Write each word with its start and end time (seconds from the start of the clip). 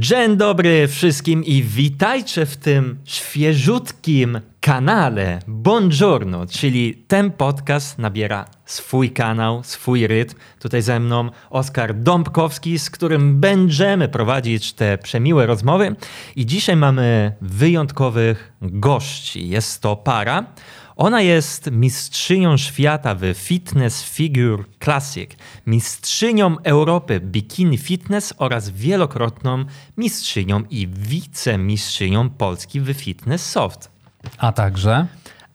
Dzień 0.00 0.36
dobry 0.36 0.88
wszystkim 0.88 1.44
i 1.44 1.62
witajcie 1.62 2.46
w 2.46 2.56
tym 2.56 2.98
świeżutkim 3.04 4.40
kanale 4.60 5.38
Buongiorno, 5.46 6.46
czyli 6.46 6.94
ten 6.94 7.30
podcast 7.30 7.98
nabiera 7.98 8.44
swój 8.64 9.10
kanał, 9.10 9.62
swój 9.64 10.06
rytm. 10.06 10.36
Tutaj 10.58 10.82
ze 10.82 11.00
mną 11.00 11.30
Oskar 11.50 11.94
Dąbkowski, 11.94 12.78
z 12.78 12.90
którym 12.90 13.40
będziemy 13.40 14.08
prowadzić 14.08 14.72
te 14.72 14.98
przemiłe 14.98 15.46
rozmowy. 15.46 15.96
I 16.36 16.46
dzisiaj 16.46 16.76
mamy 16.76 17.32
wyjątkowych 17.40 18.52
gości. 18.62 19.48
Jest 19.48 19.82
to 19.82 19.96
para. 19.96 20.44
Ona 20.98 21.20
jest 21.20 21.70
mistrzynią 21.70 22.56
świata 22.56 23.14
w 23.14 23.22
Fitness 23.34 24.02
Figure 24.02 24.64
Classic, 24.84 25.30
mistrzynią 25.66 26.56
Europy 26.64 27.20
Bikini 27.20 27.78
Fitness 27.78 28.34
oraz 28.38 28.70
wielokrotną 28.70 29.64
mistrzynią 29.96 30.62
i 30.70 30.88
wicemistrzynią 30.88 32.30
Polski 32.30 32.80
w 32.80 32.92
Fitness 32.92 33.50
Soft. 33.50 33.90
A 34.38 34.52
także 34.52 35.06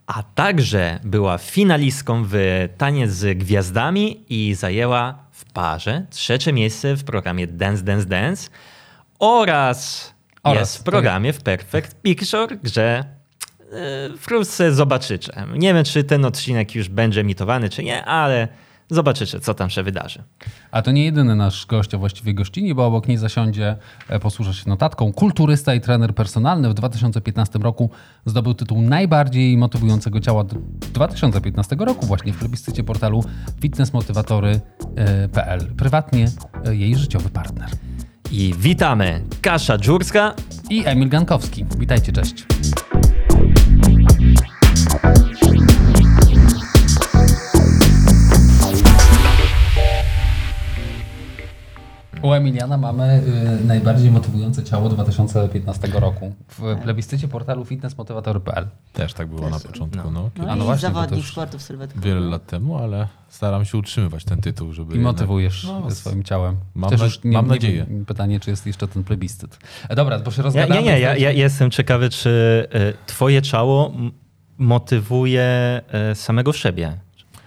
A 0.08 0.24
także 0.24 1.00
była 1.04 1.38
finalistką 1.38 2.23
w 2.28 2.36
Taniec 2.78 3.12
z 3.12 3.38
Gwiazdami 3.38 4.23
i 4.30 4.56
zajęła 4.56 5.16
w 5.32 5.46
parze 5.46 6.06
trzecie 6.10 6.54
miejsce 6.54 6.96
w 6.96 7.04
programie 7.04 7.48
Dance 7.48 7.84
Dance 7.84 8.06
Dance 8.06 8.50
oraz, 9.20 10.14
Oraz, 10.44 10.60
jest 10.60 10.76
w 10.76 10.84
tak. 10.84 10.92
programie 10.92 11.34
w 11.34 11.42
Perfect 11.42 12.02
Picture, 12.02 12.58
gdzie 12.64 13.00
e, 13.00 13.23
wkrótce 14.18 14.73
zobaczycie. 14.73 15.34
Nie 15.58 15.73
wiem, 15.73 15.84
czy 15.84 16.04
ten 16.04 16.26
odcinek 16.26 16.76
już 16.76 16.90
będzie 16.90 17.22
emitowany, 17.22 17.70
czy 17.70 17.84
nie, 17.84 18.05
ale 18.05 18.48
zobaczycie, 18.90 19.40
co 19.40 19.54
tam 19.54 19.70
się 19.70 19.84
wydarzy. 19.84 20.23
A 20.72 20.81
to 20.81 20.91
nie 20.91 21.05
jedyny 21.05 21.36
nasz 21.36 21.66
gość, 21.66 21.94
a 21.94 21.98
właściwie 21.98 22.34
gościni, 22.34 22.76
bo 22.76 22.86
obok 22.86 23.08
niej 23.08 23.17
zasiądzie, 23.17 23.76
e, 24.09 24.20
posłużę 24.20 24.54
się 24.54 24.70
notatką, 24.70 25.14
kulturysta 25.14 25.73
i 25.73 25.81
trener 25.81 26.16
personalny. 26.16 26.70
W 26.70 26.73
2015 26.73 27.59
roku 27.59 27.90
zdobył 28.26 28.53
tytuł 28.53 28.81
najbardziej 28.81 29.58
motywującego 29.58 30.20
ciała 30.20 30.44
d- 30.44 30.55
2015 30.94 31.76
roku 31.80 32.05
właśnie 32.05 32.33
w 32.33 32.38
plebiscycie 32.38 32.83
portalu 32.83 33.23
fitnessmotywatory.pl. 33.61 35.73
Prywatnie 35.78 36.28
e, 36.66 36.76
jej 36.76 36.95
życiowy 36.95 37.30
partner. 37.30 37.70
I 38.31 38.53
witamy 38.58 39.23
Kasia 39.42 39.78
Dżurska 39.78 40.33
I 40.70 40.83
Emil 40.86 41.09
Gankowski. 41.09 41.66
Witajcie, 41.78 42.11
cześć. 42.11 42.45
U 52.24 52.34
Emiliana 52.34 52.78
mamy 52.78 53.22
y, 53.62 53.66
najbardziej 53.66 54.12
motywujące 54.12 54.64
ciało 54.64 54.90
2015 54.90 55.88
roku 55.88 56.36
w 56.50 56.76
plebiscycie 56.84 57.28
portalu 57.28 57.66
fitnessmotywatory.pl. 57.66 58.68
Też 58.94 59.14
tak 59.14 59.28
było 59.28 59.50
na 59.50 59.60
początku, 59.60 60.12
no. 60.12 60.30
No, 60.38 60.44
A 60.48 60.56
no 60.56 60.64
i 60.64 60.66
właśnie, 60.66 60.88
to 60.90 60.94
zawodnik 60.94 61.20
też 61.22 61.32
sportów 61.32 61.62
sylwetkowych. 61.62 62.04
Wiele 62.06 62.20
lat 62.22 62.46
temu, 62.46 62.78
ale 62.78 63.08
staram 63.30 63.66
się 63.66 63.78
utrzymywać 63.78 64.24
ten 64.26 64.42
tytuł, 64.42 64.74
żeby... 64.74 64.96
I 64.96 65.00
motywujesz 65.00 65.64
jednak- 65.64 65.84
no, 65.84 65.92
swoim 65.92 66.24
ciałem. 66.24 66.56
mam 66.76 66.90
Chociaż 66.90 67.00
na- 67.00 67.06
już 67.06 67.20
mam 67.36 67.48
nadzieję. 67.48 67.86
pytanie, 68.08 68.40
czy 68.40 68.50
jest 68.50 68.68
jeszcze 68.68 68.88
ten 68.88 69.04
plebiscyt. 69.04 69.58
E, 69.90 69.96
Dobra, 69.96 70.20
bo 70.20 70.32
się 70.32 70.38
Ja, 70.42 70.44
rozgadamy. 70.44 70.82
nie, 70.82 70.88
nie, 70.88 71.00
ja, 71.00 71.16
ja 71.18 71.32
jestem 71.32 71.72
ciekawy, 71.72 72.10
czy 72.10 72.68
e, 72.74 72.94
twoje 73.08 73.42
ciało 73.42 73.92
m- 73.96 74.12
motywuje 74.58 75.42
e, 75.92 76.16
samego 76.16 76.54
siebie. 76.54 76.98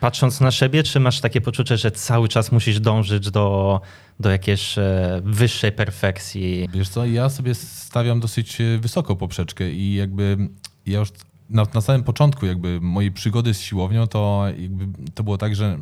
Patrząc 0.00 0.40
na 0.40 0.50
siebie, 0.50 0.82
czy 0.82 1.00
masz 1.00 1.20
takie 1.20 1.40
poczucie, 1.40 1.76
że 1.76 1.90
cały 1.90 2.28
czas 2.28 2.52
musisz 2.52 2.80
dążyć 2.80 3.30
do, 3.30 3.80
do 4.20 4.30
jakiejś 4.30 4.78
e, 4.78 5.20
wyższej 5.24 5.72
perfekcji? 5.72 6.68
Wiesz 6.72 6.88
co, 6.88 7.06
ja 7.06 7.28
sobie 7.28 7.54
stawiam 7.54 8.20
dosyć 8.20 8.60
e, 8.60 8.78
wysoką 8.78 9.16
poprzeczkę 9.16 9.70
i 9.70 9.94
jakby 9.94 10.36
ja 10.86 10.98
już 10.98 11.12
na, 11.50 11.66
na 11.74 11.80
samym 11.80 12.02
początku 12.02 12.46
jakby 12.46 12.80
mojej 12.80 13.12
przygody 13.12 13.54
z 13.54 13.60
siłownią 13.60 14.06
to 14.06 14.44
jakby 14.58 14.86
to 15.14 15.22
było 15.22 15.38
tak, 15.38 15.56
że 15.56 15.78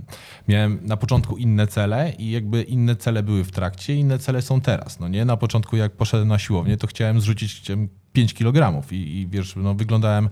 miałem 0.49 0.79
na 0.83 0.97
początku 0.97 1.37
inne 1.37 1.67
cele 1.67 2.13
i 2.19 2.31
jakby 2.31 2.63
inne 2.63 2.97
cele 2.97 3.23
były 3.23 3.45
w 3.45 3.51
trakcie, 3.51 3.95
inne 3.95 4.19
cele 4.19 4.43
są 4.43 4.61
teraz. 4.61 5.01
No 5.01 5.09
nie, 5.09 5.25
na 5.25 5.37
początku 5.37 5.77
jak 5.77 5.93
poszedłem 5.93 6.29
na 6.29 6.39
siłownię, 6.39 6.77
to 6.77 6.87
chciałem 6.87 7.21
zrzucić 7.21 7.71
em, 7.71 7.89
5 8.13 8.35
kg 8.35 8.93
i, 8.93 8.97
i 8.97 9.27
wiesz, 9.27 9.57
no 9.57 9.75
wyglądałem 9.75 10.29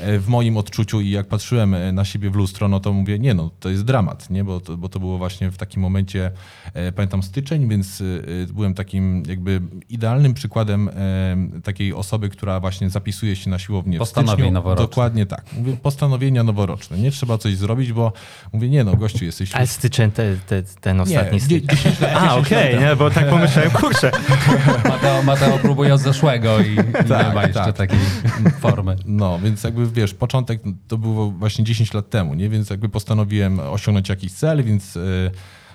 w 0.00 0.24
moim 0.28 0.56
odczuciu 0.56 1.00
i 1.00 1.10
jak 1.10 1.26
patrzyłem 1.26 1.74
e, 1.74 1.92
na 1.92 2.04
siebie 2.04 2.30
w 2.30 2.34
lustro, 2.34 2.68
no 2.68 2.80
to 2.80 2.92
mówię, 2.92 3.18
nie 3.18 3.34
no, 3.34 3.50
to 3.60 3.68
jest 3.68 3.84
dramat, 3.84 4.30
nie? 4.30 4.44
Bo, 4.44 4.60
to, 4.60 4.76
bo 4.76 4.88
to 4.88 5.00
było 5.00 5.18
właśnie 5.18 5.50
w 5.50 5.56
takim 5.56 5.82
momencie, 5.82 6.30
e, 6.74 6.92
pamiętam 6.92 7.22
styczeń, 7.22 7.68
więc 7.68 8.00
e, 8.00 8.04
e, 8.04 8.46
byłem 8.52 8.74
takim 8.74 9.22
jakby 9.28 9.60
idealnym 9.88 10.34
przykładem 10.34 10.88
e, 10.88 11.60
takiej 11.64 11.94
osoby, 11.94 12.28
która 12.28 12.60
właśnie 12.60 12.90
zapisuje 12.90 13.36
się 13.36 13.50
na 13.50 13.58
siłownię 13.58 13.98
w 13.98 14.04
styczniu. 14.08 14.50
noworocznych. 14.50 14.88
Dokładnie 14.88 15.26
tak. 15.26 15.44
Mówię, 15.58 15.76
postanowienia 15.82 16.42
noworoczne. 16.42 16.98
Nie 16.98 17.10
trzeba 17.10 17.38
coś 17.38 17.56
zrobić, 17.56 17.92
bo 17.92 18.12
mówię, 18.52 18.68
nie 18.68 18.84
no, 18.84 18.96
gościu, 18.96 19.24
jesteś... 19.24 19.54
Ale 19.54 19.66
styczeń, 19.66 20.10
te, 20.10 20.36
te, 20.46 20.62
ten 20.62 21.00
ostatni 21.00 21.38
dzie- 21.40 21.44
styczeń. 21.44 21.76
10 21.76 22.00
lat- 22.00 22.12
A, 22.16 22.36
okej, 22.36 22.78
nie, 22.80 22.96
bo 22.96 23.10
tak 23.10 23.28
pomyślałem, 23.30 23.70
kurczę. 23.70 24.10
Mateo, 24.88 25.22
Mateo 25.22 25.58
próbuje 25.58 25.94
od 25.94 26.00
zeszłego 26.00 26.60
i, 26.60 26.72
i 26.72 26.76
nie 26.76 26.84
Tak, 27.08 27.34
ma 27.34 27.42
jeszcze 27.42 27.64
tak. 27.64 27.76
takiej 27.76 27.98
formy. 28.60 28.96
No, 29.06 29.38
więc 29.38 29.64
jakby 29.64 29.87
wiesz, 29.92 30.14
początek 30.14 30.62
to 30.88 30.98
było 30.98 31.30
właśnie 31.30 31.64
10 31.64 31.94
lat 31.94 32.10
temu, 32.10 32.34
nie? 32.34 32.48
Więc 32.48 32.70
jakby 32.70 32.88
postanowiłem 32.88 33.60
osiągnąć 33.60 34.08
jakiś 34.08 34.32
cel, 34.32 34.64
więc 34.64 34.96
y, 34.96 35.30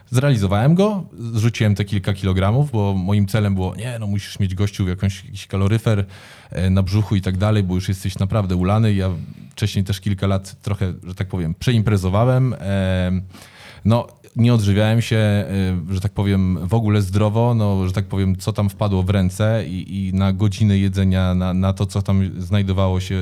zrealizowałem 0.10 0.76
go, 0.76 1.06
zrzuciłem 1.34 1.76
te 1.76 1.86
kilka 1.86 2.14
kilogramów, 2.14 2.72
bo 2.72 2.94
moim 2.94 3.28
celem 3.28 3.56
było, 3.56 3.76
nie, 3.76 4.00
no 4.00 4.08
musisz 4.08 4.40
mieć 4.40 4.56
gościu 4.56 4.88
jakąś, 4.88 5.26
jakiś 5.26 5.48
kaloryfer 5.48 6.06
y, 6.52 6.70
na 6.70 6.84
brzuchu 6.84 7.16
i 7.16 7.22
tak 7.22 7.38
dalej, 7.38 7.64
bo 7.64 7.76
już 7.76 7.88
jesteś 7.90 8.20
naprawdę 8.20 8.56
ulany. 8.56 8.94
Ja 8.94 9.10
wcześniej 9.52 9.86
też 9.86 10.00
kilka 10.00 10.28
lat 10.28 10.62
trochę, 10.62 10.94
że 11.04 11.16
tak 11.16 11.28
powiem, 11.28 11.56
przeimprezowałem. 11.60 12.56
em, 12.60 13.22
no, 13.86 14.08
nie 14.36 14.54
odżywiałem 14.54 15.02
się, 15.02 15.46
y, 15.90 15.94
że 15.94 16.02
tak 16.02 16.12
powiem, 16.12 16.68
w 16.68 16.74
ogóle 16.74 17.02
zdrowo, 17.02 17.56
no, 17.56 17.88
że 17.88 17.94
tak 17.94 18.06
powiem, 18.06 18.36
co 18.36 18.54
tam 18.54 18.70
wpadło 18.70 19.04
w 19.04 19.10
ręce 19.10 19.66
i, 19.68 20.08
i 20.08 20.14
na 20.14 20.34
godziny 20.34 20.78
jedzenia, 20.78 21.36
na, 21.36 21.54
na 21.54 21.74
to, 21.74 21.86
co 21.86 22.02
tam 22.02 22.42
znajdowało 22.42 23.00
się 23.00 23.16
y, 23.16 23.20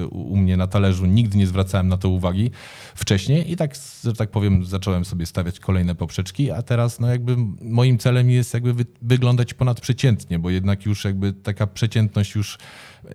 y, 0.00 0.06
u 0.06 0.36
mnie 0.36 0.56
na 0.56 0.66
talerzu, 0.66 1.06
nigdy 1.06 1.38
nie 1.38 1.46
zwracałem 1.46 1.88
na 1.88 1.96
to 1.96 2.08
uwagi 2.08 2.50
wcześniej 2.94 3.52
i 3.52 3.56
tak, 3.56 3.74
że 4.04 4.12
tak 4.12 4.30
powiem, 4.30 4.64
zacząłem 4.64 5.04
sobie 5.04 5.26
stawiać 5.26 5.60
kolejne 5.60 5.94
poprzeczki, 5.94 6.50
a 6.50 6.62
teraz 6.62 7.00
no 7.00 7.08
jakby 7.08 7.36
moim 7.62 7.98
celem 7.98 8.30
jest 8.30 8.54
jakby 8.54 8.74
wy, 8.74 8.86
wyglądać 9.02 9.54
ponadprzeciętnie, 9.54 10.38
bo 10.38 10.50
jednak 10.50 10.86
już 10.86 11.04
jakby 11.04 11.32
taka 11.32 11.66
przeciętność 11.66 12.34
już 12.34 12.58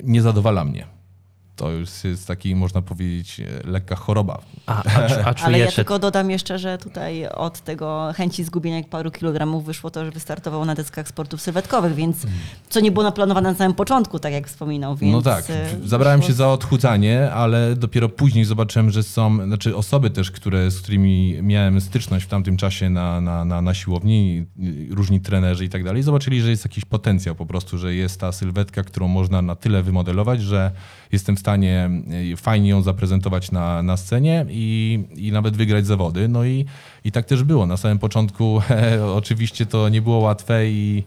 nie 0.04 0.22
zadowala 0.22 0.66
mnie. 0.66 0.95
To 1.56 1.72
już 1.72 2.04
jest 2.04 2.28
taki, 2.28 2.56
można 2.56 2.82
powiedzieć, 2.82 3.40
e, 3.40 3.68
lekka 3.68 3.96
choroba. 3.96 4.42
A, 4.66 4.84
a, 4.84 5.08
a 5.30 5.34
Ale 5.44 5.60
ja 5.60 5.72
tylko 5.72 6.00
dodam 6.00 6.32
jeszcze, 6.32 6.60
że 6.60 6.78
tutaj 6.78 7.28
od 7.28 7.60
tego 7.60 8.14
chęci 8.16 8.44
zgubienia 8.44 8.84
paru 8.84 9.12
kilogramów 9.12 9.66
wyszło 9.66 9.92
to, 9.92 10.06
że 10.06 10.12
wystartował 10.12 10.66
na 10.66 10.76
deskach 10.76 11.08
sportów 11.08 11.42
sylwetkowych, 11.42 11.96
więc 11.96 12.18
co 12.70 12.80
nie 12.80 12.92
było 12.92 13.04
naplanowane 13.04 13.52
na 13.52 13.58
samym 13.58 13.74
początku, 13.74 14.20
tak 14.20 14.34
jak 14.34 14.48
wspominał. 14.48 14.96
Więc 14.96 15.14
no 15.14 15.22
tak, 15.22 15.50
e, 15.50 15.70
zabrałem 15.84 16.22
wyszło 16.22 16.28
się 16.28 16.34
za 16.34 16.50
odchudzanie, 16.50 17.32
ale 17.32 17.76
dopiero 17.76 18.10
później 18.10 18.46
zobaczyłem, 18.46 18.92
że 18.92 19.04
są 19.04 19.46
znaczy 19.46 19.76
osoby 19.76 20.10
też, 20.10 20.32
które, 20.32 20.72
z 20.72 20.82
którymi 20.82 21.38
miałem 21.42 21.82
styczność 21.82 22.26
w 22.26 22.30
tamtym 22.30 22.58
czasie 22.58 22.90
na, 22.90 23.22
na, 23.22 23.46
na, 23.46 23.62
na 23.62 23.74
siłowni, 23.74 24.46
różni 24.90 25.22
trenerzy 25.22 25.66
i 25.66 25.70
tak 25.70 25.84
dalej, 25.84 26.04
zobaczyli, 26.04 26.42
że 26.42 26.50
jest 26.50 26.66
jakiś 26.66 26.86
potencjał 26.86 27.36
po 27.36 27.46
prostu, 27.46 27.78
że 27.78 27.96
jest 27.96 28.20
ta 28.20 28.32
sylwetka, 28.32 28.84
którą 28.84 29.08
można 29.08 29.42
na 29.42 29.56
tyle 29.56 29.84
wymodelować, 29.84 30.42
że 30.42 30.72
jestem 31.12 31.36
w 31.36 31.40
stanie 31.46 31.90
y, 32.34 32.38
fajnie 32.38 32.70
ją 32.70 32.82
zaprezentować 32.82 33.52
na, 33.52 33.84
na 33.84 33.98
scenie 33.98 34.46
i, 34.50 35.00
i 35.16 35.32
nawet 35.32 35.58
wygrać 35.58 35.86
zawody. 35.88 36.28
No 36.28 36.46
i, 36.46 36.66
i 37.04 37.12
tak 37.12 37.26
też 37.26 37.44
było. 37.44 37.66
Na 37.66 37.78
samym 37.78 38.00
początku 38.00 38.62
oczywiście 39.22 39.66
to 39.66 39.90
nie 39.90 40.02
było 40.02 40.18
łatwe 40.18 40.68
i 40.68 41.04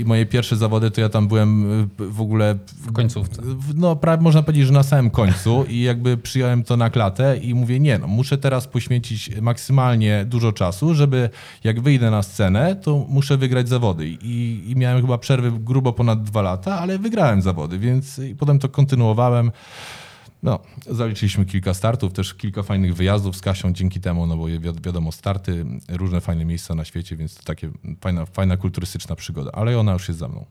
I 0.00 0.04
moje 0.04 0.26
pierwsze 0.26 0.56
zawody 0.56 0.90
to 0.90 1.00
ja 1.00 1.08
tam 1.08 1.28
byłem 1.28 1.72
e, 1.82 1.86
w 1.98 2.20
ogóle. 2.20 2.58
W 2.76 2.92
końcówce. 2.92 3.42
No, 3.74 3.96
prawie 3.96 4.22
można 4.22 4.42
powiedzieć, 4.42 4.66
że 4.66 4.72
na 4.72 4.82
samym 4.82 5.10
końcu 5.10 5.64
i 5.68 5.80
jakby 5.80 6.16
przyjąłem 6.16 6.64
to 6.64 6.76
na 6.76 6.90
klatę 6.90 7.36
i 7.36 7.54
mówię, 7.54 7.80
nie, 7.80 7.98
no, 7.98 8.06
muszę 8.06 8.38
teraz 8.38 8.68
poświęcić 8.68 9.30
maksymalnie 9.40 10.24
dużo 10.24 10.52
czasu, 10.52 10.94
żeby 10.94 11.30
jak 11.64 11.80
wyjdę 11.80 12.10
na 12.10 12.22
scenę, 12.22 12.76
to 12.76 13.06
muszę 13.08 13.36
wygrać 13.36 13.68
zawody. 13.68 14.08
I, 14.08 14.64
i 14.66 14.76
miałem 14.76 15.00
chyba 15.00 15.18
przerwy 15.18 15.52
grubo 15.52 15.92
ponad 15.92 16.22
dwa 16.22 16.42
lata, 16.42 16.78
ale 16.78 16.98
wygrałem 16.98 17.42
zawody, 17.42 17.78
więc 17.78 18.18
i 18.18 18.34
potem 18.34 18.58
to 18.58 18.68
kontynuowałem. 18.68 19.50
No, 20.42 20.58
zaliczyliśmy 20.90 21.44
kilka 21.46 21.74
startów, 21.74 22.12
też 22.12 22.34
kilka 22.34 22.62
fajnych 22.62 22.94
wyjazdów 22.94 23.36
z 23.36 23.40
Kasią 23.40 23.72
dzięki 23.72 24.00
temu, 24.00 24.26
no 24.26 24.36
bo 24.36 24.46
wi- 24.46 24.60
wiadomo, 24.60 25.12
starty, 25.12 25.64
różne 25.88 26.20
fajne 26.20 26.44
miejsca 26.44 26.74
na 26.74 26.84
świecie, 26.84 27.16
więc 27.16 27.34
to 27.34 27.42
takie 27.42 27.70
fajna, 28.00 28.26
fajna 28.26 28.56
kulturystyczna 28.56 29.16
przygoda, 29.16 29.50
ale 29.54 29.78
ona 29.78 29.92
już 29.92 30.08
jest 30.08 30.20
za 30.20 30.28
mną. 30.28 30.44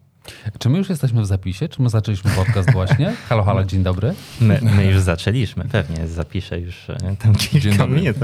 Czy 0.60 0.70
my 0.70 0.78
już 0.78 0.90
jesteśmy 0.90 1.22
w 1.22 1.26
zapisie? 1.26 1.70
Czy 1.70 1.82
my 1.82 1.90
zaczęliśmy 1.90 2.32
podcast 2.32 2.72
właśnie? 2.72 3.14
Halo, 3.30 3.44
halo, 3.44 3.64
dzień 3.64 3.84
dobry. 3.84 4.14
my, 4.42 4.60
my 4.76 4.86
już 4.86 5.00
zaczęliśmy, 5.02 5.66
pewnie 5.66 6.08
zapiszę 6.08 6.60
już 6.60 6.90
e, 6.90 7.16
tam 7.20 7.36
kilka 7.36 7.60
Dzień 7.60 7.78
dobry. 7.78 7.96
minut. 8.02 8.18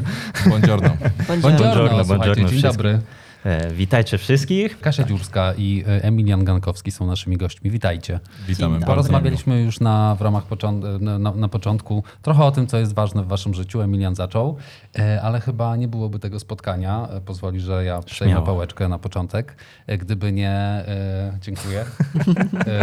Buongiorno. 0.48 0.90
Buongiorno. 1.28 1.58
Buongiorno, 1.60 2.06
buongiorno 2.06 2.50
dzień 2.50 2.62
dobry. 2.62 3.02
E, 3.46 3.72
witajcie 3.72 4.18
wszystkich. 4.18 4.80
Kasia 4.80 5.04
Dziurska 5.04 5.54
i 5.58 5.84
e, 5.88 6.04
Emilian 6.04 6.44
Gankowski 6.46 6.92
są 6.92 7.08
naszymi 7.08 7.38
gośćmi. 7.38 7.72
Witajcie. 7.72 8.20
Witamy 8.48 8.72
bardzo. 8.72 8.86
Porozmawialiśmy 8.86 9.62
już 9.62 9.80
na, 9.80 10.16
w 10.16 10.22
ramach 10.22 10.48
począ- 10.48 11.00
na, 11.00 11.32
na, 11.32 11.48
początku 11.48 12.04
trochę 12.22 12.44
o 12.44 12.52
tym, 12.52 12.68
co 12.68 12.78
jest 12.78 12.94
ważne 12.94 13.24
w 13.24 13.28
waszym 13.28 13.54
życiu. 13.54 13.82
Emilian 13.82 14.16
zaczął, 14.16 14.58
e, 15.00 15.22
ale 15.22 15.42
chyba 15.42 15.76
nie 15.76 15.88
byłoby 15.88 16.20
tego 16.20 16.40
spotkania. 16.40 17.08
Pozwoli, 17.26 17.60
że 17.60 17.86
ja 17.86 18.02
przejmę 18.02 18.32
Śmiało. 18.32 18.46
pałeczkę 18.46 18.88
na 18.88 19.00
początek. 19.00 19.56
Gdyby 20.00 20.32
nie... 20.32 20.86
Dziękuję. 21.42 21.86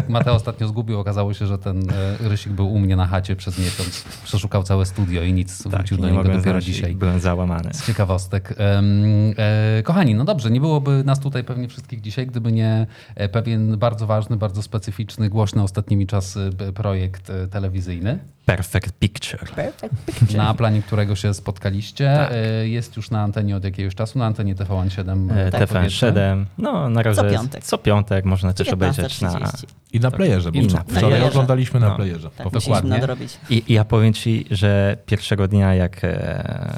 Mateo 0.09 0.35
ostatnio 0.35 0.69
zgubił. 0.69 1.01
Okazało 1.01 1.35
się, 1.35 1.47
że 1.47 1.59
ten 1.59 1.83
rysik 2.21 2.53
był 2.53 2.73
u 2.73 2.79
mnie 2.79 2.97
na 2.97 3.07
chacie 3.07 3.37
przez 3.37 3.59
miesiąc. 3.59 4.05
Przeszukał 4.25 4.63
całe 4.63 4.87
studio 4.87 5.23
i 5.23 5.33
nic. 5.33 5.63
Wrócił 5.67 5.97
do 5.97 6.05
nie 6.05 6.11
niego 6.11 6.25
dopiero 6.25 6.43
znaleźć 6.43 6.69
i 6.69 6.73
dzisiaj. 6.73 6.95
Byłem 6.95 7.21
załamany. 7.21 7.75
Z 7.75 7.87
ciekawostek. 7.87 8.55
Kochani, 9.85 10.15
no 10.15 10.25
dobrze, 10.25 10.50
nie 10.51 10.61
byłoby 10.61 11.05
nas 11.05 11.21
tutaj 11.21 11.45
pewnie 11.45 11.69
wszystkich 11.69 12.01
dzisiaj, 12.01 12.27
gdyby 12.27 12.53
nie 12.53 12.87
e, 13.15 13.29
pewien 13.29 13.79
bardzo 13.79 14.07
ważny, 14.07 14.37
bardzo 14.37 14.63
specyficzny, 14.63 15.29
głośny 15.31 15.63
ostatnimi 15.63 16.07
czasy 16.07 16.51
b- 16.59 16.73
projekt 16.73 17.31
e, 17.31 17.47
telewizyjny, 17.49 18.19
Perfect 18.57 18.93
picture. 18.99 19.39
Perfect 19.57 19.95
picture. 20.07 20.37
na 20.37 20.55
planie 20.55 20.83
którego 20.83 21.17
się 21.17 21.35
spotkaliście. 21.35 22.15
Tak. 22.17 22.31
E, 22.33 22.69
Jest 22.69 22.97
już 22.97 23.11
na 23.11 23.23
antenie 23.23 23.57
od 23.57 23.65
jakiegoś 23.65 23.95
czasu, 23.95 24.19
na 24.19 24.27
antenie 24.27 24.55
TVN7. 24.55 25.33
E, 25.37 25.51
tak 25.51 25.69
powiedzmy. 25.69 26.13
TVN7. 26.13 26.45
No, 26.59 26.89
na 26.89 27.03
razie 27.03 27.23
Co 27.23 27.31
piątek. 27.31 27.65
co 27.65 27.79
piątek 27.79 28.25
można 28.25 28.53
też 28.53 28.69
obejrzeć 28.69 29.21
na... 29.21 29.31
19.30. 29.31 29.65
I 29.93 30.01
na 30.01 30.11
playerze, 30.11 30.53
bo 30.53 30.59
I 30.59 30.63
na 30.67 30.69
wczoraj 30.83 31.01
playerze. 31.01 31.27
oglądaliśmy 31.27 31.81
na 31.81 31.89
No. 31.89 31.97
playerze. 31.97 32.31
Tak, 32.37 32.51
Dokładnie. 32.51 33.01
I, 33.51 33.63
I 33.69 33.73
ja 33.73 33.85
powiem 33.85 34.13
ci, 34.13 34.47
że 34.51 34.97
pierwszego 35.07 35.49
dnia, 35.49 35.75
jak 35.75 36.05
e, 36.05 36.75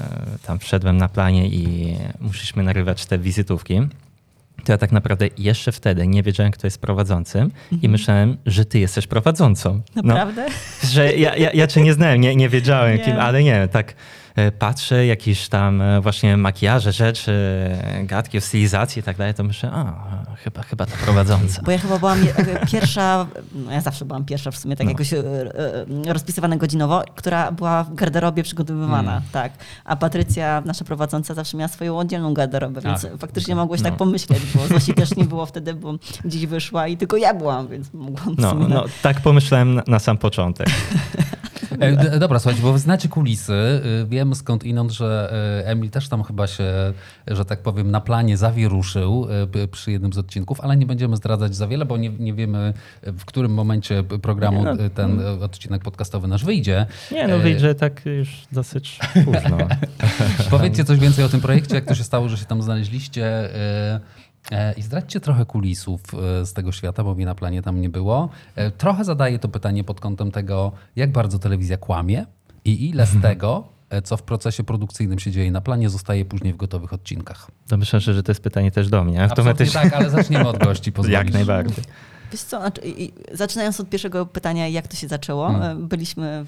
tam 0.46 0.58
wszedłem 0.58 0.96
na 0.96 1.08
planie 1.08 1.48
i 1.48 1.94
musieliśmy 2.20 2.62
narywać 2.62 3.06
te 3.06 3.18
wizytówki, 3.18 3.80
to 4.64 4.72
ja 4.72 4.78
tak 4.78 4.92
naprawdę 4.92 5.28
jeszcze 5.38 5.72
wtedy 5.72 6.06
nie 6.06 6.22
wiedziałem, 6.22 6.52
kto 6.52 6.66
jest 6.66 6.80
prowadzącym 6.80 7.50
i 7.82 7.88
myślałem, 7.88 8.36
że 8.46 8.64
ty 8.64 8.78
jesteś 8.78 9.06
prowadzącą. 9.06 9.80
No, 9.96 10.02
Naprawdę? 10.02 10.46
że 10.92 11.12
ja, 11.12 11.36
ja, 11.36 11.50
ja 11.52 11.66
cię 11.66 11.82
nie 11.82 11.94
znałem, 11.94 12.20
nie, 12.20 12.36
nie 12.36 12.48
wiedziałem 12.48 12.96
Nie. 12.96 13.04
kim, 13.04 13.16
ale 13.18 13.42
nie, 13.42 13.68
tak 13.68 13.94
patrzę, 14.58 15.06
jakieś 15.06 15.48
tam 15.48 15.82
e, 15.82 16.00
właśnie 16.00 16.36
makijaże, 16.36 16.92
rzeczy, 16.92 17.32
e, 17.32 18.04
gadki 18.04 18.38
o 18.38 18.40
stylizacji 18.40 19.00
i 19.00 19.02
tak 19.02 19.16
dalej, 19.16 19.34
to 19.34 19.44
myślę, 19.44 19.70
a, 19.72 19.92
chyba, 20.36 20.62
chyba 20.62 20.86
ta 20.86 20.96
prowadząca. 21.04 21.62
Bo 21.62 21.70
ja 21.70 21.78
chyba 21.78 21.98
byłam 21.98 22.18
pierwsza, 22.72 23.26
no 23.54 23.72
ja 23.72 23.80
zawsze 23.80 24.04
byłam 24.04 24.24
pierwsza 24.24 24.50
w 24.50 24.56
sumie, 24.56 24.76
tak 24.76 24.84
No. 24.86 24.90
jakoś 24.90 25.12
e, 25.12 25.18
e, 25.18 26.12
rozpisywana 26.12 26.56
godzinowo, 26.56 27.02
która 27.14 27.52
była 27.52 27.84
w 27.84 27.94
garderobie 27.94 28.42
przygotowywana, 28.42 29.10
Mm. 29.12 29.22
tak. 29.32 29.52
A 29.84 29.96
Patrycja, 29.96 30.62
nasza 30.66 30.84
prowadząca, 30.84 31.34
zawsze 31.34 31.56
miała 31.56 31.68
swoją 31.68 31.98
oddzielną 31.98 32.34
garderobę, 32.34 32.80
więc 32.80 33.04
Ach, 33.04 33.18
faktycznie 33.18 33.54
mogłeś 33.56 33.82
tak 33.82 33.92
No. 33.92 33.98
pomyśleć, 33.98 34.40
bo 34.54 34.66
Zosi 34.78 34.94
też 34.94 35.16
nie 35.16 35.24
było 35.24 35.46
wtedy, 35.46 35.74
bo 35.74 35.94
gdzieś 36.24 36.46
wyszła 36.46 36.88
i 36.88 36.96
tylko 36.96 37.16
ja 37.16 37.34
byłam, 37.34 37.68
więc 37.68 37.92
mogłam 37.94 38.34
No, 38.38 38.50
sumie... 38.50 38.66
no 38.68 38.84
tak 39.02 39.20
pomyślałem 39.20 39.74
na, 39.74 39.82
na 39.86 39.98
sam 39.98 40.18
początek. 40.18 40.66
E, 41.80 42.18
Dobra, 42.18 42.38
słuchajcie, 42.38 42.62
bo 42.62 42.78
znacie 42.78 43.08
kulisy. 43.08 43.52
y, 44.02 44.06
Wiem 44.22 44.34
skąd 44.34 44.64
inąd, 44.64 44.90
że 44.92 45.34
y, 45.62 45.66
Emil 45.66 45.90
też 45.90 46.08
tam 46.08 46.22
chyba 46.22 46.46
się, 46.46 46.64
że 47.26 47.44
tak 47.44 47.62
powiem, 47.62 47.90
na 47.90 48.00
planie 48.00 48.36
zawieruszył 48.36 49.26
p- 49.52 49.68
przy 49.68 49.92
jednym 49.92 50.12
z 50.12 50.18
odcinków, 50.18 50.60
ale 50.60 50.76
nie 50.76 50.86
będziemy 50.86 51.16
zdradzać 51.16 51.54
za 51.56 51.66
wiele, 51.68 51.84
bo 51.84 51.96
nie, 51.96 52.08
nie 52.08 52.34
wiemy 52.34 52.72
w 53.02 53.24
którym 53.24 53.54
momencie 53.54 54.02
programu 54.02 54.58
Nie, 54.58 54.64
no. 54.64 54.76
ten 54.94 55.20
y, 55.20 55.44
odcinek 55.44 55.82
podcastowy 55.82 56.28
nasz 56.28 56.44
wyjdzie. 56.44 56.86
Nie, 57.12 57.28
no 57.28 57.34
E, 57.34 57.38
wyjdzie 57.38 57.74
tak 57.74 58.06
już 58.06 58.42
dosyć 58.52 58.98
późno. 59.24 59.58
Powiedzcie 60.50 60.84
coś 60.84 60.98
więcej 60.98 61.24
o 61.24 61.28
tym 61.28 61.40
projekcie, 61.40 61.74
jak 61.74 61.84
to 61.84 61.94
się 61.94 62.04
stało, 62.04 62.28
że 62.28 62.36
się 62.36 62.44
tam 62.44 62.62
znaleźliście. 62.62 63.26
e, 64.52 64.72
I 64.76 64.82
zdradźcie 64.82 65.20
trochę 65.20 65.44
kulisów 65.46 66.00
z 66.44 66.52
tego 66.52 66.72
świata, 66.72 67.04
bo 67.04 67.14
mnie 67.14 67.26
na 67.26 67.34
planie 67.34 67.62
tam 67.62 67.80
nie 67.80 67.88
było. 67.90 68.28
E, 68.56 68.70
Trochę 68.70 69.04
zadaję 69.04 69.38
to 69.38 69.48
pytanie 69.48 69.84
pod 69.84 70.00
kątem 70.00 70.30
tego, 70.30 70.72
jak 70.96 71.12
bardzo 71.12 71.38
telewizja 71.38 71.76
kłamie 71.76 72.26
i 72.64 72.88
ile 72.88 73.06
z 73.06 73.20
tego, 73.22 73.64
e, 73.68 73.71
co 74.04 74.16
w 74.16 74.22
procesie 74.22 74.64
produkcyjnym 74.64 75.18
się 75.18 75.30
dzieje 75.30 75.50
na 75.50 75.60
planie, 75.60 75.90
zostaje 75.90 76.24
później 76.24 76.52
w 76.52 76.56
gotowych 76.56 76.92
odcinkach. 76.92 77.50
To 77.68 77.76
myślę, 77.76 78.00
że 78.00 78.22
to 78.22 78.32
jest 78.32 78.42
pytanie 78.42 78.70
też 78.70 78.88
do 78.88 79.04
mnie. 79.04 79.22
Automatycznie. 79.24 79.80
tak, 79.80 79.92
ale 79.92 80.10
zaczniemy 80.10 80.48
od 80.48 80.58
gości, 80.58 80.92
pozwolisz. 80.92 81.18
Jak 81.18 81.32
najbardziej. 81.32 81.84
Wiesz 82.32 82.40
co, 82.40 82.60
znaczy, 82.60 82.80
zaczynając 83.32 83.80
od 83.80 83.88
pierwszego 83.88 84.26
pytania, 84.26 84.68
jak 84.68 84.88
to 84.88 84.96
się 84.96 85.08
zaczęło, 85.08 85.48
Hmm. 85.48 85.82
e, 85.84 85.86
byliśmy 85.88 86.44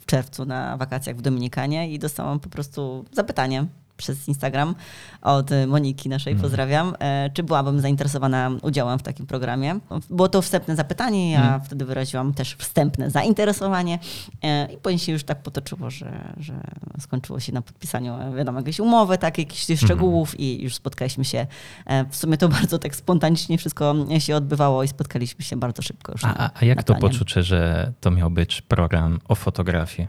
w 0.00 0.06
czerwcu 0.06 0.44
na 0.44 0.76
wakacjach 0.76 1.16
w 1.16 1.20
Dominikanie 1.22 1.90
i 1.90 1.98
dostałam 1.98 2.40
po 2.40 2.48
prostu 2.48 3.04
zapytanie 3.12 3.66
przez 3.98 4.28
Instagram 4.28 4.74
od 5.22 5.50
Moniki 5.66 6.08
naszej, 6.08 6.32
Hmm. 6.32 6.42
pozdrawiam, 6.42 6.94
e, 6.98 7.30
czy 7.34 7.42
byłabym 7.42 7.80
zainteresowana 7.80 8.50
udziałem 8.62 8.98
w 8.98 9.02
takim 9.02 9.26
programie. 9.26 9.78
Było 10.10 10.28
to 10.28 10.42
wstępne 10.42 10.76
zapytanie, 10.76 11.30
ja 11.32 11.40
Hmm. 11.40 11.60
wtedy 11.60 11.84
wyraziłam 11.84 12.34
też 12.34 12.54
wstępne 12.54 13.10
zainteresowanie 13.10 13.98
e, 14.42 14.72
i 14.72 14.76
później 14.76 14.98
się 14.98 15.12
już 15.12 15.24
tak 15.24 15.42
potoczyło, 15.42 15.90
że, 15.90 16.32
że 16.36 16.54
skończyło 17.00 17.40
się 17.40 17.52
na 17.52 17.62
podpisaniu, 17.62 18.14
e, 18.14 18.34
wiadomo, 18.36 18.58
jakiejś 18.58 18.80
umowy, 18.80 19.18
tak, 19.18 19.38
jakichś 19.38 19.66
szczegółów 19.84 20.40
i 20.40 20.62
już 20.62 20.74
spotkaliśmy 20.74 21.24
się. 21.24 21.46
E, 21.86 22.04
W 22.10 22.16
sumie 22.16 22.36
to 22.36 22.48
bardzo 22.58 22.78
tak 22.78 22.96
spontanicznie 22.96 23.58
wszystko 23.58 23.94
się 24.18 24.36
odbywało 24.36 24.82
i 24.82 24.88
spotkaliśmy 24.88 25.44
się 25.44 25.56
bardzo 25.56 25.82
szybko 25.82 26.12
już. 26.12 26.24
A, 26.24 26.28
na- 26.28 26.50
a, 26.60 26.64
jak 26.64 26.82
to 26.82 26.94
poczucie, 26.94 27.42
że 27.42 27.92
to 28.00 28.10
miał 28.10 28.30
być 28.30 28.62
program 28.62 29.18
o 29.28 29.34
fotografii? 29.34 30.08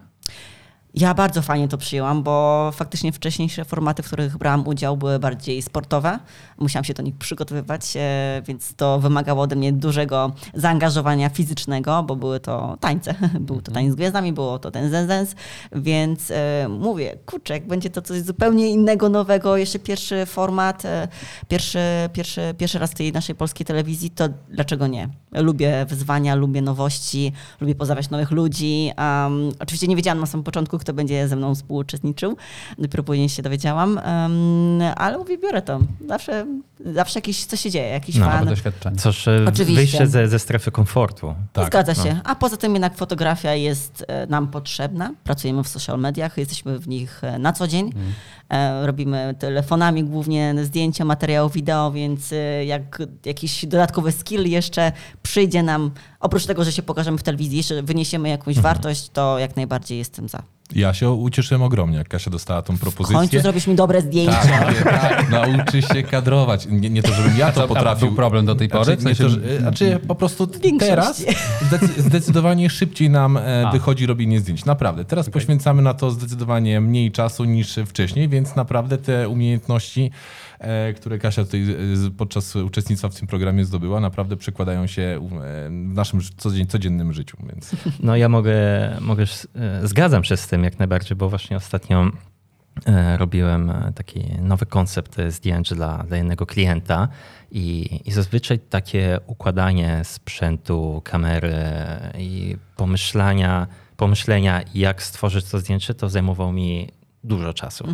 Ja 0.94 1.14
bardzo 1.14 1.42
fajnie 1.42 1.68
to 1.68 1.78
przyjęłam, 1.78 2.24
bo 2.24 2.70
faktycznie 2.74 3.12
wcześniejsze 3.12 3.66
formaty, 3.66 4.04
w 4.04 4.08
których 4.08 4.38
brałam 4.38 4.68
udział, 4.68 4.98
były 4.98 5.20
bardziej 5.20 5.62
sportowe. 5.62 6.20
Musiałam 6.58 6.84
się 6.84 6.94
do 6.94 7.04
nich 7.04 7.18
przygotowywać, 7.18 7.94
e, 7.96 8.42
więc 8.46 8.74
to 8.76 9.00
wymagało 9.00 9.42
ode 9.42 9.56
mnie 9.56 9.74
dużego 9.74 10.32
zaangażowania 10.54 11.30
fizycznego, 11.30 12.04
bo 12.04 12.16
były 12.16 12.40
to 12.40 12.78
tańce. 12.80 13.16
Był 13.40 13.62
to 13.62 13.72
tańc 13.72 13.92
z 13.92 13.96
gwiazdami, 13.96 14.34
było 14.34 14.60
to 14.60 14.72
ten 14.72 14.92
zenzens, 14.92 15.36
więc 15.72 16.32
e, 16.32 16.68
mówię, 16.70 17.18
kurczę, 17.26 17.54
jak 17.54 17.68
będzie 17.68 17.90
to 17.90 18.02
coś 18.02 18.22
zupełnie 18.22 18.70
innego, 18.70 19.10
nowego, 19.10 19.58
jeszcze 19.58 19.80
pierwszy 19.80 20.26
format, 20.26 20.86
e, 20.86 21.08
pierwszy, 21.48 21.80
pierwszy, 22.14 22.56
pierwszy 22.58 22.80
raz 22.80 22.92
tej 22.92 23.14
naszej 23.14 23.36
polskiej 23.36 23.66
telewizji, 23.66 24.10
to 24.10 24.30
dlaczego 24.50 24.88
nie? 24.88 25.10
Lubię 25.32 25.86
wyzwania, 25.86 26.36
lubię 26.36 26.62
nowości, 26.62 27.32
lubię 27.62 27.76
poznawać 27.76 28.10
nowych 28.10 28.32
ludzi. 28.32 28.92
Um, 28.98 29.52
oczywiście 29.60 29.88
nie 29.88 29.96
wiedziałam 29.96 30.20
na 30.20 30.26
samym 30.26 30.44
początku, 30.44 30.79
kto 30.80 30.94
będzie 30.94 31.28
ze 31.28 31.36
mną 31.36 31.56
współuczestniczył. 31.56 32.38
Dopiero 32.78 33.04
później 33.04 33.30
się 33.30 33.42
dowiedziałam, 33.44 33.90
um, 34.06 34.82
ale 34.96 35.18
mówię, 35.18 35.38
biorę 35.38 35.62
to. 35.62 35.80
Zawsze, 36.08 36.46
zawsze 36.86 37.20
jakieś, 37.20 37.46
co 37.46 37.56
się 37.56 37.72
dzieje, 37.72 37.88
jakiś 37.90 38.16
No, 38.16 38.26
fan. 38.26 38.46
doświadczenie. 38.48 38.98
Coś 38.98 39.28
e, 39.28 39.32
Oczywiście. 39.48 39.76
wyjście 39.76 40.08
ze, 40.08 40.28
ze 40.28 40.40
strefy 40.40 40.72
komfortu. 40.72 41.36
Tak, 41.54 41.66
Zgadza 41.68 41.94
no. 41.98 42.04
się. 42.04 42.20
A 42.24 42.36
poza 42.36 42.58
tym 42.58 42.74
jednak 42.74 42.96
fotografia 42.96 43.54
jest 43.56 44.06
e, 44.08 44.28
nam 44.28 44.48
potrzebna. 44.48 45.14
Pracujemy 45.24 45.64
w 45.64 45.68
social 45.68 46.00
mediach, 46.00 46.38
jesteśmy 46.38 46.80
w 46.80 46.88
nich 46.88 47.24
e, 47.24 47.40
na 47.40 47.54
co 47.54 47.68
dzień. 47.68 47.86
Mhm. 47.86 48.14
Robimy 48.86 49.36
telefonami 49.40 50.04
głównie 50.04 50.56
zdjęcia, 50.64 51.06
materiał 51.06 51.50
wideo, 51.50 51.92
więc 51.92 52.34
jak 52.66 53.02
jakiś 53.26 53.66
dodatkowy 53.66 54.12
skill 54.12 54.46
jeszcze 54.50 54.92
przyjdzie 55.24 55.64
nam, 55.64 55.92
oprócz 56.20 56.46
tego, 56.46 56.64
że 56.64 56.72
się 56.72 56.82
pokażemy 56.82 57.18
w 57.18 57.24
telewizji, 57.24 57.58
jeszcze 57.58 57.84
wyniesiemy 57.84 58.30
jakąś 58.30 58.58
Mhm. 58.58 58.64
wartość, 58.76 59.10
to 59.10 59.40
jak 59.40 59.56
najbardziej 59.56 59.98
jestem 59.98 60.30
za. 60.30 60.44
Ja 60.76 60.94
się 60.94 61.10
ucieszyłem 61.10 61.62
ogromnie, 61.64 61.98
jak 61.98 62.08
Kasia 62.08 62.32
dostała 62.32 62.62
tą 62.62 62.76
W 62.76 62.80
końcu 62.80 62.96
propozycję. 62.98 63.42
zrobisz 63.42 63.68
mi 63.68 63.76
dobre 63.76 64.02
zdjęcia. 64.02 64.42
Tak, 64.42 64.84
tak, 64.84 65.30
nauczy 65.30 65.82
się 65.82 66.04
kadrować. 66.04 66.68
Nie, 66.70 66.90
nie 66.90 67.04
to, 67.04 67.14
żebym 67.14 67.38
ja 67.38 67.52
to 67.52 67.68
potrafił. 67.68 68.08
był 68.08 68.16
problem 68.16 68.46
do 68.46 68.56
tej 68.56 68.70
pory? 68.70 68.84
Znaczy, 68.98 69.02
W 69.02 69.06
nie 69.06 69.16
to, 69.16 69.30
że, 69.30 69.60
znaczy 69.60 70.00
po 70.08 70.16
prostu 70.16 70.48
teraz 70.80 71.26
zdecy- 71.70 72.02
zdecydowanie 72.02 72.70
szybciej 72.70 73.10
nam 73.10 73.38
e, 73.38 73.68
A. 73.68 73.72
wychodzi 73.72 74.06
robienie 74.06 74.40
zdjęć. 74.40 74.66
Naprawdę. 74.66 75.06
Teraz 75.06 75.30
poświęcamy 75.30 75.82
na 75.82 75.94
to 75.94 76.12
zdecydowanie 76.12 76.82
mniej 76.82 77.12
czasu 77.12 77.44
niż 77.46 77.80
wcześniej, 77.86 78.30
więc 78.30 78.56
naprawdę 78.56 78.98
te 78.98 79.30
umiejętności, 79.30 80.12
które 80.96 81.20
Kasia 81.20 81.46
tutaj 81.46 81.72
e, 81.72 81.76
podczas 82.18 82.56
uczestnictwa 82.56 83.10
w 83.10 83.16
tym 83.16 83.28
programie 83.28 83.66
zdobyła, 83.66 84.00
naprawdę 84.00 84.38
przekładają 84.38 84.88
się 84.88 85.02
e, 85.02 85.20
w 85.70 85.94
naszym 85.94 86.20
codzien- 86.20 86.68
codziennym 86.68 87.14
życiu. 87.14 87.38
Więc 87.50 87.76
No 88.00 88.16
ja 88.16 88.30
mogę, 88.30 88.58
mogę 89.02 89.24
e, 89.56 89.88
zgadzam 89.88 90.24
się 90.24 90.38
z 90.38 90.48
tym 90.48 90.64
jak 90.64 90.80
najbardziej, 90.80 91.18
bo 91.18 91.30
właśnie 91.30 91.58
ostatnio 91.58 92.12
e, 92.86 93.18
robiłem 93.18 93.70
e, 93.70 93.92
taki 93.96 94.26
nowy 94.42 94.66
koncept 94.66 95.20
e, 95.20 95.32
zdjęć 95.32 95.74
dla, 95.74 96.04
dla 96.04 96.18
jednego 96.18 96.46
klienta 96.46 97.08
i, 97.52 98.00
i 98.06 98.12
zazwyczaj 98.12 98.60
takie 98.60 99.20
układanie 99.28 100.02
sprzętu, 100.04 101.02
kamery 101.06 101.56
i 102.18 102.58
pomyślenia, 102.76 103.68
pomyślenia 103.98 104.62
jak 104.76 105.04
stworzyć 105.04 105.46
to 105.46 105.60
zdjęcie, 105.60 105.94
to 105.94 106.10
zajmowało 106.10 106.52
mi 106.54 106.90
dużo 107.24 107.54
czasu. 107.54 107.88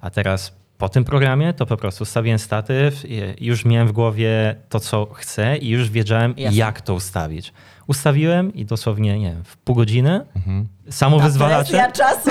A 0.00 0.10
teraz 0.10 0.59
po 0.80 0.88
tym 0.88 1.04
programie 1.04 1.54
to 1.54 1.66
po 1.66 1.76
prostu 1.76 2.04
stawiłem 2.04 2.38
statyw 2.38 3.10
i 3.10 3.46
już 3.46 3.64
miałem 3.64 3.88
w 3.88 3.92
głowie 3.92 4.56
to, 4.68 4.80
co 4.80 5.06
chcę 5.12 5.56
i 5.56 5.68
już 5.68 5.90
wiedziałem, 5.90 6.34
Jasne. 6.36 6.58
jak 6.58 6.80
to 6.80 6.94
ustawić. 6.94 7.52
Ustawiłem 7.86 8.54
i 8.54 8.64
dosłownie, 8.64 9.18
nie 9.18 9.30
wiem, 9.30 9.44
w 9.44 9.56
pół 9.56 9.74
godziny 9.74 10.20
samo 10.90 11.18
Ta 11.18 11.24
wyzwalacze, 11.24 11.70
presja 11.70 11.92
czasu, 11.92 12.30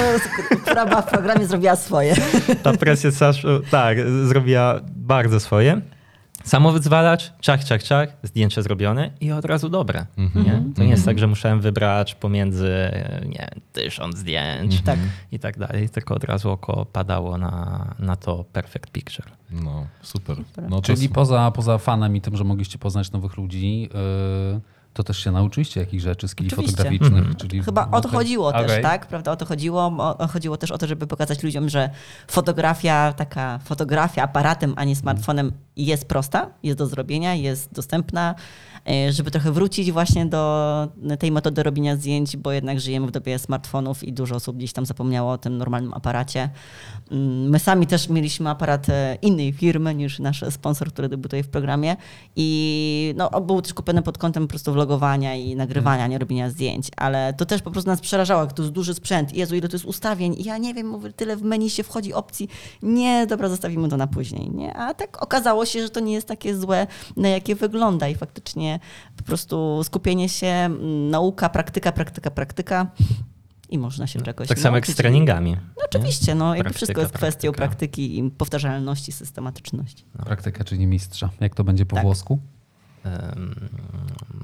która 0.61 0.85
była 0.85 1.01
w 1.01 1.09
programie, 1.09 1.45
zrobiła 1.45 1.75
swoje. 1.75 2.15
ta 2.63 2.73
presja 2.73 3.11
czasu, 3.11 3.47
tak, 3.71 3.97
zrobiła 4.25 4.79
bardzo 4.95 5.39
swoje. 5.39 5.81
Samowyzwalacz, 6.49 7.31
czach, 7.41 7.65
czach, 7.65 7.83
czach, 7.83 8.09
zdjęcie 8.23 8.63
zrobione 8.63 9.11
i 9.21 9.31
od 9.31 9.45
razu 9.45 9.69
dobre. 9.69 10.05
Mhm. 10.17 10.45
Nie? 10.45 10.73
To 10.75 10.83
nie 10.83 10.89
jest 10.89 11.05
tak, 11.05 11.19
że 11.19 11.27
musiałem 11.27 11.61
wybrać 11.61 12.15
pomiędzy 12.15 12.71
nie, 13.25 13.49
tysiąc 13.73 14.17
zdjęć 14.17 14.81
Tak. 14.81 14.99
i 15.31 15.39
tak 15.39 15.57
dalej, 15.59 15.89
tylko 15.89 16.15
od 16.15 16.23
razu 16.23 16.49
oko 16.51 16.85
padało 16.85 17.37
na, 17.37 17.95
na 17.99 18.15
to 18.15 18.43
perfect 18.43 18.91
picture. 18.91 19.25
No, 19.51 19.87
super. 20.01 20.37
No, 20.69 20.75
to 20.75 20.81
Czyli 20.81 21.05
s- 21.05 21.11
poza, 21.13 21.51
poza 21.51 21.77
fanem 21.77 22.15
i 22.15 22.21
tym, 22.21 22.37
że 22.37 22.43
mogliście 22.43 22.77
poznać 22.77 23.11
nowych 23.11 23.37
ludzi, 23.37 23.81
yy, 23.81 23.89
to 24.93 25.03
też 25.03 25.23
się 25.23 25.31
nauczyliście 25.31 25.79
jakichś 25.79 26.03
rzeczy, 26.03 26.27
skilli 26.27 26.49
fotograficznych. 26.49 27.13
Mhm. 27.13 27.35
Czyli 27.35 27.63
Chyba 27.63 27.91
o 27.91 28.01
to 28.01 28.09
chodziło 28.09 28.47
Okej. 28.47 28.67
też, 28.67 28.81
tak? 28.81 29.07
Prawda? 29.07 29.31
O 29.31 29.35
to 29.35 29.45
chodziło. 29.45 29.85
O, 30.19 30.27
chodziło 30.27 30.57
też 30.57 30.71
o 30.71 30.77
to, 30.77 30.87
żeby 30.87 31.07
pokazać 31.07 31.43
ludziom, 31.43 31.69
że 31.69 31.89
fotografia, 32.27 33.13
taka 33.13 33.59
fotografia 33.63 34.23
aparatem, 34.23 34.73
a 34.77 34.83
nie 34.83 34.95
smartfonem 34.95 35.51
jest 35.75 36.05
prosta, 36.05 36.49
jest 36.63 36.77
do 36.77 36.87
zrobienia, 36.87 37.35
jest 37.35 37.73
dostępna, 37.73 38.35
żeby 39.09 39.31
trochę 39.31 39.51
wrócić 39.51 39.91
właśnie 39.91 40.25
do 40.25 40.87
tej 41.19 41.31
metody 41.31 41.63
robienia 41.63 41.95
zdjęć, 41.95 42.37
bo 42.37 42.51
jednak 42.51 42.79
żyjemy 42.79 43.07
w 43.07 43.11
dobie 43.11 43.39
smartfonów 43.39 44.03
i 44.03 44.13
dużo 44.13 44.35
osób 44.35 44.57
gdzieś 44.57 44.73
tam 44.73 44.85
zapomniało 44.85 45.31
o 45.31 45.37
tym 45.37 45.57
normalnym 45.57 45.93
aparacie. 45.93 46.49
Mm, 47.11 47.49
My 47.49 47.59
sami 47.59 47.87
też 47.87 48.09
mieliśmy 48.09 48.49
aparat 48.49 48.89
e, 48.89 49.17
innej 49.21 49.53
firmy 49.53 49.95
niż 49.95 50.19
nasz 50.19 50.43
sponsor, 50.49 50.91
który 50.93 51.09
debiutuje 51.09 51.43
w 51.43 51.49
programie 51.49 51.95
i 52.35 53.13
no, 53.17 53.41
był 53.41 53.61
też 53.61 53.73
kupiony 53.73 54.01
pod 54.01 54.17
kątem 54.17 54.43
po 54.43 54.49
prostu 54.49 54.73
vlogowania 54.73 55.35
i 55.35 55.55
nagrywania, 55.55 56.07
nie 56.07 56.17
robienia 56.17 56.49
zdjęć, 56.49 56.87
ale 56.97 57.33
to 57.33 57.45
też 57.45 57.61
po 57.61 57.71
prostu 57.71 57.89
nas 57.89 58.01
przerażało, 58.01 58.41
jak 58.41 58.53
to 58.53 58.63
jest 58.63 58.73
duży 58.73 58.93
sprzęt. 58.93 59.33
Jezu, 59.35 59.55
ile 59.55 59.67
to 59.67 59.75
jest 59.75 59.85
ustawień 59.85 60.35
i 60.39 60.43
ja 60.43 60.57
nie 60.57 60.73
wiem, 60.73 60.87
mówię, 60.87 61.13
tyle 61.13 61.37
w 61.37 61.43
menu 61.43 61.69
się 61.69 61.83
wchodzi 61.83 62.13
opcji. 62.13 62.49
Nie, 62.83 63.27
dobra, 63.27 63.49
zostawimy 63.49 63.89
to 63.89 63.97
na 63.97 64.07
później. 64.07 64.51
Nie? 64.51 64.73
A 64.77 64.93
tak 64.93 65.23
okazało 65.23 65.65
się, 65.65 65.81
że 65.81 65.89
to 65.89 65.99
nie 65.99 66.13
jest 66.13 66.27
takie 66.27 66.57
złe, 66.57 66.87
na 67.17 67.29
jakie 67.29 67.55
wygląda 67.55 68.07
i 68.07 68.15
faktycznie 68.15 68.68
po 69.17 69.23
prostu 69.23 69.81
skupienie 69.83 70.29
się, 70.29 70.69
nauka, 71.09 71.49
praktyka, 71.49 71.91
praktyka, 71.91 72.31
praktyka 72.31 72.87
i 73.69 73.77
można 73.77 74.07
się 74.07 74.21
czegoś 74.21 74.47
Tak 74.47 74.59
samo 74.59 74.77
jak 74.77 74.87
z 74.87 74.95
treningami. 74.95 75.51
No 75.77 75.83
oczywiście, 75.85 76.35
no 76.35 76.45
jakby 76.55 76.63
Praktyka, 76.63 76.77
wszystko 76.77 77.01
jest 77.01 77.13
kwestią 77.13 77.51
praktyka. 77.51 77.67
praktyki 77.67 78.19
i 78.19 78.31
powtarzalności, 78.31 79.11
systematyczności. 79.11 80.05
Praktyka, 80.25 80.63
czyli 80.63 80.87
mistrza. 80.87 81.29
Jak 81.39 81.55
to 81.55 81.63
będzie 81.63 81.85
po 81.85 81.95
Tak. 81.95 82.05
włosku? 82.05 82.39
Em, 83.05 83.69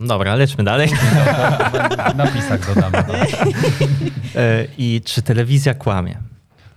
dobra, 0.02 0.36
lećmy 0.36 0.64
dalej. 0.64 0.90
W 2.14 2.16
napisach 2.16 2.76
dodamy. 2.76 3.04
E, 4.36 4.68
I 4.78 5.02
czy 5.06 5.22
telewizja 5.22 5.74
kłamie? 5.74 6.18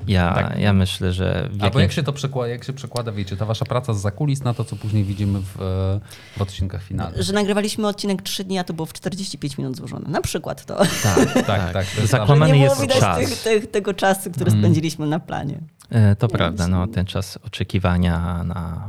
Ja, 0.09 0.35
Tak. 0.35 0.59
ja 0.59 0.73
myślę, 0.73 1.13
że 1.13 1.43
Albo 1.53 1.65
jak 1.65 1.75
jakimś... 1.75 1.95
się 1.95 2.03
to 2.03 2.13
przekłada, 2.13 2.49
jak 2.53 2.65
się 2.65 2.73
przekłada, 2.73 3.13
wiecie, 3.13 3.37
ta 3.37 3.47
wasza 3.47 3.65
praca 3.65 3.95
z 3.95 4.01
zakulis 4.01 4.45
na 4.45 4.55
to, 4.55 4.65
co 4.65 4.77
później 4.77 5.05
widzimy 5.05 5.41
w, 5.41 5.63
e, 5.63 6.39
w 6.39 6.43
odcinkach 6.43 6.83
finalnych. 6.83 7.23
Że 7.23 7.33
nagrywaliśmy 7.33 7.87
odcinek 7.89 8.23
3 8.23 8.45
dni, 8.45 8.59
a 8.59 8.65
to 8.65 8.73
było 8.73 8.87
w 8.87 8.93
45 8.93 9.59
minut 9.59 9.77
złożone. 9.77 10.11
Na 10.11 10.21
przykład 10.21 10.65
to. 10.65 10.77
Tak, 11.03 11.33
tak, 11.47 11.73
tak. 11.73 11.87
To 11.87 12.01
jest 12.01 12.11
Zakłamany 12.11 12.53
nie 12.53 12.63
jest 12.63 12.87
czas. 13.01 13.19
tych, 13.19 13.43
tych, 13.43 13.71
tego 13.71 13.95
czasu, 13.95 14.31
który 14.31 14.51
spędziliśmy 14.51 15.07
na 15.07 15.21
planie. 15.21 15.59
E, 15.91 16.17
To 16.17 16.27
Ja 16.27 16.33
prawda, 16.33 16.65
myślę- 16.67 16.79
no, 16.79 16.87
ten 16.87 17.07
czas 17.07 17.39
oczekiwania 17.47 18.45
na 18.45 18.89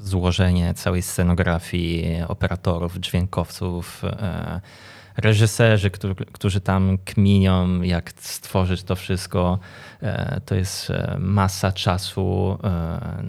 złożenie 0.00 0.74
całej 0.74 1.02
scenografii, 1.02 2.22
operatorów, 2.28 2.96
dźwiękowców, 2.96 4.02
e, 4.04 4.60
reżyserzy, 5.18 5.90
którzy, 5.90 6.14
którzy 6.14 6.60
tam 6.60 6.98
kminią, 7.04 7.82
jak 7.82 8.12
stworzyć 8.16 8.82
to 8.82 8.96
wszystko, 8.96 9.58
e, 10.02 10.40
to 10.40 10.54
jest 10.54 10.90
e, 10.90 11.16
masa 11.18 11.72
czasu, 11.72 12.58
e, 12.64 12.68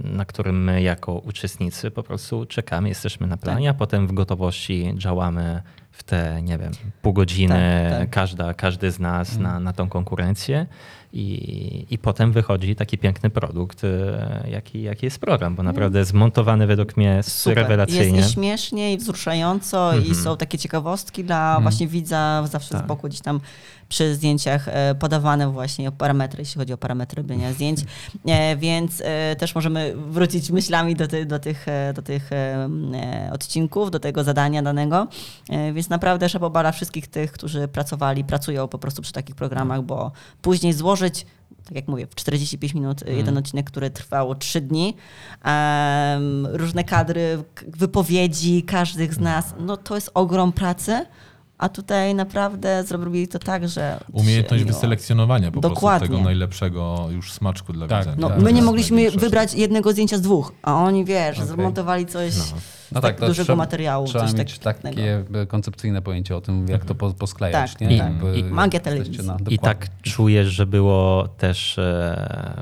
na 0.03 0.25
którym 0.25 0.63
my 0.63 0.81
jako 0.81 1.13
uczestnicy 1.13 1.91
po 1.91 2.03
prostu 2.03 2.45
czekamy, 2.45 2.89
jesteśmy 2.89 3.27
na 3.27 3.37
planie, 3.37 3.69
a 3.69 3.73
potem 3.73 4.07
w 4.07 4.13
gotowości 4.13 4.93
działamy 4.97 5.61
w 5.91 6.03
te, 6.03 6.41
nie 6.41 6.57
wiem, 6.57 6.71
pół 7.01 7.13
godziny, 7.13 7.87
Tak, 7.89 7.99
tak. 7.99 8.09
Każda, 8.09 8.53
każdy 8.53 8.91
z 8.91 8.99
nas 8.99 9.37
na, 9.37 9.59
na 9.59 9.73
tą 9.73 9.89
konkurencję 9.89 10.65
i, 11.13 11.85
i 11.89 11.97
potem 11.97 12.31
wychodzi 12.31 12.75
taki 12.75 12.97
piękny 12.97 13.29
produkt, 13.29 13.83
e, 13.83 14.47
jaki, 14.51 14.81
jaki 14.81 15.05
jest 15.05 15.19
program, 15.19 15.55
bo 15.55 15.63
naprawdę 15.63 16.05
zmontowany 16.05 16.67
według 16.67 16.97
mnie 16.97 17.23
Super. 17.23 17.57
rewelacyjnie. 17.57 18.17
Jest 18.17 18.29
i 18.29 18.33
śmiesznie, 18.33 18.93
i 18.93 18.97
wzruszająco, 18.97 19.97
i 19.97 20.15
są 20.15 20.37
takie 20.37 20.57
ciekawostki 20.57 21.23
dla 21.23 21.59
właśnie 21.61 21.87
widza 21.87 22.43
zawsze 22.47 22.77
z 22.77 22.81
boku 22.81 23.07
gdzieś 23.07 23.21
tam 23.21 23.39
przy 23.89 24.15
zdjęciach 24.15 24.67
e, 24.67 24.95
podawane 24.95 25.51
właśnie 25.51 25.89
o 25.89 25.91
parametry, 25.91 26.41
jeśli 26.41 26.59
chodzi 26.59 26.73
o 26.73 26.77
parametry 26.77 27.21
robienia 27.21 27.53
zdjęć. 27.53 27.79
E, 28.27 28.57
Więc 28.57 29.01
e, 29.05 29.35
też 29.35 29.55
możemy 29.55 29.93
wrócić 29.95 30.49
myślami 30.49 30.95
do, 30.95 31.07
ty, 31.07 31.25
do 31.25 31.39
tych, 31.39 31.65
do 31.93 32.01
tych 32.01 32.29
odcinków, 33.31 33.91
do 33.91 33.99
tego 33.99 34.23
zadania 34.23 34.61
danego. 34.63 35.07
Więc 35.73 35.89
naprawdę 35.89 36.29
szaboba 36.29 36.61
dla 36.61 36.71
wszystkich 36.71 37.07
tych, 37.07 37.31
którzy 37.31 37.67
pracowali, 37.67 38.23
pracują 38.23 38.67
po 38.67 38.79
prostu 38.79 39.01
przy 39.01 39.13
takich 39.13 39.35
programach, 39.35 39.81
bo 39.81 40.11
później 40.41 40.73
złożyć 40.73 41.25
tak 41.65 41.75
jak 41.75 41.87
mówię, 41.87 42.07
w 42.07 42.15
45 42.15 42.73
minut 42.73 43.01
Mhm. 43.01 43.17
jeden 43.17 43.37
odcinek, 43.37 43.67
który 43.71 43.89
trwało 43.89 44.35
3 44.35 44.61
dni. 44.61 44.95
Em, 45.43 46.47
różne 46.47 46.83
kadry, 46.83 47.43
wypowiedzi 47.67 48.63
każdych 48.63 49.13
z 49.13 49.19
nas. 49.19 49.53
No 49.59 49.77
to 49.77 49.95
jest 49.95 50.11
ogrom 50.13 50.51
pracy, 50.51 51.05
a 51.59 51.69
tutaj 51.69 52.15
naprawdę 52.15 52.83
zrobili 52.83 53.27
to 53.27 53.39
tak, 53.39 53.67
że... 53.69 53.99
Umiejętność 54.11 54.63
wyselekcjonowania 54.63 55.51
po 55.51 55.59
Dokładnie. 55.59 55.99
prostu 55.99 56.15
tego 56.17 56.29
najlepszego 56.29 57.07
już 57.11 57.31
smaczku 57.33 57.73
dla 57.73 57.87
Tak, 57.87 57.99
widzenia. 57.99 58.17
No, 58.21 58.27
Tak, 58.29 58.37
my 58.37 58.43
tak, 58.43 58.53
nie 58.53 58.59
tak, 58.59 58.65
mogliśmy 58.65 58.95
największa 58.95 59.19
wybrać 59.19 59.53
jednego 59.53 59.91
zdjęcia 59.91 60.17
z 60.17 60.21
dwóch, 60.21 60.53
a 60.61 60.75
oni, 60.75 61.05
wiesz, 61.05 61.37
Okej. 61.39 61.49
zmontowali 61.49 62.05
coś 62.05 62.33
No 62.91 63.01
tak, 63.01 63.19
to 63.19 63.27
dużego 63.27 63.45
trzeba- 63.45 63.55
materiału. 63.57 64.07
Trzeba 64.07 64.25
coś 64.27 64.33
mieć 64.33 64.59
tak, 64.59 64.79
takie 64.79 65.23
koncepcyjne 65.47 66.01
pojęcie 66.01 66.35
o 66.35 66.41
tym, 66.41 66.67
jak 66.67 66.85
to 66.85 66.95
po- 66.95 67.13
posklejać. 67.13 67.71
Tak, 67.71 67.81
nie? 67.81 67.97
tak. 67.97 68.07
Jakby 68.07 68.39
I- 68.39 68.43
magia 68.43 68.79
telewizji. 68.79 69.27
Na, 69.27 69.37
I 69.49 69.59
tak 69.59 69.87
czujesz, 70.01 70.47
że 70.47 70.65
było 70.65 71.27
też 71.27 71.77
e, 71.79 71.83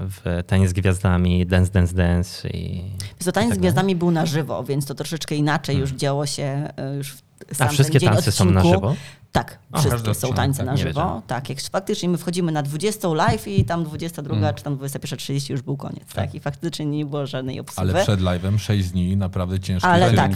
w 0.02 0.44
Taniec 0.48 0.70
z 0.70 0.74
Gwiazdami, 0.74 1.46
Dance, 1.46 1.72
Dance, 1.72 1.96
Dance 1.96 2.50
i... 2.50 2.84
To 3.26 3.32
tańc 3.32 3.50
tak 3.50 3.56
z 3.58 3.60
gwiazdami 3.62 3.96
był 3.96 4.12
na 4.12 4.26
żywo, 4.26 4.64
więc 4.64 4.86
to 4.86 4.96
troszeczkę 4.96 5.36
inaczej 5.36 5.78
już 5.78 5.92
działo 5.92 6.26
się 6.26 6.44
e, 6.78 6.96
już 6.96 7.12
w 7.14 7.27
A 7.52 7.56
sam 7.56 7.70
wszystkie 7.70 8.00
ten 8.00 8.08
dzień 8.08 8.10
tańce 8.16 8.32
są 8.32 8.46
na 8.46 8.60
odcinku. 8.62 8.80
żywo? 8.80 8.96
Tak, 9.32 9.60
O, 9.72 9.80
wszystkie 9.80 10.14
są 10.14 10.34
tańce 10.34 10.58
tak, 10.58 10.66
na 10.66 10.78
żywo. 10.78 11.22
Tak, 11.28 11.50
jak 11.50 11.62
faktycznie 11.62 12.10
my 12.10 12.18
wchodzimy 12.18 12.52
na 12.52 12.64
20 12.64 13.08
live 13.08 13.48
i 13.48 13.66
tam 13.66 13.84
22 13.84 14.36
Mm. 14.36 14.56
czy 14.56 14.64
tam 14.64 14.78
21.30 14.78 15.52
już 15.52 15.62
był 15.62 15.78
koniec. 15.78 16.14
Tak. 16.14 16.36
I 16.36 16.40
faktycznie 16.40 16.86
nie 16.86 17.06
było 17.06 17.28
żadnej 17.28 17.60
obsługi. 17.60 17.92
Ale 17.92 18.04
przed 18.04 18.20
live'em 18.20 18.58
6 18.58 18.90
dni 18.90 19.18
naprawdę 19.18 19.60
ciężkie 19.60 19.88
Ale 19.88 20.14
tak. 20.14 20.32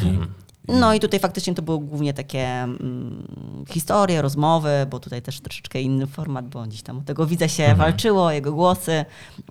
No 0.79 0.93
i 0.93 0.99
tutaj 0.99 1.19
faktycznie 1.19 1.53
to 1.55 1.61
były 1.61 1.79
głównie 1.79 2.13
takie 2.13 2.47
mm, 2.47 3.65
historie, 3.69 4.21
rozmowy, 4.21 4.69
bo 4.89 4.99
tutaj 4.99 5.21
też 5.21 5.39
troszeczkę 5.41 5.81
inny 5.81 6.07
format, 6.07 6.47
bo 6.47 6.63
gdzieś 6.63 6.81
tam 6.81 6.99
o 6.99 7.01
tego 7.01 7.25
widza 7.25 7.47
się 7.47 7.63
Mhm. 7.63 7.77
walczyło, 7.77 8.31
jego 8.31 8.51
głosy, 8.53 8.91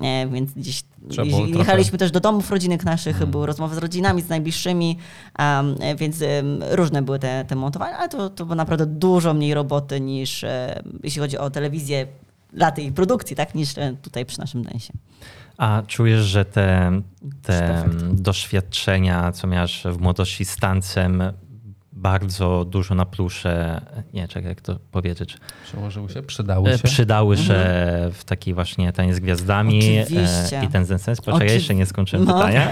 e, 0.01 0.29
więc 0.29 0.53
gdzieś 0.53 0.83
jeździ- 1.09 1.31
trochę- 1.31 1.59
jechaliśmy 1.59 1.99
też 1.99 2.11
do 2.11 2.21
domów 2.21 2.51
rodzinnych 2.51 2.85
naszych, 2.85 3.13
Mhm. 3.15 3.31
były 3.31 3.47
rozmowy 3.47 3.75
z 3.75 3.79
rodzinami, 3.79 4.23
z 4.23 4.29
najbliższymi, 4.29 4.99
um, 5.39 5.77
więc 5.97 6.23
em, 6.23 6.61
różne 6.71 7.03
były 7.03 7.19
te, 7.19 7.45
te 7.49 7.57
montowania, 7.57 7.99
ale 7.99 8.09
to, 8.09 8.31
to 8.31 8.45
było 8.45 8.55
naprawdę 8.57 8.87
dużo 8.87 9.35
mniej 9.35 9.55
roboty 9.55 10.01
niż 10.01 10.45
e, 10.45 10.83
jeśli 11.03 11.21
chodzi 11.21 11.39
o 11.39 11.51
telewizję 11.51 12.07
dla 12.53 12.73
tej 12.73 12.93
produkcji, 12.93 13.37
tak, 13.37 13.55
niż 13.55 13.79
e, 13.79 13.97
tutaj 14.03 14.27
przy 14.27 14.39
naszym 14.41 14.63
densie. 14.63 14.93
A 15.61 15.83
czujesz, 15.87 16.21
że 16.21 16.45
te, 16.45 16.93
te 17.43 17.85
doświadczenia, 18.13 19.33
co 19.33 19.47
miałeś 19.47 19.83
w 19.85 19.99
młodości 20.01 20.45
z 20.45 20.57
tancem, 20.57 21.23
bardzo 21.93 22.65
dużo 22.65 22.95
na 22.95 23.07
plusze, 23.07 23.81
nie, 24.15 24.29
czekaj, 24.29 24.49
jak 24.49 24.61
to 24.61 24.79
powiedzieć, 24.91 25.37
Przełożyły 25.65 26.09
się, 26.09 26.23
przydały 26.23 26.71
e, 26.71 26.79
się. 26.79 26.85
przydały 26.85 27.37
się 27.37 27.55
w 28.13 28.21
taki 28.27 28.55
właśnie 28.55 28.93
taniec 28.93 29.17
z 29.17 29.21
gwiazdami 29.21 29.75
Mhm. 29.77 30.03
Oczywiście. 30.03 30.61
e, 30.61 30.65
i 30.65 30.69
ten 30.69 30.87
sens. 30.99 31.21
Poczekaj, 31.21 31.49
Oczywi- 31.49 31.53
jeszcze 31.55 31.75
nie 31.75 31.87
skończyłem 31.87 32.25
No, 32.27 32.35
pytania. 32.35 32.71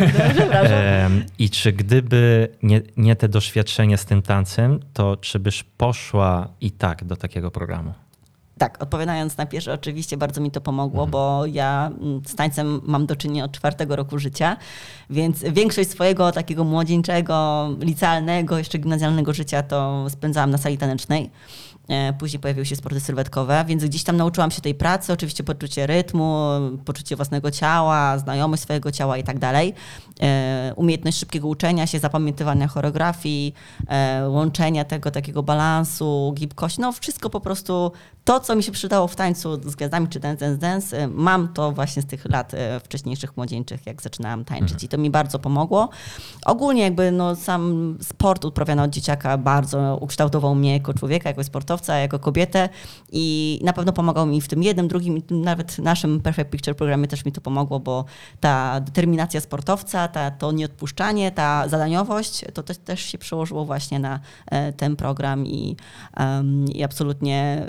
I 1.38 1.50
czy 1.50 1.72
gdyby 1.72 2.48
nie, 2.62 2.80
nie 2.96 3.16
te 3.16 3.28
doświadczenia 3.28 3.96
z 3.96 4.04
tym 4.04 4.22
tancem, 4.22 4.80
to 4.92 5.16
czy 5.16 5.38
byś 5.38 5.62
poszła 5.62 6.48
i 6.60 6.70
tak 6.70 7.04
do 7.04 7.16
takiego 7.16 7.50
programu? 7.50 7.92
Tak, 8.58 8.82
odpowiadając 8.82 9.36
na 9.36 9.46
pierwsze, 9.46 9.72
oczywiście 9.72 10.16
bardzo 10.16 10.40
mi 10.40 10.50
to 10.50 10.60
pomogło, 10.60 11.06
bo 11.06 11.46
ja 11.46 11.90
mm, 12.00 12.22
z 12.26 12.34
tańcem 12.34 12.80
mam 12.84 13.06
do 13.06 13.16
czynienia 13.16 13.44
od 13.44 13.52
czwartego 13.52 13.96
roku 13.96 14.18
życia, 14.18 14.56
więc 15.10 15.42
większość 15.42 15.90
swojego 15.90 16.32
takiego 16.32 16.64
młodzieńczego, 16.64 17.68
licealnego, 17.80 18.58
jeszcze 18.58 18.78
gimnazjalnego 18.78 19.32
życia 19.32 19.62
to 19.62 20.06
spędzałam 20.08 20.50
na 20.50 20.58
sali 20.58 20.78
tanecznej. 20.78 21.30
E, 21.88 22.12
Później 22.12 22.40
pojawiły 22.40 22.66
się 22.66 22.76
sporty 22.76 23.00
sylwetkowe, 23.00 23.64
więc 23.68 23.84
gdzieś 23.84 24.04
tam 24.04 24.16
nauczyłam 24.16 24.50
się 24.50 24.60
tej 24.62 24.74
pracy, 24.74 25.12
oczywiście 25.12 25.44
poczucie 25.44 25.86
rytmu, 25.86 26.44
poczucie 26.84 27.16
własnego 27.16 27.50
ciała, 27.50 28.18
znajomość 28.18 28.62
swojego 28.62 28.92
ciała 28.92 29.16
i 29.18 29.24
tak 29.24 29.38
dalej. 29.38 29.74
E, 30.20 30.72
Umiejętność 30.76 31.18
szybkiego 31.18 31.48
uczenia 31.48 31.86
się, 31.86 31.98
zapamiętywania 31.98 32.68
choreografii, 32.68 33.54
e, 33.88 34.28
łączenia 34.28 34.84
tego 34.84 35.10
takiego 35.10 35.42
balansu, 35.42 36.32
gibkości, 36.36 36.80
no 36.80 36.92
wszystko 36.92 37.30
po 37.30 37.40
prostu 37.40 37.92
to, 38.24 38.40
co 38.40 38.56
mi 38.56 38.62
się 38.62 38.72
przydało 38.72 39.08
w 39.08 39.16
tańcu 39.16 39.70
z 39.70 39.76
gwiazdami 39.76 40.08
czy 40.08 40.20
Dance 40.20 40.40
Dance 40.46 40.58
Dance, 40.60 41.08
mam 41.08 41.48
to 41.48 41.72
właśnie 41.72 42.02
z 42.02 42.06
tych 42.06 42.24
lat 42.30 42.52
wcześniejszych 42.84 43.36
młodzieńczych, 43.36 43.86
jak 43.86 44.02
zaczynałam 44.02 44.44
tańczyć 44.44 44.68
Mhm. 44.72 44.84
i 44.84 44.88
to 44.88 44.98
mi 44.98 45.10
bardzo 45.10 45.38
pomogło. 45.38 45.88
Ogólnie 46.46 46.82
jakby 46.82 47.12
no, 47.12 47.36
sam 47.36 47.94
sport 48.02 48.44
uprawiany 48.44 48.82
od 48.82 48.90
dzieciaka 48.90 49.38
bardzo 49.38 49.98
ukształtował 50.00 50.54
mnie 50.54 50.72
jako 50.72 50.94
człowieka, 50.94 51.28
jako 51.28 51.44
sportowca, 51.44 51.77
jako 51.86 52.18
kobietę 52.18 52.68
i 53.12 53.60
na 53.64 53.72
pewno 53.72 53.92
pomagał 53.92 54.26
mi 54.26 54.40
w 54.40 54.48
tym 54.48 54.62
jednym, 54.62 54.88
drugim 54.88 55.22
nawet 55.30 55.78
naszym 55.78 56.20
Perfect 56.20 56.50
Picture 56.50 56.76
programie 56.76 57.08
też 57.08 57.24
mi 57.24 57.32
to 57.32 57.40
pomogło, 57.40 57.80
bo 57.80 58.04
ta 58.40 58.80
determinacja 58.80 59.40
sportowca, 59.40 60.08
ta, 60.08 60.30
to 60.30 60.52
nieodpuszczanie, 60.52 61.32
ta 61.32 61.68
zadaniowość, 61.68 62.44
to 62.54 62.62
też, 62.62 62.78
też 62.78 63.00
się 63.00 63.18
przełożyło 63.18 63.64
właśnie 63.64 63.98
na 63.98 64.20
e, 64.46 64.72
ten 64.72 64.96
program 64.96 65.46
i, 65.46 65.76
em, 66.16 66.64
i 66.64 66.82
absolutnie 66.82 67.36
e, 67.38 67.66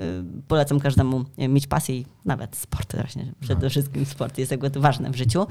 polecam 0.48 0.80
każdemu 0.80 1.26
mieć 1.38 1.68
pasję 1.68 1.96
i 1.98 2.06
nawet 2.26 2.56
sport 2.56 2.96
właśnie, 2.96 3.34
przede 3.40 3.70
wszystkim 3.70 4.06
sport 4.06 4.38
jest 4.38 4.52
jakby 4.52 4.72
to 4.72 4.82
ważne 4.82 5.12
w 5.12 5.16
życiu. 5.16 5.48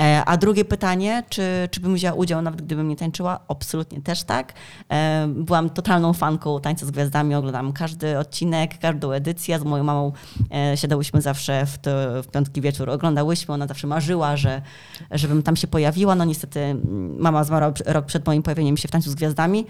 E, 0.00 0.22
A 0.26 0.36
drugie 0.36 0.64
pytanie, 0.64 1.22
czy, 1.28 1.68
czy 1.70 1.80
bym 1.80 1.94
wzięła 1.94 2.14
udział 2.14 2.42
nawet 2.42 2.62
gdybym 2.62 2.88
nie 2.88 2.96
tańczyła? 2.96 3.40
Absolutnie 3.48 4.02
też 4.02 4.22
tak. 4.22 4.52
E, 4.90 5.28
Byłam 5.28 5.70
totalną 5.70 6.12
fanką 6.12 6.60
Tańca 6.60 6.86
z 6.86 6.90
Gwiazdami, 6.90 7.34
oglądam 7.34 7.72
każdy 7.72 7.99
odcinek, 8.18 8.78
każdą 8.78 9.10
edycję. 9.10 9.58
Z 9.58 9.62
moją 9.62 9.84
mamą 9.84 10.12
e, 10.50 10.76
siadałyśmy 10.76 11.20
zawsze 11.20 11.66
w, 11.66 11.78
to, 11.78 11.90
w 12.22 12.26
piątki 12.26 12.60
wieczór, 12.60 12.90
oglądałyśmy, 12.90 13.54
ona 13.54 13.66
zawsze 13.66 13.86
marzyła, 13.86 14.36
że, 14.36 14.62
żebym 15.10 15.42
tam 15.42 15.56
się 15.56 15.66
pojawiła. 15.66 16.14
No 16.14 16.24
niestety 16.24 16.76
mama 17.18 17.44
zmarła 17.44 17.72
rok 17.86 18.06
przed 18.06 18.26
moim 18.26 18.42
pojawieniem 18.42 18.76
się 18.76 18.88
w 18.88 18.90
Tańcu 18.90 19.10
z 19.10 19.14
Gwiazdami, 19.14 19.66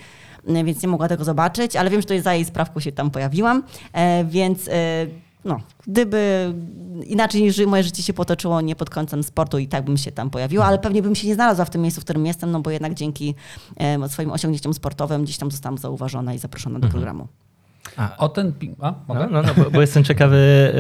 e, 0.47 0.65
więc 0.65 0.83
nie 0.83 0.89
mogła 0.89 1.09
tego 1.09 1.25
zobaczyć, 1.25 1.77
ale 1.77 1.91
wiem, 1.91 2.01
że 2.01 2.07
to 2.07 2.15
jest 2.15 2.25
za 2.25 2.35
jej 2.35 2.45
sprawką 2.45 2.81
się 2.81 2.93
tam 2.93 3.11
pojawiłam, 3.11 3.63
E, 3.93 4.25
więc 4.25 4.69
e, 4.69 5.07
no, 5.45 5.61
gdyby 5.87 6.55
inaczej 7.07 7.43
niż 7.43 7.67
moje 7.67 7.83
życie 7.83 8.03
się 8.03 8.13
potoczyło 8.13 8.61
nie 8.61 8.77
pod 8.77 8.91
kątem 8.91 9.23
sportu 9.23 9.59
i 9.59 9.69
tak 9.69 9.85
bym 9.85 9.97
się 9.97 10.13
tam 10.13 10.31
pojawiła, 10.31 10.65
ale 10.65 10.79
pewnie 10.79 11.03
bym 11.03 11.15
się 11.15 11.29
nie 11.29 11.35
znalazła 11.35 11.65
w 11.65 11.71
tym 11.71 11.83
miejscu, 11.83 12.01
w 12.01 12.05
którym 12.05 12.27
jestem, 12.27 12.51
no 12.51 12.61
bo 12.61 12.71
jednak 12.71 12.95
dzięki 12.95 13.35
e, 13.77 14.09
swoim 14.09 14.33
osiągnięciom 14.33 14.75
sportowym 14.75 15.25
gdzieś 15.25 15.39
tam 15.39 15.51
zostałam 15.51 15.79
zauważona 15.79 16.35
i 16.35 16.39
zaproszona 16.39 16.79
do 16.79 16.89
programu. 16.89 17.29
O 18.19 18.29
ten... 18.29 18.53
pi- 18.53 18.75
A, 18.81 18.95
mogę? 19.09 19.21
No, 19.21 19.27
no, 19.31 19.43
no, 19.43 19.65
bo, 19.65 19.71
bo 19.71 19.81
jestem 19.81 20.05
ciekawy 20.05 20.37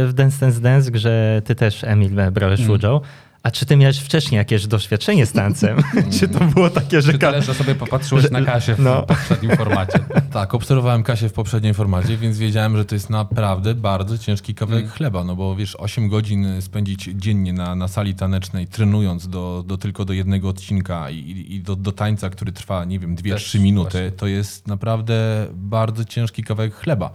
w 0.07 0.13
Dance 0.13 0.41
Dance 0.41 0.61
Dance, 0.61 0.91
że 0.95 1.43
ty 1.45 1.55
też, 1.55 1.85
Emil, 1.85 2.11
brałeś 2.33 2.61
Mm. 2.61 2.73
udział. 2.73 3.01
A 3.43 3.51
czy 3.51 3.67
ty 3.67 3.77
miałeś 3.77 3.99
wcześniej 3.99 4.37
jakieś 4.39 4.67
doświadczenie 4.67 5.27
z 5.27 5.33
tancem? 5.33 5.79
czy 6.21 6.29
to 6.29 6.45
było 6.45 6.71
takie, 6.71 7.03
że... 7.03 7.13
Czy 7.13 7.19
tyle, 7.19 7.43
że 7.43 7.55
sobie 7.55 7.75
popatrzyłeś 7.75 8.31
na 8.31 8.43
Kasię 8.43 8.75
w 8.75 8.79
No. 8.79 9.03
poprzednim 9.03 9.57
formacie? 9.57 9.99
Tak, 10.33 10.55
obserwowałem 10.55 11.03
Kasię 11.03 11.29
w 11.29 11.33
poprzednim 11.33 11.75
formacie, 11.75 12.17
więc 12.17 12.39
wiedziałem, 12.39 12.77
że 12.77 12.85
to 12.85 12.95
jest 12.95 13.11
naprawdę 13.11 13.75
bardzo 13.75 14.19
ciężki 14.19 14.55
kawałek 14.55 14.91
chleba, 14.93 15.25
no 15.25 15.37
bo 15.37 15.57
wiesz, 15.57 15.77
8 15.77 16.09
godzin 16.09 16.63
spędzić 16.63 17.11
dziennie 17.15 17.53
na, 17.53 17.75
na 17.75 17.89
sali 17.89 18.15
tanecznej, 18.15 18.67
trenując 18.67 19.29
do, 19.29 19.65
do 19.67 19.79
tylko 19.79 20.05
do 20.05 20.13
jednego 20.13 20.49
odcinka 20.49 21.11
i, 21.11 21.47
i 21.49 21.61
do, 21.61 21.77
do 21.77 21.93
tańca, 21.93 22.31
który 22.31 22.53
trwa, 22.53 22.85
nie 22.85 22.99
wiem, 22.99 23.17
2-3 23.17 23.31
Też 23.33 23.55
minuty, 23.55 23.91
właśnie. 23.91 24.11
to 24.11 24.27
jest 24.27 24.67
naprawdę 24.67 25.47
bardzo 25.55 26.05
ciężki 26.05 26.43
kawałek 26.45 26.75
chleba. 26.75 27.11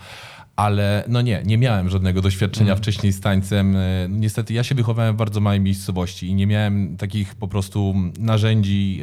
Ale 0.55 1.03
no 1.07 1.21
nie, 1.21 1.41
nie 1.45 1.57
miałem 1.57 1.89
żadnego 1.89 2.21
doświadczenia 2.21 2.75
wcześniej 2.75 3.13
z 3.13 3.19
tańcem. 3.21 3.75
E, 3.75 3.81
Niestety 4.09 4.53
ja 4.53 4.63
się 4.63 4.75
wychowałem 4.75 5.15
w 5.15 5.17
bardzo 5.17 5.39
małej 5.41 5.59
miejscowości 5.59 6.27
i 6.27 6.33
nie 6.35 6.47
miałem 6.47 6.97
takich 6.97 7.35
po 7.35 7.47
prostu 7.47 7.95
narzędzi 8.19 9.01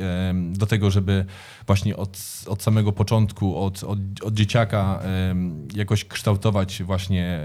do 0.52 0.66
tego, 0.66 0.90
żeby 0.90 1.24
właśnie 1.66 1.96
od, 1.96 2.18
od 2.46 2.62
samego 2.62 2.92
początku, 2.92 3.58
od, 3.64 3.84
od, 3.84 3.98
od 4.24 4.34
dzieciaka 4.34 5.02
jakoś 5.74 6.04
kształtować 6.04 6.82
właśnie 6.82 7.40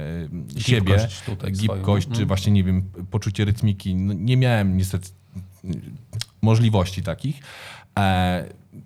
siebie, 0.57 0.81
Gibkość 0.95 1.21
tutaj 1.21 1.55
swoją. 1.55 1.75
gibkość, 1.77 2.07
czy 2.07 2.11
Mhm. 2.11 2.27
właśnie, 2.27 2.51
nie 2.53 2.63
wiem, 2.63 2.83
poczucie 3.11 3.45
rytmiki. 3.45 3.95
No, 3.95 4.13
nie 4.13 4.37
miałem 4.37 4.77
niestety 4.77 5.09
możliwości 6.41 7.03
takich. 7.03 7.39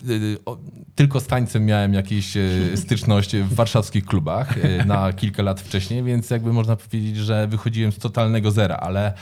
Y, 0.08 0.38
tylko 0.94 1.20
z 1.20 1.26
tańcem 1.26 1.64
miałem 1.64 1.94
jakieś 1.94 2.36
e, 2.36 2.76
styczność 2.76 3.36
w 3.36 3.54
warszawskich 3.54 4.04
klubach 4.04 4.58
e, 4.58 4.84
na 4.84 5.12
kilka 5.20 5.42
lat 5.42 5.60
wcześniej, 5.60 6.02
więc 6.02 6.30
jakby 6.30 6.52
można 6.52 6.76
powiedzieć, 6.76 7.16
że 7.16 7.46
wychodziłem 7.46 7.92
z 7.92 7.98
totalnego 7.98 8.50
zera, 8.50 8.76
ale 8.76 9.12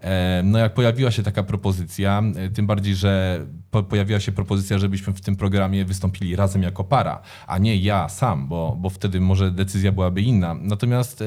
e, 0.00 0.42
no 0.44 0.58
jak 0.58 0.74
pojawiła 0.74 1.10
się 1.10 1.22
taka 1.22 1.42
propozycja, 1.42 2.22
e, 2.36 2.48
tym 2.48 2.66
bardziej, 2.66 2.94
że 2.94 3.46
po, 3.70 3.82
pojawiła 3.82 4.20
się 4.20 4.32
propozycja, 4.32 4.78
żebyśmy 4.78 5.12
w 5.12 5.20
tym 5.20 5.36
programie 5.36 5.84
wystąpili 5.84 6.36
razem 6.36 6.62
jako 6.62 6.84
para, 6.84 7.22
a 7.46 7.58
nie 7.58 7.76
ja 7.76 8.08
sam, 8.08 8.48
bo, 8.48 8.76
bo 8.80 8.90
wtedy 8.90 9.20
może 9.20 9.50
decyzja 9.50 9.92
byłaby 9.92 10.22
inna. 10.22 10.54
Natomiast 10.54 11.22
e, 11.22 11.26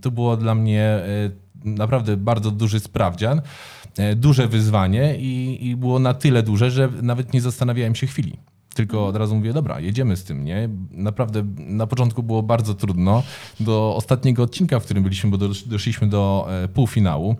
to 0.00 0.10
było 0.10 0.36
dla 0.36 0.54
mnie 0.54 1.00
naprawdę 1.64 2.16
bardzo 2.16 2.50
duży 2.50 2.80
sprawdzian, 2.80 3.40
e, 3.98 4.16
duże 4.16 4.48
wyzwanie 4.48 5.16
i, 5.18 5.66
i 5.68 5.76
było 5.76 5.98
na 5.98 6.14
tyle 6.14 6.42
duże, 6.42 6.70
że 6.70 6.88
nawet 7.02 7.32
nie 7.32 7.40
zastanawiałem 7.40 7.94
się 7.94 8.06
chwili. 8.06 8.36
Tylko 8.74 9.06
od 9.06 9.16
razu 9.16 9.36
mówię, 9.36 9.52
dobra, 9.52 9.80
jedziemy 9.80 10.16
z 10.16 10.24
tym, 10.24 10.44
nie? 10.44 10.68
Naprawdę 10.90 11.44
na 11.58 11.86
początku 11.86 12.22
było 12.22 12.42
bardzo 12.42 12.74
trudno. 12.74 13.22
Do 13.60 13.94
ostatniego 13.96 14.42
odcinka, 14.42 14.80
w 14.80 14.84
którym 14.84 15.02
byliśmy, 15.02 15.30
bo 15.30 15.36
dosz- 15.36 15.68
doszliśmy 15.68 16.08
do 16.08 16.48
e, 16.64 16.68
półfinału. 16.68 17.36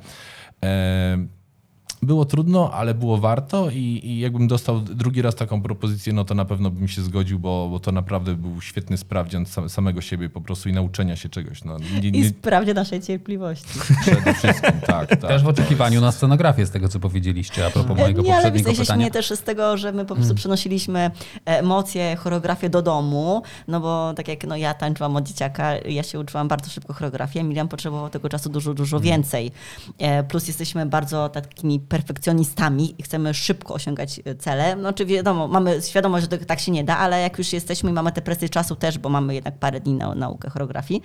E, 2.03 2.07
było 2.07 2.25
trudno, 2.25 2.73
ale 2.73 2.95
było 2.95 3.19
warto 3.19 3.71
i, 3.71 4.01
i 4.05 4.19
jakbym 4.19 4.49
dostał 4.49 4.81
drugi 4.81 5.23
raz 5.23 5.35
taką 5.35 5.63
propozycję, 5.63 6.13
no 6.13 6.25
to 6.25 6.35
na 6.35 6.45
pewno 6.45 6.71
bym 6.71 6.89
się 6.89 7.03
zgodził, 7.03 7.39
bo, 7.39 7.69
bo 7.71 7.81
to 7.81 7.93
naprawdę 7.93 8.35
był 8.35 8.61
świetny 8.61 8.97
sprawdzian 8.97 9.47
sam, 9.47 9.69
samego 9.69 10.01
siebie 10.01 10.29
po 10.29 10.41
prostu 10.41 10.69
i 10.69 10.73
nauczenia 10.73 11.17
się 11.17 11.29
czegoś. 11.29 11.65
No, 11.65 11.77
nie, 11.79 12.09
I 12.09 12.13
nie, 12.13 12.29
sprawdzie 12.29 12.75
naszej 12.75 13.01
cierpliwości. 13.01 13.81
przede 14.01 14.35
wszystkim, 14.35 14.81
tak, 14.87 15.09
tak. 15.09 15.21
Też 15.21 15.43
w 15.43 15.49
oczekiwaniu 15.49 16.01
na 16.01 16.13
scenografię 16.13 16.67
z 16.67 16.71
tego, 16.71 16.89
co 16.89 17.01
powiedzieliście 17.01 17.67
a 17.67 17.71
propos 17.71 17.99
mojego 17.99 18.23
nie, 18.23 18.35
ale 18.35 18.43
poprzedniego 18.43 18.71
się 18.71 18.81
pytania. 18.81 18.97
śmieję 18.97 19.11
też 19.11 19.31
z 19.31 19.43
tego, 19.43 19.77
że 19.77 19.93
my 19.93 20.05
po 20.05 20.15
prostu 20.15 20.35
przenosiliśmy 20.35 21.11
emocje, 21.45 22.17
choreografię 22.17 22.71
do 22.71 22.83
domu, 22.83 23.43
no 23.69 23.81
bo 23.81 24.15
tak 24.17 24.29
jak 24.29 24.45
no, 24.45 24.57
ja 24.57 24.75
tańczyłam 24.75 25.17
od 25.17 25.25
dzieciaka, 25.25 25.77
ja 25.77 26.03
się 26.03 26.21
uczyłam 26.21 26.49
bardzo 26.49 26.71
szybko 26.71 26.93
choreografii, 26.93 27.45
Emilian 27.45 27.69
potrzebował 27.69 28.11
tego 28.11 28.29
czasu 28.29 28.51
dużo, 28.51 28.75
dużo 28.75 29.01
więcej. 29.01 29.51
E, 29.99 30.25
Plus 30.25 30.49
jesteśmy 30.49 30.87
bardzo 30.87 31.29
takimi 31.29 31.81
perfekcjonistami 31.89 32.95
i 32.99 33.03
chcemy 33.03 33.35
szybko 33.35 33.75
osiągać 33.75 34.21
e, 34.25 34.35
cele. 34.35 34.77
No 34.77 34.93
czy 34.93 35.07
wiadomo, 35.07 35.49
mamy 35.49 35.83
świadomość, 35.83 36.31
że 36.31 36.39
tak 36.39 36.61
się 36.61 36.73
nie 36.73 36.85
da, 36.85 36.99
ale 36.99 37.21
jak 37.21 37.39
już 37.39 37.53
jesteśmy 37.53 37.91
i 37.91 37.93
mamy 37.93 38.13
tę 38.13 38.23
presję 38.23 38.49
czasu 38.49 38.77
też, 38.77 38.99
bo 38.99 39.09
mamy 39.09 39.35
jednak 39.35 39.59
parę 39.59 39.81
dni 39.81 39.95
na 39.95 40.15
naukę 40.15 40.51
choreografii, 40.51 41.03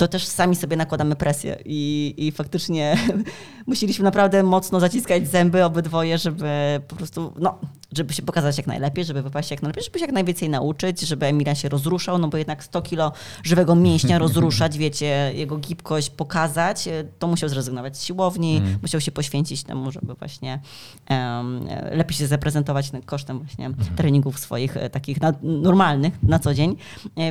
to 0.00 0.08
też 0.08 0.26
sami 0.26 0.56
sobie 0.56 0.76
nakładamy 0.76 1.16
presję 1.16 1.58
i, 1.64 2.14
i 2.16 2.32
faktycznie 2.32 2.96
musieliśmy 3.66 4.04
naprawdę 4.04 4.42
mocno 4.42 4.80
zaciskać 4.80 5.28
zęby 5.28 5.64
obydwoje, 5.64 6.18
żeby 6.18 6.80
po 6.88 6.96
prostu, 6.96 7.32
no, 7.38 7.58
żeby 7.92 8.12
się 8.12 8.22
pokazać 8.22 8.58
jak 8.58 8.66
najlepiej, 8.66 9.04
żeby 9.04 9.22
wypaść 9.22 9.50
jak 9.50 9.62
najlepiej, 9.62 9.84
żeby 9.84 9.98
się 9.98 10.04
jak 10.04 10.14
najwięcej 10.14 10.48
nauczyć, 10.48 11.00
żeby 11.00 11.26
Emilian 11.26 11.54
się 11.54 11.68
rozruszał, 11.68 12.18
no 12.18 12.28
bo 12.28 12.36
jednak 12.36 12.64
100 12.64 12.82
kilo 12.82 13.12
żywego 13.42 13.74
mięśnia 13.74 14.18
rozruszać, 14.24 14.78
wiecie, 14.78 15.32
jego 15.34 15.56
gibkość 15.56 16.10
pokazać, 16.10 16.88
e, 16.88 17.04
to 17.18 17.26
musiał 17.26 17.48
zrezygnować 17.48 17.96
z 17.96 18.04
siłowni, 18.04 18.62
musiał 18.82 19.00
się 19.00 19.12
poświęcić 19.12 19.62
temu, 19.62 19.90
żeby 19.92 20.14
właśnie 20.14 20.60
em, 21.06 21.68
lepiej 21.92 22.16
się 22.16 22.26
zaprezentować 22.26 22.90
kosztem 23.06 23.38
właśnie 23.38 23.70
treningów 23.96 24.38
swoich 24.38 24.76
e, 24.76 24.90
takich 24.90 25.20
na, 25.20 25.32
normalnych 25.42 26.22
na 26.22 26.38
co 26.38 26.54
dzień, 26.54 26.76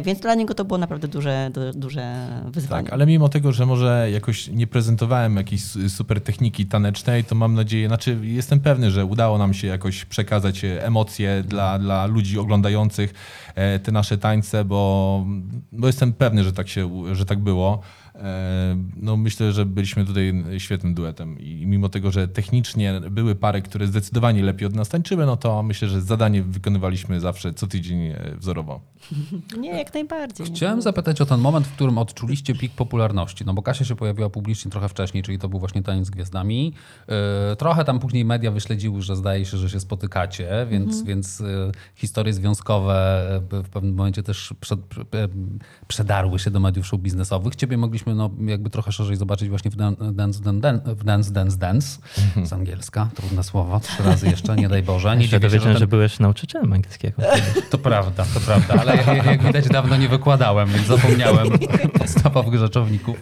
więc 0.03 0.19
dla 0.19 0.35
niego 0.35 0.53
to 0.53 0.65
było 0.65 0.77
naprawdę 0.77 1.07
duże, 1.07 1.49
du, 1.53 1.79
duże 1.79 2.27
wyzwanie. 2.45 2.58
Tak, 2.67 2.93
ale 2.93 3.05
mimo 3.05 3.29
tego, 3.29 3.51
że 3.51 3.65
może 3.65 4.07
jakoś 4.11 4.47
nie 4.47 4.67
prezentowałem 4.67 5.35
jakiejś 5.35 5.63
su- 5.63 5.89
super 5.89 6.21
techniki 6.21 6.65
tanecznej, 6.65 7.23
to 7.23 7.35
mam 7.35 7.53
nadzieję, 7.53 7.87
znaczy 7.87 8.17
jestem 8.21 8.59
pewny, 8.59 8.91
że 8.91 9.05
udało 9.05 9.37
nam 9.37 9.53
się 9.53 9.67
jakoś 9.67 10.05
przekazać 10.05 10.63
e, 10.63 10.85
emocje 10.85 11.43
dla, 11.47 11.79
dla 11.79 12.05
ludzi 12.05 12.39
oglądających 12.39 13.13
e, 13.55 13.79
te 13.79 13.91
nasze 13.91 14.17
tańce, 14.17 14.65
bo, 14.65 15.25
bo 15.71 15.87
jestem 15.87 16.13
pewny, 16.13 16.43
że 16.43 16.53
tak, 16.53 16.67
się, 16.67 17.15
że 17.15 17.25
tak 17.25 17.39
było. 17.39 17.81
E, 18.23 18.77
No 18.95 19.17
myślę, 19.17 19.51
że 19.51 19.65
byliśmy 19.65 20.05
tutaj 20.05 20.33
świetnym 20.57 20.93
duetem 20.93 21.39
i 21.39 21.65
mimo 21.65 21.89
tego, 21.89 22.11
że 22.11 22.27
technicznie 22.27 23.01
były 23.11 23.35
pary, 23.35 23.61
które 23.61 23.87
zdecydowanie 23.87 24.43
lepiej 24.43 24.67
od 24.67 24.75
nas 24.75 24.89
tańczyły, 24.89 25.25
no 25.25 25.37
to 25.37 25.63
myślę, 25.63 25.87
że 25.87 26.01
zadanie 26.01 26.43
wykonywaliśmy 26.43 27.19
zawsze 27.19 27.53
co 27.53 27.67
tydzień 27.67 28.01
e, 28.07 28.35
wzorowo. 28.37 28.81
Nie, 29.61 29.69
jak 29.69 29.93
najbardziej. 29.93 30.45
Chciałem 30.45 30.81
zapytać 30.81 31.21
o 31.21 31.25
ten 31.25 31.39
moment, 31.39 31.67
w 31.67 31.71
którym 31.75 31.97
odczuliście 31.97 32.55
pik 32.55 32.71
popularności. 32.73 33.45
No 33.45 33.53
bo 33.53 33.61
Kasia 33.61 33.85
się 33.85 33.95
pojawiła 33.95 34.29
publicznie 34.29 34.71
trochę 34.71 34.89
wcześniej, 34.89 35.23
czyli 35.23 35.39
to 35.39 35.49
był 35.49 35.59
właśnie 35.59 35.83
taniec 35.83 36.07
z 36.07 36.09
gwiazdami. 36.09 36.73
Yy, 37.07 37.15
trochę 37.55 37.85
tam 37.85 37.99
później 37.99 38.25
media 38.25 38.51
wyśledziły, 38.51 39.01
że 39.01 39.15
zdaje 39.15 39.45
się, 39.45 39.57
że 39.57 39.69
się 39.69 39.79
spotykacie, 39.79 40.67
więc, 40.69 41.03
więc 41.03 41.39
yy, 41.39 41.71
historie 41.95 42.33
związkowe 42.33 43.25
w 43.51 43.69
pewnym 43.69 43.95
momencie 43.95 44.23
też 44.23 44.53
przed, 44.61 44.79
prze- 44.79 45.05
przedarły 45.87 46.39
się 46.39 46.51
do 46.51 46.59
mediów 46.59 46.87
show 46.87 46.99
biznesowych. 46.99 47.55
Ciebie 47.55 47.77
mogliśmy 47.77 48.08
no, 48.15 48.29
jakby 48.45 48.69
trochę 48.69 48.91
szerzej 48.91 49.15
zobaczyć 49.15 49.49
właśnie 49.49 49.71
w 49.71 49.75
Dan- 49.75 49.95
Dance 50.13 50.43
Dance 50.43 50.61
Dance, 50.61 50.95
w 50.95 51.03
dance, 51.03 51.31
dance, 51.31 51.57
dance 51.57 51.99
z 52.43 52.53
angielska, 52.53 53.09
trudne 53.15 53.43
słowo, 53.43 53.79
trzy 53.79 54.03
razy 54.03 54.27
jeszcze, 54.27 54.55
nie 54.55 54.69
daj 54.69 54.83
Boże. 54.83 55.17
Nie 55.17 55.27
się, 55.27 55.39
dowiedziałem, 55.39 55.73
że 55.73 55.73
że 55.73 55.79
ten... 55.79 55.89
byłeś 55.89 56.19
nauczycielem 56.19 56.73
angielskiego. 56.73 57.21
To 57.69 57.77
prawda, 57.77 58.25
to 58.33 58.39
prawda, 58.39 58.73
ale 58.81 58.95
jak, 58.97 59.25
jak 59.25 59.43
widać 59.43 59.67
dawno 59.69 59.97
nie 59.97 60.07
wykładałem, 60.07 60.69
więc 60.69 60.87
zapomniałem 60.87 61.47
podstawowych 61.99 62.59
rzeczowników. 62.59 63.17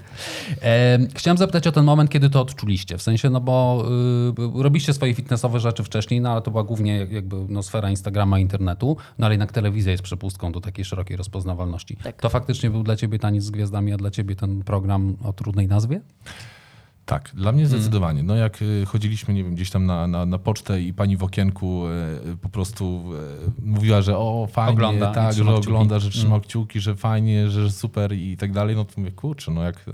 E, 0.62 1.00
chciałem 1.15 1.38
zapytać 1.38 1.67
o 1.67 1.71
ten 1.71 1.86
moment, 1.86 2.10
kiedy 2.10 2.30
to 2.30 2.41
odczuliście, 2.41 2.97
w 2.97 3.02
sensie, 3.02 3.30
no 3.30 3.41
bo 3.41 3.86
y, 4.58 4.63
robiliście 4.63 4.93
swoje 4.93 5.13
fitnessowe 5.13 5.60
rzeczy 5.60 5.84
wcześniej, 5.84 6.21
no 6.21 6.32
ale 6.32 6.41
to 6.41 6.52
była 6.52 6.63
głównie 6.63 7.08
jakby 7.12 7.36
no, 7.50 7.63
sfera 7.63 7.89
Instagrama, 7.89 8.39
internetu, 8.39 8.97
no 9.17 9.26
ale 9.26 9.34
jednak 9.34 9.52
telewizja 9.52 9.91
jest 9.91 10.04
przepustką 10.04 10.52
do 10.52 10.62
takiej 10.62 10.86
szerokiej 10.86 11.17
rozpoznawalności. 11.17 11.97
Tak. 12.04 12.21
To 12.21 12.30
faktycznie 12.30 12.69
był 12.69 12.84
dla 12.84 12.95
ciebie 12.95 13.19
taniec 13.19 13.43
z 13.43 13.52
gwiazdami, 13.52 13.93
a 13.93 13.97
dla 13.97 14.12
ciebie 14.12 14.36
ten 14.36 14.63
program 14.63 14.77
o 15.24 15.34
trudnej 15.34 15.68
nazwie? 15.68 16.02
Tak, 17.06 17.32
dla 17.34 17.52
mnie 17.52 17.68
zdecydowanie. 17.68 18.24
No 18.24 18.36
jak 18.36 18.62
y, 18.62 18.86
chodziliśmy, 18.86 19.34
nie 19.34 19.44
wiem, 19.44 19.56
gdzieś 19.56 19.70
tam 19.72 19.86
na, 19.86 20.08
na, 20.08 20.26
na 20.26 20.38
pocztę 20.38 20.82
i 20.82 20.94
pani 20.94 21.18
w 21.18 21.24
okienku 21.24 21.84
y, 22.34 22.38
po 22.38 22.50
prostu 22.50 23.04
y, 23.63 23.66
mówiła, 23.66 24.02
że 24.02 24.18
o 24.18 24.48
fajnie, 24.52 24.74
Ogląda 24.74 25.12
tak, 25.12 25.34
że 25.34 25.44
kciuki. 25.44 25.58
ogląda, 25.58 26.00
że 26.00 26.10
trzyma 26.10 26.40
kciuki, 26.40 26.80
że 26.80 26.96
fajnie, 26.96 27.50
że 27.50 27.72
super 27.72 28.13
i 28.13 28.38
tak 28.38 28.52
dalej, 28.52 28.76
no 28.76 28.86
to 28.86 28.92
mówię, 28.98 29.12
kurczę, 29.12 29.52
no 29.52 29.63
jak 29.63 29.86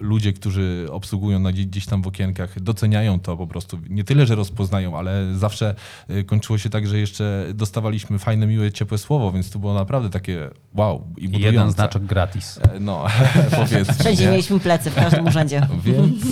ludzie, 0.00 0.32
którzy 0.32 0.86
obsługują 0.90 1.38
na 1.38 1.52
gdzieś, 1.52 1.86
tam 1.86 2.02
w 2.02 2.06
okienkach, 2.06 2.60
doceniają 2.60 3.20
to 3.20 3.36
po 3.36 3.46
prostu. 3.46 3.78
Nie 3.88 4.04
tyle, 4.04 4.26
że 4.26 4.34
rozpoznają, 4.34 4.98
ale 4.98 5.34
zawsze 5.34 5.74
e, 6.08 6.24
kończyło 6.24 6.58
się 6.58 6.70
tak, 6.70 6.86
że 6.86 6.98
jeszcze 6.98 7.46
dostawaliśmy 7.54 8.18
fajne, 8.18 8.46
miłe, 8.46 8.72
ciepłe 8.72 8.98
słowo, 8.98 9.32
więc 9.32 9.50
to 9.50 9.58
było 9.58 9.74
naprawdę 9.74 10.10
takie 10.10 10.50
wow 10.74 11.06
i 11.16 11.28
budujące. 11.28 11.46
jeden 11.46 11.72
znaczek 11.72 12.04
gratis. 12.04 12.58
E, 12.58 12.80
No, 12.80 13.06
powiedzmy. 13.56 14.30
Mieliśmy 14.30 14.60
plecy, 14.60 14.90
w 14.90 14.94
każdym 14.94 15.26
urzędzie. 15.26 15.66
Więc 15.84 16.24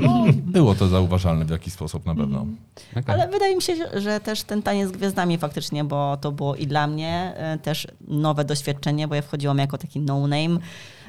no, 0.00 0.24
było 0.32 0.74
to 0.74 0.88
zauważalne 0.88 1.44
w 1.44 1.50
jakiś 1.50 1.72
sposób 1.72 2.06
na 2.06 2.14
pewno. 2.14 2.46
Okay. 2.90 3.14
Ale 3.14 3.28
wydaje 3.28 3.56
mi 3.56 3.62
się, 3.62 4.00
że 4.00 4.20
też 4.20 4.42
ten 4.42 4.62
taniec 4.62 4.88
z 4.88 4.92
gwiazdami 4.92 5.38
faktycznie, 5.38 5.84
bo 5.84 6.16
to 6.16 6.32
było 6.32 6.56
i 6.56 6.66
dla 6.66 6.86
mnie 6.86 7.32
e, 7.36 7.58
też 7.58 7.86
nowe 8.08 8.44
doświadczenie, 8.44 9.08
bo 9.08 9.14
ja 9.14 9.22
wchodziłam 9.22 9.58
jako 9.58 9.78
taki 9.78 10.00
no-name. 10.00 10.58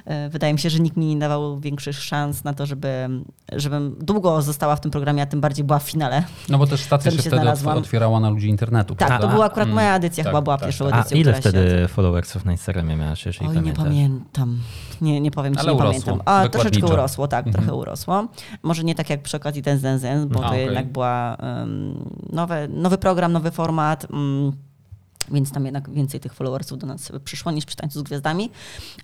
E, 0.05 0.29
Wydaje 0.29 0.53
mi 0.53 0.59
się, 0.59 0.69
że 0.69 0.79
nikt 0.79 0.97
mi 0.97 1.05
nie 1.05 1.19
dawał 1.19 1.59
większych 1.59 1.95
szans 2.03 2.43
na 2.43 2.53
to, 2.53 2.65
żeby, 2.65 3.09
żebym 3.55 3.95
długo 4.01 4.41
została 4.41 4.75
w 4.75 4.81
tym 4.81 4.91
programie, 4.91 5.21
a 5.21 5.25
tym 5.25 5.41
bardziej 5.41 5.65
była 5.65 5.79
w 5.79 5.83
finale. 5.83 6.23
No 6.49 6.57
bo 6.57 6.67
też 6.67 6.81
stacja 6.81 7.11
się 7.11 7.17
się 7.17 7.21
wtedy 7.21 7.35
znalazłam. 7.35 7.77
otwierała 7.77 8.19
na 8.19 8.29
ludzi 8.29 8.49
internetu, 8.49 8.95
Tak, 8.95 9.07
prawda? 9.07 9.27
to 9.27 9.33
była 9.33 9.45
akurat 9.45 9.65
Mm. 9.67 9.75
moja 9.75 9.95
edycja, 9.95 10.23
tak, 10.23 10.31
chyba 10.33 10.41
była 10.41 10.57
tak, 10.57 10.65
pierwszą 10.67 10.85
A 10.91 10.99
edycją, 10.99 11.17
ile 11.17 11.33
która 11.33 11.43
się... 11.43 11.49
wtedy 11.49 11.87
followersów 11.87 12.45
na 12.45 12.51
Instagramie 12.51 12.95
miałaś, 12.95 13.25
jeżeli 13.25 13.47
Oj, 13.47 13.55
nie 13.55 13.61
pamiętasz? 13.61 13.83
pamiętam. 13.85 14.59
Nie, 15.01 15.21
nie 15.21 15.31
powiem 15.31 15.53
ci, 15.53 15.59
Ale 15.59 15.71
nie 15.71 15.77
urosło, 15.77 16.03
pamiętam. 16.05 16.21
A 16.35 16.49
troszeczkę 16.49 16.87
urosło, 16.87 17.27
tak, 17.27 17.47
Mhm. 17.47 17.65
trochę 17.65 17.79
urosło. 17.79 18.27
Może 18.63 18.83
nie 18.83 18.95
tak 18.95 19.09
jak 19.09 19.21
przy 19.23 19.37
okazji 19.37 19.61
ten 19.61 19.79
Zen 19.79 19.99
Zen, 19.99 20.27
bo 20.27 20.39
A, 20.39 20.41
to 20.43 20.47
okej. 20.49 20.65
jednak 20.65 20.91
była 20.91 21.37
um, 21.41 22.09
nowe, 22.33 22.67
nowy 22.67 22.97
program, 22.97 23.31
nowy 23.31 23.51
format. 23.51 24.07
Um, 24.11 24.51
więc 25.31 25.51
tam 25.51 25.65
jednak 25.65 25.89
więcej 25.93 26.19
tych 26.19 26.33
followersów 26.33 26.77
do 26.77 26.87
nas 26.87 27.11
przyszło 27.23 27.51
niż 27.51 27.65
przy 27.65 27.75
Tańcu 27.77 27.99
z 27.99 28.03
Gwiazdami. 28.03 28.49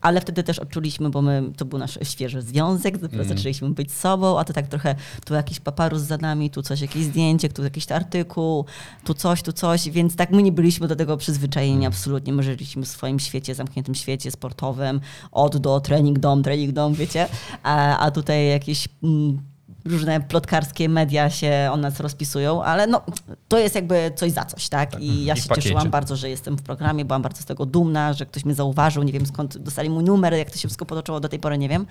Ale 0.01 0.21
wtedy 0.21 0.43
też 0.43 0.59
odczuliśmy, 0.59 1.09
bo 1.09 1.21
my, 1.21 1.43
to 1.57 1.65
był 1.65 1.79
nasz 1.79 1.99
świeży 2.03 2.41
związek, 2.41 2.97
dopiero 2.97 3.23
Mm. 3.23 3.37
zaczęliśmy 3.37 3.69
być 3.69 3.93
sobą, 3.93 4.39
a 4.39 4.43
to 4.43 4.53
tak 4.53 4.67
trochę 4.67 4.95
tu 5.25 5.33
jakiś 5.33 5.59
paparus 5.59 6.01
za 6.01 6.17
nami, 6.17 6.49
tu 6.49 6.61
coś, 6.61 6.81
jakieś 6.81 7.03
zdjęcie, 7.03 7.49
tu 7.49 7.63
jakiś 7.63 7.91
artykuł, 7.91 8.65
tu 9.03 9.13
coś, 9.13 9.41
tu 9.41 9.53
coś, 9.53 9.89
więc 9.89 10.15
tak 10.15 10.31
my 10.31 10.43
nie 10.43 10.51
byliśmy 10.51 10.87
do 10.87 10.95
tego 10.95 11.17
przyzwyczajeni 11.17 11.75
Mm. 11.75 11.87
absolutnie. 11.87 12.33
My 12.33 12.43
żyliśmy 12.43 12.83
w 12.85 12.87
swoim 12.87 13.19
świecie, 13.19 13.55
zamkniętym 13.55 13.95
świecie 13.95 14.31
sportowym, 14.31 15.01
od 15.31 15.57
do, 15.57 15.79
trening 15.79 16.19
dom, 16.19 16.43
trening 16.43 16.71
dom, 16.71 16.93
wiecie, 16.93 17.27
a, 17.63 17.97
a 17.97 18.11
tutaj 18.11 18.47
jakieś... 18.49 18.87
Mm, 19.03 19.54
różne 19.85 20.21
plotkarskie 20.21 20.89
media 20.89 21.29
się 21.29 21.69
o 21.71 21.77
nas 21.77 21.99
rozpisują, 21.99 22.63
ale 22.63 22.87
no, 22.87 23.01
to 23.47 23.59
jest 23.59 23.75
jakby 23.75 24.11
coś 24.15 24.31
za 24.31 24.45
coś, 24.45 24.69
tak? 24.69 24.99
I 24.99 25.25
ja 25.25 25.33
I 25.33 25.37
w 25.37 25.43
się 25.43 25.49
pakiecie. 25.49 25.69
cieszyłam 25.69 25.89
bardzo, 25.89 26.15
że 26.15 26.29
jestem 26.29 26.57
w 26.57 26.61
programie, 26.61 27.05
byłam 27.05 27.21
bardzo 27.21 27.41
z 27.41 27.45
tego 27.45 27.65
dumna, 27.65 28.13
że 28.13 28.25
ktoś 28.25 28.45
mnie 28.45 28.55
zauważył, 28.55 29.03
nie 29.03 29.13
wiem 29.13 29.25
skąd 29.25 29.57
dostali 29.57 29.89
mój 29.89 30.03
numer, 30.03 30.33
jak 30.33 30.51
to 30.51 30.57
się 30.57 30.67
wszystko 30.67 30.85
potoczyło 30.85 31.19
do 31.19 31.29
tej 31.29 31.39
pory, 31.39 31.57
nie 31.57 31.69
wiem. 31.69 31.85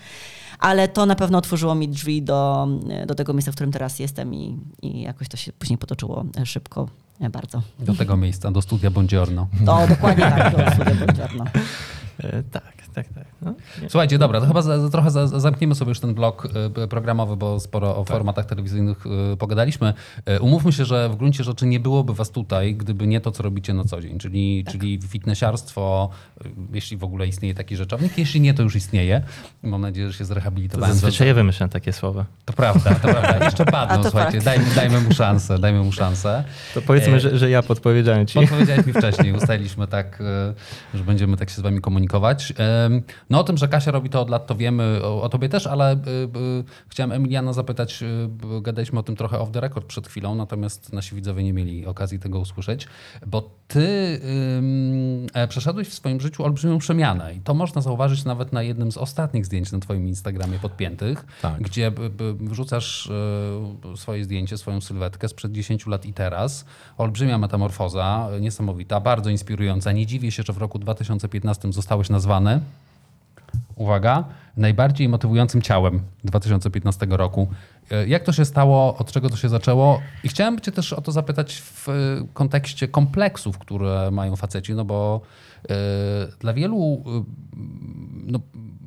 Ale 0.58 0.88
to 0.88 1.06
na 1.06 1.14
pewno 1.14 1.38
otworzyło 1.38 1.74
mi 1.74 1.88
drzwi 1.88 2.22
do, 2.22 2.68
do 3.06 3.14
tego 3.14 3.32
miejsca, 3.32 3.52
w 3.52 3.54
którym 3.54 3.72
teraz 3.72 3.98
jestem 3.98 4.34
i, 4.34 4.58
i 4.82 5.00
jakoś 5.02 5.28
to 5.28 5.36
się 5.36 5.52
później 5.52 5.78
potoczyło 5.78 6.24
szybko 6.44 6.88
bardzo. 7.30 7.62
Do 7.78 7.94
tego 7.94 8.16
miejsca, 8.16 8.50
do 8.50 8.62
studia 8.62 8.90
Bongiorno. 8.90 9.46
To 9.66 9.86
dokładnie 9.88 10.24
tak, 10.24 10.56
do 10.56 10.70
studia 10.70 10.94
Buongiorno. 10.94 11.44
E, 12.18 12.42
tak, 12.42 12.72
tak, 12.94 13.08
tak. 13.08 13.24
No. 13.44 13.54
Słuchajcie, 13.88 14.18
dobra, 14.18 14.40
to 14.40 14.46
chyba 14.46 14.62
za, 14.62 14.80
za, 14.80 14.90
trochę 14.90 15.10
za, 15.10 15.26
zamkniemy 15.26 15.74
sobie 15.74 15.88
już 15.88 16.00
ten 16.00 16.14
blok 16.14 16.48
y, 16.84 16.88
programowy, 16.88 17.36
bo 17.36 17.60
sporo 17.60 17.96
o 17.96 18.04
formatach 18.04 18.46
telewizyjnych 18.46 19.06
y, 19.32 19.36
pogadaliśmy. 19.36 19.94
Y, 20.30 20.40
umówmy 20.40 20.72
się, 20.72 20.84
że 20.84 21.08
w 21.08 21.16
gruncie 21.16 21.44
rzeczy 21.44 21.66
nie 21.66 21.80
byłoby 21.80 22.14
was 22.14 22.30
tutaj, 22.30 22.74
gdyby 22.74 23.06
nie 23.06 23.20
to, 23.20 23.30
co 23.30 23.42
robicie 23.42 23.74
na 23.74 23.84
co 23.84 24.00
dzień, 24.00 24.18
czyli, 24.18 24.64
czyli 24.70 24.98
fitnessiarstwo, 25.08 26.10
jeśli 26.72 26.96
w 26.96 27.04
ogóle 27.04 27.26
istnieje 27.26 27.54
taki 27.54 27.76
rzeczownik. 27.76 28.18
Jeśli 28.18 28.40
nie, 28.40 28.54
to 28.54 28.62
już 28.62 28.76
istnieje. 28.76 29.22
Mam 29.62 29.80
nadzieję, 29.80 30.10
że 30.10 30.18
się 30.18 30.24
zrehabilitowałem. 30.24 30.94
Zazwyczaj 30.94 31.26
ja 31.28 31.34
wymyślam 31.34 31.68
takie 31.68 31.92
słowa. 31.92 32.24
To 32.44 32.52
prawda, 32.52 32.94
to 32.94 33.08
prawda. 33.08 33.44
Jeszcze 33.44 33.64
padną, 33.64 34.02
słuchajcie, 34.10 34.40
fakt. 34.40 34.44
dajmy, 34.44 34.64
dajmy 34.74 35.00
mu 35.00 35.12
szansę, 35.12 35.58
dajmy 35.58 35.82
mu 35.82 35.92
szansę. 35.92 36.44
To 36.74 36.82
powiedzmy, 36.82 37.14
E, 37.14 37.20
że, 37.20 37.38
że 37.38 37.50
ja 37.50 37.62
podpowiedziałem 37.62 38.26
ci. 38.26 38.38
Podpowiedziałeś 38.40 38.86
mi 38.86 38.92
wcześniej, 38.92 39.32
ustaliliśmy 39.32 39.86
tak, 39.86 40.22
że 40.94 41.04
będziemy 41.04 41.36
tak 41.36 41.50
się 41.50 41.56
z 41.56 41.60
wami 41.60 41.80
komunikować. 41.80 42.52
Em, 42.56 43.02
No 43.34 43.40
o 43.40 43.44
tym, 43.44 43.56
że 43.56 43.68
Kasia 43.68 43.90
robi 43.90 44.10
to 44.10 44.20
od 44.20 44.30
lat, 44.30 44.46
to 44.46 44.54
wiemy, 44.54 45.00
o, 45.02 45.22
o 45.22 45.28
tobie 45.28 45.48
też, 45.48 45.66
ale 45.66 45.92
e, 45.92 45.96
e, 45.96 45.98
chciałem 46.88 47.12
Emiliana 47.12 47.52
zapytać, 47.52 48.04
bo 48.28 48.60
gadaliśmy 48.60 48.98
o 48.98 49.02
tym 49.02 49.16
trochę 49.16 49.38
off 49.38 49.50
the 49.50 49.60
record 49.60 49.86
przed 49.86 50.08
chwilą, 50.08 50.34
natomiast 50.34 50.92
nasi 50.92 51.14
widzowie 51.14 51.44
nie 51.44 51.52
mieli 51.52 51.86
okazji 51.86 52.18
tego 52.18 52.38
usłyszeć, 52.38 52.86
bo 53.26 53.50
ty 53.68 54.20
e, 55.34 55.48
przeszedłeś 55.48 55.88
w 55.88 55.94
swoim 55.94 56.20
życiu 56.20 56.44
olbrzymią 56.44 56.78
przemianę 56.78 57.34
i 57.34 57.40
to 57.40 57.54
można 57.54 57.80
zauważyć 57.80 58.24
nawet 58.24 58.52
na 58.52 58.62
jednym 58.62 58.92
z 58.92 58.96
ostatnich 58.96 59.46
zdjęć 59.46 59.72
na 59.72 59.78
twoim 59.78 60.08
Instagramie 60.08 60.58
podpiętych, 60.58 61.26
Tak. 61.42 61.62
gdzie 61.62 61.92
wrzucasz 62.40 63.10
e, 63.92 63.96
swoje 63.96 64.24
zdjęcie, 64.24 64.58
swoją 64.58 64.80
sylwetkę 64.80 65.28
sprzed 65.28 65.52
10 65.52 65.86
lat 65.86 66.06
i 66.06 66.12
teraz. 66.12 66.64
Olbrzymia 66.98 67.38
metamorfoza, 67.38 68.28
niesamowita, 68.40 69.00
bardzo 69.00 69.30
inspirująca. 69.30 69.92
Nie 69.92 70.06
dziwię 70.06 70.30
się, 70.30 70.42
że 70.42 70.52
w 70.52 70.58
roku 70.58 70.78
2015 70.78 71.72
zostałeś 71.72 72.10
nazwany, 72.10 72.60
uwaga, 73.76 74.24
najbardziej 74.56 75.08
motywującym 75.08 75.62
ciałem 75.62 76.00
2015 76.24 77.06
roku. 77.10 77.48
E, 77.90 78.08
Jak 78.08 78.22
to 78.24 78.32
się 78.32 78.44
stało, 78.44 78.96
od 78.96 79.12
czego 79.12 79.30
to 79.30 79.36
się 79.36 79.48
zaczęło? 79.48 80.00
I 80.24 80.28
chciałem 80.28 80.60
cię 80.60 80.72
też 80.72 80.92
o 80.92 81.00
to 81.00 81.12
zapytać 81.12 81.60
w 81.60 81.88
e, 81.88 81.92
kontekście 82.34 82.88
kompleksów, 82.88 83.58
które 83.58 84.10
mają 84.10 84.36
faceci, 84.36 84.74
no 84.74 84.84
bo 84.84 85.20
e, 85.70 85.74
dla 86.40 86.52
wielu 86.52 87.04
no, 88.26 88.40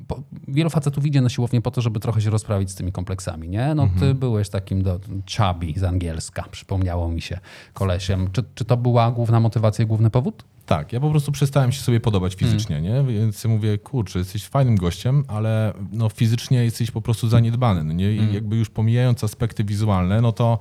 po, 0.08 0.22
wielu 0.48 0.70
facetów 0.70 1.06
idzie 1.06 1.20
na 1.20 1.28
siłownię 1.28 1.60
po 1.60 1.70
to, 1.70 1.80
żeby 1.80 2.00
trochę 2.00 2.20
się 2.20 2.30
rozprawić 2.30 2.70
z 2.70 2.74
tymi 2.74 2.92
kompleksami, 2.92 3.48
nie? 3.48 3.74
No 3.74 3.88
ty 4.00 4.14
byłeś 4.14 4.48
takim 4.48 4.82
do, 4.82 5.00
chubby 5.36 5.80
z 5.80 5.84
angielska, 5.84 6.44
przypomniało 6.50 7.08
mi 7.08 7.20
się 7.20 7.38
kolesiem. 7.74 8.30
Czy, 8.32 8.44
czy 8.54 8.64
to 8.64 8.76
była 8.76 9.10
główna 9.10 9.40
motywacja 9.40 9.84
i 9.84 9.88
główny 9.88 10.10
powód? 10.10 10.44
Tak, 10.66 10.92
ja 10.92 11.00
po 11.00 11.10
prostu 11.10 11.32
przestałem 11.32 11.72
się 11.72 11.80
sobie 11.80 12.00
podobać 12.00 12.34
fizycznie, 12.34 12.80
nie? 12.80 13.02
Więc 13.02 13.44
mówię, 13.44 13.78
kurczę, 13.78 14.18
jesteś 14.18 14.46
fajnym 14.46 14.76
gościem, 14.76 15.24
ale 15.28 15.72
no, 15.92 16.08
fizycznie 16.08 16.64
jesteś 16.64 16.90
po 16.90 17.00
prostu 17.00 17.28
zaniedbany, 17.28 17.84
no 17.84 17.92
nie? 17.92 18.12
I 18.12 18.34
jakby 18.34 18.56
już 18.56 18.70
pomijając 18.70 19.24
aspekty 19.24 19.64
wizualne, 19.64 20.20
no 20.20 20.32
to 20.32 20.58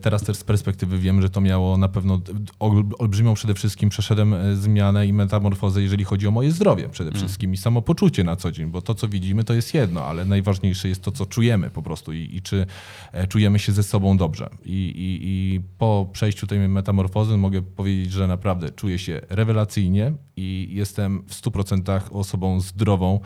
teraz 0.00 0.22
też 0.22 0.36
z 0.36 0.44
perspektywy 0.44 0.98
wiem, 0.98 1.22
że 1.22 1.30
to 1.30 1.40
miało 1.40 1.76
na 1.76 1.88
pewno 1.88 2.20
ol- 2.58 2.84
olbrzymią 2.98 3.34
przede 3.34 3.54
wszystkim 3.54 3.88
przeszedłem 3.88 4.34
e, 4.34 4.56
zmianę 4.56 5.06
i 5.06 5.12
metamorfozę, 5.12 5.82
jeżeli 5.82 6.04
chodzi 6.04 6.26
o 6.28 6.30
moje 6.30 6.52
zdrowie 6.52 6.88
przede 6.88 7.12
wszystkim 7.12 7.52
i 7.52 7.56
samopoczucie 7.56 8.24
na 8.24 8.36
co 8.36 8.52
dzień, 8.52 8.66
bo 8.66 8.82
to, 8.82 8.94
co 8.94 9.08
widzimy, 9.08 9.44
to 9.44 9.54
jest 9.54 9.74
jedno, 9.74 10.04
ale 10.04 10.24
najważniejsze 10.24 10.88
jest 10.88 11.02
to, 11.02 11.10
co 11.12 11.26
czujemy 11.26 11.70
po 11.70 11.82
prostu 11.82 12.12
i, 12.12 12.28
i 12.36 12.42
czy 12.42 12.66
e, 13.12 13.26
czujemy 13.26 13.58
się 13.58 13.72
ze 13.72 13.82
sobą 13.82 14.16
dobrze. 14.16 14.50
I, 14.64 14.70
i, 14.72 15.18
I 15.28 15.60
po 15.78 16.08
przejściu 16.12 16.46
tej 16.46 16.68
metamorfozy 16.68 17.36
mogę 17.36 17.62
powiedzieć, 17.62 18.12
że 18.12 18.26
naprawdę 18.26 18.70
czuję 18.70 18.98
się 18.98 19.20
rewelacyjnie 19.28 20.12
i 20.36 20.68
jestem 20.70 21.22
w 21.28 21.34
100% 21.42 22.00
osobą 22.10 22.60
zdrową. 22.60 23.20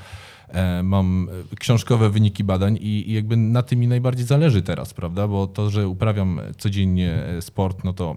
E, 0.52 0.82
Mam 0.82 1.28
e, 1.52 1.56
książkowe 1.56 2.10
wyniki 2.10 2.44
badań 2.44 2.78
i, 2.80 3.12
jakby 3.12 3.36
na 3.36 3.62
tym 3.62 3.80
mi 3.80 3.88
najbardziej 3.88 4.26
zależy 4.26 4.62
teraz, 4.62 4.94
prawda? 4.94 5.28
Bo 5.28 5.46
to, 5.46 5.70
że 5.70 5.88
uprawiam 5.88 6.40
codziennie 6.58 7.12
e, 7.12 7.42
sport, 7.42 7.84
no 7.84 7.92
to 7.92 8.16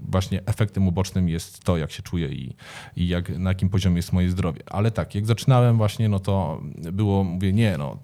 właśnie 0.00 0.46
efektem 0.46 0.88
ubocznym 0.88 1.28
jest 1.28 1.64
to, 1.64 1.76
jak 1.76 1.90
się 1.90 2.02
czuję 2.02 2.28
i, 2.28 2.56
i 2.96 3.08
jak, 3.08 3.38
na 3.38 3.50
jakim 3.50 3.68
poziomie 3.68 3.96
jest 3.96 4.12
moje 4.12 4.30
zdrowie. 4.30 4.60
Ale 4.70 4.90
tak, 4.90 5.14
jak 5.14 5.26
zaczynałem 5.26 5.76
właśnie, 5.76 6.08
no 6.08 6.18
to 6.18 6.60
było, 6.92 7.24
mówię, 7.24 7.52
nie, 7.52 7.78
no 7.78 7.98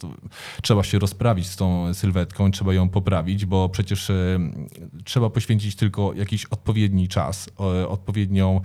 trzeba 0.62 0.83
się 0.83 0.99
rozprawić 0.99 1.46
z 1.46 1.57
tą 1.57 1.94
sylwetką, 1.94 2.51
trzeba 2.51 2.75
ją 2.75 2.88
poprawić, 2.88 3.46
bo 3.46 3.68
przecież 3.68 4.11
trzeba 5.05 5.31
poświęcić 5.31 5.77
tylko 5.77 6.12
jakiś 6.14 6.44
odpowiedni 6.44 7.09
czas, 7.09 7.51
odpowiednią, 7.88 8.61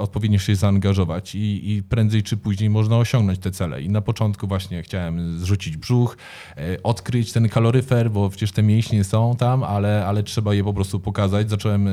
odpowiednio 0.00 0.38
się 0.38 0.56
zaangażować 0.56 1.34
i, 1.34 1.72
i 1.72 1.82
prędzej 1.82 2.22
czy 2.22 2.36
później 2.36 2.70
można 2.70 2.98
osiągnąć 2.98 3.38
te 3.38 3.50
cele. 3.50 3.82
I 3.82 3.88
na 3.88 4.00
początku 4.00 4.21
właśnie 4.42 4.82
chciałem 4.82 5.38
zrzucić 5.38 5.76
brzuch, 5.76 6.16
e, 6.56 6.82
odkryć 6.82 7.32
ten 7.32 7.48
kaloryfer, 7.48 8.10
bo 8.10 8.30
przecież 8.30 8.52
te 8.52 8.62
mięśnie 8.62 9.04
są 9.04 9.36
tam, 9.36 9.64
ale, 9.64 10.06
ale 10.06 10.22
trzeba 10.22 10.54
je 10.54 10.64
po 10.64 10.74
prostu 10.74 11.00
pokazać. 11.00 11.50
Zacząłem 11.50 11.88
e, 11.88 11.90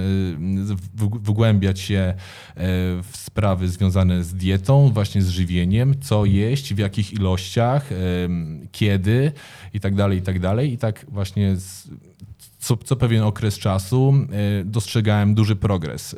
wygłębiać 1.22 1.80
się 1.80 1.98
e, 1.98 2.16
w 3.04 3.10
sprawy 3.14 3.70
związane 3.70 4.24
z 4.24 4.34
dietą, 4.34 4.92
właśnie 4.94 5.22
z 5.22 5.30
żywieniem, 5.30 5.96
co 6.02 6.26
jeść, 6.26 6.74
w 6.74 6.78
jakich 6.78 7.14
ilościach, 7.14 7.90
kiedy 8.72 9.32
i 9.74 9.80
tak 9.80 9.96
dalej, 9.96 10.18
i 10.18 10.22
tak 10.22 10.40
dalej. 10.40 10.74
I 10.74 10.78
tak 10.78 11.06
właśnie 11.10 11.56
z, 11.56 11.90
co, 12.60 12.78
co 12.78 12.96
pewien 12.96 13.24
okres 13.24 13.60
czasu 13.60 14.14
dostrzegałem 14.66 15.36
duży 15.36 15.56
progres 15.56 16.14
e, 16.14 16.18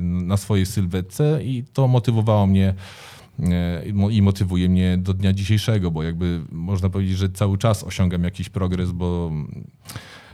na 0.00 0.36
swojej 0.36 0.66
sylwetce 0.66 1.44
i 1.44 1.64
to 1.72 1.88
motywowało 1.88 2.46
mnie 2.46 2.74
i 3.86 3.92
mo- 3.92 4.10
i 4.10 4.22
motywuje 4.22 4.68
mnie 4.68 4.98
do 4.98 5.14
dnia 5.14 5.32
dzisiejszego, 5.32 5.90
bo 5.90 6.02
jakby 6.02 6.40
można 6.52 6.90
powiedzieć, 6.90 7.16
że 7.16 7.28
cały 7.28 7.58
czas 7.58 7.84
osiągam 7.84 8.24
jakiś 8.24 8.48
progres, 8.48 8.90
bo 8.92 9.30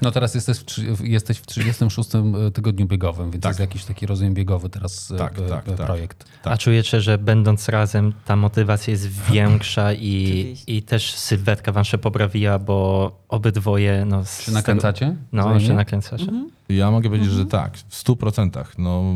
No 0.02 0.10
teraz 0.10 0.34
jesteś 0.34 0.58
w, 0.58 0.64
trzy- 0.64 0.96
jesteś 1.04 1.38
w 1.38 1.46
36 1.46 2.10
tygodniu 2.54 2.86
biegowym, 2.86 3.30
więc 3.30 3.42
Tak. 3.42 3.50
jest 3.50 3.60
jakiś 3.60 3.84
taki 3.84 4.06
rozumiem 4.06 4.34
biegowy 4.34 4.68
teraz 4.70 5.10
e, 5.10 5.16
Tak, 5.16 5.38
e, 5.38 5.48
tak, 5.48 5.68
e, 5.68 5.72
tak. 5.76 5.86
projekt. 5.86 6.24
Tak. 6.42 6.52
A 6.52 6.56
czujecie, 6.56 7.00
że 7.00 7.18
będąc 7.18 7.68
razem 7.68 8.12
ta 8.24 8.36
motywacja 8.36 8.90
jest 8.90 9.08
większa 9.32 9.92
i, 9.92 10.56
i 10.66 10.82
też 10.82 11.14
sylwetka 11.14 11.72
wam 11.72 11.84
się 11.84 11.98
poprawiła, 11.98 12.58
bo 12.58 13.10
obydwoje... 13.28 14.04
No, 14.08 14.22
Czy 14.40 14.52
nakręcacie? 14.52 15.06
Tego, 15.30 15.48
no, 15.54 15.60
się 15.60 15.74
nakręcacie. 15.74 16.26
Ja 16.68 16.90
mogę 16.90 17.08
powiedzieć, 17.08 17.30
że 17.30 17.44
tak, 17.46 17.76
w 17.76 18.04
100%. 18.04 18.64
No, 18.78 19.14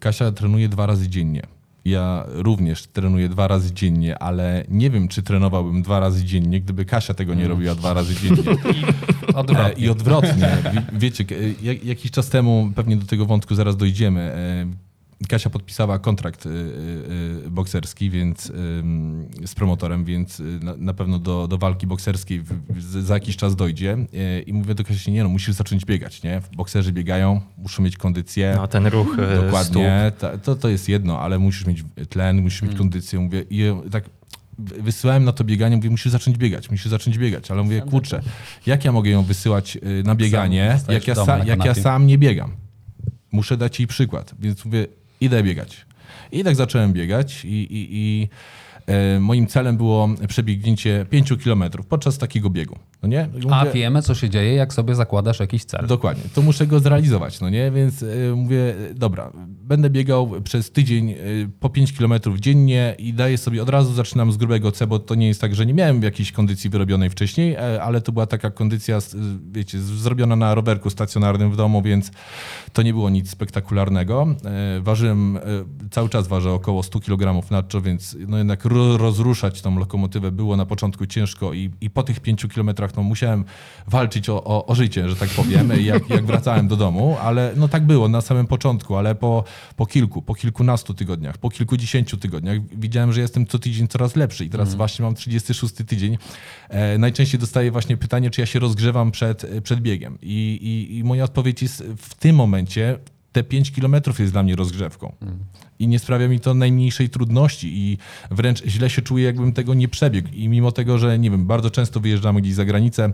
Kasia 0.00 0.32
trenuje 0.32 0.68
dwa 0.68 0.86
razy 0.86 1.08
dziennie. 1.08 1.42
Ja 1.90 2.24
również 2.28 2.86
trenuję 2.86 3.28
dwa 3.28 3.48
razy 3.48 3.72
dziennie, 3.74 4.18
ale 4.22 4.64
nie 4.68 4.90
wiem, 4.90 5.08
czy 5.08 5.22
trenowałbym 5.22 5.82
dwa 5.82 6.00
razy 6.00 6.24
dziennie, 6.24 6.60
gdyby 6.60 6.84
Kasia 6.84 7.14
tego 7.14 7.34
nie 7.34 7.48
robiła 7.48 7.74
dwa 7.74 7.94
razy 7.94 8.14
dziennie. 8.14 8.50
E, 8.52 9.34
Odwrotnie. 9.40 9.84
I 9.84 9.88
odwrotnie. 9.88 10.48
Wie- 10.72 10.98
Wiecie, 10.98 11.24
jak- 11.62 11.84
jakiś 11.84 12.10
czas 12.10 12.28
temu, 12.28 12.72
pewnie 12.74 12.96
do 12.96 13.06
tego 13.06 13.26
wątku 13.26 13.54
zaraz 13.54 13.76
dojdziemy, 13.76 14.20
e, 14.20 14.66
Kasia 15.28 15.50
podpisała 15.50 15.98
kontrakt 15.98 16.46
y, 16.46 16.48
y, 16.48 16.52
y, 17.46 17.50
bokserski 17.50 18.10
więc, 18.10 18.52
z 19.44 19.54
promotorem, 19.54 20.04
więc 20.04 20.42
na, 20.60 20.76
na 20.76 20.94
pewno 20.94 21.18
do, 21.18 21.48
do 21.48 21.58
walki 21.58 21.86
bokserskiej 21.86 22.40
w, 22.40 22.52
w, 22.68 23.02
za 23.02 23.14
jakiś 23.14 23.36
czas 23.36 23.56
dojdzie. 23.56 23.96
I 24.46 24.52
mówię 24.52 24.74
do 24.74 24.84
Kasi, 24.84 25.12
nie 25.12 25.22
no, 25.22 25.28
musisz 25.28 25.54
zacząć 25.54 25.84
biegać, 25.84 26.22
nie? 26.22 26.42
Bokserzy 26.56 26.92
biegają, 26.92 27.40
muszą 27.58 27.82
mieć 27.82 27.96
kondycję. 27.96 28.54
No, 28.56 28.68
ten 28.68 28.86
ruch. 28.86 29.16
Dokładnie, 29.44 30.12
ta, 30.18 30.38
to, 30.38 30.56
to 30.56 30.68
jest 30.68 30.88
jedno, 30.88 31.20
ale 31.20 31.38
musisz 31.38 31.66
mieć 31.66 31.84
tlen, 32.08 32.42
musisz 32.42 32.62
mieć 32.62 32.74
kondycję. 32.74 33.20
Mówię, 33.20 33.44
i 33.50 33.62
tak 33.90 34.04
wysyłałem 34.58 35.24
na 35.24 35.32
to 35.32 35.44
bieganie, 35.44 35.76
mówię, 35.76 35.90
musisz 35.90 36.12
zacząć 36.12 36.36
biegać, 36.38 36.70
musisz 36.70 36.86
zacząć 36.86 37.18
biegać, 37.18 37.50
ale 37.50 37.62
mówię, 37.62 37.82
kurczę, 37.90 38.22
jak 38.66 38.84
ja 38.84 38.92
mogę 38.92 39.10
ją 39.10 39.22
wysyłać 39.22 39.78
na 40.04 40.14
bieganie, 40.14 40.72
zostajesz 40.74 41.06
jak 41.06 41.16
ja, 41.16 41.24
sa, 41.24 41.44
jak 41.44 41.64
ja 41.64 41.74
sam 41.74 42.06
nie 42.06 42.18
biegam. 42.18 42.52
Muszę 43.32 43.56
dać 43.56 43.80
jej 43.80 43.86
przykład, 43.86 44.34
więc 44.38 44.64
mówię, 44.64 44.86
idę 45.20 45.42
biegać. 45.42 45.86
I 46.32 46.44
tak 46.44 46.56
zacząłem 46.56 46.92
biegać 46.92 47.44
i, 47.44 47.48
i, 47.48 47.88
i 47.90 48.28
moim 49.20 49.46
celem 49.46 49.76
było 49.76 50.08
przebiegnięcie 50.28 51.06
5 51.10 51.32
kilometrów 51.42 51.86
podczas 51.86 52.18
takiego 52.18 52.50
biegu. 52.50 52.78
No 53.02 53.08
nie? 53.08 53.28
I 53.44 53.48
A 53.50 53.58
mówię- 53.58 53.72
wiemy, 53.72 54.02
co 54.02 54.14
się 54.14 54.30
dzieje, 54.30 54.54
jak 54.54 54.74
sobie 54.74 54.94
zakładasz 54.94 55.40
jakiś 55.40 55.64
cel. 55.64 55.86
Dokładnie, 55.86 56.22
to 56.34 56.42
muszę 56.42 56.66
go 56.66 56.80
zrealizować, 56.80 57.40
no 57.40 57.50
nie? 57.50 57.70
Więc 57.70 58.02
y, 58.02 58.32
mówię, 58.36 58.74
y, 58.90 58.94
dobra, 58.94 59.32
będę 59.46 59.90
biegał 59.90 60.30
przez 60.44 60.70
tydzień 60.70 61.14
po 61.60 61.70
5 61.70 61.92
km 61.92 62.14
dziennie 62.38 62.94
i 62.98 63.14
daję 63.14 63.38
sobie, 63.38 63.62
od 63.62 63.68
razu 63.68 63.94
zaczynam 63.94 64.32
z 64.32 64.36
grubego 64.36 64.72
C, 64.72 64.86
bo 64.86 64.98
to 64.98 65.14
nie 65.14 65.26
jest 65.28 65.40
tak, 65.40 65.54
że 65.54 65.66
nie 65.66 65.74
miałem 65.74 66.02
jakiejś 66.02 66.32
kondycji 66.32 66.70
wyrobionej 66.70 67.10
wcześniej, 67.10 67.54
e, 67.54 67.82
ale 67.82 68.00
to 68.00 68.12
była 68.12 68.26
taka 68.26 68.50
kondycja, 68.50 68.98
wiecie, 69.52 69.78
zrobiona 69.80 70.36
na 70.36 70.54
rowerku 70.54 70.90
stacjonarnym 70.90 71.50
w 71.50 71.56
domu, 71.56 71.82
więc 71.82 72.10
to 72.72 72.82
nie 72.82 72.92
było 72.92 73.10
nic 73.10 73.30
spektakularnego. 73.30 74.26
E, 74.44 74.80
Ważyłem, 74.80 75.36
e, 75.36 75.40
cały 75.90 76.08
czas 76.08 76.28
ważę 76.28 76.52
około 76.52 76.82
100 76.82 77.00
kg 77.00 77.50
nadczo, 77.50 77.80
więc 77.80 78.16
no 78.28 78.38
jednak 78.38 78.64
ro, 78.64 78.96
rozruszać 78.96 79.62
tą 79.62 79.78
lokomotywę 79.78 80.32
było 80.32 80.56
na 80.56 80.66
początku 80.66 81.06
ciężko 81.06 81.52
i, 81.52 81.70
i 81.80 81.90
po 81.90 82.02
tych 82.02 82.20
5 82.20 82.46
kilometrach 82.46 82.96
no 82.96 83.02
musiałem 83.02 83.44
walczyć 83.86 84.28
o, 84.28 84.44
o, 84.44 84.66
o 84.66 84.74
życie, 84.74 85.08
że 85.08 85.16
tak 85.16 85.28
powiem, 85.28 85.72
jak, 85.80 86.10
jak 86.10 86.26
wracałem 86.26 86.68
do 86.68 86.76
domu, 86.76 87.16
ale 87.22 87.52
no 87.56 87.68
tak 87.68 87.86
było 87.86 88.08
na 88.08 88.20
samym 88.20 88.46
początku, 88.46 88.96
ale 88.96 89.14
po, 89.14 89.44
po 89.76 89.86
kilku, 89.86 90.22
po 90.22 90.34
kilkunastu 90.34 90.94
tygodniach, 90.94 91.38
po 91.38 91.50
kilkudziesięciu 91.50 92.16
tygodniach 92.16 92.58
widziałem, 92.76 93.12
że 93.12 93.20
jestem 93.20 93.46
co 93.46 93.58
tydzień 93.58 93.88
coraz 93.88 94.16
lepszy 94.16 94.44
i 94.44 94.50
teraz 94.50 94.74
właśnie 94.74 95.04
mam 95.04 95.14
36 95.14 95.74
tydzień. 95.74 96.18
E, 96.68 96.98
najczęściej 96.98 97.40
dostaję 97.40 97.70
właśnie 97.70 97.96
pytanie, 97.96 98.30
czy 98.30 98.40
ja 98.40 98.46
się 98.46 98.58
rozgrzewam 98.58 99.10
przed, 99.10 99.46
przed 99.62 99.80
biegiem 99.80 100.18
I, 100.22 100.58
i, 100.62 100.98
i 100.98 101.04
moja 101.04 101.24
odpowiedź 101.24 101.62
jest 101.62 101.84
w 101.96 102.14
tym 102.14 102.36
momencie 102.36 102.98
te 103.32 103.44
5 103.44 103.72
kilometrów 103.72 104.20
jest 104.20 104.32
dla 104.32 104.42
mnie 104.42 104.56
rozgrzewką. 104.56 105.12
I 105.78 105.88
nie 105.88 105.98
sprawia 105.98 106.28
mi 106.28 106.40
to 106.40 106.54
najmniejszej 106.54 107.10
trudności 107.10 107.78
i 107.78 107.98
wręcz 108.30 108.64
źle 108.64 108.90
się 108.90 109.02
czuję, 109.02 109.24
jakbym 109.24 109.52
tego 109.52 109.74
nie 109.74 109.88
przebiegł. 109.88 110.28
I 110.32 110.48
mimo 110.48 110.72
tego, 110.72 110.98
że 110.98 111.18
nie 111.18 111.30
wiem, 111.30 111.46
bardzo 111.46 111.70
często 111.70 112.00
wyjeżdżamy 112.00 112.40
gdzieś 112.40 112.54
za 112.54 112.64
granicę, 112.64 113.12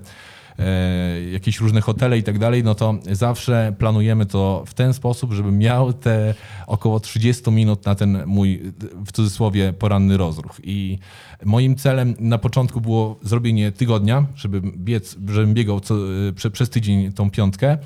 e, 0.58 1.22
jakieś 1.32 1.60
różne 1.60 1.80
hotele 1.80 2.18
i 2.18 2.22
tak 2.22 2.38
dalej, 2.38 2.64
no 2.64 2.74
to 2.74 2.94
zawsze 3.12 3.74
planujemy 3.78 4.26
to 4.26 4.64
w 4.66 4.74
ten 4.74 4.94
sposób, 4.94 5.32
żebym 5.32 5.58
miał 5.58 5.92
te 5.92 6.34
około 6.66 7.00
30 7.00 7.50
minut 7.50 7.86
na 7.86 7.94
ten 7.94 8.22
mój, 8.26 8.72
w 9.06 9.12
cudzysłowie, 9.12 9.72
poranny 9.72 10.16
rozruch. 10.16 10.60
I 10.64 10.98
moim 11.44 11.76
celem 11.76 12.14
na 12.18 12.38
początku 12.38 12.80
było 12.80 13.18
zrobienie 13.22 13.72
tygodnia, 13.72 14.26
żeby 14.34 14.60
biec, 14.60 15.16
żebym 15.28 15.54
biegał 15.54 15.80
co, 15.80 15.94
e, 15.94 16.32
prze, 16.32 16.50
przez 16.50 16.70
tydzień 16.70 17.12
tą 17.12 17.30
piątkę, 17.30 17.78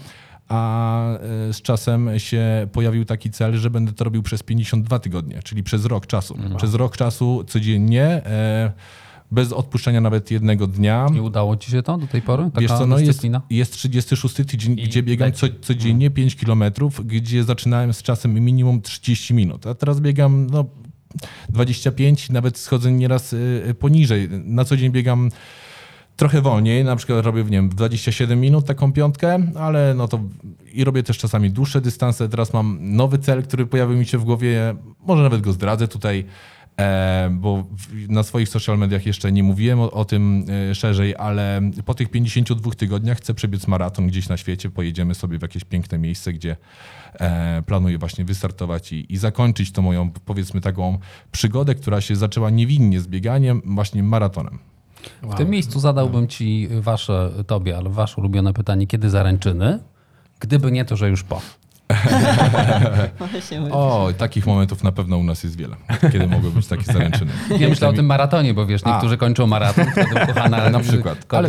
a 0.51 1.05
e, 1.15 1.19
z 1.53 1.63
czasem 1.63 2.11
się 2.19 2.69
pojawił 2.73 3.05
taki 3.05 3.31
cel, 3.31 3.57
że 3.57 3.71
będę 3.71 3.93
to 3.93 4.05
robił 4.05 4.23
przez 4.23 4.43
52 4.43 4.99
tygodnie, 4.99 5.41
czyli 5.45 5.63
przez 5.63 5.85
rok 5.85 6.07
czasu. 6.07 6.39
Przez 6.57 6.75
rok 6.75 6.97
czasu 6.97 7.45
codziennie, 7.49 8.05
e, 8.05 8.73
bez 9.31 9.53
odpuszczenia 9.53 10.01
nawet 10.01 10.31
jednego 10.31 10.67
dnia. 10.67 11.07
I 11.17 11.21
udało 11.21 11.57
ci 11.57 11.71
się 11.71 11.83
to 11.83 11.99
do 11.99 12.07
tej 12.07 12.23
pory? 12.23 12.45
Taka 12.45 12.61
Wiesz 12.61 12.71
co, 12.71 12.87
no 12.87 12.99
jest, 12.99 13.11
dyscyplina? 13.11 13.43
jest 13.51 13.73
36 13.73 14.35
tydzień, 14.35 14.73
I 14.73 14.83
gdzie 14.83 15.03
biegam 15.03 15.33
co, 15.33 15.47
codziennie 15.61 16.11
5 16.11 16.37
kilometrów, 16.37 17.07
gdzie 17.07 17.45
zaczynałem 17.45 17.93
z 17.93 18.03
czasem 18.03 18.35
minimum 18.35 18.83
30 18.83 19.35
minut, 19.35 19.67
a 19.67 19.75
teraz 19.75 20.01
biegam 20.01 20.47
no, 20.51 20.65
25, 21.49 22.31
nawet 22.31 22.59
schodzę 22.59 22.93
nieraz 22.93 23.33
y, 23.33 23.75
poniżej. 23.79 24.29
Na 24.31 24.65
co 24.65 24.77
dzień 24.77 24.93
biegam 24.93 25.31
trochę 26.21 26.41
wolniej, 26.41 26.85
na 26.85 26.97
przykład 26.97 27.25
robię 27.25 27.45
w, 27.45 27.51
nie 27.51 27.59
wiem, 27.59 27.71
w 27.71 27.75
27 27.75 28.41
minut 28.41 28.67
taką 28.67 28.93
piątkę, 28.93 29.39
ale 29.55 29.95
no 29.95 30.09
to 30.09 30.21
i 30.73 30.85
robię 30.85 31.03
też 31.03 31.19
czasami 31.19 31.51
dłuższe 31.51 31.81
dystanse. 31.81 32.29
Teraz 32.29 32.53
mam 32.53 32.79
nowy 32.81 33.19
cel, 33.19 33.43
który 33.43 33.67
pojawił 33.67 33.99
mi 33.99 34.07
się 34.07 34.19
w 34.19 34.25
głowie, 34.25 34.75
może 35.07 35.23
nawet 35.23 35.41
go 35.41 35.53
zdradzę 35.53 35.89
tutaj, 35.89 36.25
e, 36.81 37.31
bo 37.33 37.65
na 38.09 38.23
swoich 38.23 38.49
social 38.49 38.79
mediach 38.79 39.07
jeszcze 39.07 39.33
nie 39.33 39.43
mówiłem 39.43 39.81
o, 39.81 39.91
o 39.91 40.05
tym 40.05 40.45
e, 40.71 40.75
szerzej, 40.75 41.15
ale 41.17 41.61
po 41.85 41.95
tych 41.95 42.11
52 42.11 42.71
tygodniach 42.71 43.19
chcę 43.19 43.35
przebiec 43.35 43.67
maraton 43.67 44.07
gdzieś 44.07 44.29
na 44.29 44.37
świecie, 44.37 44.71
pojedziemy 44.71 45.15
sobie 45.15 45.39
w 45.39 45.43
jakieś 45.43 45.65
piękne 45.65 45.99
miejsce, 45.99 46.33
gdzie 46.33 46.57
e, 47.15 47.63
planuję 47.67 47.99
właśnie 47.99 48.25
wystartować 48.25 48.93
i, 48.93 49.13
i 49.13 49.17
zakończyć 49.17 49.73
tą 49.73 49.83
moją, 49.83 50.11
powiedzmy, 50.11 50.61
taką 50.61 50.99
przygodę, 51.33 51.75
która 51.75 52.01
się 52.01 52.17
zaczęła 52.17 52.51
niewinnie 52.51 53.01
z 53.01 53.07
bieganiem, 53.07 53.63
właśnie 53.65 54.03
maratonem. 54.03 54.70
W 55.23 55.35
tym 55.35 55.51
miejscu 55.51 55.81
zadałbym 55.81 56.29
ci 56.29 56.69
wasze, 56.81 57.31
tobie, 57.47 57.77
ale 57.77 57.91
wasze 57.91 58.15
ulubione 58.17 58.53
pytanie, 58.53 58.87
kiedy 58.87 59.11
zaręczyny? 59.11 59.79
Gdyby 60.41 60.73
nie 60.73 60.85
to, 60.85 60.97
że 60.97 61.09
już 61.09 61.23
po. 61.23 61.41
Właśnie 63.33 63.61
mówię. 63.61 63.73
O, 63.73 64.09
takich 64.19 64.47
momentów 64.47 64.85
na 64.85 64.93
pewno 64.93 65.17
u 65.17 65.23
nas 65.25 65.45
jest 65.45 65.57
wiele, 65.57 65.77
kiedy 66.13 66.27
mogły 66.27 66.51
być 66.51 66.67
takie 66.67 66.93
zaręczyny. 66.93 67.33
Ja 67.59 67.69
myślę 67.69 67.89
o 67.89 67.93
tym 67.93 68.07
maratonie, 68.07 68.55
bo 68.55 68.67
wiesz, 68.67 68.85
niektórzy 68.85 69.17
kończą 69.17 69.47
maraton, 69.47 69.87
wtedy 69.93 70.27
kochana 70.27 70.71
Na 70.71 70.81
przykład. 70.81 71.25
ko- 71.25 71.39
Ale- 71.39 71.49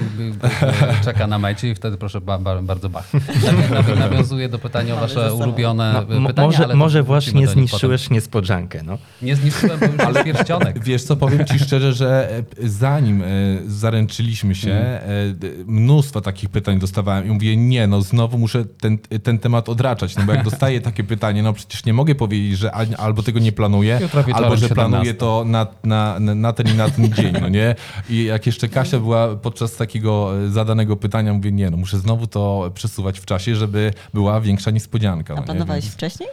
czeka 1.03 1.27
na 1.27 1.39
mecie 1.39 1.69
i 1.69 1.75
wtedy 1.75 1.97
proszę 1.97 2.21
ba, 2.21 2.37
ba, 2.37 2.61
bardzo 2.61 2.89
bach. 2.89 3.09
Tak, 3.11 3.55
naw- 3.85 3.99
nawiązuję 3.99 4.49
do 4.49 4.59
pytania 4.59 4.93
o 4.93 4.97
Ale 4.97 5.07
wasze 5.07 5.33
ulubione 5.33 6.03
No, 6.09 6.27
pytania, 6.27 6.47
może 6.47 6.63
ale 6.63 6.75
może 6.75 7.03
właśnie 7.03 7.47
zniszczyłeś 7.47 8.09
niespodziankę. 8.09 8.83
No. 8.83 8.91
potem. 8.91 9.07
Nie 9.21 9.35
zniszczyłem, 9.35 9.79
bo 9.79 9.85
już 9.85 9.97
jest 10.15 10.23
pierścionek. 10.23 10.83
Wiesz 10.83 11.03
co, 11.03 11.15
powiem 11.15 11.45
ci 11.45 11.59
szczerze, 11.59 11.93
że 11.93 12.29
e, 12.37 12.43
zanim 12.69 13.21
e, 13.21 13.25
zaręczyliśmy 13.67 14.55
się, 14.55 14.71
e, 14.71 15.01
d- 15.33 15.47
mnóstwo 15.65 16.21
takich 16.21 16.49
pytań 16.49 16.79
dostawałem 16.79 17.27
i 17.27 17.31
mówię, 17.31 17.57
nie, 17.57 17.87
no 17.87 18.01
znowu 18.01 18.37
muszę 18.37 18.65
ten, 18.65 18.97
ten 19.23 19.39
temat 19.39 19.69
odraczać, 19.69 20.15
no 20.15 20.23
bo 20.31 20.35
jak 20.35 20.45
dostaję 20.49 20.81
takie 20.81 21.03
pytanie, 21.03 21.43
no 21.43 21.53
przecież 21.53 21.85
nie 21.85 21.93
mogę 21.93 22.15
powiedzieć, 22.15 22.57
że 22.57 22.71
al- 22.71 22.87
albo 22.97 23.23
tego 23.23 23.39
nie 23.39 23.51
planuję, 23.51 23.99
albo 24.33 24.55
że 24.55 24.67
17. 24.67 24.75
planuję 24.75 25.13
to 25.13 25.43
na, 25.47 25.67
na, 25.83 26.19
na 26.19 26.53
ten 26.53 26.67
i 26.67 26.73
na 26.73 26.89
ten 26.89 27.13
dzień, 27.13 27.33
no 27.41 27.49
nie? 27.49 27.75
I 28.09 28.23
jak 28.23 28.45
jeszcze 28.45 28.69
Kasia 28.69 28.99
była 28.99 29.35
podczas 29.35 29.75
takiego 29.75 30.31
e, 30.45 30.49
zadanego 30.49 30.95
pytania, 30.95 31.33
mówię, 31.33 31.51
nie, 31.51 31.69
no 31.69 31.77
muszę 31.77 31.99
znowu 31.99 32.27
to 32.27 32.71
przesuwać 32.73 33.19
w 33.19 33.25
czasie, 33.25 33.55
żeby 33.55 33.93
była 34.13 34.41
większa 34.41 34.71
niespodzianka. 34.71 35.33
A 35.33 35.35
no 35.35 35.41
nie? 35.41 35.45
planowałeś 35.45 35.83
Więc- 35.83 35.93
wcześniej? 35.93 36.29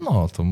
No, 0.00 0.28
to 0.28 0.44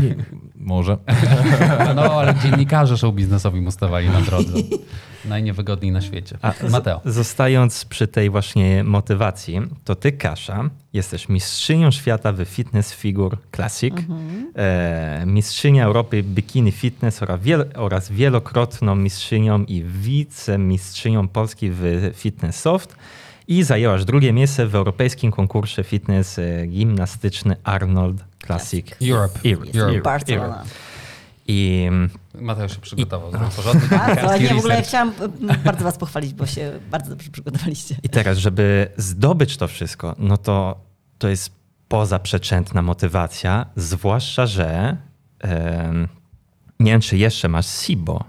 nie, 0.00 0.16
może. 0.56 0.96
No, 1.96 2.02
ale 2.02 2.34
dziennikarze 2.34 2.98
show 2.98 3.14
biznesowi 3.14 3.60
mu 3.60 3.70
stawali 3.70 4.08
na 4.08 4.20
drodze. 4.20 4.52
Najniewygodniej 5.24 5.92
na 5.92 6.00
świecie. 6.00 6.38
A 6.42 6.54
Mateo. 6.70 7.00
Zostając 7.04 7.84
przy 7.84 8.08
tej 8.08 8.30
właśnie 8.30 8.84
motywacji, 8.84 9.60
to 9.84 9.94
ty, 9.94 10.12
Kasia, 10.12 10.70
jesteś 10.92 11.28
mistrzynią 11.28 11.90
świata 11.90 12.32
w 12.32 12.44
fitness 12.44 12.94
figure 12.94 13.36
classic, 13.56 13.94
e, 14.54 15.22
mistrzynia 15.26 15.84
Europy 15.84 16.22
bikini 16.22 16.72
fitness 16.72 17.22
oraz, 17.22 17.40
wiel, 17.40 17.70
oraz 17.74 18.12
wielokrotną 18.12 18.96
mistrzynią 18.96 19.64
i 19.64 19.84
wicemistrzynią 19.84 21.28
Polski 21.28 21.70
w 21.70 22.12
fitness 22.14 22.60
soft 22.60 22.96
i 23.48 23.62
zajęłaś 23.62 24.04
drugie 24.04 24.32
miejsce 24.32 24.66
w 24.66 24.74
europejskim 24.74 25.32
konkursie 25.32 25.84
fitness 25.84 26.38
e, 26.38 26.66
gimnastyczny 26.66 27.56
Arnold 27.64 28.29
Classic. 28.46 28.96
Europe. 29.02 29.38
Europe. 29.44 29.78
Europe. 29.78 30.02
Barcelona. 30.02 30.64
I 31.46 31.84
mm, 31.88 32.10
Mateusz 32.34 32.72
się 32.72 32.80
przygotował, 32.80 33.30
zrobił 33.30 33.48
porządny 33.48 33.88
Bardzo, 33.98 34.14
dziennikarski 34.14 34.44
nie, 34.44 34.54
w 34.54 34.58
ogóle 34.58 34.82
chciałam 34.82 35.12
m, 35.20 35.56
bardzo 35.64 35.84
was 35.84 35.98
pochwalić, 35.98 36.34
bo 36.34 36.46
się 36.46 36.72
bardzo 36.90 37.10
dobrze 37.10 37.30
przygotowaliście. 37.30 37.96
I 38.02 38.08
teraz, 38.08 38.38
żeby 38.38 38.88
zdobyć 38.96 39.56
to 39.56 39.68
wszystko, 39.68 40.14
no 40.18 40.36
to 40.36 40.80
to 41.18 41.28
jest 41.28 41.50
pozaprzeczętna 41.88 42.82
motywacja, 42.82 43.66
zwłaszcza, 43.76 44.46
że 44.46 44.96
em, 45.40 46.08
nie 46.80 46.92
wiem, 46.92 47.00
czy 47.00 47.16
jeszcze 47.16 47.48
masz 47.48 47.66
SIBO. 47.66 48.24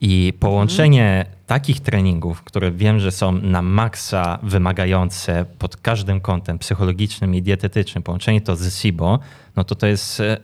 I 0.00 0.32
połączenie 0.40 1.26
takich 1.46 1.80
treningów, 1.80 2.42
które 2.42 2.70
wiem, 2.70 3.00
że 3.00 3.12
są 3.12 3.32
na 3.32 3.62
maksa 3.62 4.38
wymagające 4.42 5.44
pod 5.58 5.76
każdym 5.76 6.20
kątem 6.20 6.58
psychologicznym 6.58 7.34
i 7.34 7.42
dietetycznym, 7.42 8.02
połączenie 8.02 8.40
to 8.40 8.56
z 8.56 8.74
SIBO, 8.74 9.18
no 9.56 9.64
to 9.64 9.74
to 9.74 9.86
jest 9.86 10.20
e, 10.20 10.36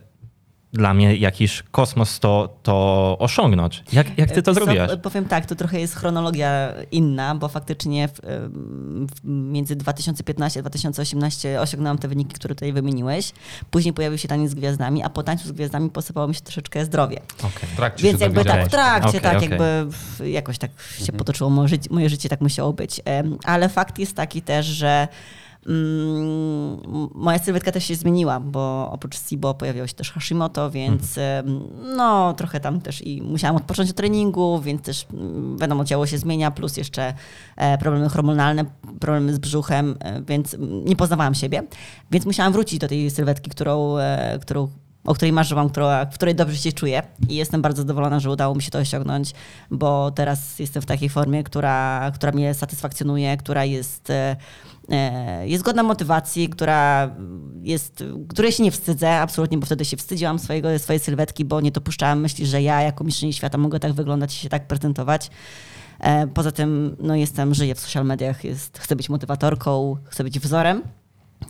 dla 0.74 0.94
mnie 0.94 1.16
jakiś 1.16 1.62
kosmos 1.70 2.20
to, 2.20 2.56
to 2.62 3.16
osiągnąć. 3.18 3.82
Jak, 3.92 4.18
jak 4.18 4.30
ty 4.30 4.42
to 4.42 4.54
zrobiłaś? 4.54 4.90
Powiem 5.02 5.24
tak, 5.24 5.46
to 5.46 5.54
trochę 5.54 5.80
jest 5.80 5.94
chronologia 5.94 6.72
inna, 6.90 7.34
bo 7.34 7.48
faktycznie 7.48 8.08
w, 8.08 8.20
w, 8.22 9.24
między 9.24 9.76
2015 9.76 10.60
a 10.60 10.62
2018 10.62 11.60
osiągnęłam 11.60 11.98
te 11.98 12.08
wyniki, 12.08 12.34
które 12.34 12.54
tutaj 12.54 12.72
wymieniłeś. 12.72 13.32
Później 13.70 13.94
pojawił 13.94 14.18
się 14.18 14.28
taniec 14.28 14.50
z 14.50 14.54
gwiazdami, 14.54 15.02
a 15.02 15.10
po 15.10 15.22
tańcu 15.22 15.48
z 15.48 15.52
gwiazdami 15.52 15.90
posypało 15.90 16.28
mi 16.28 16.34
się 16.34 16.40
troszeczkę 16.40 16.84
zdrowie. 16.84 17.20
Okej. 17.38 17.68
W 17.72 17.76
trakcie 17.76 18.02
Więc 18.04 18.18
się 18.18 18.24
jakby 18.24 18.44
tak 18.44 18.66
w 18.66 18.70
trakcie, 18.70 19.08
Okej, 19.08 19.20
tak 19.20 19.36
okej. 19.36 19.48
jakby 19.50 19.64
w- 19.90 20.26
jakoś 20.26 20.58
tak 20.58 20.70
się 21.06 21.12
potoczyło 21.12 21.50
moje 21.50 21.68
życie, 21.68 21.88
moje 21.92 22.08
życie, 22.08 22.28
tak 22.28 22.40
musiało 22.40 22.72
być. 22.72 23.00
Ale 23.44 23.68
fakt 23.68 23.98
jest 23.98 24.16
taki 24.16 24.42
też, 24.42 24.66
że 24.66 25.08
moja 27.14 27.38
sylwetka 27.38 27.72
też 27.72 27.84
się 27.84 27.94
zmieniła, 27.94 28.40
bo 28.40 28.90
oprócz 28.92 29.18
SIBO 29.18 29.54
pojawiło 29.54 29.86
się 29.86 29.94
też 29.94 30.10
Hashimoto, 30.10 30.70
więc 30.70 31.18
em, 31.18 31.60
no 31.96 32.34
trochę 32.34 32.60
tam 32.60 32.80
też 32.80 33.06
i 33.06 33.22
musiałam 33.22 33.56
odpocząć 33.56 33.90
od 33.90 33.96
treningu, 33.96 34.60
więc 34.60 34.82
też 34.82 35.06
mm, 35.12 35.58
wiadomo, 35.58 35.84
ciało 35.84 36.06
się 36.06 36.18
zmienia, 36.18 36.50
plus 36.50 36.76
jeszcze 36.76 37.14
e, 37.56 37.78
problemy 37.78 38.08
hormonalne, 38.08 38.64
problemy 39.00 39.34
z 39.34 39.38
brzuchem, 39.38 39.96
e, 40.00 40.22
więc 40.22 40.54
mm, 40.54 40.84
nie 40.84 40.96
poznawałam 40.96 41.34
siebie, 41.34 41.62
więc 42.10 42.26
musiałam 42.26 42.52
wrócić 42.52 42.78
do 42.78 42.88
tej 42.88 43.10
sylwetki, 43.10 43.50
którą, 43.50 43.98
e, 43.98 44.38
którą 44.42 44.68
o 45.04 45.14
której 45.14 45.32
marzyłam, 45.32 45.70
która, 45.70 46.06
w 46.06 46.14
której 46.14 46.34
dobrze 46.34 46.56
się 46.56 46.72
czuję 46.72 47.02
i 47.28 47.36
jestem 47.36 47.62
bardzo 47.62 47.82
zadowolona, 47.82 48.20
że 48.20 48.30
udało 48.30 48.54
mi 48.54 48.62
się 48.62 48.70
to 48.70 48.78
osiągnąć, 48.78 49.32
bo 49.70 50.10
teraz 50.10 50.58
jestem 50.58 50.82
w 50.82 50.86
takiej 50.86 51.08
formie, 51.08 51.44
która, 51.44 52.10
która 52.14 52.32
mnie 52.32 52.54
satysfakcjonuje, 52.54 53.36
która 53.36 53.64
jest, 53.64 54.10
e, 54.10 54.36
e, 54.90 55.48
jest 55.48 55.64
godna 55.64 55.82
motywacji, 55.82 56.48
która 56.48 57.10
jest, 57.62 58.04
której 58.28 58.52
się 58.52 58.62
nie 58.62 58.70
wstydzę, 58.70 59.20
absolutnie, 59.20 59.58
bo 59.58 59.66
wtedy 59.66 59.84
się 59.84 59.96
wstydziłam 59.96 60.38
swojego, 60.38 60.78
swojej 60.78 61.00
sylwetki, 61.00 61.44
bo 61.44 61.60
nie 61.60 61.70
dopuszczałam 61.70 62.20
myśli, 62.20 62.46
że 62.46 62.62
ja 62.62 62.82
jako 62.82 63.04
mistrzyni 63.04 63.32
świata 63.32 63.58
mogę 63.58 63.80
tak 63.80 63.92
wyglądać 63.92 64.36
i 64.36 64.38
się 64.38 64.48
tak 64.48 64.66
prezentować. 64.66 65.30
E, 66.00 66.26
Poza 66.26 66.52
tym 66.52 66.96
no 67.00 67.14
jestem, 67.14 67.54
żyję 67.54 67.74
w 67.74 67.80
social 67.80 68.04
mediach, 68.04 68.44
jest, 68.44 68.78
chcę 68.78 68.96
być 68.96 69.08
motywatorką, 69.08 69.96
chcę 70.10 70.24
być 70.24 70.40
wzorem 70.40 70.82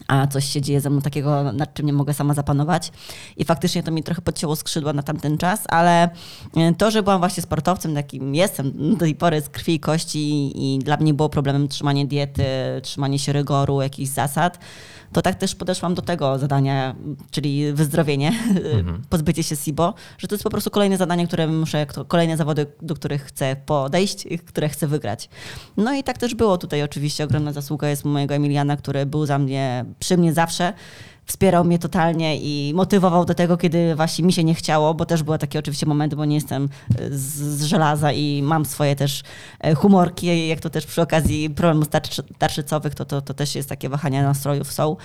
a 0.07 0.27
coś 0.27 0.45
się 0.45 0.61
dzieje 0.61 0.81
ze 0.81 0.89
mną 0.89 1.01
takiego, 1.01 1.51
nad 1.51 1.73
czym 1.73 1.85
nie 1.85 1.93
mogę 1.93 2.13
sama 2.13 2.33
zapanować. 2.33 2.91
I 3.37 3.45
faktycznie 3.45 3.83
to 3.83 3.91
mi 3.91 4.03
trochę 4.03 4.21
podcięło 4.21 4.55
skrzydła 4.55 4.93
na 4.93 5.03
tamten 5.03 5.37
czas, 5.37 5.63
ale 5.67 6.09
e, 6.55 6.73
to, 6.77 6.91
że 6.91 7.03
byłam 7.03 7.19
właśnie 7.19 7.43
sportowcem, 7.43 7.95
takim 7.95 8.35
jestem 8.35 8.91
do 8.91 8.97
tej 8.97 9.15
pory 9.15 9.41
z 9.41 9.49
krwi 9.49 9.73
i 9.73 9.79
kości 9.79 10.51
i 10.55 10.79
dla 10.79 10.97
mnie 10.97 11.13
było 11.13 11.29
problemem 11.29 11.67
trzymanie 11.67 12.05
diety, 12.05 12.45
trzymanie 12.81 13.19
się 13.19 13.33
rygoru, 13.33 13.81
jakichś 13.81 14.09
zasad, 14.09 14.59
to 15.15 15.21
tak 15.21 15.35
też 15.35 15.55
podeszłam 15.55 15.95
do 15.95 16.01
tego 16.01 16.39
zadania, 16.39 16.95
czyli 17.31 17.73
wyzdrowienie, 17.73 18.31
pozbycie 19.09 19.43
się 19.43 19.55
SIBO, 19.55 19.93
że 20.17 20.27
to 20.27 20.35
jest 20.35 20.43
po 20.43 20.49
prostu 20.49 20.69
kolejne 20.69 20.97
zadanie, 20.97 21.27
które 21.27 21.47
muszę, 21.47 21.85
kolejne 22.07 22.37
zawody, 22.37 22.65
do 22.81 22.95
których 22.95 23.23
chcę 23.23 23.55
podejść, 23.65 24.27
które 24.45 24.69
chcę 24.69 24.87
wygrać. 24.87 25.29
No 25.77 25.93
i 25.93 26.03
tak 26.03 26.17
też 26.17 26.35
było 26.35 26.57
tutaj 26.57 26.83
oczywiście. 26.83 27.23
Ogromna 27.23 27.53
zasługa 27.53 27.89
jest 27.89 28.05
mojego 28.05 28.33
Emiliana, 28.33 28.77
który 28.77 29.05
był 29.05 29.25
za 29.25 29.39
mnie, 29.39 29.85
przy 29.99 30.17
mnie 30.17 30.33
zawsze. 30.33 30.73
Wspierał 31.25 31.63
mnie 31.65 31.79
totalnie 31.79 32.37
i 32.37 32.73
motywował 32.73 33.25
do 33.25 33.33
tego, 33.33 33.57
kiedy 33.57 33.95
właśnie 33.95 34.25
mi 34.25 34.33
się 34.33 34.43
nie 34.43 34.55
chciało, 34.55 34.93
bo 34.93 35.05
też 35.05 35.23
były 35.23 35.37
takie 35.37 35.59
oczywiście 35.59 35.85
momenty, 35.85 36.15
bo 36.15 36.25
nie 36.25 36.35
jestem 36.35 36.69
z, 37.09 37.33
z 37.35 37.63
żelaza 37.63 38.11
i 38.11 38.41
mam 38.41 38.65
swoje 38.65 38.95
też 38.95 39.23
e, 39.59 39.75
humorki, 39.75 40.47
jak 40.47 40.59
to 40.59 40.69
też 40.69 40.85
przy 40.85 41.01
okazji 41.01 41.49
problemów 41.49 41.87
tarczy, 41.87 42.23
tarczycowych, 42.37 42.95
to, 42.95 43.05
to, 43.05 43.21
to 43.21 43.33
też 43.33 43.55
jest 43.55 43.69
takie 43.69 43.89
wahania 43.89 44.23
nastrojów 44.23 44.71
są. 44.71 44.97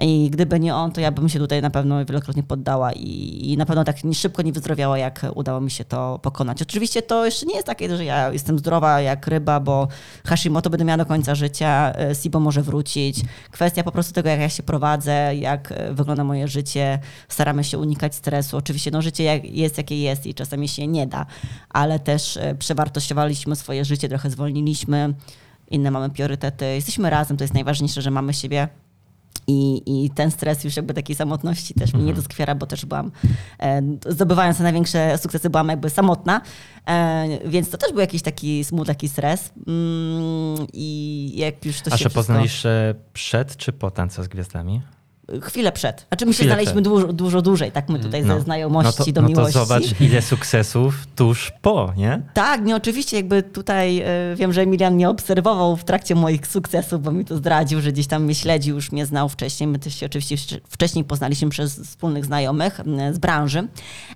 I 0.00 0.30
gdyby 0.30 0.60
nie 0.60 0.74
on, 0.74 0.92
to 0.92 1.00
ja 1.00 1.12
bym 1.12 1.28
się 1.28 1.38
tutaj 1.38 1.62
na 1.62 1.70
pewno 1.70 2.04
wielokrotnie 2.04 2.42
poddała 2.42 2.92
i, 2.92 3.40
i 3.52 3.56
na 3.56 3.66
pewno 3.66 3.84
tak 3.84 3.96
szybko 4.14 4.42
nie 4.42 4.52
wyzdrowiała, 4.52 4.98
jak 4.98 5.26
udało 5.34 5.60
mi 5.60 5.70
się 5.70 5.84
to 5.84 6.18
pokonać. 6.22 6.62
Oczywiście 6.62 7.02
to 7.02 7.24
jeszcze 7.24 7.46
nie 7.46 7.54
jest 7.54 7.66
takie, 7.66 7.96
że 7.96 8.04
ja 8.04 8.32
jestem 8.32 8.58
zdrowa 8.58 9.00
jak 9.00 9.26
ryba, 9.26 9.60
bo 9.60 9.88
Hashimoto 10.26 10.70
będę 10.70 10.84
miała 10.84 10.98
do 10.98 11.06
końca 11.06 11.34
życia, 11.34 11.92
e, 11.98 12.14
SIBO 12.14 12.40
może 12.40 12.62
wrócić. 12.62 13.20
Kwestia 13.50 13.82
po 13.82 13.92
prostu 13.92 14.12
tego, 14.12 14.28
jak 14.28 14.40
ja 14.40 14.48
się 14.48 14.62
prowadzę, 14.62 15.36
jak 15.36 15.61
e, 15.70 15.94
wygląda 15.94 16.24
moje 16.24 16.48
życie. 16.48 16.98
Staramy 17.28 17.64
się 17.64 17.78
unikać 17.78 18.14
stresu. 18.14 18.56
Oczywiście 18.56 18.90
no, 18.90 19.02
życie 19.02 19.40
jest 19.44 19.78
jakie 19.78 20.02
jest 20.02 20.26
i 20.26 20.34
czasami 20.34 20.68
się 20.68 20.86
nie 20.86 21.06
da, 21.06 21.26
ale 21.70 21.98
też 21.98 22.36
e, 22.36 22.54
przewartościowaliśmy 22.54 23.56
swoje 23.56 23.84
życie, 23.84 24.08
trochę 24.08 24.30
zwolniliśmy, 24.30 25.14
inne 25.70 25.90
mamy 25.90 26.10
priorytety. 26.10 26.64
Jesteśmy 26.64 27.10
razem, 27.10 27.36
to 27.36 27.44
jest 27.44 27.54
najważniejsze, 27.54 28.02
że 28.02 28.10
mamy 28.10 28.34
siebie. 28.34 28.68
I, 29.46 29.82
I 29.86 30.10
ten 30.10 30.30
stres 30.30 30.64
już 30.64 30.76
jakby 30.76 30.94
takiej 30.94 31.16
samotności 31.16 31.74
też 31.74 31.92
mnie 31.92 32.04
nie 32.04 32.14
doskwiera, 32.14 32.54
bo 32.54 32.66
też 32.66 32.84
byłam, 32.84 33.10
e, 33.60 33.82
zdobywając 34.08 34.56
te 34.56 34.62
największe 34.62 35.18
sukcesy, 35.18 35.50
byłam 35.50 35.68
jakby 35.68 35.90
samotna, 35.90 36.40
e, 36.86 37.48
więc 37.48 37.70
to 37.70 37.78
też 37.78 37.90
był 37.90 38.00
jakiś 38.00 38.22
taki 38.22 38.64
smutek 38.64 39.02
i 39.02 39.08
stres. 39.08 39.52
Mm, 39.66 40.66
I 40.72 41.32
jak 41.36 41.64
już 41.64 41.80
to 41.80 41.92
A 41.92 41.96
się 41.96 42.04
się 42.04 42.10
wszystko... 42.10 42.18
poznaliście 42.20 42.94
przed 43.12 43.56
czy 43.56 43.72
po 43.72 43.90
Tańca 43.90 44.22
z 44.22 44.28
Gwiazdami? 44.28 44.82
Chwilę 45.40 45.72
przed. 45.72 46.06
Znaczy 46.08 46.26
my 46.26 46.34
się 46.34 46.44
przed. 46.44 46.80
dużo, 46.80 47.12
dużo 47.12 47.42
dłużej, 47.42 47.72
tak 47.72 47.88
my 47.88 47.98
tutaj 47.98 48.24
ze 48.24 48.40
znajomości 48.40 48.94
no 48.98 49.04
to, 49.04 49.12
do 49.12 49.22
no 49.22 49.28
miłości. 49.28 49.52
to 49.52 49.64
zobacz, 49.64 50.00
ile 50.00 50.22
sukcesów 50.22 51.06
tuż 51.16 51.52
po, 51.62 51.92
nie? 51.96 52.22
Tak, 52.34 52.64
nie, 52.64 52.76
oczywiście 52.76 53.16
jakby 53.16 53.42
tutaj 53.42 54.00
e, 54.00 54.04
wiem, 54.36 54.52
że 54.52 54.60
Emilian 54.60 54.94
mnie 54.94 55.08
obserwował 55.08 55.76
w 55.76 55.84
trakcie 55.84 56.14
moich 56.14 56.46
sukcesów, 56.46 57.02
bo 57.02 57.10
mi 57.12 57.24
to 57.24 57.36
zdradził, 57.36 57.80
że 57.80 57.92
gdzieś 57.92 58.06
tam 58.06 58.24
mnie 58.24 58.34
śledził, 58.34 58.74
już 58.74 58.92
mnie 58.92 59.06
znał 59.06 59.28
wcześniej. 59.28 59.66
My 59.66 59.78
też 59.78 59.94
się 59.94 60.06
oczywiście 60.06 60.60
wcześniej 60.68 61.04
poznaliśmy 61.04 61.50
przez 61.50 61.80
wspólnych 61.80 62.24
znajomych 62.24 62.80
z 63.12 63.18
branży, 63.18 63.68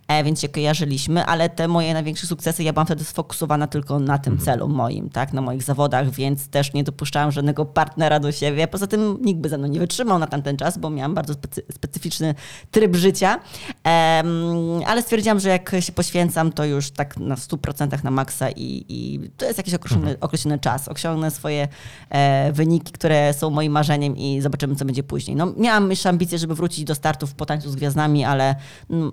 e, 0.08 0.24
więc 0.24 0.40
się 0.40 0.48
kojarzyliśmy, 0.48 1.24
ale 1.24 1.48
te 1.48 1.68
moje 1.68 1.94
największe 1.94 2.26
sukcesy, 2.26 2.62
ja 2.62 2.72
byłam 2.72 2.86
wtedy 2.86 3.04
sfokusowana 3.04 3.66
tylko 3.66 3.98
na 3.98 4.18
tym 4.18 4.38
celu 4.38 4.68
moim, 4.68 5.10
tak, 5.10 5.32
na 5.32 5.40
moich 5.40 5.62
zawodach, 5.62 6.10
więc 6.10 6.48
też 6.48 6.72
nie 6.72 6.84
dopuszczałam 6.84 7.32
żadnego 7.32 7.64
partnera 7.64 8.20
do 8.20 8.32
siebie. 8.32 8.68
Poza 8.68 8.86
tym 8.86 9.18
nikt 9.20 9.40
by 9.40 9.48
ze 9.48 9.58
mną 9.58 9.68
nie 9.68 9.78
wytrzymał 9.78 10.18
na 10.18 10.26
tamten 10.26 10.56
czas, 10.56 10.78
bo 10.78 10.90
miałam 10.90 11.05
bardzo 11.14 11.34
specy 11.34 11.62
specyficzny 11.72 12.34
tryb 12.70 12.96
życia, 12.96 13.40
ale 14.86 15.02
stwierdziłam, 15.02 15.40
że 15.40 15.48
jak 15.48 15.76
się 15.80 15.92
poświęcam, 15.92 16.52
to 16.52 16.64
już 16.64 16.90
tak 16.90 17.16
na 17.16 17.34
100% 17.34 18.04
na 18.04 18.10
maksa 18.10 18.50
i, 18.50 18.84
i 18.88 19.30
to 19.36 19.46
jest 19.46 19.58
jakiś 19.58 19.74
określony, 19.74 20.16
określony 20.20 20.58
czas. 20.58 20.88
Osiągnę 20.88 21.30
swoje 21.30 21.68
e, 22.10 22.52
wyniki, 22.52 22.92
które 22.92 23.34
są 23.34 23.50
moim 23.50 23.72
marzeniem 23.72 24.16
i 24.16 24.40
zobaczymy, 24.40 24.76
co 24.76 24.84
będzie 24.84 25.02
później. 25.02 25.36
No, 25.36 25.52
miałam 25.56 25.90
jeszcze 25.90 26.08
ambicje, 26.08 26.38
żeby 26.38 26.54
wrócić 26.54 26.84
do 26.84 26.94
startów 26.94 27.34
po 27.34 27.46
tańcu 27.46 27.70
z 27.70 27.76
gwiazdami, 27.76 28.24
ale 28.24 28.54
mm, 28.90 29.12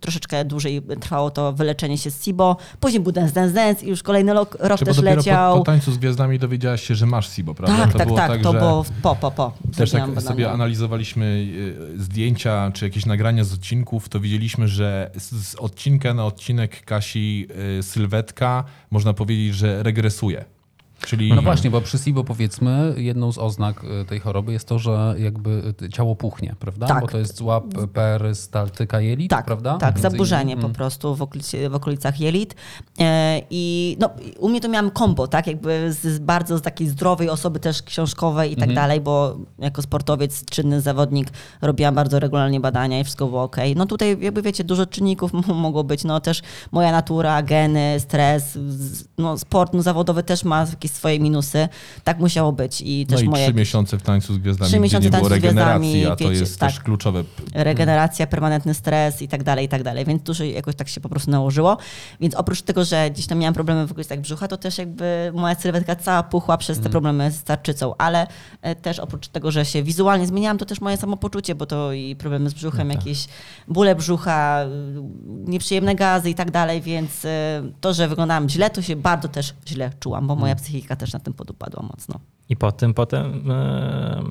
troszeczkę 0.00 0.44
dłużej 0.44 0.82
trwało 1.00 1.30
to 1.30 1.52
wyleczenie 1.52 1.98
się 1.98 2.10
z 2.10 2.24
SIBO. 2.24 2.56
Później 2.80 3.02
był 3.02 3.12
Dance 3.12 3.32
Dance 3.32 3.54
Dance 3.54 3.84
i 3.86 3.88
już 3.88 4.02
kolejny 4.02 4.34
rok, 4.34 4.56
rok 4.60 4.78
Czy 4.78 4.84
też 4.84 5.02
leciał. 5.02 5.52
po, 5.52 5.58
po 5.58 5.64
tańcu 5.64 5.92
z 5.92 5.98
gwiazdami 5.98 6.38
dowiedziałaś 6.38 6.82
się, 6.82 6.94
że 6.94 7.06
masz 7.06 7.30
SIBO, 7.30 7.54
prawda? 7.54 7.76
tak, 7.76 7.92
to 7.92 7.98
tak, 7.98 8.06
było 8.06 8.18
tak, 8.18 8.42
to 8.42 8.52
było 8.52 8.84
po, 9.02 9.16
po, 9.16 9.30
po. 9.30 9.52
Też 9.76 9.90
tak 9.90 10.22
sobie 10.22 10.50
analizowaliśmy 10.50 11.33
zdjęcia 11.96 12.70
czy 12.74 12.84
jakieś 12.84 13.06
nagrania 13.06 13.44
z 13.44 13.52
odcinków, 13.52 14.08
to 14.08 14.20
widzieliśmy, 14.20 14.68
że 14.68 15.10
z, 15.18 15.46
z 15.46 15.54
odcinka 15.54 16.14
na 16.14 16.26
odcinek 16.26 16.84
Kasi 16.84 17.48
y, 17.78 17.82
sylwetka 17.82 18.64
można 18.90 19.14
powiedzieć, 19.14 19.54
że 19.54 19.82
regresuje. 19.82 20.44
Czyli 21.06 21.32
No 21.32 21.42
właśnie, 21.42 21.70
bo 21.70 21.80
przy 21.80 21.98
SIBO 21.98 22.24
powiedzmy, 22.24 22.94
jedną 22.96 23.32
z 23.32 23.38
oznak 23.38 23.84
y, 24.02 24.04
tej 24.04 24.20
choroby 24.20 24.52
jest 24.52 24.68
to, 24.68 24.78
że 24.78 25.14
jakby 25.18 25.74
y, 25.82 25.88
ciało 25.88 26.16
puchnie, 26.16 26.54
prawda? 26.60 26.86
Tak. 26.86 27.00
Bo 27.00 27.08
to 27.08 27.18
jest 27.18 27.36
zła 27.36 27.60
perystaltyka 27.92 29.00
jelit, 29.00 29.30
Tak, 29.30 29.44
prawda? 29.44 29.78
tak, 29.78 29.94
Między 29.94 30.02
zaburzenie 30.02 30.42
innymi. 30.42 30.60
po 30.60 30.66
Mm. 30.66 30.74
prostu 30.74 31.14
w, 31.16 31.22
okolicy, 31.22 31.68
w 31.68 31.74
okolicach 31.74 32.20
jelit. 32.20 32.54
E, 33.00 33.40
I 33.50 33.96
no, 34.00 34.10
u 34.38 34.48
mnie 34.48 34.60
to 34.60 34.68
miałam 34.68 34.90
kombo, 34.90 35.28
tak, 35.28 35.46
jakby 35.46 35.92
z, 35.92 35.98
z 36.00 36.18
bardzo 36.18 36.58
z 36.58 36.62
takiej 36.62 36.88
zdrowej 36.88 37.28
osoby 37.30 37.60
też 37.60 37.82
książkowej 37.82 38.52
i 38.52 38.56
tak 38.56 38.68
Mhm. 38.68 38.74
dalej, 38.74 39.00
bo 39.00 39.36
jako 39.58 39.82
sportowiec, 39.82 40.44
czynny 40.44 40.80
zawodnik 40.80 41.28
robiłam 41.62 41.94
bardzo 41.94 42.20
regularnie 42.20 42.60
badania 42.60 43.00
i 43.00 43.04
wszystko 43.04 43.26
było 43.26 43.42
ok. 43.42 43.56
No 43.76 43.86
tutaj 43.86 44.16
jakby 44.20 44.42
wiecie, 44.42 44.64
dużo 44.64 44.86
czynników 44.86 45.32
mogło 45.48 45.84
być, 45.84 46.04
no 46.04 46.20
też 46.20 46.42
moja 46.72 46.92
natura, 46.92 47.42
geny, 47.42 48.00
stres, 48.00 48.58
no 49.18 49.38
sport 49.38 49.74
no, 49.74 49.82
zawodowy 49.82 50.22
też 50.22 50.44
ma 50.44 50.66
jakieś 50.70 50.90
swoje 50.96 51.20
minusy. 51.20 51.68
Tak 52.04 52.18
musiało 52.18 52.52
być 52.52 52.80
i 52.80 53.06
no 53.10 53.16
też 53.16 53.24
i 53.24 53.28
moje 53.28 53.44
trzy 53.44 53.54
miesiące 53.54 53.98
w 53.98 54.02
tańcu 54.02 54.34
z 54.34 54.38
gwiazdami, 54.38 54.70
Trzy 54.70 54.80
miesiące 54.80 55.04
nie 55.04 55.10
było 55.10 55.28
tańcu 55.28 55.40
z 55.40 55.44
regeneracji, 55.44 55.90
gwiazdami, 55.90 56.12
a 56.12 56.16
to 56.16 56.24
wiecie, 56.24 56.40
jest 56.40 56.60
tak. 56.60 56.70
też 56.70 56.80
kluczowe. 56.80 57.24
regeneracja, 57.54 58.26
permanentny 58.26 58.74
stres 58.74 59.22
i 59.22 59.28
tak 59.28 59.42
dalej, 59.42 59.66
i 59.66 59.68
tak 59.68 59.82
dalej. 59.82 60.04
Więc 60.04 60.22
dużo 60.22 60.44
jakoś 60.44 60.74
tak 60.74 60.88
się 60.88 61.00
po 61.00 61.08
prostu 61.08 61.30
nałożyło. 61.30 61.76
Więc 62.20 62.34
oprócz 62.34 62.62
tego, 62.62 62.84
że 62.84 63.10
gdzieś 63.10 63.26
tam 63.26 63.38
miałam 63.38 63.54
problemy 63.54 63.86
w 63.86 63.92
okolicach 63.92 64.20
brzucha, 64.20 64.48
to 64.48 64.56
też 64.56 64.78
jakby 64.78 65.32
moja 65.34 65.54
sylwetka 65.54 65.96
cała 65.96 66.22
puchła 66.22 66.58
przez 66.58 66.80
te 66.80 66.90
problemy 66.90 67.30
z 67.30 67.42
tarczycą. 67.42 67.94
Ale 67.98 68.26
e, 68.62 68.74
też 68.74 68.98
oprócz 68.98 69.28
tego, 69.28 69.50
że 69.50 69.64
się 69.64 69.82
wizualnie 69.82 70.26
zmieniałam, 70.26 70.58
to 70.58 70.64
też 70.64 70.80
moje 70.80 70.96
samopoczucie, 70.96 71.54
bo 71.54 71.66
to 71.66 71.92
i 71.92 72.16
problemy 72.16 72.50
z 72.50 72.54
brzuchem, 72.54 72.90
jakieś 72.90 73.26
bóle 73.68 73.94
brzucha, 73.94 74.64
y, 74.64 74.68
nieprzyjemne 75.50 75.94
gazy 75.94 76.30
i 76.30 76.34
tak 76.34 76.50
dalej. 76.50 76.80
Więc 76.82 77.24
e, 77.24 77.62
to, 77.80 77.94
że 77.94 78.08
wyglądałam 78.08 78.48
źle, 78.48 78.70
to 78.70 78.82
się 78.82 78.96
bardzo 78.96 79.28
też 79.28 79.54
źle 79.66 79.90
czułam, 80.00 80.26
bo 80.26 80.36
moja 80.36 80.54
psychika 80.54 80.83
też 80.96 81.12
na 81.12 81.20
tym 81.20 81.34
podupadła 81.34 81.82
mocno. 81.82 82.20
I 82.48 82.56
po 82.56 82.72
tym 82.72 82.94
potem 82.94 83.50
e, 83.50 84.22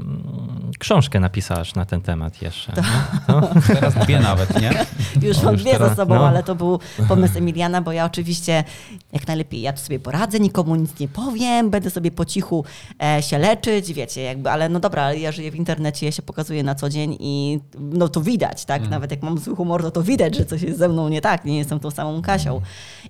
książkę 0.79 1.19
napisałaś 1.19 1.75
na 1.75 1.85
ten 1.85 2.01
temat 2.01 2.41
jeszcze. 2.41 2.71
Tak. 2.71 2.85
nie? 3.27 3.61
Teraz 3.75 3.93
dwie 3.93 4.19
nawet, 4.19 4.61
nie? 4.61 4.85
Już 5.21 5.37
No, 5.37 5.43
mam 5.43 5.55
dwie 5.55 5.71
za 5.71 5.77
teraz, 5.77 5.95
sobą, 5.97 6.15
no. 6.15 6.27
ale 6.27 6.43
to 6.43 6.55
był 6.55 6.79
pomysł 7.07 7.37
Emiliana, 7.37 7.81
bo 7.81 7.91
ja 7.91 8.05
oczywiście 8.05 8.63
jak 9.13 9.27
najlepiej 9.27 9.61
ja 9.61 9.73
tu 9.73 9.79
sobie 9.79 9.99
poradzę, 9.99 10.39
nikomu 10.39 10.75
nic 10.75 10.99
nie 10.99 11.07
powiem, 11.07 11.69
będę 11.69 11.89
sobie 11.89 12.11
po 12.11 12.25
cichu 12.25 12.65
e, 13.03 13.23
się 13.23 13.37
leczyć, 13.37 13.93
wiecie, 13.93 14.21
jakby, 14.21 14.49
ale 14.49 14.69
no 14.69 14.79
dobra, 14.79 15.03
ale 15.03 15.19
ja 15.19 15.31
żyję 15.31 15.51
w 15.51 15.55
internecie, 15.55 16.05
ja 16.05 16.11
się 16.11 16.21
pokazuję 16.21 16.63
na 16.63 16.75
co 16.75 16.89
dzień 16.89 17.17
i 17.19 17.59
no 17.79 18.07
to 18.07 18.21
widać, 18.21 18.65
tak? 18.65 18.89
Nawet 18.89 19.11
jak 19.11 19.23
mam 19.23 19.37
zły 19.37 19.55
humor, 19.55 19.81
to 19.81 19.91
to 19.91 20.03
widać, 20.03 20.35
że 20.35 20.45
coś 20.45 20.61
jest 20.61 20.79
ze 20.79 20.89
mną 20.89 21.09
nie 21.09 21.21
tak, 21.21 21.45
nie 21.45 21.57
jestem 21.57 21.79
tą 21.79 21.91
samą 21.91 22.21
Kasią. 22.21 22.61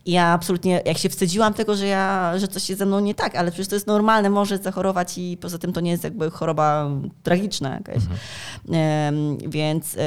I 0.06 0.12
ja 0.12 0.26
absolutnie, 0.28 0.82
jak 0.86 0.98
się 0.98 1.10
wstydziłam 1.10 1.54
tego, 1.54 1.76
że 1.76 1.88
ja, 1.88 2.34
że 2.38 2.48
coś 2.48 2.70
jest 2.70 2.80
ze 2.80 2.86
mną 2.86 3.00
nie 3.00 3.16
tak, 3.16 3.36
ale 3.36 3.52
przecież 3.52 3.68
to 3.68 3.76
jest 3.76 3.88
normalne, 3.88 4.30
może 4.30 4.58
zachorować 4.58 4.93
i 5.18 5.38
poza 5.42 5.58
tym 5.58 5.74
to 5.74 5.82
nie 5.82 5.92
jest 5.92 6.04
jakby 6.04 6.32
choroba 6.32 6.90
tragiczna 7.24 7.74
jakaś. 7.74 8.04
Em, 8.72 9.38
więc 9.38 9.98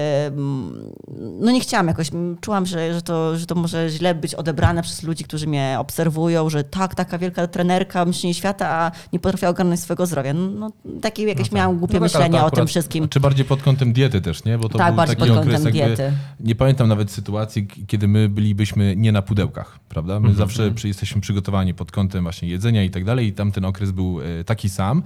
no 1.40 1.50
nie 1.50 1.60
chciałam 1.60 1.86
jakoś, 1.88 2.10
czułam, 2.40 2.66
że, 2.66 2.94
że, 2.94 3.02
to, 3.02 3.38
że 3.38 3.46
to 3.46 3.54
może 3.54 3.88
źle 3.88 4.14
być 4.14 4.34
odebrane 4.34 4.82
przez 4.82 5.02
ludzi, 5.02 5.24
którzy 5.24 5.46
mnie 5.46 5.76
obserwują, 5.78 6.50
że 6.50 6.64
tak, 6.64 6.94
taka 6.94 7.18
wielka 7.18 7.46
trenerka, 7.46 8.04
mistrzyni 8.04 8.34
świata, 8.34 8.68
a 8.70 8.90
nie 9.12 9.18
potrafiła 9.18 9.50
ogarnąć 9.50 9.80
swojego 9.80 10.06
zdrowia. 10.06 10.34
No, 10.34 10.48
no 10.50 10.70
takie 11.00 11.22
jakieś 11.22 11.52
miałam 11.52 11.78
głupie 11.78 11.94
No 11.94 12.00
tak, 12.00 12.12
myślenie 12.12 12.42
o 12.42 12.50
tym 12.50 12.66
wszystkim. 12.66 13.08
Czy 13.08 13.20
bardziej 13.20 13.44
pod 13.44 13.62
kątem 13.62 13.92
diety 13.92 14.20
też, 14.20 14.44
nie? 14.44 14.58
Bo 14.58 14.68
to 14.68 14.78
Tak, 14.78 14.86
był 14.88 14.96
bardziej 14.96 15.16
taki 15.16 15.28
pod 15.28 15.38
okres 15.38 15.54
kątem 15.62 15.76
jakby, 15.76 15.96
diety. 15.96 16.16
Nie 16.40 16.54
pamiętam 16.54 16.88
nawet 16.88 17.10
sytuacji, 17.10 17.68
kiedy 17.86 18.08
my 18.08 18.28
byliśmy 18.28 18.96
nie 18.96 19.12
na 19.12 19.22
pudełkach, 19.22 19.78
prawda? 19.88 20.12
My 20.12 20.28
Mhm. 20.28 20.34
zawsze 20.34 20.70
przy, 20.70 20.88
jesteśmy 20.88 21.20
przygotowani 21.20 21.74
pod 21.74 21.92
kątem 21.92 22.22
właśnie 22.22 22.48
jedzenia 22.48 22.84
i 22.84 22.90
tak 22.90 23.04
dalej 23.04 23.26
i 23.26 23.32
tam 23.32 23.52
ten 23.52 23.64
okres 23.64 23.90
był 23.90 24.20
e, 24.20 24.44
taki 24.44 24.68
sam. 24.76 25.02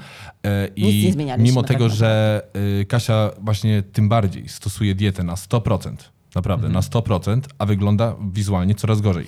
E, 0.46 0.68
I 0.76 1.14
mimo 1.38 1.62
tego, 1.62 1.84
naprawdę. 1.84 1.96
że 1.96 2.42
e, 2.80 2.84
Kasia 2.84 3.30
właśnie 3.40 3.82
tym 3.82 4.08
bardziej 4.08 4.48
stosuje 4.48 4.94
dietę 4.94 5.22
na 5.24 5.34
100%, 5.34 5.92
naprawdę 6.34 6.66
Mhm. 6.66 6.72
na 6.72 6.80
100%, 6.80 7.40
a 7.58 7.66
wygląda 7.66 8.14
wizualnie 8.32 8.74
coraz 8.74 9.00
gorzej. 9.00 9.26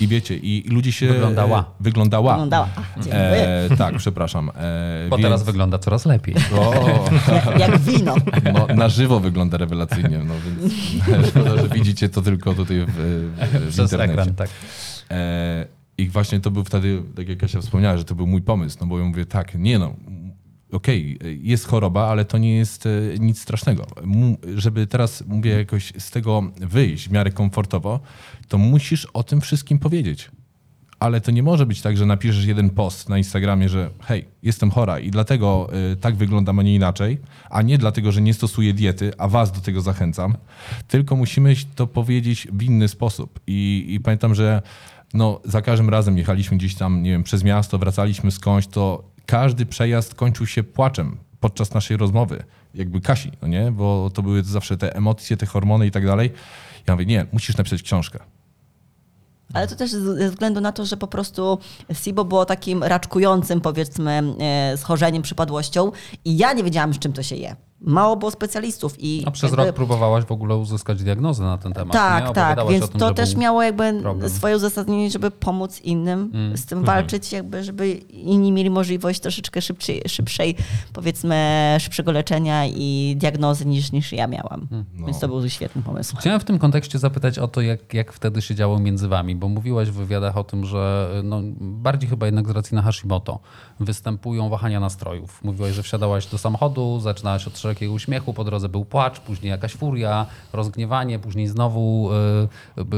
I 0.00 0.08
wiecie, 0.08 0.36
i 0.36 0.64
ludzie 0.70 0.92
się... 0.92 1.06
Wyglądała. 1.08 1.58
e, 1.60 1.64
Wyglądała. 1.80 2.32
Wyglądała. 2.32 2.68
Dziękuję. 2.96 3.48
E, 3.70 3.76
tak, 3.78 3.96
przepraszam. 3.96 4.48
E, 4.48 4.52
Bo 5.10 5.16
więc- 5.16 5.26
teraz 5.26 5.42
wygląda 5.44 5.78
coraz 5.78 6.06
lepiej. 6.06 6.34
O, 6.58 7.04
Jak 7.58 7.78
wino. 7.78 8.14
no, 8.54 8.66
na 8.74 8.88
żywo 8.88 9.20
wygląda 9.20 9.58
rewelacyjnie, 9.58 10.18
no 10.18 10.34
więc 10.46 10.72
szkoda, 11.30 11.56
że 11.56 11.68
widzicie 11.68 12.08
to 12.08 12.22
tylko 12.22 12.54
tutaj 12.54 12.76
w, 12.86 12.90
w, 12.90 13.60
w 13.60 13.68
Przez 13.68 13.78
internecie. 13.92 14.12
ekran, 14.12 14.34
tak. 14.34 14.48
E, 15.10 15.66
I 16.00 16.08
właśnie 16.08 16.40
to 16.40 16.50
był 16.50 16.64
wtedy, 16.64 17.02
tak 17.16 17.28
jak 17.28 17.38
Kasia 17.38 17.60
wspomniała, 17.60 17.96
że 17.96 18.04
to 18.04 18.14
był 18.14 18.26
mój 18.26 18.42
pomysł, 18.42 18.78
no 18.80 18.86
bo 18.86 18.98
ja 18.98 19.04
mówię, 19.04 19.26
tak, 19.26 19.54
nie 19.54 19.78
no, 19.78 19.94
okej, 20.72 21.18
jest 21.42 21.66
choroba, 21.66 22.06
ale 22.06 22.24
to 22.24 22.38
nie 22.38 22.56
jest 22.56 22.86
e, 22.86 22.90
nic 23.18 23.40
strasznego. 23.40 23.86
Żeby 24.56 24.86
teraz, 24.86 25.24
mówię, 25.26 25.50
jakoś 25.50 25.92
z 25.98 26.10
tego 26.10 26.42
wyjść 26.60 27.08
w 27.08 27.12
miarę 27.12 27.30
komfortowo, 27.30 28.00
to 28.48 28.58
musisz 28.58 29.06
o 29.06 29.22
tym 29.22 29.40
wszystkim 29.40 29.78
powiedzieć. 29.78 30.30
Ale 30.98 31.20
to 31.20 31.30
nie 31.30 31.42
może 31.42 31.66
być 31.66 31.82
tak, 31.82 31.96
że 31.96 32.06
napiszesz 32.06 32.44
jeden 32.44 32.70
post 32.70 33.08
na 33.08 33.18
Instagramie, 33.18 33.68
że 33.68 33.90
hej, 34.00 34.28
jestem 34.42 34.70
chora 34.70 34.98
i 34.98 35.10
dlatego 35.10 35.70
y, 35.92 35.96
tak 35.96 36.16
wyglądam, 36.16 36.58
a 36.58 36.62
nie 36.62 36.74
inaczej, 36.74 37.18
a 37.50 37.62
nie 37.62 37.78
dlatego, 37.78 38.12
że 38.12 38.22
nie 38.22 38.34
stosuję 38.34 38.74
diety, 38.74 39.12
a 39.18 39.28
was 39.28 39.52
do 39.52 39.60
tego 39.60 39.80
zachęcam, 39.80 40.36
tylko 40.88 41.16
musimy 41.16 41.54
to 41.74 41.86
powiedzieć 41.86 42.48
w 42.52 42.62
inny 42.62 42.88
sposób. 42.88 43.40
I, 43.46 43.86
i 43.88 44.00
pamiętam, 44.00 44.34
że 44.34 44.62
no, 45.14 45.40
za 45.44 45.62
każdym 45.62 45.88
razem 45.88 46.18
jechaliśmy 46.18 46.56
gdzieś 46.56 46.74
tam, 46.74 47.02
nie 47.02 47.10
wiem, 47.10 47.22
przez 47.22 47.44
miasto, 47.44 47.78
wracaliśmy 47.78 48.30
skądś, 48.30 48.66
to 48.66 49.04
każdy 49.26 49.66
przejazd 49.66 50.14
kończył 50.14 50.46
się 50.46 50.62
płaczem 50.62 51.16
podczas 51.40 51.74
naszej 51.74 51.96
rozmowy. 51.96 52.44
Jakby 52.74 53.00
Kasi, 53.00 53.32
no 53.42 53.48
nie? 53.48 53.72
Bo 53.72 54.10
to 54.14 54.22
były 54.22 54.42
zawsze 54.42 54.76
te 54.76 54.96
emocje, 54.96 55.36
te 55.36 55.46
hormony 55.46 55.86
i 55.86 55.90
tak 55.90 56.06
dalej. 56.06 56.32
Ja 56.86 56.94
mówię, 56.94 57.06
nie, 57.06 57.26
musisz 57.32 57.56
napisać 57.56 57.82
książkę. 57.82 58.18
Ale 59.52 59.68
to 59.68 59.76
też 59.76 59.90
ze 59.90 60.30
względu 60.30 60.60
na 60.60 60.72
to, 60.72 60.86
że 60.86 60.96
po 60.96 61.06
prostu 61.06 61.58
SIBO 61.92 62.24
było 62.24 62.44
takim 62.44 62.82
raczkującym, 62.82 63.60
powiedzmy, 63.60 64.22
e, 64.40 64.76
schorzeniem, 64.76 65.22
przypadłością 65.22 65.92
i 66.24 66.36
ja 66.36 66.52
nie 66.52 66.64
wiedziałam, 66.64 66.94
z 66.94 66.98
czym 66.98 67.12
to 67.12 67.22
się 67.22 67.36
je. 67.36 67.56
Mało 67.82 68.16
było 68.16 68.30
specjalistów 68.30 68.94
i 68.98 69.22
A 69.26 69.30
przez 69.30 69.50
jakby- 69.50 69.66
rok 69.66 69.74
próbowałaś 69.76 70.24
w 70.24 70.32
ogóle 70.32 70.56
uzyskać 70.56 71.02
diagnozę 71.02 71.44
na 71.44 71.58
ten 71.58 71.72
temat. 71.72 71.86
nie? 71.88 71.92
Tak, 71.92 72.22
tak, 72.24 72.30
Opowiadałaś 72.30 72.72
więc 72.72 72.88
tym, 72.90 73.00
to 73.00 73.14
też 73.14 73.36
miało 73.36 73.62
jakby 73.62 74.00
problem. 74.02 74.30
swoje 74.30 74.56
uzasadnienie, 74.56 75.10
żeby 75.10 75.30
pomóc 75.30 75.80
innym 75.80 76.30
Mm. 76.34 76.56
z 76.56 76.66
tym 76.66 76.84
walczyć, 76.84 77.32
jakby 77.32 77.64
żeby 77.64 77.88
inni 78.10 78.52
mieli 78.52 78.70
możliwość 78.70 79.20
troszeczkę 79.20 79.62
szybciej, 79.62 80.02
szybszej, 80.08 80.56
powiedzmy, 80.92 81.76
szybszego 81.80 82.12
leczenia 82.12 82.66
i 82.66 83.14
diagnozy 83.18 83.66
niż, 83.66 83.92
niż 83.92 84.12
ja 84.12 84.26
miałam. 84.26 84.68
Mm. 84.72 84.84
Więc 85.06 85.18
to 85.18 85.28
był 85.28 85.48
świetny 85.50 85.82
pomysł. 85.82 86.16
Chciałem 86.16 86.40
w 86.40 86.44
tym 86.44 86.58
kontekście 86.58 86.98
zapytać 86.98 87.38
o 87.38 87.48
to, 87.48 87.60
jak, 87.60 87.94
jak 87.94 88.12
wtedy 88.12 88.42
się 88.42 88.54
działo 88.54 88.78
między 88.78 89.08
wami, 89.08 89.36
bo 89.36 89.48
mówiłaś 89.48 89.88
w 89.90 89.94
wywiadach 89.94 90.36
o 90.36 90.44
tym, 90.44 90.64
że 90.64 91.08
no, 91.24 91.40
bardziej 91.60 92.10
chyba 92.10 92.26
jednak 92.26 92.48
z 92.48 92.50
racji 92.50 92.74
na 92.74 92.82
Hashimoto 92.82 93.38
występują 93.80 94.48
wahania 94.48 94.80
nastrojów. 94.80 95.44
Mówiłaś, 95.44 95.72
że 95.74 95.82
wsiadałaś 95.82 96.26
do 96.26 96.38
samochodu, 96.38 97.00
zaczynałaś 97.00 97.46
od 97.46 97.58
szerokiego 97.70 97.92
uśmiechu, 97.92 98.34
po 98.34 98.44
drodze 98.44 98.68
był 98.68 98.84
płacz, 98.84 99.20
później 99.20 99.50
jakaś 99.50 99.72
furia, 99.72 100.26
rozgniewanie, 100.52 101.18
później 101.18 101.46
znowu 101.46 102.10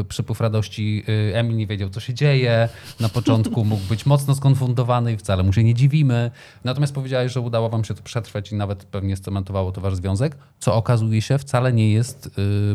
y, 0.01 0.05
przypływ 0.05 0.41
radości. 0.41 1.05
Y, 1.09 1.37
Emil 1.37 1.57
nie 1.57 1.67
wiedział, 1.67 1.91
co 1.91 2.01
się 2.01 2.15
dzieje. 2.15 2.69
Na 3.01 3.09
początku 3.09 3.65
mógł 3.73 3.83
być 3.89 4.07
mocno 4.07 4.35
skonfundowany 4.35 5.13
i 5.13 5.17
wcale 5.17 5.43
mu 5.43 5.53
się 5.53 5.65
nie 5.65 5.75
dziwimy. 5.75 6.31
Natomiast 6.65 6.95
powiedziałaś, 6.95 7.33
że 7.33 7.41
udało 7.41 7.69
wam 7.69 7.85
się 7.85 7.95
to 7.95 8.03
przetrwać 8.03 8.53
i 8.53 8.55
nawet 8.55 8.85
pewnie 8.85 9.17
scementowało 9.17 9.73
to 9.73 9.81
wasz 9.81 9.95
związek, 9.95 10.37
co 10.59 10.75
okazuje 10.75 11.23
się 11.23 11.39
wcale 11.39 11.73
nie 11.73 11.93
jest, 11.93 12.27
y, 12.27 12.31
y, 12.31 12.75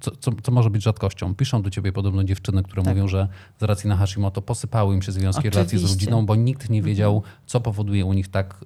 co, 0.00 0.10
co, 0.20 0.32
co 0.42 0.52
może 0.52 0.70
być 0.70 0.82
rzadkością. 0.82 1.34
Piszą 1.34 1.62
do 1.62 1.70
ciebie 1.70 1.92
podobno 1.92 2.24
dziewczyny, 2.24 2.62
które 2.62 2.82
mówią, 2.82 3.08
że 3.08 3.28
z 3.60 3.62
racji 3.62 3.88
na 3.88 3.96
Hashimoto 3.96 4.42
posypały 4.42 4.94
im 4.94 5.02
się 5.02 5.12
związki 5.12 5.50
relacji 5.50 5.78
z 5.78 5.84
Oczywiście. 5.84 6.06
rodziną, 6.06 6.26
bo 6.26 6.34
nikt 6.34 6.70
nie 6.70 6.82
wiedział, 6.82 7.22
co 7.46 7.60
powoduje 7.60 8.04
u 8.04 8.12
nich 8.12 8.28
tak 8.28 8.64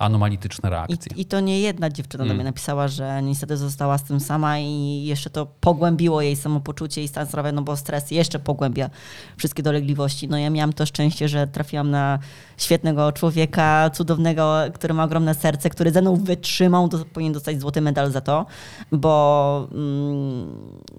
anomatyczne 0.00 0.70
reakcje. 0.70 1.16
I, 1.16 1.20
I 1.20 1.24
to 1.24 1.40
nie 1.40 1.60
jedna 1.60 1.90
dziewczyna 1.90 2.24
Mm. 2.24 2.28
do 2.28 2.34
mnie 2.34 2.44
napisała, 2.44 2.88
że 2.88 3.22
niestety 3.22 3.56
została 3.56 3.98
z 3.98 4.02
tym 4.04 4.20
sama 4.20 4.58
i 4.58 5.02
jeszcze 5.04 5.30
to 5.30 5.46
pogłębiło 5.60 6.22
jej 6.22 6.36
samopoczucie 6.36 7.02
i 7.02 7.08
stan 7.08 7.26
zdrowia, 7.26 7.52
no 7.52 7.62
bo 7.62 7.76
stres 7.76 8.10
jeszcze 8.10 8.38
pogłębia 8.38 8.90
wszystkie 9.36 9.62
dolegliwości. 9.62 10.28
No 10.28 10.38
ja 10.38 10.50
miałam 10.50 10.72
to 10.72 10.86
szczęście, 10.86 11.28
że 11.28 11.46
trafiłam 11.46 11.90
na 11.90 12.18
świetnego 12.56 13.12
człowieka, 13.12 13.90
cudownego, 13.90 14.54
który 14.74 14.94
ma 14.94 15.04
ogromne 15.04 15.34
serce, 15.34 15.70
który 15.70 15.90
ze 15.92 16.00
mną 16.02 16.16
wytrzymał, 16.16 16.88
to 16.88 16.98
powinien 17.12 17.32
dostać 17.32 17.60
złoty 17.60 17.80
medal 17.80 18.12
za 18.12 18.20
to, 18.20 18.46
bo, 18.92 19.68
mm, 19.72 20.46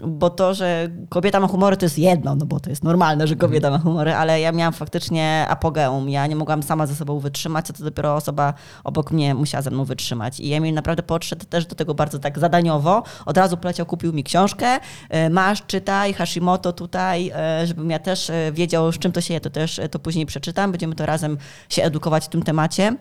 bo 0.08 0.30
to, 0.30 0.54
że 0.54 0.89
kobieta 1.10 1.39
ma 1.39 1.47
humory 1.47 1.78
to 1.78 1.86
jest 1.86 1.97
jedno, 1.99 2.36
no 2.36 2.45
bo 2.45 2.60
to 2.60 2.70
jest 2.70 2.84
normalne, 2.84 3.28
że 3.28 3.36
kobieta 3.36 3.70
ma 3.70 3.78
humory, 3.78 4.14
ale 4.14 4.41
ja 4.41 4.52
miałam 4.52 4.74
faktycznie 4.74 5.45
apogeum. 5.49 6.10
Ja 6.10 6.28
nie 6.28 6.36
mogłam 6.36 6.64
sama 6.64 6.88
ze 6.88 6.95
sobą 6.95 7.20
wytrzymać, 7.20 7.70
a 7.70 7.74
to 7.74 7.84
dopiero 7.84 8.16
osoba 8.16 8.54
obok 8.92 9.12
mnie 9.12 9.36
musiała 9.36 9.62
ze 9.62 9.72
mną 9.72 9.86
wytrzymać. 9.86 10.39
I 10.39 10.54
Emil 10.54 10.74
naprawdę 10.74 11.04
podszedł 11.04 11.46
też 11.46 11.66
do 11.66 11.76
tego 11.76 11.94
bardzo 11.94 12.20
tak 12.20 12.39
zadaniowo. 12.39 13.04
Od 13.26 13.38
razu 13.38 13.58
poleciał, 13.58 13.86
kupił 13.86 14.14
mi 14.14 14.24
książkę, 14.24 14.80
e, 15.10 15.30
masz, 15.30 15.66
czytaj, 15.68 16.14
Hashimoto 16.14 16.74
tutaj, 16.74 17.32
e, 17.36 17.68
żebym 17.68 17.89
ja 17.89 18.00
też 18.00 18.30
e, 18.30 18.52
wiedział, 18.52 18.92
z 18.92 19.00
czym 19.00 19.12
to 19.12 19.22
się 19.22 19.34
je, 19.34 19.42
to 19.42 19.50
też 19.50 19.82
to 19.92 20.00
później 20.00 20.26
przeczytam. 20.26 20.72
Będziemy 20.72 20.96
to 20.96 21.06
razem 21.06 21.38
się 21.70 21.84
edukować 21.84 22.26
w 22.26 22.30
tym 22.30 22.44
temacie. 22.44 22.96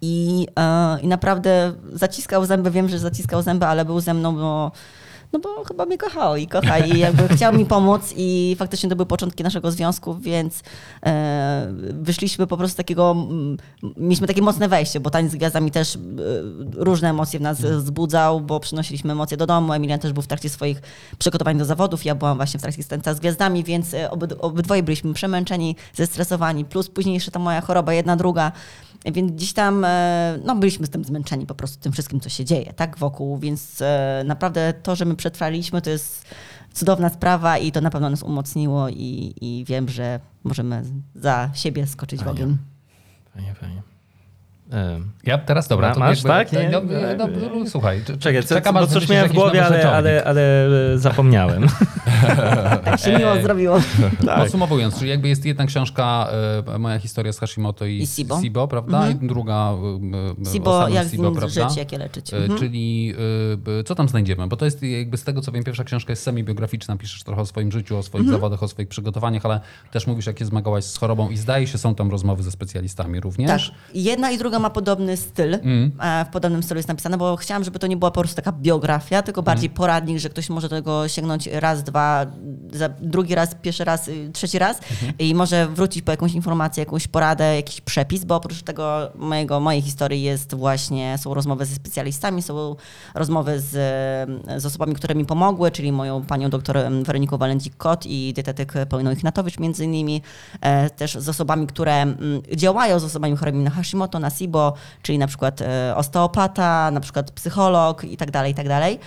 I, 0.00 0.46
I 1.02 1.08
naprawdę 1.08 1.72
zaciskał 1.92 2.46
zęby, 2.46 2.70
wiem, 2.70 2.88
że 2.88 2.98
zaciskał 2.98 3.42
zęby, 3.42 3.66
ale 3.66 3.84
był 3.84 4.00
ze 4.00 4.14
mną, 4.14 4.34
bo, 4.34 4.40
no 4.40 4.70
bo 5.38 5.64
chyba 5.64 5.86
mnie 5.86 5.98
kochał 5.98 6.36
i 6.36 6.46
kocha 6.46 6.78
i 6.78 6.98
jakby 6.98 7.28
chciał 7.28 7.52
mi 7.52 7.66
pomóc 7.66 8.14
i 8.16 8.56
faktycznie 8.58 8.88
to 8.88 8.96
były 8.96 9.06
początki 9.06 9.42
naszego 9.42 9.70
związku, 9.70 10.14
więc 10.14 10.62
e, 11.06 11.66
wyszliśmy 11.92 12.46
po 12.46 12.56
prostu 12.56 12.76
takiego, 12.76 13.16
mieliśmy 13.96 14.26
takie 14.26 14.42
mocne 14.42 14.68
wejście, 14.68 15.00
bo 15.00 15.10
taniec 15.10 15.32
z 15.32 15.36
gwiazdami 15.36 15.70
też 15.70 15.96
e, 15.96 15.98
różne 16.74 17.10
emocje 17.10 17.38
w 17.38 17.42
nas 17.42 17.60
wzbudzał, 17.60 18.40
bo 18.40 18.60
przynosiliśmy 18.60 19.12
emocje 19.12 19.36
do 19.36 19.46
domu, 19.46 19.72
Emilian 19.72 20.00
też 20.00 20.12
był 20.12 20.22
w 20.22 20.26
trakcie 20.26 20.48
swoich 20.48 20.82
przygotowań 21.18 21.58
do 21.58 21.64
zawodów, 21.64 22.04
ja 22.04 22.14
byłam 22.14 22.36
właśnie 22.36 22.58
w 22.58 22.62
trakcie 22.62 22.84
tańca 22.84 23.14
z 23.14 23.20
gwiazdami, 23.20 23.64
więc 23.64 23.94
e, 23.94 24.08
obyd- 24.08 24.36
obydwoje 24.40 24.82
byliśmy 24.82 25.14
przemęczeni, 25.14 25.76
zestresowani, 25.94 26.64
plus 26.64 26.88
później 26.88 27.14
jeszcze 27.14 27.30
ta 27.30 27.38
moja 27.38 27.60
choroba, 27.60 27.94
jedna, 27.94 28.16
druga, 28.16 28.52
więc 29.12 29.32
gdzieś 29.32 29.52
tam 29.52 29.84
e, 29.84 30.38
no, 30.44 30.56
byliśmy 30.56 30.86
z 30.86 30.90
tym 30.90 31.04
zmęczeni 31.04 31.46
po 31.46 31.54
prostu 31.54 31.82
tym 31.82 31.92
wszystkim, 31.92 32.20
co 32.20 32.28
się 32.28 32.44
dzieje 32.44 32.72
tak 32.72 32.98
wokół, 32.98 33.38
więc 33.38 33.82
e, 33.82 34.22
naprawdę 34.26 34.74
to, 34.82 34.96
że 34.96 35.04
my 35.04 35.16
przetrwaliśmy, 35.16 35.82
to 35.82 35.90
jest 35.90 36.24
cudowna 36.72 37.08
sprawa 37.10 37.58
i 37.58 37.72
to 37.72 37.80
na 37.80 37.90
pewno 37.90 38.10
nas 38.10 38.22
umocniło 38.22 38.88
i, 38.88 39.34
i 39.40 39.64
wiem, 39.64 39.88
że 39.88 40.20
możemy 40.44 40.82
za 41.14 41.50
siebie 41.54 41.86
skoczyć 41.86 42.20
w 42.20 42.24
Fajnie. 42.24 42.42
ogień. 42.44 42.58
Fajnie, 43.34 43.54
fajnie. 43.54 43.93
Em, 44.74 45.10
Ja 45.24 45.38
teraz, 45.38 45.68
dobra. 45.68 45.88
Ma- 45.88 45.94
to 45.94 46.00
masz, 46.00 46.22
tak? 46.22 46.52
Nie, 46.52 46.68
no, 46.70 46.80
no, 47.18 47.26
no, 47.58 47.66
słuchaj, 47.70 48.00
Czekaj, 48.20 48.42
czekam, 48.44 48.86
coś 48.88 49.08
miałem 49.08 49.28
w 49.28 49.32
głowie, 49.32 49.66
ale, 49.66 49.92
ale, 49.92 50.24
ale 50.24 50.66
e, 50.92 50.98
zapomniałem. 50.98 51.66
Tak 52.84 53.00
się 53.00 53.18
miło 53.18 53.36
zrobiło. 53.42 53.78
tak. 54.26 54.38
Podsumowując, 54.38 54.98
czyli 54.98 55.10
jakby 55.10 55.28
jest 55.28 55.44
jedna 55.46 55.66
książka, 55.66 56.28
e, 56.74 56.78
moja 56.78 56.98
historia 56.98 57.32
z 57.32 57.38
Hashimoto 57.38 57.86
i, 57.86 57.96
I 57.98 58.06
Sibo. 58.06 58.40
Sibo 58.40 58.68
prawda? 58.68 59.10
I 59.10 59.14
druga 59.14 59.54
e, 59.54 60.42
e, 60.42 60.52
Sibo, 60.52 60.88
jak 60.88 61.06
z 61.06 61.10
Sibo, 61.10 61.22
nim 61.24 61.34
prawda? 61.36 61.68
żyć, 61.68 61.78
jak 61.78 61.92
je 61.92 61.98
leczyć. 61.98 62.34
E, 62.34 62.36
Mhm. 62.36 62.58
Czyli 62.60 63.14
e, 63.80 63.84
co 63.84 63.94
tam 63.94 64.08
znajdziemy? 64.08 64.46
Bo 64.46 64.56
to 64.56 64.64
jest 64.64 64.82
jakby 64.82 65.16
z 65.16 65.24
tego, 65.24 65.40
co 65.40 65.52
wiem, 65.52 65.64
pierwsza 65.64 65.84
książka 65.84 66.12
jest 66.12 66.22
semi-biograficzna, 66.22 66.96
piszesz 66.96 67.22
trochę 67.22 67.42
o 67.42 67.46
swoim 67.46 67.72
życiu, 67.72 67.98
o 67.98 68.02
swoich 68.02 68.20
Mhm. 68.24 68.36
zawodach, 68.38 68.62
o 68.62 68.68
swoich 68.68 68.88
przygotowaniach, 68.88 69.44
ale 69.46 69.60
też 69.92 70.06
mówisz, 70.06 70.26
jakie 70.26 70.44
zmagałaś 70.44 70.84
z 70.84 70.96
chorobą 70.96 71.30
i 71.30 71.36
zdaje 71.36 71.66
się, 71.66 71.78
są 71.78 71.94
tam 71.94 72.10
rozmowy 72.10 72.42
ze 72.42 72.50
specjalistami 72.50 73.20
również. 73.20 73.70
Tak, 73.70 73.96
jedna 73.96 74.30
i 74.30 74.38
druga 74.38 74.58
ma 74.64 74.70
podobny 74.70 75.16
styl. 75.16 75.54
E, 76.00 76.24
W 76.24 76.28
podobnym 76.32 76.62
stylu 76.62 76.78
jest 76.78 76.88
napisane, 76.88 77.16
bo 77.18 77.36
chciałam, 77.36 77.64
żeby 77.64 77.78
to 77.78 77.86
nie 77.86 77.96
była 77.96 78.10
po 78.10 78.20
prostu 78.20 78.36
taka 78.36 78.52
biografia, 78.52 79.22
tylko 79.22 79.42
bardziej 79.42 79.70
poradnik, 79.70 80.18
że 80.18 80.28
ktoś 80.30 80.48
może 80.50 80.68
do 80.68 80.76
tego 80.76 81.08
sięgnąć 81.08 81.46
raz, 81.46 81.82
dwa, 81.82 82.26
drugi 83.00 83.34
raz, 83.34 83.54
pierwszy 83.62 83.84
raz, 83.84 84.08
y, 84.08 84.30
trzeci 84.32 84.58
raz 84.58 84.80
i 85.18 85.34
może 85.34 85.68
wrócić 85.68 86.02
po 86.02 86.10
jakąś 86.10 86.32
informację, 86.34 86.80
jakąś 86.82 87.08
poradę, 87.08 87.56
jakiś 87.56 87.80
przepis, 87.80 88.24
bo 88.24 88.36
oprócz 88.36 88.62
tego 88.62 89.10
mojego, 89.14 89.60
mojej 89.60 89.82
historii 89.82 90.22
jest 90.22 90.54
właśnie, 90.54 91.18
są 91.18 91.34
rozmowy 91.34 91.64
ze 91.66 91.74
specjalistami, 91.74 92.42
są 92.42 92.76
rozmowy 93.14 93.60
z, 93.60 93.70
z 94.62 94.66
osobami, 94.66 94.94
które 94.94 95.14
mi 95.14 95.24
pomogły, 95.24 95.70
czyli 95.70 95.92
moją 95.92 96.22
panią 96.22 96.50
doktor 96.50 96.78
Weroniką 97.04 97.36
Walencik-Kot 97.36 98.06
i 98.06 98.32
dietetyk 98.34 98.72
Pauliną 98.88 99.10
Ighnatowicz 99.10 99.58
między 99.58 99.84
innymi, 99.84 100.22
e, 100.60 100.90
też 100.90 101.14
z 101.14 101.28
osobami, 101.28 101.66
które 101.66 102.02
mm, 102.02 102.42
działają 102.56 102.98
z 102.98 103.04
osobami 103.04 103.36
chorymi 103.36 103.64
na 103.64 103.70
Hashimoto, 103.70 104.18
na 104.18 104.30
SIBO, 104.30 104.53
czyli 105.02 105.18
na 105.18 105.26
przykład 105.26 105.60
e, 105.60 105.96
osteopata, 105.96 106.90
na 106.90 107.00
przykład 107.00 107.30
psycholog 107.30 108.04
i 108.04 108.16
tak 108.16 108.30
dalej, 108.30 108.52
i 108.52 108.54
tak 108.54 108.68
dalej, 108.68 108.98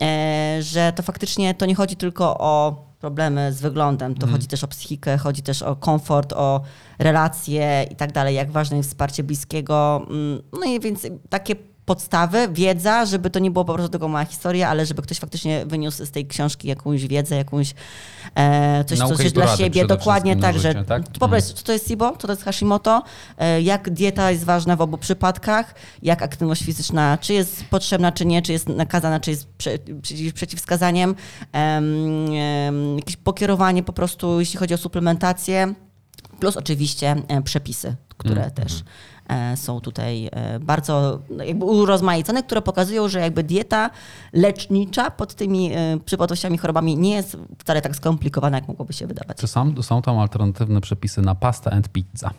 E, 0.00 0.58
że 0.62 0.92
to 0.92 1.02
faktycznie 1.02 1.54
to 1.54 1.66
nie 1.66 1.74
chodzi 1.74 1.96
tylko 1.96 2.38
o 2.38 2.84
problemy 3.00 3.52
z 3.52 3.60
wyglądem, 3.60 4.14
to 4.14 4.26
chodzi 4.26 4.46
też 4.46 4.64
o 4.64 4.68
psychikę, 4.68 5.18
chodzi 5.18 5.42
też 5.42 5.62
o 5.62 5.76
komfort, 5.76 6.32
o 6.32 6.60
relacje 6.98 7.86
i 7.90 7.96
tak 7.96 8.12
dalej, 8.12 8.34
jak 8.34 8.50
ważne 8.50 8.76
jest 8.76 8.88
wsparcie 8.88 9.22
bliskiego. 9.22 10.06
Mm, 10.10 10.42
No 10.52 10.64
i 10.64 10.80
więc 10.80 11.06
takie 11.30 11.56
podstawy, 11.88 12.48
wiedza, 12.52 13.06
żeby 13.06 13.30
to 13.30 13.38
nie 13.38 13.50
było 13.50 13.64
po 13.64 13.74
prostu 13.74 13.88
tylko 13.90 14.08
mała 14.08 14.24
historia, 14.24 14.68
ale 14.68 14.86
żeby 14.86 15.02
ktoś 15.02 15.18
faktycznie 15.18 15.66
wyniósł 15.66 16.04
z 16.04 16.10
tej 16.10 16.26
książki 16.26 16.68
jakąś 16.68 17.06
wiedzę, 17.06 17.36
jakąś 17.36 17.74
e, 18.34 18.84
coś, 18.84 18.98
Naukę 18.98 19.16
coś 19.16 19.32
dla 19.32 19.56
siebie, 19.56 19.86
dokładnie 19.86 20.36
tak, 20.36 20.58
że 20.58 20.72
życie, 20.72 20.84
tak? 20.84 21.02
po 21.20 21.28
prostu, 21.28 21.54
co 21.54 21.62
to 21.62 21.72
jest 21.72 21.88
SIBO, 21.88 22.16
co 22.18 22.26
to 22.26 22.32
jest 22.32 22.44
Hashimoto, 22.44 23.02
e, 23.38 23.62
jak 23.62 23.90
dieta 23.90 24.30
jest 24.30 24.44
ważna 24.44 24.76
w 24.76 24.80
obu 24.80 24.98
przypadkach, 24.98 25.74
jak 26.02 26.22
aktywność 26.22 26.64
fizyczna, 26.64 27.18
czy 27.20 27.32
jest 27.32 27.64
potrzebna, 27.64 28.12
czy 28.12 28.26
nie, 28.26 28.42
czy 28.42 28.52
jest 28.52 28.68
nakazana, 28.68 29.20
czy 29.20 29.30
jest 29.30 29.46
prze, 29.46 29.78
przeciw, 30.02 30.34
przeciwwskazaniem, 30.34 31.14
em, 31.52 31.84
em, 32.32 32.96
jakieś 32.96 33.16
pokierowanie 33.16 33.82
po 33.82 33.92
prostu, 33.92 34.40
jeśli 34.40 34.58
chodzi 34.58 34.74
o 34.74 34.78
suplementację, 34.78 35.74
plus 36.40 36.56
oczywiście 36.56 37.16
e, 37.28 37.42
przepisy, 37.42 37.96
które 38.18 38.40
Mm, 38.40 38.50
też 38.50 38.72
e, 38.80 38.82
są 39.56 39.80
tutaj 39.80 40.28
e, 40.32 40.60
bardzo 40.60 41.18
no, 41.30 41.44
jakby 41.44 41.64
urozmaicone, 41.64 42.42
które 42.42 42.62
pokazują, 42.62 43.08
że 43.08 43.20
jakby 43.20 43.42
dieta 43.42 43.90
lecznicza 44.32 45.10
pod 45.10 45.34
tymi 45.34 45.72
e, 45.72 45.98
przypadłościami, 46.04 46.58
chorobami 46.58 46.96
nie 46.96 47.14
jest 47.14 47.36
wcale 47.58 47.82
tak 47.82 47.96
skomplikowana, 47.96 48.56
jak 48.56 48.68
mogłoby 48.68 48.92
się 48.92 49.06
wydawać. 49.06 49.36
Czy 49.36 49.46
są, 49.46 49.82
są 49.82 50.02
tam 50.02 50.18
alternatywne 50.18 50.80
przepisy 50.80 51.22
na 51.22 51.34
pasta 51.34 51.70
and 51.70 51.88
pizza? 51.88 52.30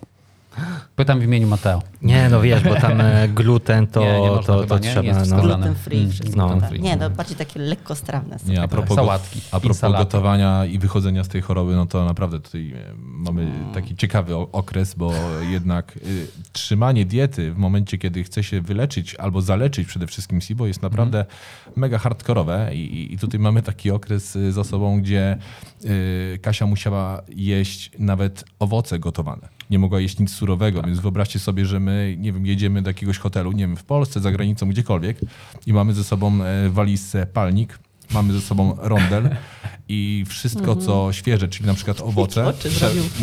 Pytam 0.95 1.19
w 1.19 1.23
imieniu 1.23 1.47
Mateo. 1.47 1.81
Nie, 2.01 2.29
no 2.29 2.41
wiesz, 2.41 2.63
bo 2.63 2.75
tam 2.75 3.01
e, 3.01 3.27
gluten 3.27 3.87
to, 3.87 3.99
Nie, 4.05 4.19
nie 4.21 4.27
to, 4.43 4.61
chyba, 4.61 4.65
to 4.67 4.79
nie? 4.79 4.91
trzeba. 4.91 5.07
Jest 5.19 5.31
No. 5.31 5.41
Gluten 5.41 5.75
free, 5.75 5.99
Mm, 5.99 6.11
wszystko. 6.11 6.37
no. 6.55 6.61
tak. 6.61 6.79
Nie, 6.79 6.95
no 6.95 7.09
bardziej 7.09 7.37
takie 7.37 7.59
lekkostrawne. 7.59 8.39
są. 8.39 8.47
Nie, 8.51 8.57
a 8.57 8.61
Tak, 8.61 8.69
propos, 8.71 8.95
sałatki 8.95 9.41
a 9.51 9.59
propos 9.59 9.81
gotowania 9.81 10.65
i 10.65 10.79
wychodzenia 10.79 11.23
z 11.23 11.27
tej 11.27 11.41
choroby, 11.41 11.75
no 11.75 11.85
to 11.85 12.05
naprawdę 12.05 12.39
tutaj 12.39 12.71
e, 12.71 12.93
mamy 12.97 13.51
taki 13.73 13.95
ciekawy 13.95 14.35
okres, 14.35 14.95
bo 14.95 15.13
jednak 15.49 15.97
y, 15.97 16.27
trzymanie 16.51 17.05
diety 17.05 17.51
w 17.53 17.57
momencie, 17.57 17.97
kiedy 17.97 18.23
chce 18.23 18.43
się 18.43 18.61
wyleczyć 18.61 19.15
albo 19.15 19.41
zaleczyć 19.41 19.87
przede 19.87 20.07
wszystkim 20.07 20.41
SIBO 20.41 20.67
jest 20.67 20.81
naprawdę 20.81 21.25
mega 21.75 21.97
hardkorowe 21.97 22.69
I, 22.75 23.13
i- 23.13 23.17
tutaj 23.17 23.39
mamy 23.39 23.61
taki 23.61 23.91
okres 23.91 24.35
y, 24.35 24.51
z 24.51 24.57
osobą, 24.57 25.01
gdzie 25.01 25.37
y, 25.85 26.39
Kasia 26.41 26.65
musiała 26.65 27.21
jeść 27.35 27.91
nawet 27.99 28.43
owoce 28.59 28.99
gotowane. 28.99 29.58
Nie 29.69 29.79
mogła 29.79 29.99
jeść 29.99 30.19
nic 30.19 30.31
surowego, 30.31 30.81
więc 30.81 30.99
wyobraźcie 30.99 31.39
sobie, 31.39 31.65
że 31.65 31.79
my, 31.79 32.15
nie 32.19 32.33
wiem, 32.33 32.45
jedziemy 32.45 32.81
do 32.81 32.89
jakiegoś 32.89 33.17
hotelu, 33.17 33.51
nie 33.51 33.67
wiem, 33.67 33.77
w 33.77 33.83
Polsce, 33.83 34.19
za 34.19 34.31
granicą, 34.31 34.69
gdziekolwiek 34.69 35.17
i 35.67 35.73
mamy 35.73 35.93
ze 35.93 36.03
sobą 36.03 36.43
e, 36.43 36.69
walizce 36.69 37.25
palnik, 37.25 37.79
mamy 38.13 38.33
ze 38.33 38.41
sobą 38.41 38.75
rondel 38.77 39.29
i 39.91 40.23
wszystko, 40.27 40.75
co 40.75 41.13
świeże, 41.13 41.47
czyli 41.47 41.65
na 41.67 41.73
przykład 41.73 42.01
owoce, 42.01 42.53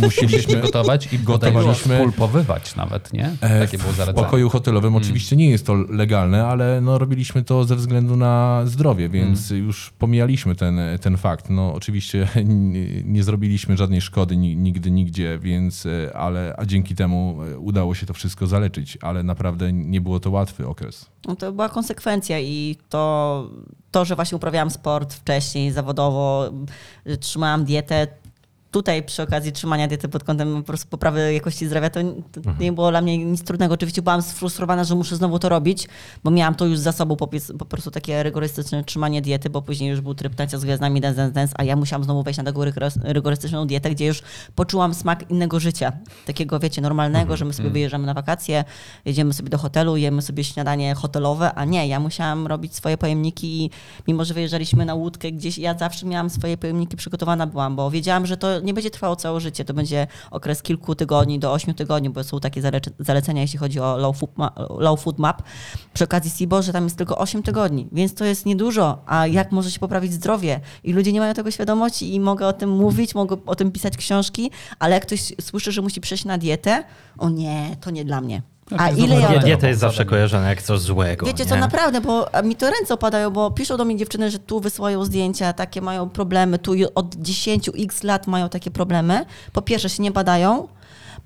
musieliśmy 0.03 0.57
gotować 0.63 1.13
i 1.13 1.19
Gotowaliśmy- 1.19 1.99
pulpowywać 1.99 2.77
nawet, 2.77 3.13
nie? 3.13 3.33
E, 3.41 3.61
Takie 3.61 3.79
było 3.79 3.93
W 3.93 3.97
zalecenie. 3.97 4.25
pokoju 4.25 4.49
hotelowym 4.49 4.97
oczywiście 4.97 5.37
nie 5.37 5.51
jest 5.51 5.67
to 5.67 5.75
legalne, 5.75 6.47
ale 6.47 6.81
no, 6.81 6.99
robiliśmy 6.99 7.45
to 7.45 7.65
ze 7.65 7.77
względu 7.77 8.17
na 8.17 8.63
zdrowie, 8.65 9.09
więc 9.09 9.51
już 9.51 9.93
pomijaliśmy 9.99 10.55
ten, 10.55 10.81
ten 11.01 11.17
fakt. 11.17 11.51
No, 11.51 11.75
oczywiście 11.75 12.29
nie, 12.45 13.03
nie 13.05 13.23
zrobiliśmy 13.25 13.77
żadnej 13.77 14.01
szkody 14.01 14.37
ni- 14.37 14.57
nigdy, 14.57 14.91
nigdzie, 14.91 15.39
więc, 15.43 15.87
e, 15.87 16.17
ale, 16.17 16.55
a 16.59 16.65
dzięki 16.67 16.95
temu 16.95 17.39
e, 17.53 17.59
udało 17.59 17.95
się 17.95 18.07
to 18.07 18.15
wszystko 18.15 18.47
zaleczyć, 18.47 18.99
ale 19.03 19.23
naprawdę 19.23 19.73
nie 19.73 20.01
było 20.01 20.21
to 20.21 20.31
łatwy 20.31 20.67
okres. 20.69 21.07
No 21.27 21.37
to 21.37 21.53
była 21.53 21.69
konsekwencja 21.69 22.41
i 22.41 22.77
to, 22.89 23.51
to, 23.91 24.05
że 24.05 24.17
właśnie 24.17 24.37
uprawiałam 24.37 24.71
sport 24.71 25.15
wcześniej 25.15 25.73
zawodowo, 25.73 26.51
të 27.07 27.21
shumë 27.33 27.51
am 27.53 27.67
Tutaj 28.77 29.03
przy 29.03 29.23
okazji 29.23 29.53
trzymania 29.53 29.89
diety 29.89 30.09
pod 30.09 30.25
kątem 30.25 30.57
po 30.57 30.63
prostu 30.63 30.89
poprawy 30.89 31.33
jakości 31.33 31.67
zdrowia, 31.67 31.91
to, 31.91 32.01
to 32.33 32.41
nie 32.61 32.73
było 32.73 32.91
dla 32.91 33.01
mnie 33.01 33.19
nic 33.19 33.45
trudnego. 33.45 33.75
Oczywiście 33.75 34.03
byłam 34.03 34.23
sfrustrowana, 34.23 34.85
że 34.85 34.95
muszę 34.95 35.17
znowu 35.17 35.39
to 35.39 35.49
robić, 35.49 35.89
bo 36.25 36.31
miałam 36.31 36.55
to 36.55 36.67
już 36.67 36.79
za 36.79 36.93
sobą 36.93 37.17
po, 37.17 37.29
po 37.59 37.65
prostu 37.65 37.91
takie 37.91 38.23
rygorystyczne 38.23 38.85
trzymanie 38.85 39.23
diety, 39.23 39.51
bo 39.51 39.63
później 39.63 39.91
już 39.91 40.01
był 40.01 40.15
tryb 40.15 40.35
tańca 40.35 40.59
z 40.59 40.65
gwiazdami, 40.65 41.01
dance, 41.01 41.17
dance, 41.17 41.33
dance, 41.33 41.55
a 41.59 41.65
ja 41.65 41.77
musiałam 41.77 42.05
znowu 42.05 42.23
wejść 42.23 42.39
na 42.39 42.45
taką 42.45 42.61
rygorys- 42.61 42.99
rygorystyczną 43.03 43.67
dietę, 43.67 43.91
gdzie 43.91 44.07
już 44.07 44.23
poczułam 44.55 44.95
smak 44.95 45.31
innego 45.31 45.61
życia. 45.61 45.93
Takiego, 46.27 46.59
wiecie, 46.59 46.83
normalnego, 46.83 47.37
że 47.37 47.45
my 47.45 47.53
sobie 47.53 47.71
wyjeżdżamy 47.71 48.07
na 48.07 48.15
wakacje, 48.15 48.65
jedziemy 49.05 49.33
sobie 49.33 49.49
do 49.51 49.59
hotelu, 49.59 49.97
jemy 49.97 50.23
sobie 50.23 50.45
śniadanie 50.45 50.95
hotelowe, 50.95 51.55
a 51.55 51.65
nie, 51.65 51.89
ja 51.89 52.01
musiałam 52.01 52.47
robić 52.47 52.75
swoje 52.75 52.99
pojemniki 52.99 53.65
i 53.65 53.71
mimo, 54.09 54.25
że 54.25 54.35
wyjeżdżaliśmy 54.35 54.85
na 54.85 54.95
łódkę 54.95 55.33
gdzieś, 55.33 55.59
ja 55.59 55.79
zawsze 55.79 56.07
miałam 56.07 56.31
swoje 56.31 56.59
pojemniki, 56.59 56.97
przygotowana 56.97 57.47
byłam, 57.47 57.77
bo 57.77 57.91
wiedziałam, 57.91 58.27
że 58.27 58.37
to 58.37 58.61
nie 58.67 58.75
będzie 58.75 58.91
trwało 58.91 59.17
całe 59.17 59.41
życie, 59.41 59.65
to 59.65 59.75
będzie 59.75 60.07
okres 60.31 60.63
kilku 60.63 60.95
tygodni 60.95 61.39
do 61.39 61.53
ośmiu 61.53 61.75
tygodni, 61.75 62.11
bo 62.11 62.25
są 62.25 62.41
takie 62.41 62.63
zalece- 62.63 62.91
zalecenia, 62.99 63.43
jeśli 63.43 63.59
chodzi 63.59 63.81
o 63.81 63.97
low 63.97 64.17
food, 64.19 64.39
ma- 64.39 64.53
low 64.79 65.01
food 65.03 65.19
map. 65.19 65.43
Przy 65.95 66.05
okazji 66.05 66.31
SIBO, 66.31 66.63
że 66.63 66.73
tam 66.73 66.85
jest 66.85 66.97
tylko 66.97 67.19
8 67.19 67.43
tygodni, 67.43 67.89
więc 67.93 68.15
to 68.15 68.25
jest 68.25 68.47
niedużo, 68.47 68.99
a 69.07 69.27
jak 69.27 69.53
może 69.53 69.71
się 69.71 69.79
poprawić 69.79 70.13
zdrowie? 70.13 70.61
I 70.85 70.93
ludzie 70.93 71.13
nie 71.13 71.21
mają 71.21 71.35
tego 71.35 71.51
świadomości 71.51 72.15
i 72.15 72.21
mogę 72.21 72.47
o 72.47 72.53
tym 72.53 72.71
mówić, 72.71 73.15
mogę 73.15 73.37
o 73.47 73.55
tym 73.55 73.73
pisać 73.73 73.97
książki, 73.97 74.51
ale 74.79 74.95
jak 74.95 75.03
ktoś 75.07 75.33
słyszy, 75.41 75.73
że 75.73 75.83
musi 75.83 76.01
przejść 76.01 76.25
na 76.25 76.39
dietę, 76.39 76.85
o 77.19 77.31
nie, 77.31 77.77
to 77.81 77.91
nie 77.91 78.05
dla 78.05 78.21
mnie. 78.21 78.43
A 78.79 78.91
ile 78.91 79.21
ja... 79.21 79.39
Dieta 79.39 79.69
jest 79.69 79.81
zawsze 79.81 80.05
kojarzona 80.05 80.49
jak 80.49 80.63
coś 80.63 80.81
złego. 80.81 81.27
Wiecie 81.27 81.45
nie? 81.45 81.51
co, 81.51 81.57
naprawdę, 81.57 82.01
bo 82.01 82.27
mi 82.45 82.57
to 82.57 82.71
ręce 82.71 82.95
opadają, 82.95 83.31
bo 83.31 83.51
piszą 83.51 83.77
do 83.77 83.85
mnie 83.85 83.97
dziewczyny, 83.97 84.31
że 84.31 84.39
tu 84.39 84.61
wysyłają 84.61 85.05
zdjęcia, 85.05 85.53
takie 85.53 85.81
mają 85.81 86.09
problemy, 86.09 86.59
tu 86.59 86.73
od 86.95 87.15
10 87.15 87.71
x 87.79 88.03
lat 88.03 88.27
mają 88.27 88.49
takie 88.49 88.71
problemy. 88.71 89.27
Po 89.53 89.63
pierwsze 89.63 89.89
się 89.89 90.03
nie 90.03 90.11
badają, 90.11 90.69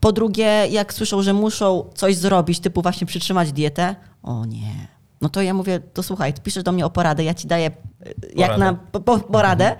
po 0.01 0.12
drugie 0.12 0.66
jak 0.70 0.95
słyszą, 0.95 1.22
że 1.22 1.32
muszą 1.32 1.84
coś 1.95 2.16
zrobić, 2.16 2.61
typu 2.61 2.82
właśnie 2.82 3.07
przytrzymać 3.07 3.53
dietę, 3.53 3.97
o 4.22 4.47
nie. 4.47 4.88
No 5.20 5.28
to 5.28 5.43
ja 5.43 5.55
mówię, 5.55 5.80
to 5.80 6.03
słuchaj, 6.03 6.34
ty 6.34 6.41
piszesz 6.41 6.62
do 6.62 6.72
mnie 6.72 6.86
o 6.86 6.91
poradę, 6.91 7.24
ja 7.24 7.34
ci 7.34 7.49
daję 7.49 7.66
e, 7.66 8.11
jak 8.36 8.51
Poradę. 8.51 8.59
na 8.59 8.74
po, 8.74 9.01
po, 9.01 9.18
poradę. 9.18 9.76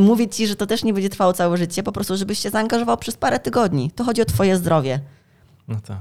Mówię 0.00 0.28
ci, 0.28 0.46
że 0.46 0.56
to 0.56 0.66
też 0.66 0.84
nie 0.84 0.92
będzie 0.92 1.08
trwało 1.08 1.32
całe 1.32 1.56
życie, 1.56 1.82
po 1.82 1.92
prostu 1.92 2.16
żebyś 2.16 2.38
się 2.38 2.50
zaangażował 2.50 2.96
przez 2.96 3.16
parę 3.16 3.38
tygodni. 3.38 3.90
To 3.90 4.04
chodzi 4.04 4.22
o 4.22 4.24
twoje 4.24 4.56
zdrowie. 4.56 5.00
No 5.68 5.76
to. 5.80 5.94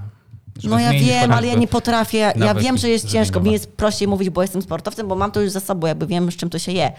No 0.64 0.80
ja 0.80 0.92
wiem, 0.92 1.32
ale 1.32 1.48
ja 1.48 1.56
nie 1.56 1.68
potrafię. 1.68 2.34
Ja 2.36 2.54
wiem, 2.56 2.78
że 2.78 2.90
jest 2.90 3.08
ciężko. 3.08 3.40
Mi 3.40 3.52
jest 3.52 3.72
prościej 3.72 4.08
mówić, 4.08 4.30
bo 4.30 4.42
jestem 4.42 4.62
sportowcem, 4.62 5.08
bo 5.08 5.16
mam 5.16 5.32
to 5.32 5.42
już 5.42 5.52
za 5.52 5.60
sobą, 5.60 5.88
jakby 5.88 6.08
wiem, 6.08 6.32
z 6.32 6.36
czym 6.36 6.50
to 6.50 6.60
się 6.60 6.72
je. 6.72 6.92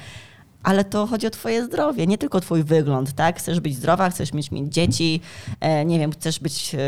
Ale 0.63 0.85
to 0.85 1.07
chodzi 1.07 1.27
o 1.27 1.31
twoje 1.31 1.65
zdrowie, 1.65 2.07
nie 2.07 2.19
tylko 2.19 2.41
twój 2.41 2.65
wygląd, 2.65 3.13
tak? 3.13 3.39
Chcesz 3.39 3.61
być 3.61 3.77
zdrowa, 3.77 4.11
chcesz 4.11 4.33
mieć, 4.33 4.51
mieć 4.51 4.73
dzieci, 4.73 5.21
e, 5.61 5.85
nie 5.85 5.99
wiem, 5.99 6.13
chcesz 6.13 6.39
być, 6.41 6.75
e, 6.75 6.79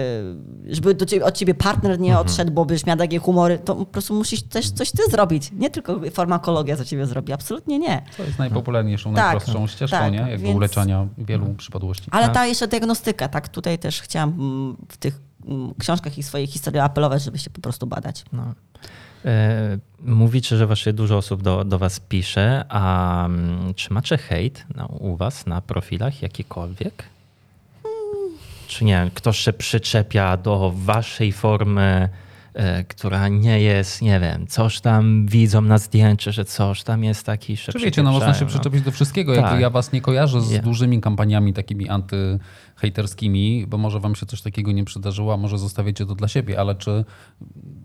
żeby 0.74 0.94
do 0.94 1.06
ciebie, 1.06 1.24
od 1.24 1.36
ciebie 1.36 1.54
partner 1.54 2.00
nie 2.00 2.08
Mhm. 2.08 2.26
odszedł, 2.26 2.52
bo 2.52 2.64
byś 2.64 2.86
miał 2.86 2.96
takie 2.96 3.18
humory, 3.18 3.58
to 3.58 3.74
po 3.76 3.84
prostu 3.86 4.14
musisz 4.14 4.42
też 4.42 4.70
coś 4.70 4.90
ty 4.92 5.02
zrobić. 5.10 5.50
Nie 5.52 5.70
tylko 5.70 6.00
farmakologia 6.10 6.76
za 6.76 6.84
ciebie 6.84 7.06
zrobi, 7.06 7.32
absolutnie 7.32 7.78
nie. 7.78 8.02
Co 8.16 8.22
jest 8.22 8.38
najpopularniejszą, 8.38 9.14
Tak, 9.14 9.24
najprostszą 9.24 9.66
ścieżką, 9.66 9.96
tak, 9.98 10.12
nie? 10.12 10.18
Jakby 10.18 10.38
więc- 10.38 10.56
uleczania 10.56 11.06
wielu 11.18 11.54
przypadłości. 11.54 12.04
Ale 12.10 12.24
Tak. 12.26 12.34
ta 12.34 12.46
jeszcze 12.46 12.68
diagnostyka, 12.68 13.28
tak? 13.28 13.48
Tutaj 13.48 13.78
też 13.78 14.00
chciałam 14.02 14.28
mm, 14.30 14.76
w 14.88 14.96
tych 14.96 15.20
książkach 15.78 16.18
i 16.18 16.22
swojej 16.22 16.46
historii 16.46 16.80
apelować, 16.80 17.22
żeby 17.22 17.38
się 17.38 17.50
po 17.50 17.60
prostu 17.60 17.86
badać. 17.86 18.24
No. 18.32 18.54
E, 19.24 19.78
Mówicie, 20.04 20.56
że 20.56 20.66
właśnie 20.66 20.92
dużo 20.92 21.16
osób 21.16 21.42
do, 21.42 21.64
do 21.64 21.78
was 21.78 22.00
pisze, 22.00 22.64
a 22.68 23.24
mm, 23.26 23.74
czy 23.74 23.92
macie 23.94 24.18
hejt 24.18 24.66
no, 24.76 24.86
u 24.86 25.16
was 25.16 25.46
na 25.46 25.60
profilach 25.60 26.22
jakikolwiek? 26.22 27.04
Czy 28.66 28.84
nie? 28.84 29.10
Ktoś 29.14 29.38
się 29.38 29.52
przyczepia 29.52 30.36
do 30.36 30.72
waszej 30.76 31.32
formy, 31.32 32.08
e, 32.54 32.84
która 32.84 33.28
nie 33.28 33.60
jest, 33.60 34.02
nie 34.02 34.20
wiem, 34.20 34.46
coś 34.46 34.80
tam 34.80 35.26
widzą 35.26 35.60
na 35.60 35.78
zdjęciu, 35.78 36.32
że 36.32 36.44
coś 36.44 36.82
tam 36.82 37.04
jest 37.04 37.26
taki 37.26 37.56
się 37.56 37.72
Czy 37.72 37.78
wiecie, 37.78 38.02
no 38.02 38.12
można 38.12 38.26
się 38.26 38.32
przyczepiają, 38.32 38.60
przyczepić 38.60 38.82
do 38.82 38.90
wszystkiego. 38.92 39.34
Tak. 39.34 39.44
Jakby 39.44 39.60
ja 39.60 39.70
was 39.70 39.92
nie 39.92 40.00
kojarzę 40.00 40.40
z 40.40 40.50
Nie. 40.50 40.58
dużymi 40.60 41.00
kampaniami 41.00 41.52
takimi 41.52 41.88
antyhejterskimi, 42.86 43.66
bo 43.68 43.78
może 43.78 44.00
wam 44.00 44.14
się 44.14 44.26
coś 44.26 44.42
takiego 44.42 44.72
nie 44.72 44.84
przydarzyło, 44.84 45.34
a 45.34 45.36
może 45.36 45.58
zostawiecie 45.58 46.06
to 46.06 46.14
dla 46.14 46.28
siebie, 46.28 46.60
ale 46.60 46.74
czy 46.74 47.04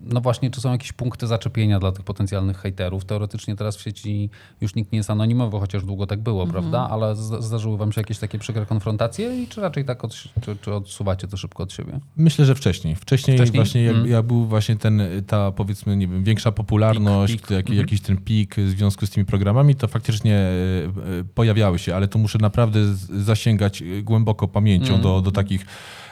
no 0.04 0.22
właśnie, 0.22 0.52
czy 0.52 0.62
są 0.62 0.72
jakieś 0.72 0.94
punkty 0.94 1.28
zaczepienia 1.28 1.80
dla 1.80 1.92
tych 1.92 2.06
potencjalnych 2.06 2.58
hejterów? 2.58 3.06
Teoretycznie 3.06 3.56
teraz 3.56 3.78
w 3.78 3.82
sieci 3.82 4.30
już 4.62 4.76
nikt 4.76 4.92
nie 4.92 4.98
jest 4.98 5.10
anonimowy, 5.10 5.60
chociaż 5.60 5.84
długo 5.86 6.08
tak 6.08 6.20
było, 6.22 6.44
Mhm. 6.44 6.52
prawda? 6.62 6.90
Ale 6.94 7.16
zdarzyły 7.16 7.78
wam 7.78 7.92
się 7.92 8.02
jakieś 8.02 8.20
takie 8.20 8.40
przykre 8.40 8.66
konfrontacje 8.66 9.44
i 9.44 9.48
czy 9.48 9.62
raczej 9.62 9.86
tak 9.86 10.04
od, 10.04 10.14
czy, 10.14 10.56
czy 10.62 10.74
odsuwacie 10.74 11.28
to 11.28 11.38
szybko 11.38 11.64
od 11.64 11.74
siebie? 11.74 12.00
Myślę, 12.18 12.46
że 12.46 12.56
wcześniej. 12.56 12.96
Wcześniej, 12.96 13.38
Wcześniej? 13.38 13.58
właśnie 13.64 13.84
jak, 13.84 13.96
Mm. 13.96 14.08
jak 14.12 14.26
był 14.26 14.46
właśnie 14.46 14.76
ten, 14.76 15.02
ta 15.28 15.52
powiedzmy, 15.52 15.98
nie 15.98 16.08
wiem, 16.08 16.24
większa 16.24 16.52
popularność, 16.52 17.34
Pik, 17.34 17.42
pik. 17.42 17.52
jak, 17.52 17.60
Mhm. 17.60 17.78
jakiś 17.78 18.02
ten 18.02 18.18
pik 18.18 18.56
w 18.56 18.70
związku 18.70 19.06
z 19.06 19.10
tymi 19.10 19.26
programami, 19.26 19.76
to 19.76 19.88
faktycznie 19.88 20.36
e, 20.36 20.50
e, 20.86 21.24
pojawiały 21.36 21.80
się, 21.80 21.96
ale 21.96 22.08
to 22.08 22.20
muszę 22.20 22.38
naprawdę 22.42 22.80
zasięgać 23.24 23.82
e, 23.82 24.02
głęboko 24.02 24.48
Mm. 24.94 25.04
do, 25.04 25.22
do 25.22 25.32
takich 25.32 25.66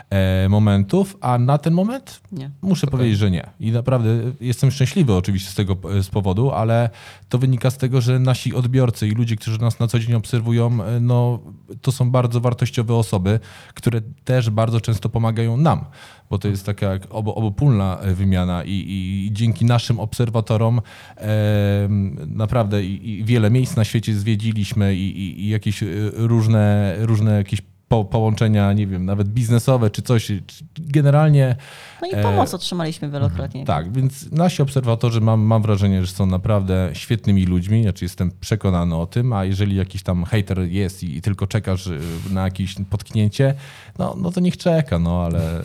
e, 0.10 0.50
momentów, 0.50 1.18
a 1.22 1.38
na 1.38 1.58
ten 1.58 1.74
moment 1.74 2.22
Nie. 2.32 2.50
muszę 2.62 2.88
powiedzieć, 2.88 3.18
że 3.18 3.32
nie. 3.32 3.50
I 3.60 3.72
naprawdę 3.72 4.10
jestem 4.42 4.72
szczęśliwy 4.72 5.14
oczywiście 5.14 5.52
z 5.52 5.56
tego 5.56 5.76
z 6.02 6.10
powodu, 6.10 6.52
ale 6.52 6.90
to 7.30 7.38
wynika 7.38 7.72
z 7.72 7.78
tego, 7.78 8.02
że 8.02 8.20
nasi 8.20 8.54
odbiorcy 8.54 9.08
i 9.08 9.12
ludzie, 9.12 9.36
którzy 9.36 9.62
nas 9.62 9.80
na 9.80 9.88
co 9.88 10.00
dzień 10.00 10.14
obserwują, 10.14 10.84
e, 10.84 11.00
no, 11.00 11.40
to 11.82 11.92
są 11.92 12.12
bardzo 12.12 12.42
wartościowe 12.42 12.96
osoby, 12.96 13.40
które 13.74 14.02
też 14.24 14.50
bardzo 14.50 14.82
często 14.82 15.10
pomagają 15.10 15.58
nam, 15.58 15.86
bo 16.30 16.38
to 16.38 16.48
jest 16.48 16.66
taka 16.66 16.88
obo, 17.10 17.36
obopólna 17.36 17.98
e, 18.00 18.14
wymiana 18.14 18.64
i, 18.64 18.72
i, 18.72 19.26
i 19.26 19.34
dzięki 19.34 19.66
naszym 19.66 20.00
obserwatorom 20.00 20.82
e, 21.18 21.88
naprawdę 22.28 22.84
i, 22.84 23.24
wiele 23.24 23.52
miejsc 23.52 23.76
na 23.76 23.84
świecie 23.84 24.16
zwiedziliśmy 24.16 24.96
i, 24.96 25.50
jakieś 25.50 25.84
e, 25.84 25.88
różne, 26.14 26.96
różne 27.00 27.38
jakieś 27.38 27.62
po, 27.88 28.06
połączenia, 28.06 28.74
nie 28.74 28.88
wiem, 28.88 29.06
nawet 29.06 29.28
biznesowe 29.28 29.90
czy 29.90 30.02
coś. 30.02 30.32
Generalnie 30.80 31.56
No 32.02 32.08
i 32.08 32.16
E, 32.16 32.24
pomoc 32.24 32.54
otrzymaliśmy 32.54 33.10
wielokrotnie. 33.10 33.66
tak, 33.66 33.94
więc 33.94 34.32
nasi 34.32 34.62
obserwatorzy 34.62 35.22
mam, 35.22 35.42
mam 35.42 35.62
wrażenie, 35.62 36.06
że 36.06 36.12
są 36.14 36.26
naprawdę 36.26 36.90
świetnymi 36.94 37.46
ludźmi, 37.46 37.84
znaczy 37.84 38.06
jestem 38.06 38.32
przekonany 38.40 38.96
o 38.96 39.06
tym, 39.06 39.34
a 39.34 39.46
jeżeli 39.46 39.76
jakiś 39.76 40.04
tam 40.04 40.24
hater 40.24 40.60
jest 40.60 41.04
i, 41.04 41.18
i 41.18 41.22
tylko 41.22 41.48
czekasz 41.48 41.88
y, 41.88 42.00
na 42.32 42.44
jakieś 42.44 42.76
potknięcie, 42.90 43.54
no, 44.00 44.16
no 44.22 44.32
to 44.32 44.40
niech 44.40 44.58
czeka, 44.58 45.00
no 45.00 45.24
ale 45.26 45.64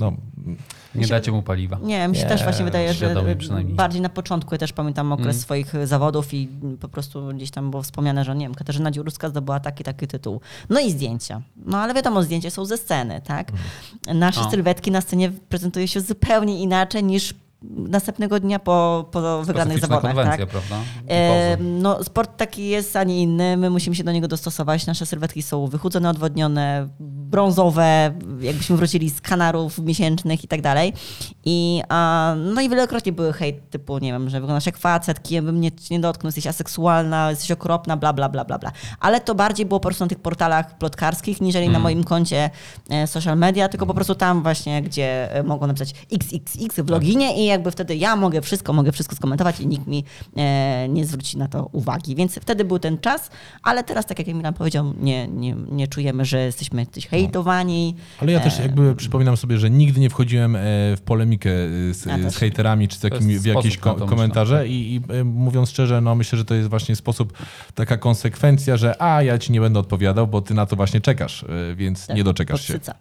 no, 0.00 0.12
Nie 0.94 1.06
dacie 1.06 1.32
mu 1.32 1.42
paliwa. 1.42 1.78
Nie, 1.82 2.08
mi 2.08 2.16
się 2.16 2.22
Nie, 2.22 2.28
też 2.28 2.42
właśnie 2.42 2.64
wydaje, 2.64 2.94
że 2.94 3.14
bardziej 3.64 4.00
na 4.00 4.08
początku, 4.08 4.54
ja 4.54 4.58
też 4.58 4.72
pamiętam 4.72 5.12
okres 5.12 5.26
Mm. 5.26 5.40
swoich 5.42 5.72
zawodów 5.86 6.34
i 6.34 6.48
po 6.80 6.88
prostu 6.88 7.28
gdzieś 7.34 7.50
tam 7.50 7.70
było 7.70 7.82
wspomniane, 7.82 8.24
że 8.24 8.34
nie 8.36 8.46
wiem, 8.46 8.54
Katarzyna 8.54 8.90
Dziuruska 8.90 9.28
zdobyła 9.28 9.60
taki, 9.60 9.84
taki 9.84 10.06
tytuł. 10.06 10.40
No 10.70 10.80
i 10.80 10.90
zdjęcia. 10.90 11.42
No 11.56 11.78
ale 11.78 11.94
wiadomo, 11.94 12.22
zdjęcia 12.22 12.50
są 12.50 12.64
ze 12.64 12.76
sceny, 12.76 13.20
tak? 13.24 13.52
Nasze 14.14 14.40
O. 14.40 14.50
sylwetki 14.50 14.90
na 14.90 15.00
scenie 15.00 15.32
prezentują 15.48 15.86
się 15.86 16.00
zupełnie 16.00 16.60
inaczej 16.60 17.04
niż 17.04 17.34
następnego 17.62 18.40
dnia 18.40 18.58
po, 18.58 19.08
po 19.12 19.42
wygranych 19.42 19.80
zawodach, 19.80 20.02
konwencja, 20.02 20.36
tak? 20.36 20.48
prawda? 20.48 20.76
E, 21.08 21.56
no, 21.56 22.04
sport 22.04 22.36
taki 22.36 22.68
jest, 22.68 22.96
a 22.96 23.04
nie 23.04 23.22
inny. 23.22 23.56
My 23.56 23.70
musimy 23.70 23.96
się 23.96 24.04
do 24.04 24.12
niego 24.12 24.28
dostosować. 24.28 24.86
Nasze 24.86 25.06
sylwetki 25.06 25.42
są 25.42 25.66
wychudzone, 25.66 26.10
odwodnione, 26.10 26.88
brązowe, 27.00 28.14
jakbyśmy 28.40 28.76
wrócili 28.76 29.10
z 29.10 29.20
kanarów 29.20 29.78
miesięcznych 29.78 30.44
i 30.44 30.48
tak 30.48 30.60
dalej. 30.60 30.92
I, 31.44 31.82
a, 31.88 32.34
no 32.38 32.60
i 32.60 32.68
wielokrotnie 32.68 33.12
były 33.12 33.32
hejt 33.32 33.70
typu, 33.70 33.98
nie 33.98 34.12
wiem, 34.12 34.30
że 34.30 34.40
wyglądasz 34.40 34.66
jak 34.66 34.78
facet, 34.78 35.22
kijem 35.22 35.44
bym 35.44 35.60
nie, 35.60 35.70
nie 35.90 36.00
dotknął, 36.00 36.28
jesteś 36.28 36.46
aseksualna, 36.46 37.30
jesteś 37.30 37.50
okropna, 37.50 37.96
bla, 37.96 38.12
bla, 38.12 38.28
bla, 38.28 38.44
bla, 38.44 38.58
bla. 38.58 38.72
Ale 39.00 39.20
to 39.20 39.34
bardziej 39.34 39.66
było 39.66 39.80
po 39.80 39.88
prostu 39.88 40.04
na 40.04 40.08
tych 40.08 40.20
portalach 40.20 40.78
plotkarskich, 40.78 41.40
niżeli 41.40 41.68
na 41.68 41.78
moim 41.78 42.04
koncie 42.04 42.50
e, 42.90 43.06
social 43.06 43.38
media, 43.38 43.68
tylko 43.68 43.86
po 43.86 43.94
prostu 43.94 44.14
tam 44.14 44.42
właśnie, 44.42 44.82
gdzie 44.82 45.34
e, 45.34 45.42
mogą 45.42 45.66
napisać 45.66 45.94
XXX 46.12 46.80
w 46.80 46.90
loginie 46.90 47.44
i 47.44 47.49
jakby 47.50 47.70
wtedy 47.70 47.96
ja 47.96 48.16
mogę 48.16 48.40
wszystko, 48.42 48.72
mogę 48.72 48.92
wszystko 48.92 49.16
skomentować 49.16 49.60
i 49.60 49.66
nikt 49.66 49.86
mi 49.86 50.04
e, 50.36 50.86
nie 50.88 51.04
zwróci 51.06 51.38
na 51.38 51.48
to 51.48 51.68
uwagi. 51.72 52.14
Więc 52.14 52.34
wtedy 52.34 52.64
był 52.64 52.78
ten 52.78 52.98
czas, 52.98 53.30
ale 53.62 53.84
teraz, 53.84 54.06
tak 54.06 54.18
jak 54.18 54.28
Emilan 54.28 54.54
powiedział, 54.54 54.94
nie, 55.00 55.28
nie, 55.28 55.54
nie 55.70 55.88
czujemy, 55.88 56.24
że 56.24 56.38
jesteśmy 56.44 56.86
coś 56.86 57.06
hejtowani. 57.06 57.94
ale 58.20 58.32
ja 58.32 58.40
też 58.40 58.58
E, 58.60 58.62
jakby 58.62 58.96
przypominam 58.96 59.36
sobie, 59.36 59.58
że 59.58 59.70
nigdy 59.70 60.00
nie 60.00 60.10
wchodziłem 60.10 60.56
e, 60.56 60.60
w 60.96 61.00
polemikę 61.04 61.50
z, 61.92 62.06
Ja 62.06 62.30
z 62.30 62.36
hejterami 62.36 62.88
czy 62.88 62.98
z 62.98 63.02
jakimi, 63.02 63.32
jest 63.32 63.44
w 63.44 63.46
jakieś 63.46 63.78
ko- 63.78 63.94
komentarze 63.94 64.68
i, 64.68 64.94
i 64.94 65.00
mówiąc 65.24 65.70
szczerze, 65.70 66.00
no 66.00 66.14
myślę, 66.14 66.38
że 66.38 66.44
to 66.44 66.54
jest 66.54 66.68
właśnie 66.70 66.96
sposób, 66.96 67.32
taka 67.74 67.96
konsekwencja, 67.96 68.76
że 68.76 69.02
a 69.02 69.22
ja 69.22 69.38
ci 69.38 69.52
nie 69.52 69.60
będę 69.60 69.80
odpowiadał, 69.80 70.26
bo 70.26 70.40
ty 70.40 70.54
na 70.54 70.66
to 70.66 70.76
właśnie 70.76 71.00
czekasz, 71.00 71.44
więc 71.76 72.06
tak, 72.06 72.16
nie 72.16 72.24
doczekasz 72.24 72.60
się. 72.66 72.72
podsyca. 72.74 72.94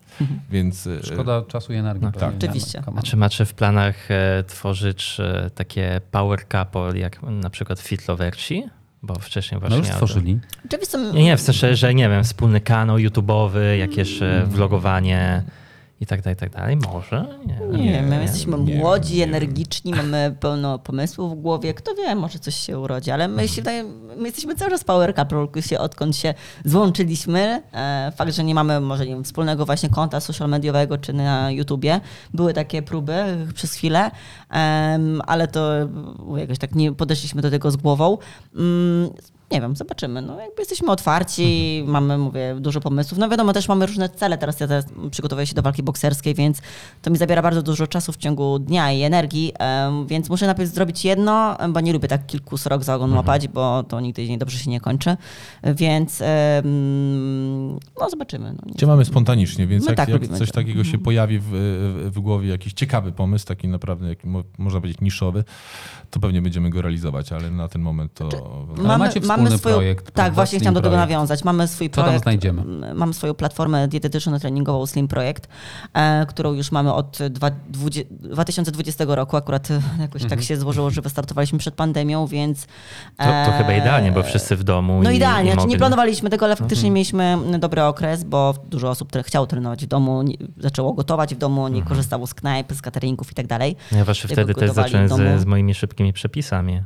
Więc 0.51 0.89
Szkoda 1.03 1.41
czasu 1.41 1.73
i 1.73 1.75
energii. 1.75 2.03
No, 2.05 2.11
tak. 2.11 2.33
Oczywiście. 2.37 2.83
A 2.95 3.01
czy 3.01 3.17
macie 3.17 3.45
w 3.45 3.53
planach 3.53 4.07
tworzyć 4.43 5.17
e, 5.19 5.49
takie 5.49 6.01
power 6.11 6.47
couple, 6.47 6.99
jak 6.99 7.21
na 7.21 7.49
przykład 7.49 7.79
Fitloverci? 7.79 8.63
Bo 9.03 9.15
wcześniej 9.15 9.59
właśnie... 9.59 9.77
No 9.77 9.83
już 9.83 9.93
stworzyli. 9.93 10.39
Oczywiście, 10.65 10.97
Nie, 10.97 11.23
nie, 11.23 11.37
w 11.37 11.41
sensie, 11.41 11.75
że 11.75 11.93
nie 11.93 12.09
wiem, 12.09 12.23
wspólny 12.23 12.61
kanał 12.61 12.97
YouTube'owy, 12.97 13.77
jakieś 13.77 14.21
e, 14.21 14.45
vlogowanie 14.47 15.43
i 16.01 16.05
tak 16.05 16.21
dalej, 16.21 16.35
i 16.35 16.39
tak 16.39 16.49
dalej. 16.49 16.77
Może? 16.93 17.39
Nie, 17.45 17.77
Nie, 17.77 17.91
wiem, 17.91 18.07
my 18.07 18.21
jesteśmy 18.21 18.59
nie 18.59 18.75
młodzi, 18.75 19.17
nie 19.17 19.23
energiczni, 19.23 19.91
mamy 19.91 20.35
pełno 20.39 20.79
pomysłów 20.79 21.31
w 21.31 21.41
głowie. 21.41 21.73
Kto 21.73 21.95
wie, 21.95 22.15
może 22.15 22.39
coś 22.39 22.55
się 22.55 22.79
urodzi, 22.79 23.11
ale 23.11 23.27
my 23.27 23.47
się 23.47 23.61
my 24.17 24.27
jesteśmy 24.27 24.55
cały 24.55 24.71
czas 24.71 24.83
Power 24.83 25.15
Couple, 25.15 25.61
się, 25.61 25.79
odkąd 25.79 26.15
się 26.15 26.33
złączyliśmy. 26.65 27.63
E, 27.73 28.11
Fakt, 28.15 28.33
że 28.33 28.43
nie 28.43 28.55
mamy 28.55 28.79
może 28.79 29.05
nie 29.05 29.13
wiem, 29.13 29.23
wspólnego 29.23 29.65
właśnie 29.65 29.89
konta 29.89 30.19
social 30.19 30.49
mediowego 30.49 30.97
czy 30.97 31.13
na 31.13 31.51
YouTubie. 31.51 32.01
Były 32.33 32.53
takie 32.53 32.81
próby 32.81 33.47
przez 33.53 33.73
chwilę, 33.73 34.11
ale 35.27 35.47
to 35.47 35.71
jakoś 36.37 36.57
tak 36.57 36.75
nie 36.75 36.93
podeszliśmy 36.93 37.41
do 37.41 37.51
tego 37.51 37.71
z 37.71 37.75
głową. 37.75 38.17
Nie 39.51 39.61
wiem, 39.61 39.75
zobaczymy. 39.75 40.21
No, 40.21 40.39
jakby 40.39 40.61
jesteśmy 40.61 40.91
otwarci, 40.91 41.77
Mhm. 41.79 41.91
mamy, 41.93 42.17
mówię, 42.17 42.55
dużo 42.59 42.79
pomysłów. 42.81 43.19
No 43.19 43.29
wiadomo, 43.29 43.53
też 43.53 43.67
mamy 43.67 43.85
różne 43.85 44.09
cele. 44.09 44.37
Teraz 44.37 44.59
ja 44.59 44.67
teraz 44.67 44.85
przygotowuję 45.11 45.47
się 45.47 45.55
do 45.55 45.61
walki 45.61 45.83
bokserskiej, 45.83 46.35
więc 46.35 46.61
to 47.01 47.11
mi 47.11 47.17
zabiera 47.17 47.41
bardzo 47.41 47.61
dużo 47.61 47.87
czasu 47.87 48.11
w 48.11 48.17
ciągu 48.17 48.59
dnia 48.59 48.91
i 48.91 49.01
energii, 49.01 49.53
em, 49.59 50.07
więc 50.07 50.29
muszę 50.29 50.45
najpierw 50.45 50.69
zrobić 50.69 51.05
jedno, 51.05 51.57
bo 51.69 51.79
nie 51.79 51.93
lubię 51.93 52.07
tak 52.07 52.25
kilku 52.25 52.57
srok 52.57 52.83
za 52.83 52.93
Mhm. 52.93 53.09
ogon 53.11 53.17
łapać, 53.17 53.47
bo 53.47 53.83
to 53.83 53.99
nigdy 53.99 54.29
nie 54.29 54.37
dobrze 54.37 54.57
się 54.59 54.69
nie 54.69 54.79
kończy. 54.79 55.17
Więc 55.63 56.21
em, 56.21 57.73
no 58.01 58.09
zobaczymy. 58.09 58.53
No, 58.65 58.73
Cię 58.77 58.87
mamy 58.87 59.05
spontanicznie, 59.05 59.67
więc 59.67 59.83
My 59.85 59.89
jak, 59.91 59.97
tak 59.97 60.09
jak 60.09 60.27
coś 60.27 60.47
to. 60.49 60.53
takiego 60.55 60.83
się 60.83 60.97
pojawi 60.97 61.39
w, 61.39 61.43
w, 61.45 62.11
w 62.15 62.19
głowie, 62.19 62.49
jakiś 62.49 62.73
ciekawy 62.73 63.11
pomysł, 63.11 63.45
taki 63.45 63.67
naprawdę, 63.67 64.09
jak, 64.09 64.23
mo- 64.23 64.43
można 64.57 64.79
powiedzieć, 64.81 65.01
niszowy, 65.01 65.43
to 66.09 66.19
pewnie 66.19 66.41
będziemy 66.41 66.69
go 66.69 66.81
realizować, 66.81 67.31
ale 67.31 67.51
na 67.51 67.67
ten 67.67 67.81
moment 67.81 68.13
to... 68.13 68.29
Ale 68.85 68.97
macie 68.97 69.21
wspólny 69.45 69.57
swoją, 69.59 69.75
projekt, 69.75 70.05
Tak, 70.05 70.13
prawda? 70.13 70.35
właśnie 70.35 70.49
Slim 70.49 70.59
chciałam 70.61 70.73
do 70.73 70.79
tego 70.81 70.89
projekt. 70.95 71.09
nawiązać. 71.09 71.43
Mamy 71.43 71.67
swój 71.67 71.89
Co 71.89 71.95
tam 71.95 72.03
projekt. 72.03 72.23
znajdziemy? 72.23 72.63
Mamy 72.95 73.13
swoją 73.13 73.33
platformę 73.33 73.87
dietetyczno-treningową 73.87 74.87
Slim 74.87 75.07
Projekt, 75.07 75.47
e, 75.93 76.25
którą 76.25 76.53
już 76.53 76.71
mamy 76.71 76.93
od 76.93 77.17
dwa- 77.29 77.51
dwudzie- 77.69 78.03
2020 78.09 79.15
roku. 79.15 79.37
Akurat 79.37 79.71
e, 79.71 79.73
jakoś 79.99 80.21
Mhm. 80.23 80.29
tak 80.29 80.41
się 80.47 80.57
złożyło, 80.57 80.89
że 80.89 81.01
wystartowaliśmy 81.01 81.59
przed 81.59 81.75
pandemią, 81.75 82.27
więc... 82.27 82.65
To, 83.17 83.23
to 83.45 83.51
chyba 83.57 83.69
e, 83.69 83.77
idealnie, 83.77 84.11
bo 84.11 84.23
wszyscy 84.23 84.55
w 84.55 84.63
domu 84.63 84.99
No 85.03 85.11
i, 85.11 85.15
idealnie, 85.15 85.49
i 85.49 85.53
znaczy 85.53 85.67
nie 85.67 85.77
planowaliśmy 85.77 86.29
tego, 86.29 86.45
ale 86.45 86.55
faktycznie 86.55 86.89
Mhm. 86.89 86.93
mieliśmy 86.93 87.59
dobry 87.59 87.83
okres, 87.83 88.23
bo 88.23 88.53
dużo 88.69 88.89
osób 88.89 89.11
tre- 89.11 89.23
chciało 89.23 89.47
trenować 89.47 89.83
w 89.85 89.87
domu, 89.87 90.21
nie, 90.21 90.35
zaczęło 90.57 90.93
gotować 90.93 91.35
w 91.35 91.37
domu, 91.37 91.61
nie 91.67 91.67
Mhm. 91.67 91.85
korzystało 91.85 92.27
z 92.27 92.33
knajp, 92.33 92.73
z 92.73 92.81
cateringów 92.81 93.31
i 93.31 93.35
tak 93.35 93.47
dalej. 93.47 93.75
Ja 93.91 94.05
właśnie 94.05 94.29
wtedy 94.29 94.53
też 94.53 94.71
zacząłem 94.71 95.09
z, 95.09 95.41
z 95.41 95.45
moimi 95.45 95.73
szybkimi 95.73 96.13
przepisami 96.13 96.73
e, 96.73 96.77
e, 96.77 96.83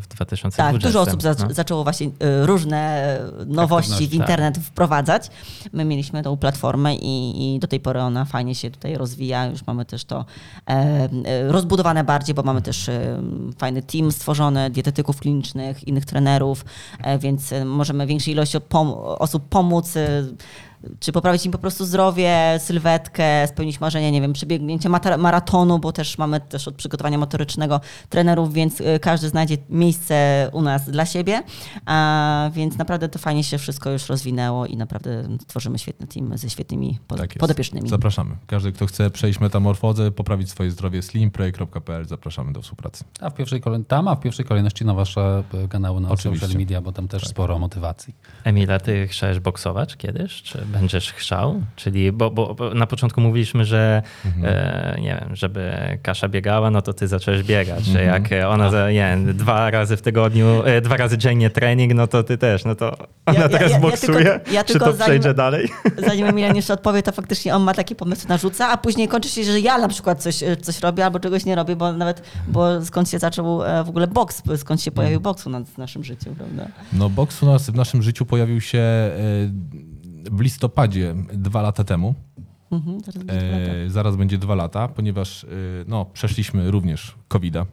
w 0.00 0.06
2020. 0.08 0.62
Tak, 0.62 0.78
dużo 0.78 1.00
osób 1.00 1.22
za, 1.22 1.34
no. 1.38 1.54
zaczęło 1.54 1.84
właśnie 1.84 2.06
y, 2.06 2.46
różne 2.46 3.18
nowości 3.46 3.90
w 3.90 3.94
Aktywności, 3.94 4.16
internet 4.16 4.58
wprowadzać. 4.58 5.30
My 5.72 5.84
mieliśmy 5.84 6.22
tą 6.22 6.36
platformę 6.36 6.94
i, 6.94 7.54
i 7.54 7.58
do 7.58 7.66
tej 7.66 7.80
pory 7.80 8.00
ona 8.00 8.24
fajnie 8.24 8.54
się 8.54 8.70
tutaj 8.70 8.94
rozwija. 8.94 9.46
Już 9.46 9.66
mamy 9.66 9.84
też 9.84 10.04
to 10.04 10.24
e, 10.68 10.72
e, 11.24 11.52
rozbudowane 11.52 12.04
bardziej, 12.04 12.34
bo 12.34 12.42
mamy 12.42 12.62
też 12.62 12.88
e, 12.88 13.22
fajny 13.58 13.82
team 13.82 14.12
stworzony, 14.12 14.70
dietetyków 14.70 15.20
klinicznych, 15.20 15.88
innych 15.88 16.04
trenerów, 16.04 16.64
e, 17.02 17.18
więc 17.18 17.52
e, 17.52 17.64
możemy 17.64 18.06
większej 18.06 18.34
ilości 18.34 18.58
pom- 18.58 18.94
osób 19.18 19.48
pomóc. 19.48 19.94
Czy 21.00 21.12
poprawić 21.12 21.46
im 21.46 21.52
po 21.52 21.58
prostu 21.58 21.84
zdrowie, 21.84 22.58
sylwetkę, 22.58 23.46
spełnić 23.48 23.80
marzenie, 23.80 24.12
nie 24.12 24.20
wiem, 24.20 24.32
przebiegnięcie 24.32 24.88
maratonu, 25.18 25.78
bo 25.78 25.92
też 25.92 26.18
mamy 26.18 26.40
też 26.40 26.68
od 26.68 26.74
przygotowania 26.74 27.18
motorycznego 27.18 27.80
trenerów, 28.08 28.52
więc 28.52 28.80
y, 28.80 28.98
każdy 29.00 29.28
znajdzie 29.28 29.56
miejsce 29.70 30.48
u 30.52 30.62
nas 30.62 30.90
dla 30.90 31.06
siebie, 31.06 31.42
a, 31.86 32.50
więc 32.52 32.78
naprawdę 32.78 33.08
to 33.08 33.18
fajnie 33.18 33.44
się 33.44 33.58
wszystko 33.58 33.90
już 33.90 34.08
rozwinęło 34.08 34.66
i 34.66 34.76
naprawdę 34.76 35.28
tworzymy 35.46 35.78
świetny 35.78 36.06
team 36.06 36.38
ze 36.38 36.50
świetnymi 36.50 36.98
pod, 37.08 37.18
Tak 37.18 37.34
podopiecznymi. 37.34 37.88
Zapraszamy. 37.88 38.36
Każdy, 38.46 38.72
kto 38.72 38.86
chce 38.86 39.10
przejść 39.10 39.40
metamorfozę, 39.40 40.10
poprawić 40.10 40.50
swoje 40.50 40.70
zdrowie, 40.70 41.02
slimprojekt.pl, 41.02 42.04
zapraszamy 42.06 42.52
do 42.52 42.62
współpracy. 42.62 43.04
A 43.20 43.30
w 43.30 43.34
pierwszej 43.34 43.60
kolejności, 43.60 43.88
tam, 43.88 44.08
a 44.08 44.14
w 44.16 44.20
pierwszej 44.20 44.44
kolejności 44.46 44.84
na 44.84 44.94
wasze 44.94 45.42
e, 45.64 45.68
kanały 45.68 46.00
na 46.00 46.08
Oczywiście. 46.08 46.46
social 46.46 46.60
media, 46.60 46.80
bo 46.80 46.92
tam 46.92 47.08
Tak. 47.08 47.20
też 47.20 47.28
sporo 47.30 47.58
motywacji. 47.58 48.14
Emila, 48.44 48.80
ty 48.80 49.08
chciałeś 49.08 49.40
boksować 49.40 49.96
kiedyś? 49.96 50.42
Czy 50.42 50.65
będziesz 50.66 51.12
chciał? 51.12 51.62
Czyli, 51.76 52.12
bo, 52.12 52.30
bo 52.30 52.54
bo 52.54 52.74
na 52.74 52.86
początku 52.86 53.20
mówiliśmy, 53.20 53.64
że 53.64 54.02
Mhm. 54.24 54.44
e, 54.46 55.00
nie 55.00 55.18
wiem, 55.20 55.36
żeby 55.36 55.72
Kasia 56.02 56.28
biegała, 56.28 56.70
no 56.70 56.82
to 56.82 56.92
ty 56.92 57.08
zacząłeś 57.08 57.42
biegać. 57.42 57.88
Mhm. 57.88 58.06
jak 58.06 58.48
ona, 58.48 58.70
za, 58.70 58.86
nie 58.90 58.94
wiem, 58.94 59.36
dwa 59.36 59.70
razy 59.70 59.96
w 59.96 60.02
tygodniu, 60.02 60.62
e, 60.64 60.80
dwa 60.80 60.96
razy 60.96 61.18
dziennie 61.18 61.50
trening, 61.50 61.94
no 61.94 62.06
to 62.06 62.22
ty 62.22 62.38
też. 62.38 62.64
No 62.64 62.74
to 62.74 62.96
ona 63.26 63.38
Ja- 63.38 63.42
ja- 63.42 63.48
teraz 63.48 63.70
ja- 63.70 63.76
ja 63.76 63.82
boksuje. 63.82 64.18
tylko- 64.24 64.50
ja 64.52 64.64
Czy 64.64 64.72
tylko 64.72 64.86
to 64.86 64.92
zanim- 64.92 65.04
przejdzie 65.04 65.34
dalej? 65.34 65.68
Zanim 66.06 66.26
Emilian 66.26 66.56
jeszcze 66.56 66.72
odpowie, 66.74 67.02
to 67.02 67.12
faktycznie 67.12 67.54
on 67.54 67.62
ma 67.62 67.74
takie 67.74 67.94
pomysły, 67.94 68.28
narzuca, 68.28 68.68
a 68.70 68.76
później 68.76 69.08
kończy 69.08 69.28
się, 69.28 69.44
że 69.44 69.60
ja 69.60 69.78
na 69.78 69.88
przykład 69.88 70.22
coś, 70.22 70.36
coś 70.62 70.80
robię 70.80 71.04
albo 71.04 71.20
czegoś 71.20 71.44
nie 71.44 71.54
robię, 71.54 71.76
bo 71.76 71.92
nawet, 71.92 72.22
bo 72.48 72.84
skąd 72.84 73.10
się 73.10 73.18
zaczął 73.18 73.64
e, 73.64 73.84
w 73.84 73.88
ogóle 73.88 74.06
boks, 74.06 74.42
skąd 74.56 74.82
się 74.82 74.90
pojawił 74.90 75.20
boks 75.20 75.46
u 75.46 75.50
nas 75.50 75.70
w 75.70 75.78
naszym 75.78 76.04
życiu, 76.04 76.34
prawda? 76.36 76.66
No 76.92 77.10
boks 77.10 77.42
u 77.42 77.46
nas 77.46 77.70
w 77.70 77.74
naszym 77.74 78.02
życiu 78.02 78.26
pojawił 78.26 78.60
się 78.60 78.78
e, 78.78 79.12
w 80.32 80.40
listopadzie 80.40 81.14
dwa 81.32 81.62
lata 81.62 81.84
temu. 81.84 82.14
Mhm, 82.70 83.00
zaraz 83.00 83.24
będzie 83.24 83.40
dwa 83.40 83.58
lata. 83.58 83.72
E, 83.72 83.90
zaraz 83.90 84.16
będzie 84.16 84.38
dwa 84.38 84.54
lata, 84.54 84.88
ponieważ 84.88 85.44
e, 85.44 85.48
no, 85.86 86.04
przeszliśmy 86.04 86.70
również 86.70 87.14
COVID-a. 87.28 87.66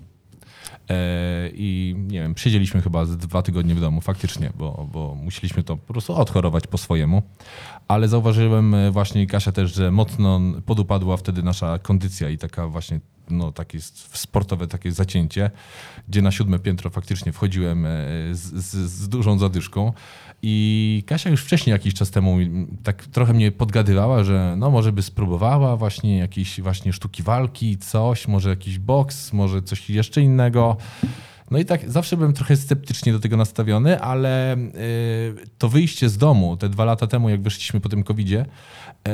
E, 0.89 1.49
I 1.53 1.95
nie 1.97 2.21
wiem, 2.21 2.33
siedzieliśmy 2.37 2.81
chyba 2.81 3.05
z 3.05 3.17
dwa 3.17 3.41
tygodnie 3.41 3.75
w 3.75 3.79
domu, 3.81 4.01
faktycznie, 4.01 4.51
bo, 4.57 4.89
bo 4.91 5.15
musieliśmy 5.15 5.63
to 5.63 5.77
po 5.77 5.93
prostu 5.93 6.13
odchorować 6.15 6.67
po 6.67 6.77
swojemu. 6.77 7.21
Ale 7.87 8.07
zauważyłem 8.07 8.73
e, 8.73 8.91
właśnie, 8.91 9.27
Kasia 9.27 9.51
też, 9.51 9.75
że 9.75 9.91
mocno 9.91 10.41
podupadła 10.65 11.17
wtedy 11.17 11.43
nasza 11.43 11.79
kondycja 11.79 12.29
i 12.29 12.37
taka 12.37 12.67
właśnie, 12.67 12.99
no 13.29 13.51
takie 13.51 13.81
sportowe 14.13 14.67
takie 14.67 14.91
zacięcie, 14.91 15.51
gdzie 16.07 16.21
na 16.21 16.31
siódme 16.31 16.59
piętro 16.59 16.89
faktycznie 16.89 17.31
wchodziłem 17.31 17.85
e, 17.85 17.89
z, 18.31 18.39
z, 18.39 18.75
z 18.75 19.09
dużą 19.09 19.39
zadyszką. 19.39 19.93
I 20.45 21.03
Kasia 21.07 21.29
już 21.29 21.43
wcześniej, 21.43 21.71
jakiś 21.71 21.93
czas 21.93 22.11
temu, 22.11 22.37
tak 22.83 23.05
trochę 23.05 23.33
mnie 23.33 23.51
podgadywała, 23.51 24.23
że 24.23 24.55
no 24.57 24.71
może 24.71 24.91
by 24.91 25.01
spróbowała 25.01 25.77
właśnie 25.77 26.17
jakieś 26.17 26.61
właśnie 26.61 26.93
sztuki 26.93 27.23
walki, 27.23 27.77
coś, 27.77 28.27
może 28.27 28.49
jakiś 28.49 28.79
boks, 28.79 29.33
może 29.33 29.61
coś 29.61 29.89
jeszcze 29.89 30.21
innego. 30.21 30.77
No 31.51 31.59
i 31.59 31.65
tak 31.65 31.91
zawsze 31.91 32.17
byłem 32.17 32.33
trochę 32.33 32.55
sceptycznie 32.55 33.13
do 33.13 33.19
tego 33.19 33.37
nastawiony, 33.37 34.01
ale 34.01 34.57
y, 34.57 35.35
to 35.57 35.69
wyjście 35.69 36.09
z 36.09 36.17
domu 36.17 36.57
te 36.57 36.69
dwa 36.69 36.85
lata 36.85 37.07
temu, 37.07 37.29
jak 37.29 37.41
wyszliśmy 37.41 37.79
po 37.79 37.89
tym 37.89 38.03
COVID-zie, 38.03 38.45
y, 39.07 39.11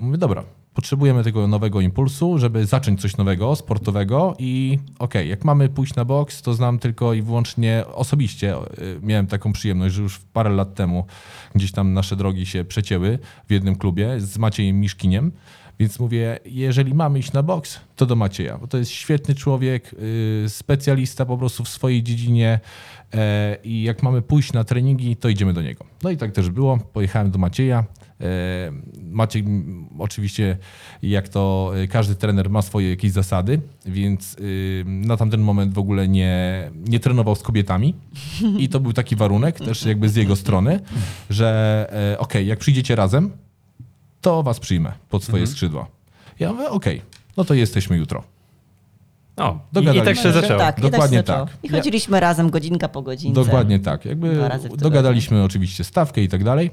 mówię, 0.00 0.18
dobra, 0.18 0.44
potrzebujemy 0.74 1.24
tego 1.24 1.46
nowego 1.46 1.80
impulsu, 1.80 2.38
żeby 2.38 2.66
zacząć 2.66 3.00
coś 3.00 3.16
nowego, 3.16 3.56
sportowego 3.56 4.34
i 4.38 4.78
okej, 4.98 5.28
jak 5.28 5.44
mamy 5.44 5.68
pójść 5.68 5.94
na 5.94 6.04
boks, 6.04 6.42
to 6.42 6.54
znam 6.54 6.78
tylko 6.78 7.14
i 7.14 7.22
wyłącznie 7.22 7.84
osobiście. 7.94 8.56
y, 8.56 9.00
Miałem 9.02 9.26
taką 9.26 9.52
przyjemność, 9.52 9.94
że 9.94 10.02
już 10.02 10.18
parę 10.18 10.50
lat 10.50 10.74
temu 10.74 11.04
gdzieś 11.54 11.72
tam 11.72 11.92
nasze 11.92 12.16
drogi 12.16 12.46
się 12.46 12.64
przecięły 12.64 13.18
w 13.48 13.52
jednym 13.52 13.76
klubie 13.76 14.20
z 14.20 14.38
Maciejem 14.38 14.80
Miszkiniem. 14.80 15.32
Więc 15.78 15.98
mówię, 16.00 16.38
jeżeli 16.44 16.94
mamy 16.94 17.18
iść 17.18 17.32
na 17.32 17.42
boks, 17.42 17.80
to 17.96 18.06
do 18.06 18.16
Macieja, 18.16 18.58
bo 18.58 18.66
to 18.66 18.78
jest 18.78 18.90
świetny 18.90 19.34
człowiek, 19.34 19.94
yy, 20.42 20.48
specjalista 20.48 21.26
po 21.26 21.38
prostu 21.38 21.64
w 21.64 21.68
swojej 21.68 22.02
dziedzinie 22.02 22.60
e, 22.60 23.01
i 23.64 23.82
jak 23.82 24.02
mamy 24.02 24.22
pójść 24.22 24.52
na 24.52 24.64
treningi, 24.64 25.16
to 25.16 25.28
idziemy 25.28 25.52
do 25.52 25.62
niego. 25.62 25.84
No 26.02 26.10
i 26.10 26.16
tak 26.16 26.32
też 26.32 26.50
było, 26.50 26.78
pojechałem 26.92 27.30
do 27.30 27.38
Macieja. 27.38 27.84
E, 28.20 28.24
Maciej 29.02 29.42
m, 29.42 29.86
oczywiście, 29.98 30.56
jak 31.02 31.28
to 31.28 31.72
y, 31.82 31.88
każdy 31.88 32.14
trener 32.14 32.50
ma 32.50 32.62
swoje 32.62 32.90
jakieś 32.90 33.12
zasady, 33.12 33.60
więc 33.86 34.36
y, 34.40 34.84
na 34.86 35.16
tamten 35.16 35.40
moment 35.40 35.74
w 35.74 35.78
ogóle 35.78 36.08
nie, 36.08 36.70
nie 36.74 37.00
trenował 37.00 37.34
z 37.34 37.42
kobietami 37.42 37.94
i 38.58 38.68
to 38.68 38.80
był 38.80 38.92
taki 38.92 39.16
warunek 39.16 39.58
też 39.58 39.84
jakby 39.84 40.08
z 40.08 40.16
jego 40.16 40.36
strony, 40.36 40.80
że 41.30 41.88
e, 42.12 42.18
okej, 42.18 42.46
jak 42.46 42.58
przyjdziecie 42.58 42.96
razem, 42.96 43.30
to 44.20 44.42
was 44.42 44.60
przyjmę 44.60 44.92
pod 45.10 45.24
swoje 45.24 45.46
skrzydła. 45.46 45.86
Ja 46.38 46.52
mówię, 46.52 46.68
okej, 46.70 47.02
no 47.36 47.44
to 47.44 47.54
jesteśmy 47.54 47.96
jutro. 47.96 48.24
O, 49.36 49.52
i, 49.52 49.54
i 49.54 49.58
Dogadaliśmy 49.72 50.04
tak 50.14 50.16
się 50.16 50.32
zaczęło. 50.32 50.58
Tak, 50.60 50.78
i 50.78 50.82
Dokładnie 50.82 51.22
tak. 51.22 51.26
się 51.26 51.32
zaczęło. 51.32 51.46
tak. 51.46 51.64
I 51.64 51.68
chodziliśmy 51.68 52.20
razem 52.20 52.50
godzinka 52.50 52.88
po 52.88 53.02
godzince. 53.02 53.44
Dokładnie 53.44 53.78
tak. 53.78 54.04
Jakby 54.04 54.48
dogadaliśmy 54.78 55.44
oczywiście 55.44 55.84
stawkę 55.84 56.22
i 56.22 56.28
tak 56.28 56.44
dalej. 56.44 56.70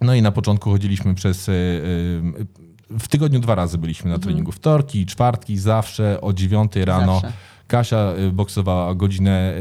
No 0.00 0.14
i 0.14 0.22
na 0.22 0.32
początku 0.32 0.70
chodziliśmy 0.70 1.14
przez... 1.14 1.48
e, 1.48 1.52
e, 1.52 2.98
W 2.98 3.08
tygodniu 3.08 3.40
dwa 3.40 3.54
razy 3.54 3.78
byliśmy 3.78 4.10
na 4.10 4.18
treningu. 4.18 4.52
Wtorki, 4.52 5.06
czwartki, 5.06 5.58
zawsze 5.58 6.20
o 6.20 6.32
dziewiątej 6.32 6.84
rano. 6.84 7.14
Zawsze. 7.14 7.32
Kasia 7.66 8.12
y, 8.18 8.32
boksowała 8.32 8.94
godzinę 8.94 9.54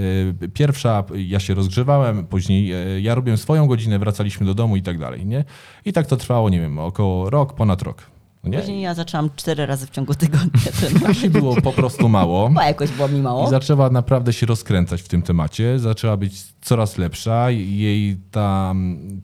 pierwsza, 0.54 1.04
ja 1.16 1.40
się 1.40 1.54
rozgrzewałem, 1.54 2.28
później 2.28 2.74
ja 3.04 3.16
robiłem 3.16 3.38
swoją 3.38 3.68
godzinę, 3.68 4.00
wracaliśmy 4.00 4.46
do 4.46 4.54
domu 4.54 4.76
i 4.78 4.82
tak 4.82 4.98
dalej, 4.98 5.26
nie? 5.26 5.46
I 5.86 5.94
tak 5.94 6.08
to 6.08 6.18
trwało, 6.18 6.50
nie 6.50 6.62
wiem, 6.62 6.80
około 6.80 7.30
rok, 7.30 7.54
ponad 7.56 7.82
rok. 7.82 8.04
No 8.44 8.50
Nie? 8.50 8.60
Później 8.60 8.82
ja 8.82 8.94
zaczęłam 8.94 9.30
cztery 9.36 9.66
razy 9.66 9.88
w 9.88 9.90
ciągu 9.90 10.16
tygodnia 10.16 10.72
trenować. 10.80 11.04
Kasi 11.08 11.30
było 11.30 11.62
po 11.62 11.72
prostu 11.72 12.10
mało. 12.10 12.50
Bo 12.50 12.62
jakoś 12.62 12.92
było 12.92 13.08
mi 13.08 13.20
I 13.20 13.22
mało. 13.22 13.50
zaczęła 13.50 13.90
naprawdę 13.90 14.34
się 14.34 14.46
rozkręcać 14.46 15.02
w 15.02 15.08
tym 15.08 15.22
temacie, 15.22 15.80
zaczęła 15.80 16.18
być 16.18 16.44
coraz 16.62 16.98
lepsza. 16.98 17.52
Jej 17.52 18.18
ta, 18.32 18.74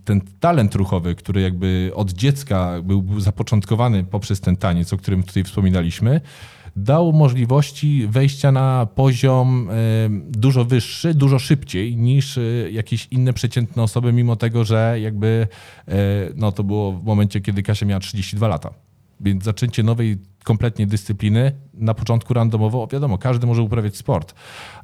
ten 0.06 0.22
talent 0.40 0.76
ruchowy, 0.76 1.16
który 1.16 1.42
jakby 1.42 1.92
od 1.96 2.12
dziecka 2.12 2.82
był, 2.84 3.02
był 3.02 3.20
zapoczątkowany 3.20 4.04
poprzez 4.04 4.42
ten 4.42 4.56
taniec, 4.56 4.94
o 4.94 4.98
którym 4.98 5.24
tutaj 5.24 5.44
wspominaliśmy, 5.44 6.22
dał 6.76 7.14
możliwości 7.14 8.08
wejścia 8.08 8.52
na 8.52 8.88
poziom 8.96 9.70
dużo 10.30 10.66
wyższy, 10.66 11.14
dużo 11.14 11.40
szybciej 11.40 11.98
niż 11.98 12.38
e, 12.38 12.42
jakieś 12.72 13.08
inne 13.12 13.34
przeciętne 13.34 13.84
osoby, 13.84 14.14
mimo 14.14 14.36
tego, 14.36 14.64
że 14.64 14.98
jakby 15.02 15.48
e, 15.88 15.94
no, 16.36 16.52
to 16.52 16.64
było 16.64 16.92
w 16.92 17.04
momencie, 17.04 17.42
kiedy 17.42 17.64
Kasia 17.64 17.86
miała 17.86 18.00
32 18.00 18.48
lata. 18.48 18.74
Więc 19.24 19.44
zaczęcie 19.44 19.84
nowej 19.84 20.18
kompletnie 20.44 20.88
dyscypliny, 20.88 21.52
na 21.74 21.94
początku 21.94 22.34
randomowo, 22.34 22.88
wiadomo, 22.88 23.18
każdy 23.18 23.48
może 23.48 23.62
uprawiać 23.62 23.98
sport, 23.98 24.34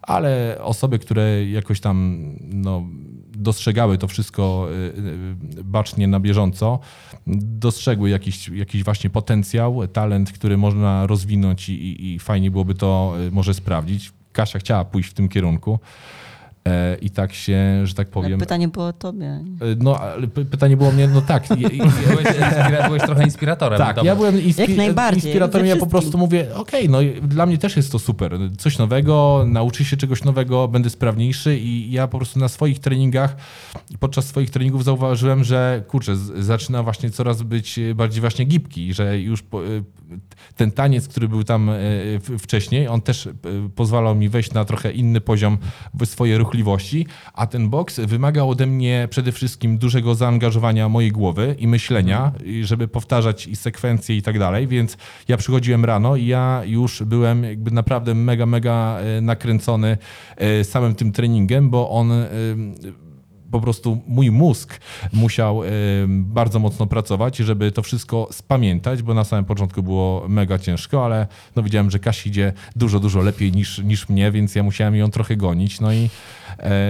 ale 0.01 0.57
osoby, 0.61 0.99
które 0.99 1.45
jakoś 1.49 1.79
tam 1.79 2.25
no, 2.41 2.83
dostrzegały 3.31 3.97
to 3.97 4.07
wszystko 4.07 4.67
y, 4.71 5.59
y, 5.59 5.63
bacznie 5.63 6.07
na 6.07 6.19
bieżąco, 6.19 6.79
dostrzegły 7.27 8.09
jakiś, 8.09 8.49
jakiś 8.49 8.83
właśnie 8.83 9.09
potencjał, 9.09 9.87
talent, 9.87 10.31
który 10.31 10.57
można 10.57 11.07
rozwinąć 11.07 11.69
i, 11.69 11.73
i, 11.73 12.13
i 12.13 12.19
fajnie 12.19 12.51
byłoby 12.51 12.75
to 12.75 13.13
y, 13.27 13.31
może 13.31 13.53
sprawdzić. 13.53 14.11
Kasia 14.31 14.59
chciała 14.59 14.85
pójść 14.85 15.09
w 15.09 15.13
tym 15.13 15.29
kierunku. 15.29 15.79
E, 16.67 16.95
I 17.01 17.09
tak 17.09 17.33
się, 17.33 17.87
że 17.87 17.93
tak 17.93 18.07
powiem. 18.09 18.39
Pytanie 18.39 18.67
było 18.67 18.87
o 18.87 18.93
tobie. 18.93 19.27
E, 19.27 19.43
no, 19.77 19.99
ale 19.99 20.27
pytanie 20.27 20.77
było 20.77 20.91
mnie, 20.91 21.07
no 21.07 21.21
tak. 21.21 21.47
byłeś, 21.57 22.25
inspira- 22.25 22.87
byłeś 22.87 23.01
trochę 23.03 23.23
inspiratorem. 23.23 23.77
Tak, 23.77 24.03
ja 24.03 24.15
byłem 24.15 24.35
inspi- 24.35 24.59
Jak 24.59 24.77
najbardziej, 24.77 25.23
inspiratorem. 25.23 25.67
Ja 25.67 25.75
po 25.75 25.87
prostu 25.87 26.17
mówię, 26.17 26.55
okej, 26.55 26.89
no 26.89 27.01
i 27.01 27.21
dla 27.21 27.45
mnie 27.45 27.57
też 27.57 27.75
jest 27.77 27.91
to 27.91 27.99
super. 27.99 28.37
Coś 28.57 28.77
nowego, 28.77 29.45
nauczę 29.47 29.85
się 29.85 29.97
czegoś 29.97 30.23
nowego, 30.23 30.67
będę 30.67 30.89
sprawniejszy 30.89 31.57
i 31.57 31.91
ja 31.91 32.07
po 32.07 32.17
prostu 32.17 32.39
na 32.39 32.47
swoich 32.47 32.79
treningach, 32.79 33.35
podczas 33.99 34.25
swoich 34.25 34.49
treningów 34.49 34.83
zauważyłem, 34.83 35.43
że 35.43 35.83
kurczę, 35.87 36.15
zaczyna 36.39 36.83
właśnie 36.83 37.09
coraz 37.09 37.41
być 37.41 37.79
bardziej 37.95 38.21
właśnie 38.21 38.45
gibki, 38.45 38.93
że 38.93 39.19
już 39.19 39.41
po, 39.41 39.65
y, 39.65 39.83
ten 40.55 40.71
taniec, 40.71 41.07
który 41.07 41.27
był 41.27 41.43
tam 41.43 41.71
wcześniej, 42.39 42.87
on 42.87 43.01
też 43.01 43.29
pozwalał 43.75 44.15
mi 44.15 44.29
wejść 44.29 44.53
na 44.53 44.65
trochę 44.65 44.91
inny 44.91 45.21
poziom 45.21 45.57
w 45.93 46.05
swojej 46.05 46.37
ruchliwości, 46.49 47.05
a 47.33 47.47
ten 47.47 47.69
boks 47.69 47.99
wymagał 47.99 48.49
ode 48.49 48.65
mnie 48.65 49.07
przede 49.09 49.31
wszystkim 49.31 49.77
dużego 49.77 50.15
zaangażowania 50.15 50.89
mojej 50.89 51.11
głowy 51.11 51.55
i 51.59 51.67
myślenia, 51.67 52.31
żeby 52.61 52.87
powtarzać 52.87 53.47
i 53.47 53.55
sekwencje 53.55 54.17
i 54.17 54.21
tak 54.21 54.39
dalej, 54.39 54.67
więc 54.67 54.97
ja 55.27 55.37
przychodziłem 55.37 55.85
rano 55.85 56.15
i 56.15 56.25
ja 56.25 56.61
już 56.65 57.03
byłem 57.03 57.43
jakby 57.43 57.71
naprawdę 57.71 58.15
mega, 58.15 58.45
mega 58.45 58.99
e, 58.99 59.21
nakręcony 59.21 59.97
e, 60.37 60.63
samym 60.63 60.95
tym 60.95 61.11
treningiem, 61.11 61.69
bo 61.69 61.89
on 61.89 62.11
e, 62.11 62.27
po 63.51 63.61
prostu 63.61 64.01
mój 64.07 64.31
mózg 64.31 64.79
musiał 65.13 65.63
e, 65.63 65.67
bardzo 66.07 66.59
mocno 66.59 66.87
pracować, 66.87 67.37
żeby 67.37 67.71
to 67.71 67.81
wszystko 67.81 68.27
spamiętać, 68.31 69.03
bo 69.03 69.13
na 69.13 69.23
samym 69.23 69.45
początku 69.45 69.83
było 69.83 70.25
mega 70.27 70.59
ciężko, 70.59 71.05
ale 71.05 71.27
no 71.55 71.63
widziałem, 71.63 71.91
że 71.91 71.99
Kasi 71.99 72.29
idzie 72.29 72.53
dużo, 72.75 72.99
dużo 72.99 73.21
lepiej 73.21 73.51
niż, 73.51 73.79
niż 73.79 74.09
mnie, 74.09 74.31
więc 74.31 74.55
ja 74.55 74.63
musiałem 74.63 74.95
ją 74.95 75.11
trochę 75.11 75.35
gonić. 75.35 75.79
No 75.79 75.93
i, 75.93 76.09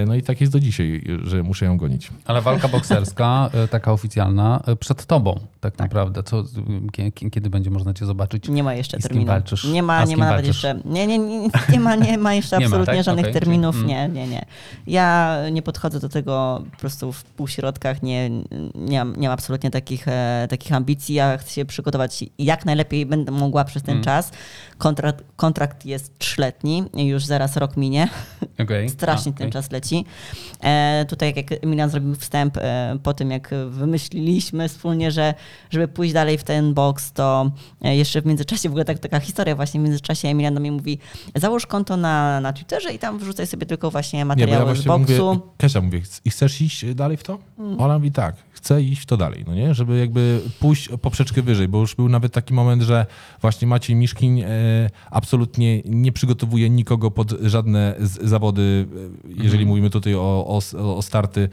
no 0.08 0.16
i 0.16 0.22
tak 0.24 0.42
jest 0.42 0.54
do 0.54 0.60
dzisiaj, 0.60 1.04
że 1.24 1.44
muszę 1.44 1.66
ją 1.66 1.78
gonić. 1.78 2.10
Ale 2.26 2.42
walka 2.42 2.68
bokserska, 2.68 3.50
e, 3.54 3.68
taka 3.68 3.92
oficjalna, 3.92 4.62
e, 4.68 4.76
przed 4.76 5.06
tobą 5.06 5.40
tak, 5.62 5.78
naprawdę. 5.80 6.24
Co, 6.24 6.44
kie- 6.92 7.12
kie- 7.12 7.30
kiedy 7.32 7.50
będzie 7.50 7.70
można 7.70 7.94
cię 7.94 8.06
zobaczyć? 8.06 8.48
Nie 8.50 8.64
ma 8.64 8.74
jeszcze 8.74 8.98
terminu. 9.00 9.26
walczysz? 9.26 9.64
Nie 9.64 9.84
ma, 9.84 10.06
nie 10.06 10.18
ma 10.18 10.26
nawet 10.26 10.46
walczysz? 10.46 10.64
jeszcze. 10.64 10.82
Nie, 10.90 11.08
nie, 11.08 11.18
nie, 11.18 11.50
nie 11.74 11.80
ma, 11.80 11.96
nie 11.96 12.18
ma 12.18 12.34
jeszcze 12.34 12.58
Nie 12.60 12.66
ma, 12.70 12.76
absolutnie 12.76 12.96
tak? 12.96 13.04
żadnych 13.04 13.26
Okej, 13.26 13.34
terminów. 13.34 13.76
czyli- 13.76 13.88
Nie, 13.88 14.10
nie, 14.10 14.28
nie. 14.28 14.46
Ja 14.88 15.38
nie 15.52 15.62
podchodzę 15.62 16.00
do 16.00 16.10
tego 16.10 16.62
po 16.72 16.78
prostu 16.78 17.12
w 17.12 17.24
półśrodkach. 17.24 18.04
Nie, 18.04 18.30
nie, 18.76 19.00
mam, 19.06 19.16
nie 19.16 19.28
mam 19.28 19.34
absolutnie 19.34 19.72
takich, 19.72 20.08
e, 20.08 20.48
takich 20.50 20.74
ambicji. 20.74 21.16
Ja 21.16 21.38
chcę 21.38 21.52
się 21.54 21.66
przygotować 21.66 22.26
jak 22.40 22.66
najlepiej 22.66 23.06
będę 23.06 23.32
mogła 23.32 23.64
przez 23.66 23.84
ten 23.84 23.92
Mm. 23.94 24.04
czas. 24.04 24.32
Kontrakt, 24.78 25.24
kontrakt 25.36 25.86
jest 25.86 26.20
trzyletni, 26.20 26.84
już 26.94 27.26
zaraz 27.26 27.58
rok 27.58 27.78
minie. 27.78 28.08
Okej. 28.64 28.90
Strasznie 29.00 29.32
A, 29.36 29.38
ten 29.38 29.48
okej. 29.48 29.52
Czas 29.60 29.72
leci. 29.72 30.06
E, 30.64 31.06
tutaj 31.10 31.34
jak 31.36 31.64
Emilian 31.64 31.90
zrobił 31.90 32.16
wstęp 32.16 32.58
e, 32.58 32.98
po 33.04 33.14
tym, 33.14 33.32
jak 33.32 33.50
wymyśliliśmy 33.70 34.70
wspólnie, 34.70 35.12
że 35.12 35.34
żeby 35.70 35.88
pójść 35.88 36.14
dalej 36.14 36.38
w 36.38 36.44
ten 36.44 36.74
box, 36.74 37.12
to 37.14 37.52
e, 37.82 37.96
jeszcze 37.96 38.22
w 38.22 38.26
międzyczasie, 38.26 38.70
w 38.70 38.72
ogóle 38.72 38.86
tak, 38.86 39.00
taka 39.00 39.20
historia 39.20 39.56
właśnie, 39.56 39.80
w 39.80 39.84
międzyczasie 39.84 40.28
Emilian 40.28 40.54
do 40.54 40.60
mnie 40.60 40.72
mówi, 40.72 41.00
załóż 41.36 41.66
konto 41.66 41.98
na, 41.98 42.42
na 42.42 42.54
Twitterze 42.54 42.94
i 42.94 43.00
tam 43.00 43.20
wrzucaj 43.20 43.48
sobie 43.48 43.66
tylko 43.66 43.92
właśnie 43.92 44.20
Nie, 44.20 44.26
materiały 44.26 44.60
ja 44.60 44.66
właśnie 44.66 44.84
z 44.84 44.88
boksu. 44.88 45.34
mówię, 45.34 45.40
Kasia 45.58 45.82
mówi, 45.82 46.02
i 46.26 46.30
chcesz 46.30 46.62
iść 46.62 46.86
dalej 46.96 47.18
w 47.18 47.24
to? 47.24 47.40
Ona 47.78 47.98
mówi 47.98 48.12
tak, 48.12 48.36
chcę 48.52 48.82
iść 48.82 49.02
w 49.02 49.06
to 49.06 49.18
dalej, 49.18 49.44
no 49.48 49.56
nie? 49.56 49.74
Żeby 49.74 50.00
jakby 50.00 50.42
pójść 50.60 50.90
poprzeczkę 51.02 51.42
wyżej, 51.42 51.68
bo 51.68 51.80
już 51.80 51.96
był 51.96 52.10
nawet 52.10 52.34
taki 52.34 52.54
moment, 52.54 52.82
że 52.82 53.06
właśnie 53.42 53.68
Maciej 53.68 53.96
Miszkin 53.96 54.44
absolutnie 55.12 55.82
nie 55.86 56.12
przygotowuje 56.12 56.70
nikogo 56.70 57.12
pod 57.12 57.32
żadne 57.42 57.96
zawody, 58.00 58.88
e, 59.40 59.49
jeżeli 59.50 59.66
mówimy 59.66 59.90
tutaj 59.90 60.16
o, 60.16 60.60
o, 60.78 60.96
o 60.98 61.02
starty 61.02 61.50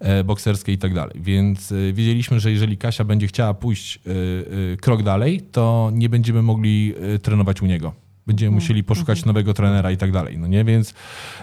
e, 0.00 0.24
bokserskie 0.24 0.72
i 0.72 0.78
tak 0.78 0.94
dalej. 0.94 1.20
Więc 1.20 1.72
e, 1.72 1.92
wiedzieliśmy, 1.92 2.40
że 2.40 2.50
jeżeli 2.50 2.76
Kasia 2.76 3.04
będzie 3.04 3.26
chciała 3.26 3.54
pójść 3.54 3.96
e, 3.96 4.76
krok 4.76 5.02
dalej, 5.02 5.40
to 5.52 5.90
nie 5.94 6.08
będziemy 6.08 6.42
mogli 6.42 6.94
trenować 7.22 7.62
u 7.62 7.66
niego. 7.66 7.92
Będziemy 8.26 8.50
musieli 8.50 8.84
poszukać 8.84 9.24
nowego 9.24 9.54
trenera 9.54 9.90
i 9.90 9.96
tak 9.96 10.12
dalej. 10.12 10.38
No 10.38 10.46
nie? 10.46 10.64
Więc 10.64 10.94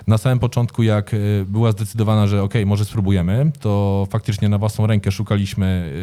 na 0.08 0.18
samym 0.18 0.40
początku, 0.40 0.84
jak 0.84 1.16
była 1.46 1.72
zdecydowana, 1.72 2.28
że 2.28 2.44
ok, 2.44 2.54
może 2.66 2.86
spróbujemy, 2.86 3.52
to 3.60 4.08
faktycznie 4.10 4.50
na 4.50 4.58
własną 4.58 4.88
rękę 4.88 5.12
szukaliśmy 5.12 5.94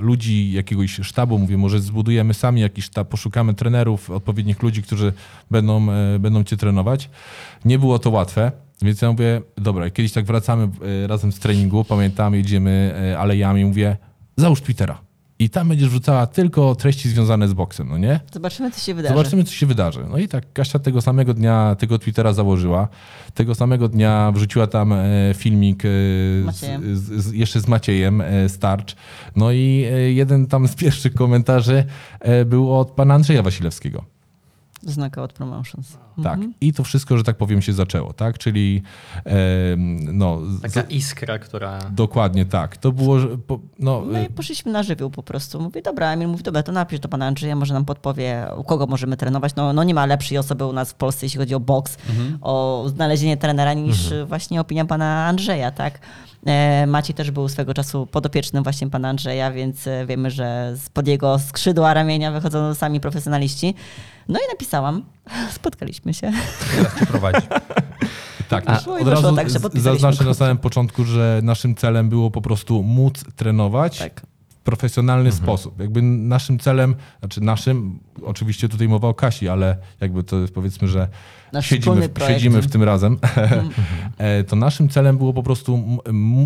ludzi, 0.00 0.52
jakiegoś 0.52 1.00
sztabu. 1.02 1.38
Mówię, 1.38 1.56
może 1.56 1.80
zbudujemy 1.80 2.34
sami 2.34 2.60
jakiś 2.60 2.84
sztab, 2.84 3.08
poszukamy 3.08 3.54
trenerów, 3.54 4.10
odpowiednich 4.10 4.62
ludzi, 4.62 4.82
którzy 4.82 5.12
będą, 5.50 5.86
będą 6.18 6.44
cię 6.44 6.56
trenować. 6.56 7.10
Nie 7.64 7.78
było 7.78 7.98
to 7.98 8.10
łatwe. 8.10 8.52
Więc 8.82 9.02
ja 9.02 9.12
mówię, 9.12 9.42
dobra, 9.56 9.90
kiedyś 9.90 10.12
tak 10.12 10.24
wracamy 10.24 10.68
y, 11.04 11.06
razem 11.06 11.32
z 11.32 11.38
treningu, 11.38 11.84
pamiętam, 11.84 12.34
jedziemy 12.34 12.94
y, 13.12 13.18
alejami, 13.18 13.64
mówię, 13.64 13.96
załóż 14.36 14.60
Twittera. 14.60 15.10
I 15.38 15.50
tam 15.50 15.68
będziesz 15.68 15.88
wrzucała 15.88 16.26
tylko 16.26 16.74
treści 16.74 17.08
związane 17.08 17.48
z 17.48 17.52
boksem, 17.52 17.88
no 17.88 17.98
nie? 17.98 18.20
Zobaczymy, 18.32 18.70
co 18.70 18.80
się 18.80 18.94
wydarzy. 18.94 19.14
Zobaczymy, 19.14 19.44
co 19.44 19.52
się 19.52 19.66
wydarzy. 19.66 20.06
No 20.10 20.18
i 20.18 20.28
tak 20.28 20.52
Kasia 20.52 20.78
tego 20.78 21.00
samego 21.00 21.34
dnia 21.34 21.76
tego 21.78 21.98
Twittera 21.98 22.32
założyła. 22.32 22.88
Tego 23.34 23.54
samego 23.54 23.88
dnia 23.88 24.32
wrzuciła 24.34 24.66
tam 24.66 24.92
e, 24.92 25.06
filmik 25.34 25.84
e, 25.84 25.88
z, 26.52 26.82
z, 26.98 27.24
z, 27.24 27.32
jeszcze 27.32 27.60
z 27.60 27.68
Maciejem 27.68 28.20
e, 28.20 28.48
Starcz. 28.48 28.96
No 29.36 29.52
i 29.52 29.84
e, 29.92 30.12
jeden 30.12 30.46
tam 30.46 30.68
z 30.68 30.74
pierwszych 30.74 31.14
komentarzy 31.14 31.84
e, 32.20 32.44
był 32.44 32.78
od 32.78 32.90
pana 32.90 33.14
Andrzeja 33.14 33.42
Wasilewskiego. 33.42 34.04
Knockout 34.94 35.32
Promotions. 35.32 35.98
Tak. 36.22 36.34
Mhm. 36.34 36.54
I 36.60 36.72
to 36.72 36.84
wszystko, 36.84 37.16
że 37.18 37.24
tak 37.24 37.36
powiem, 37.36 37.62
się 37.62 37.72
zaczęło, 37.72 38.12
tak? 38.12 38.38
Czyli 38.38 38.82
e, 39.26 39.32
no, 40.12 40.38
Taka 40.62 40.82
iskra, 40.82 41.38
która... 41.38 41.78
dokładnie 41.90 42.46
tak. 42.46 42.76
To 42.76 42.92
było, 42.92 43.16
no, 43.78 44.02
No 44.06 44.22
i 44.22 44.26
poszliśmy 44.26 44.72
na 44.72 44.82
żywioł 44.82 45.10
po 45.10 45.22
prostu. 45.22 45.60
Mówię, 45.60 45.82
dobra, 45.82 46.12
Emil 46.12 46.28
mówi, 46.28 46.42
dobra, 46.42 46.62
to 46.62 46.72
napisz 46.72 47.00
do 47.00 47.08
pana 47.08 47.26
Andrzeja, 47.26 47.56
może 47.56 47.74
nam 47.74 47.84
podpowie, 47.84 48.46
u 48.56 48.64
kogo 48.64 48.86
możemy 48.86 49.16
trenować. 49.16 49.54
No, 49.54 49.72
no 49.72 49.84
nie 49.84 49.94
ma 49.94 50.06
lepszej 50.06 50.38
osoby 50.38 50.66
u 50.66 50.72
nas 50.72 50.90
w 50.90 50.94
Polsce, 50.94 51.26
jeśli 51.26 51.38
chodzi 51.38 51.54
o 51.54 51.60
boks, 51.60 51.96
o 52.40 52.84
znalezienie 52.88 53.36
trenera, 53.36 53.74
niż 53.74 54.12
właśnie 54.26 54.60
opinia 54.60 54.84
pana 54.84 55.26
Andrzeja, 55.26 55.70
tak? 55.70 55.98
E, 56.46 56.86
Maciej 56.86 57.14
też 57.14 57.30
był 57.30 57.48
swego 57.48 57.74
czasu 57.74 58.06
podopiecznym 58.06 58.62
właśnie 58.62 58.90
pana 58.90 59.08
Andrzeja, 59.08 59.50
więc 59.52 59.86
e, 59.86 60.06
wiemy, 60.06 60.30
że 60.30 60.74
spod 60.84 61.06
jego 61.06 61.38
skrzydła 61.38 61.94
ramienia 61.94 62.32
wychodzą 62.32 62.74
sami 62.74 63.00
profesjonaliści. 63.00 63.74
No 64.28 64.38
i 64.38 64.42
napisałam, 64.52 65.04
spotkaliśmy 65.52 66.14
się. 66.14 66.32
Teraz 66.76 66.98
cię 67.00 67.06
prowadzi. 67.06 67.46
Tak, 68.48 68.64
A- 68.66 68.80
No 68.86 68.98
i 68.98 69.02
od 69.02 69.08
razu 69.08 69.36
tak, 69.36 69.50
zaznaczę 69.74 70.24
na 70.24 70.34
samym 70.34 70.58
początku, 70.58 71.04
że 71.04 71.40
naszym 71.42 71.74
celem 71.74 72.08
było 72.08 72.30
po 72.30 72.40
prostu 72.42 72.82
móc 72.82 73.24
trenować 73.36 73.98
Tak. 73.98 74.22
Profesjonalny 74.64 75.32
sposób. 75.32 75.80
Jakby 75.80 76.02
naszym 76.02 76.58
celem, 76.58 76.94
znaczy 77.20 77.40
naszym, 77.40 77.98
oczywiście 78.22 78.68
tutaj 78.68 78.88
mowa 78.88 79.08
o 79.08 79.14
Kasi, 79.14 79.48
ale 79.48 79.76
jakby 80.00 80.22
to 80.22 80.38
jest 80.38 80.54
powiedzmy, 80.54 80.88
że 80.88 81.08
Nasz 81.52 81.66
siedzimy, 81.66 82.08
w, 82.08 82.22
siedzimy 82.26 82.62
w 82.62 82.70
tym 82.70 82.82
razem, 82.82 83.18
E, 84.18 84.44
to 84.44 84.56
naszym 84.56 84.88
celem 84.88 85.18
było 85.18 85.32
po 85.32 85.42
prostu 85.42 85.98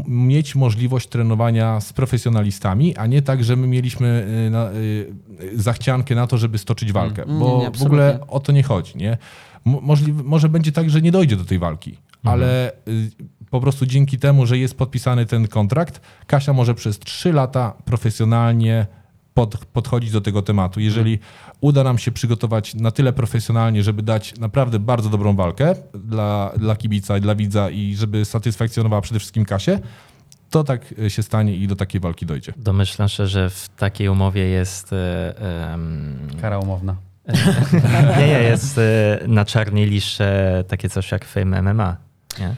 mieć 0.09 0.55
możliwość 0.55 1.09
trenowania 1.09 1.81
z 1.81 1.93
profesjonalistami, 1.93 2.97
a 2.97 3.07
nie 3.07 3.23
tak, 3.23 3.45
że 3.45 3.57
my 3.57 3.67
mieliśmy 3.67 4.27
y, 4.47 4.51
na, 4.51 4.71
y, 4.73 5.15
zachciankę 5.55 6.15
na 6.15 6.27
to, 6.27 6.39
żeby 6.39 6.59
stoczyć 6.59 6.93
walkę, 6.93 7.23
Mm, 7.23 7.39
bo 7.39 7.59
nie, 7.59 7.65
nie, 7.65 7.71
w 7.71 7.83
ogóle 7.83 8.19
o 8.29 8.41
to 8.41 8.53
nie 8.53 8.62
chodzi. 8.62 8.99
Nie? 8.99 9.19
Mo- 9.65 9.81
Możliwe, 9.81 10.23
może 10.23 10.49
będzie 10.49 10.73
tak, 10.73 10.91
że 10.91 11.03
nie 11.03 11.12
dojdzie 11.12 11.37
do 11.37 11.45
tej 11.45 11.59
walki, 11.59 11.99
ale 12.25 12.73
y, 12.89 13.11
po 13.55 13.61
prostu 13.61 13.87
dzięki 13.87 14.19
temu, 14.19 14.47
że 14.47 14.59
jest 14.59 14.79
podpisany 14.79 15.27
ten 15.27 15.49
kontrakt, 15.49 16.01
Kasia 16.27 16.53
może 16.53 16.75
przez 16.75 16.99
3 16.99 17.33
lata 17.33 17.73
profesjonalnie 17.85 18.87
pod, 19.35 19.57
podchodzić 19.57 20.11
do 20.11 20.21
tego 20.21 20.43
tematu. 20.43 20.81
Jeżeli 20.81 21.19
uda 21.61 21.85
nam 21.85 21.99
się 21.99 22.13
przygotować 22.13 22.75
na 22.75 22.91
tyle 22.91 23.13
profesjonalnie, 23.13 23.83
żeby 23.83 24.03
dać 24.03 24.39
naprawdę 24.39 24.79
bardzo 24.79 25.11
dobrą 25.11 25.37
walkę 25.37 25.75
dla, 25.95 26.53
dla 26.57 26.77
kibica 26.77 27.19
i 27.19 27.21
dla 27.21 27.35
widza 27.35 27.71
i 27.71 27.95
żeby 27.95 28.25
satysfakcjonowała 28.25 29.03
przede 29.03 29.21
wszystkim 29.21 29.45
Kasię, 29.45 29.79
to 30.51 30.65
tak 30.65 30.95
się 31.09 31.23
stanie 31.23 31.57
i 31.57 31.69
do 31.69 31.77
takiej 31.77 32.01
walki 32.01 32.27
dojdzie. 32.27 32.53
Domyślam 32.57 33.09
się, 33.09 33.27
że 33.27 33.51
w 33.51 33.69
takiej 33.69 34.09
umowie 34.09 34.43
jest... 34.43 34.91
em, 34.93 36.29
Kara 36.41 36.59
umowna. 36.59 36.97
nie, 38.19 38.27
nie, 38.27 38.43
jest 38.43 38.79
e, 38.79 39.21
na 39.29 39.45
czarnej 39.45 39.87
liście 39.87 40.27
takie 40.69 40.89
coś 40.89 41.13
jak 41.13 41.25
Fame 41.25 41.63
MMA. 41.63 41.97
Nie? 42.39 42.55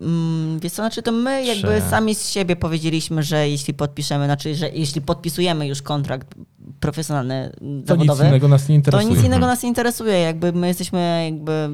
Mm, 0.00 0.58
Wiesz 0.60 0.72
co, 0.72 0.76
znaczy 0.76 1.02
to 1.02 1.12
my 1.12 1.44
jakby 1.44 1.82
sami 1.90 2.14
z 2.14 2.28
siebie 2.30 2.56
powiedzieliśmy, 2.56 3.22
że 3.22 3.48
jeśli 3.48 3.74
podpiszemy, 3.74 4.24
znaczy, 4.24 4.54
że 4.54 4.68
jeśli 4.70 5.00
podpisujemy 5.00 5.66
już 5.66 5.82
kontrakt 5.82 6.34
profesjonalny, 6.80 7.50
To 7.86 7.86
zawodowy. 7.86 8.22
nic 8.22 8.28
innego 8.30 8.48
nas 8.48 8.62
nie 8.68 8.74
To 8.74 8.74
interesuje. 8.74 9.14
nic 9.14 9.24
innego 9.24 9.46
nas 9.46 9.62
nie 9.62 9.68
interesuje. 9.68 10.20
Jakby 10.20 10.52
my 10.52 10.66
jesteśmy 10.68 11.22
jakby 11.24 11.68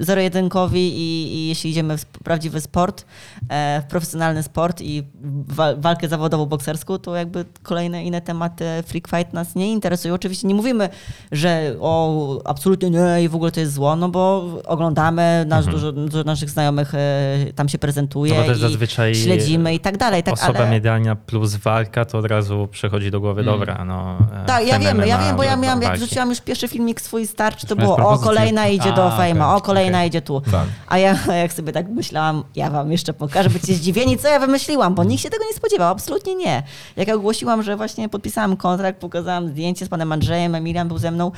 zero-jedynkowi 0.00 0.80
i, 0.98 1.34
i 1.34 1.48
jeśli 1.48 1.70
idziemy 1.70 1.98
w 1.98 2.04
prawdziwy 2.06 2.60
sport, 2.60 3.04
e, 3.48 3.82
w 3.82 3.84
profesjonalny 3.90 4.42
sport 4.42 4.80
i 4.82 5.02
wa- 5.48 5.74
walkę 5.76 6.08
zawodową 6.08 6.46
bokserską, 6.46 6.98
to 6.98 7.16
jakby 7.16 7.44
kolejne 7.62 8.04
inne 8.04 8.20
tematy 8.20 8.64
freak 8.86 9.08
fight 9.08 9.32
nas 9.32 9.54
nie 9.54 9.72
interesują. 9.72 10.14
Oczywiście 10.14 10.48
nie 10.48 10.54
mówimy, 10.54 10.88
że 11.32 11.74
o, 11.80 12.40
absolutnie 12.44 12.90
nie 12.90 13.22
i 13.24 13.28
w 13.28 13.34
ogóle 13.34 13.52
to 13.52 13.60
jest 13.60 13.72
zło, 13.72 13.96
no 13.96 14.08
bo 14.08 14.44
oglądamy, 14.66 15.44
nasz, 15.48 15.66
dużo, 15.66 15.92
dużo 15.92 16.22
naszych 16.24 16.50
znajomych 16.50 16.94
e, 16.94 17.36
tam 17.54 17.68
się 17.68 17.78
prezentuje 17.78 18.32
Mhm. 18.32 18.50
No 18.50 18.56
i 18.56 18.60
zazwyczaj 18.60 19.14
śledzimy 19.14 19.74
i 19.74 19.80
tak 19.80 19.96
dalej. 19.96 20.22
Tak, 20.22 20.34
Osoba 20.34 20.58
ale... 20.58 20.70
medialna 20.70 21.16
plus 21.16 21.54
walka, 21.56 22.04
to 22.04 22.18
od 22.18 22.24
razu 22.26 22.68
przychodzi 22.70 23.10
do 23.10 23.20
głowy, 23.20 23.40
Mm. 23.40 23.54
dobra, 23.54 23.84
no... 23.84 24.18
e, 24.42 24.46
Tak, 24.46 24.66
ja 24.66 24.78
wiem, 24.78 25.02
ja 25.06 25.18
wiem, 25.18 25.36
bo 25.36 25.42
ja 25.42 25.56
miałam, 25.56 25.82
jak 25.82 25.90
walki. 25.90 26.04
wrzuciłam 26.04 26.28
już 26.30 26.40
pierwszy 26.40 26.68
filmik 26.68 27.00
swój 27.00 27.26
starczy, 27.26 27.66
to 27.66 27.76
było 27.76 27.96
o, 27.96 28.18
kolejna 28.18 28.66
idzie 28.68 28.92
do 28.92 29.10
Fejma, 29.10 29.56
o, 29.56 29.60
kolejna 29.60 30.04
idzie 30.04 30.22
tu. 30.22 30.40
Tak. 30.40 30.64
A 30.88 30.98
ja 30.98 31.18
jak 31.42 31.52
sobie 31.52 31.72
tak 31.72 31.88
myślałam, 31.88 32.44
ja 32.56 32.70
wam 32.70 32.92
jeszcze 32.92 33.12
pokażę, 33.12 33.50
będziecie 33.50 33.74
zdziwieni, 33.74 34.18
co 34.18 34.28
ja 34.28 34.38
wymyśliłam, 34.38 34.94
bo 34.94 35.04
nikt 35.04 35.22
się 35.22 35.30
tego 35.30 35.44
nie 35.50 35.56
spodziewał, 35.56 35.88
absolutnie 35.92 36.34
nie. 36.34 36.62
Jak 36.96 37.08
ja 37.08 37.14
ogłosiłam, 37.14 37.62
że 37.62 37.76
właśnie 37.76 38.08
podpisałam 38.08 38.56
kontrakt, 38.56 39.00
pokazałam 39.00 39.48
zdjęcie 39.48 39.86
z 39.86 39.88
panem 39.88 40.12
Andrzejem, 40.12 40.54
Emilian 40.54 40.88
był 40.88 40.98
ze 40.98 41.10
mną, 41.10 41.32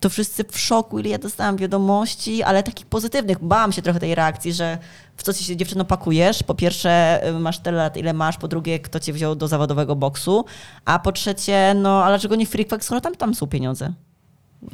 to 0.00 0.08
wszyscy 0.10 0.44
w 0.44 0.58
szoku, 0.58 0.98
ile 0.98 1.08
ja 1.08 1.18
dostałam 1.18 1.56
wiadomości, 1.56 2.42
ale 2.42 2.62
takich 2.62 2.86
pozytywnych. 2.86 3.44
Bałam 3.44 3.72
się 3.72 3.82
trochę 3.82 4.00
tej 4.00 4.14
reakcji, 4.14 4.52
że 4.52 4.78
w 5.20 5.22
co 5.22 5.32
ci 5.34 5.44
się 5.44 5.56
dziewczyno 5.56 5.84
pakujesz. 5.84 6.42
Po 6.42 6.54
pierwsze, 6.54 7.20
y, 7.28 7.32
masz 7.32 7.58
tyle 7.58 7.76
lat, 7.78 7.96
ile 7.96 8.12
masz, 8.12 8.36
po 8.36 8.48
drugie, 8.48 8.78
kto 8.78 9.00
cię 9.00 9.12
wziął 9.12 9.34
do 9.34 9.48
zawodowego 9.48 9.96
boksu, 9.96 10.44
a 10.84 10.98
po 10.98 11.12
trzecie, 11.12 11.74
no 11.76 12.04
ale 12.04 12.14
dlaczego 12.14 12.36
nie 12.36 12.46
fight, 12.46 12.84
skoro 12.84 13.00
tam, 13.00 13.14
tam 13.14 13.34
są 13.34 13.46
pieniądze? 13.46 13.92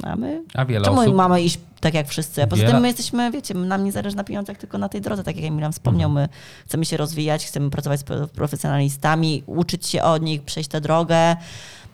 A 0.03 0.15
my 0.15 0.43
A 0.53 0.65
wiele 0.65 0.85
Czemu 0.85 0.99
osób... 0.99 1.15
mamy 1.15 1.41
iść 1.41 1.59
tak 1.79 1.93
jak 1.93 2.07
wszyscy? 2.07 2.43
A 2.43 2.47
poza 2.47 2.61
Wiele- 2.61 2.71
tym 2.71 2.81
my 2.81 2.87
jesteśmy, 2.87 3.31
wiecie, 3.31 3.53
nam 3.53 3.83
nie 3.83 3.91
zależy 3.91 4.15
na 4.15 4.23
pieniądzach, 4.23 4.57
tylko 4.57 4.77
na 4.77 4.89
tej 4.89 5.01
drodze, 5.01 5.23
tak 5.23 5.35
jak 5.35 5.45
Emilan 5.45 5.71
wspomniał, 5.71 6.09
my 6.09 6.29
chcemy 6.65 6.85
się 6.85 6.97
rozwijać, 6.97 7.45
chcemy 7.45 7.69
pracować 7.69 7.99
z 7.99 8.03
pro- 8.03 8.27
profesjonalistami, 8.27 9.43
uczyć 9.45 9.87
się 9.87 10.03
od 10.03 10.21
nich, 10.21 10.41
przejść 10.43 10.69
tę 10.69 10.81
drogę, 10.81 11.35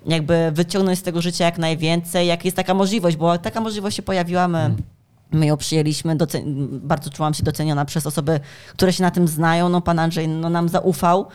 jakby 0.06 0.52
wyciągnąć 0.54 1.00
z 1.00 1.04
tego 1.04 1.22
życia 1.22 1.46
jak 1.46 1.58
najwięcej, 1.58 2.28
jak 2.28 2.46
jest 2.46 2.58
taka 2.58 2.74
możliwość, 2.74 3.18
bo 3.18 3.38
taka 3.38 3.62
możliwość 3.62 3.96
się 3.98 4.04
pojawiła, 4.04 4.48
my, 4.48 4.76
my 5.34 5.46
ją 5.46 5.58
przyjęliśmy, 5.58 6.18
bardzo 6.70 7.10
czułam 7.10 7.34
się 7.34 7.44
doceniona 7.44 7.86
przez 7.86 8.08
osoby, 8.08 8.40
które 8.68 8.94
się 8.94 9.04
na 9.04 9.12
tym 9.12 9.28
znają, 9.28 9.70
no 9.70 9.82
pan 9.82 10.00
Andrzej 10.00 10.28
no, 10.28 10.50
nam 10.50 10.70
zaufał, 10.70 11.28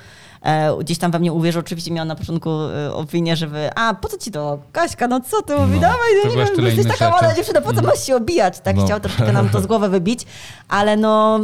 gdzieś 0.80 0.98
tam 0.98 1.10
we 1.10 1.18
mnie 1.18 1.32
uwierzył. 1.32 1.60
Oczywiście 1.60 1.90
miał 1.90 2.04
na 2.04 2.16
początku 2.16 2.50
e, 2.50 2.94
opinię, 2.94 3.36
żeby 3.36 3.70
a 3.74 3.94
po 3.94 4.08
co 4.08 4.18
ci 4.18 4.30
to, 4.30 4.58
Kaśka, 4.72 5.08
no 5.08 5.20
co 5.20 5.42
ty 5.42 5.56
mówi, 5.56 5.74
No, 5.74 5.80
dawaj, 5.80 5.98
no 6.24 6.30
nie 6.30 6.44
wiem, 6.56 6.64
jesteś 6.64 6.86
taka 6.98 7.10
młoda 7.10 7.34
dziewczyna, 7.34 7.60
po 7.60 7.74
co 7.74 7.82
masz 7.82 8.06
się 8.06 8.16
obijać? 8.16 8.60
Tak 8.60 8.76
No. 8.76 8.84
chciał 8.84 9.00
troszeczkę 9.00 9.32
nam 9.32 9.48
to 9.48 9.60
z 9.60 9.66
głowy 9.66 9.88
wybić, 9.88 10.26
ale 10.68 10.96
no, 10.96 11.38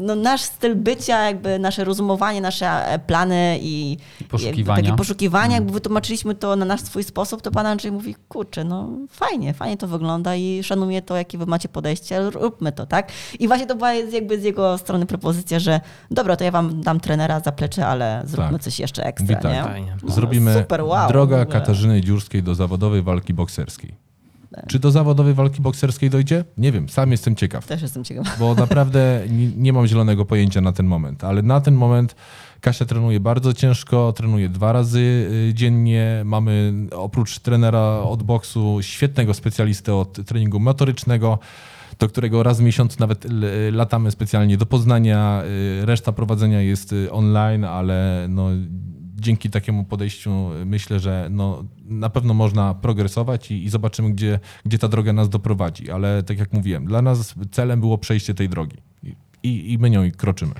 no 0.00 0.14
nasz 0.14 0.40
styl 0.42 0.74
bycia, 0.74 1.24
jakby 1.24 1.58
nasze 1.58 1.84
rozumowanie, 1.84 2.40
nasze 2.40 2.88
e, 2.88 2.98
plany 2.98 3.58
i 3.62 3.96
Poszukiwania. 4.28 4.82
Takie 4.82 4.96
poszukiwania, 4.96 5.54
jakby 5.54 5.72
wytłumaczyliśmy 5.72 6.34
to 6.34 6.56
na 6.56 6.64
nasz 6.64 6.80
swój 6.80 7.04
sposób, 7.04 7.42
to 7.42 7.50
pan 7.50 7.66
Andrzej 7.66 7.92
mówi, 7.92 8.16
kurczę, 8.28 8.64
no 8.64 8.88
fajnie, 9.10 9.54
fajnie 9.54 9.76
to 9.76 9.86
wygląda 9.88 10.34
i 10.34 10.62
szanuję 10.62 11.02
to, 11.02 11.16
jakie 11.16 11.38
wy 11.38 11.46
macie 11.46 11.68
podejście, 11.68 12.16
ale 12.16 12.30
róbmy 12.30 12.72
to, 12.72 12.86
tak? 12.86 13.08
I 13.38 13.48
właśnie 13.48 13.66
to 13.66 13.74
była 13.74 13.92
jakby 13.94 14.40
z 14.40 14.44
jego 14.44 14.78
strony 14.78 15.06
propozycja, 15.06 15.58
że 15.58 15.80
dobra, 16.10 16.36
to 16.36 16.44
ja 16.44 16.50
wam 16.50 16.80
dam 16.80 17.00
trenera 17.00 17.40
za 17.40 17.52
plecze, 17.52 17.86
ale 17.86 18.22
zróbmy 18.36 18.52
Tak. 18.58 18.62
coś 18.62 18.80
jeszcze 18.80 19.04
ekstra, 19.04 19.36
Mówi 19.36 19.42
tak. 19.42 19.76
nie? 19.76 19.96
No, 20.02 20.10
Zrobimy 20.10 20.54
super, 20.54 20.82
wow, 20.82 21.08
droga. 21.08 21.46
Katarzyny 21.46 22.00
Dziurskiej 22.00 22.42
do 22.42 22.54
zawodowej 22.54 23.02
walki 23.02 23.34
bokserskiej. 23.34 24.06
Czy 24.68 24.78
do 24.78 24.90
zawodowej 24.90 25.34
walki 25.34 25.62
bokserskiej 25.62 26.10
dojdzie? 26.10 26.44
Nie 26.58 26.72
wiem, 26.72 26.88
sam 26.88 27.10
jestem 27.10 27.36
ciekaw. 27.36 27.66
Też 27.66 27.82
jestem 27.82 28.04
ciekawa. 28.04 28.30
bo 28.38 28.54
naprawdę 28.54 29.22
nie, 29.30 29.46
nie 29.46 29.72
mam 29.72 29.86
zielonego 29.86 30.24
pojęcia 30.24 30.60
na 30.60 30.72
ten 30.72 30.86
moment, 30.86 31.24
ale 31.24 31.42
na 31.42 31.60
ten 31.60 31.74
moment 31.74 32.14
Kasia 32.60 32.84
trenuje 32.84 33.20
bardzo 33.20 33.52
ciężko, 33.52 34.12
trenuje 34.12 34.48
dwa 34.48 34.72
razy 34.72 34.98
y, 35.50 35.54
dziennie. 35.54 36.22
Mamy 36.24 36.72
oprócz 36.92 37.38
trenera 37.38 37.80
od 37.98 38.22
boksu 38.22 38.78
świetnego 38.82 39.34
specjalistę 39.34 39.94
od 39.94 40.24
treningu 40.26 40.60
motorycznego, 40.60 41.38
do 41.98 42.08
którego 42.08 42.42
raz 42.42 42.60
w 42.60 42.62
miesiącu 42.62 42.96
nawet 43.00 43.26
latamy 43.72 44.10
specjalnie 44.10 44.56
do 44.56 44.66
Poznania. 44.66 45.42
Y, 45.82 45.86
Reszta 45.86 46.12
prowadzenia 46.12 46.60
jest 46.62 46.92
y, 46.92 47.12
online, 47.12 47.64
ale 47.64 48.26
no, 48.28 48.48
dzięki 49.16 49.50
takiemu 49.50 49.84
podejściu 49.84 50.30
myślę, 50.64 51.00
że 51.00 51.28
no, 51.30 51.64
na 51.84 52.10
pewno 52.10 52.34
można 52.34 52.74
progresować 52.74 53.50
i, 53.50 53.64
i 53.64 53.68
zobaczymy, 53.68 54.10
gdzie, 54.10 54.40
gdzie 54.64 54.78
ta 54.78 54.88
droga 54.88 55.12
nas 55.12 55.28
doprowadzi. 55.28 55.90
Ale 55.90 56.22
tak 56.22 56.38
jak 56.38 56.52
mówiłem, 56.52 56.86
dla 56.86 57.02
nas 57.02 57.34
celem 57.50 57.80
było 57.80 57.98
przejście 57.98 58.34
tej 58.34 58.48
drogi 58.48 58.76
i, 59.42 59.72
i 59.72 59.78
my 59.78 59.90
nią 59.90 60.10
kroczymy. 60.16 60.54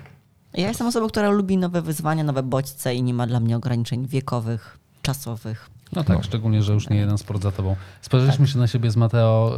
Ja 0.54 0.68
jestem 0.68 0.86
osobą, 0.86 1.08
która 1.08 1.30
lubi 1.30 1.56
nowe 1.56 1.82
wyzwania, 1.82 2.24
nowe 2.24 2.42
bodźce 2.42 2.94
i 2.94 3.02
nie 3.02 3.14
ma 3.14 3.26
dla 3.26 3.40
mnie 3.40 3.56
ograniczeń 3.56 4.06
wiekowych, 4.06 4.78
czasowych. 5.02 5.70
No 5.92 6.04
tak, 6.04 6.16
No. 6.16 6.22
szczególnie, 6.22 6.62
że 6.62 6.72
już 6.72 6.88
nie 6.90 6.96
jeden 6.96 7.18
sport 7.18 7.42
za 7.42 7.52
tobą. 7.52 7.76
Spojrzeliśmy 8.00 8.46
się 8.46 8.58
na 8.58 8.66
siebie 8.66 8.90
z 8.90 8.96
Mateo. 8.96 9.52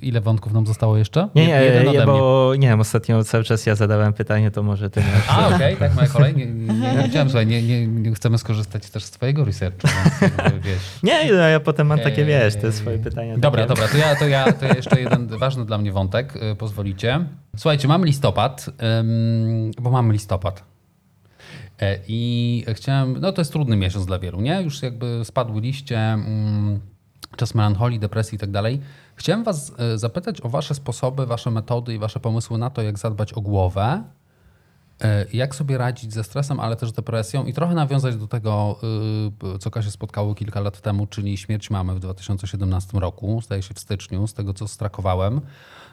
Ile 0.06 0.20
wątków 0.20 0.52
nam 0.52 0.66
zostało 0.66 0.96
jeszcze? 0.96 1.28
Nie, 1.34 1.46
nie, 1.46 1.52
jeden 1.62 2.06
bo 2.06 2.52
nie 2.58 2.68
wiem, 2.68 2.80
ostatnio 2.80 3.24
cały 3.24 3.44
czas 3.44 3.66
ja 3.66 3.74
zadałem 3.74 4.12
pytanie, 4.12 4.50
to 4.50 4.62
może 4.62 4.90
ty 4.90 5.00
masz. 5.00 5.28
A, 5.28 5.48
okej, 5.56 5.76
tak, 5.76 5.94
moja 5.94 6.08
kolej. 6.08 6.34
Nie, 6.36 6.46
nie, 6.46 7.08
nie, 7.14 7.24
słuchaj, 7.24 7.46
nie, 7.46 7.62
nie, 7.62 7.86
nie 7.86 8.14
chcemy 8.14 8.38
skorzystać 8.38 8.90
też 8.90 9.04
z 9.04 9.10
twojego 9.10 9.44
researchu, 9.44 9.78
więc 10.20 10.64
wiesz. 10.64 10.78
Nie, 11.02 11.32
no, 11.32 11.38
ja 11.38 11.60
potem 11.60 11.86
mam 11.86 11.98
takie, 11.98 12.24
wiesz, 12.24 12.54
te 12.56 12.66
Eee, 12.66 12.72
swoje 12.72 12.98
pytania. 12.98 13.38
Dobra, 13.38 13.66
takie. 13.66 13.68
dobra, 13.80 13.88
to 13.92 13.96
ja, 13.98 14.16
to 14.16 14.28
ja 14.28 14.52
to 14.52 14.66
ja 14.66 14.74
jeszcze 14.74 15.00
jeden 15.00 15.26
ważny 15.38 15.64
dla 15.64 15.78
mnie 15.78 15.92
wątek, 15.92 16.36
y, 16.52 16.56
pozwolicie. 16.56 17.24
Słuchajcie, 17.56 17.88
mamy 17.88 18.06
listopad, 18.06 18.66
bo 19.80 19.90
mamy 19.90 20.12
listopad. 20.12 20.69
E, 21.80 21.98
I 22.08 22.64
chciałem, 22.74 23.20
no 23.20 23.32
to 23.32 23.40
jest 23.40 23.52
trudny 23.52 23.76
miesiąc 23.76 24.06
dla 24.06 24.18
wielu, 24.18 24.40
nie? 24.40 24.62
Już 24.62 24.82
jakby 24.82 25.20
spadły 25.24 25.60
liście, 25.60 25.98
mm, 25.98 26.80
czas 27.36 27.54
melancholii, 27.54 27.98
depresji 27.98 28.36
i 28.36 28.38
tak 28.38 28.50
dalej. 28.50 28.80
Chciałem 29.16 29.44
was 29.44 29.72
e, 29.78 29.98
zapytać 29.98 30.40
o 30.40 30.48
wasze 30.48 30.74
sposoby, 30.74 31.26
wasze 31.26 31.50
metody 31.50 31.94
i 31.94 31.98
wasze 31.98 32.20
pomysły 32.20 32.58
na 32.58 32.70
to, 32.70 32.82
jak 32.82 32.98
zadbać 32.98 33.32
o 33.32 33.40
głowę, 33.40 34.02
e, 35.00 35.26
jak 35.32 35.54
sobie 35.54 35.78
radzić 35.78 36.12
ze 36.12 36.24
stresem, 36.24 36.60
ale 36.60 36.76
też 36.76 36.92
depresją 36.92 37.44
i 37.44 37.52
trochę 37.52 37.74
nawiązać 37.74 38.16
do 38.16 38.26
tego, 38.26 38.78
co 39.60 39.70
Kasia 39.70 39.90
spotkało 39.90 40.34
kilka 40.34 40.60
lat 40.60 40.80
temu, 40.80 41.06
czyli 41.06 41.36
śmierć 41.36 41.70
mamy 41.70 41.94
w 41.94 42.00
2017 42.00 43.00
roku, 43.00 43.40
zdaje 43.44 43.62
się 43.62 43.74
w 43.74 43.78
styczniu, 43.78 44.26
z 44.26 44.34
tego 44.34 44.54
co 44.54 44.68
strakowałem. 44.68 45.40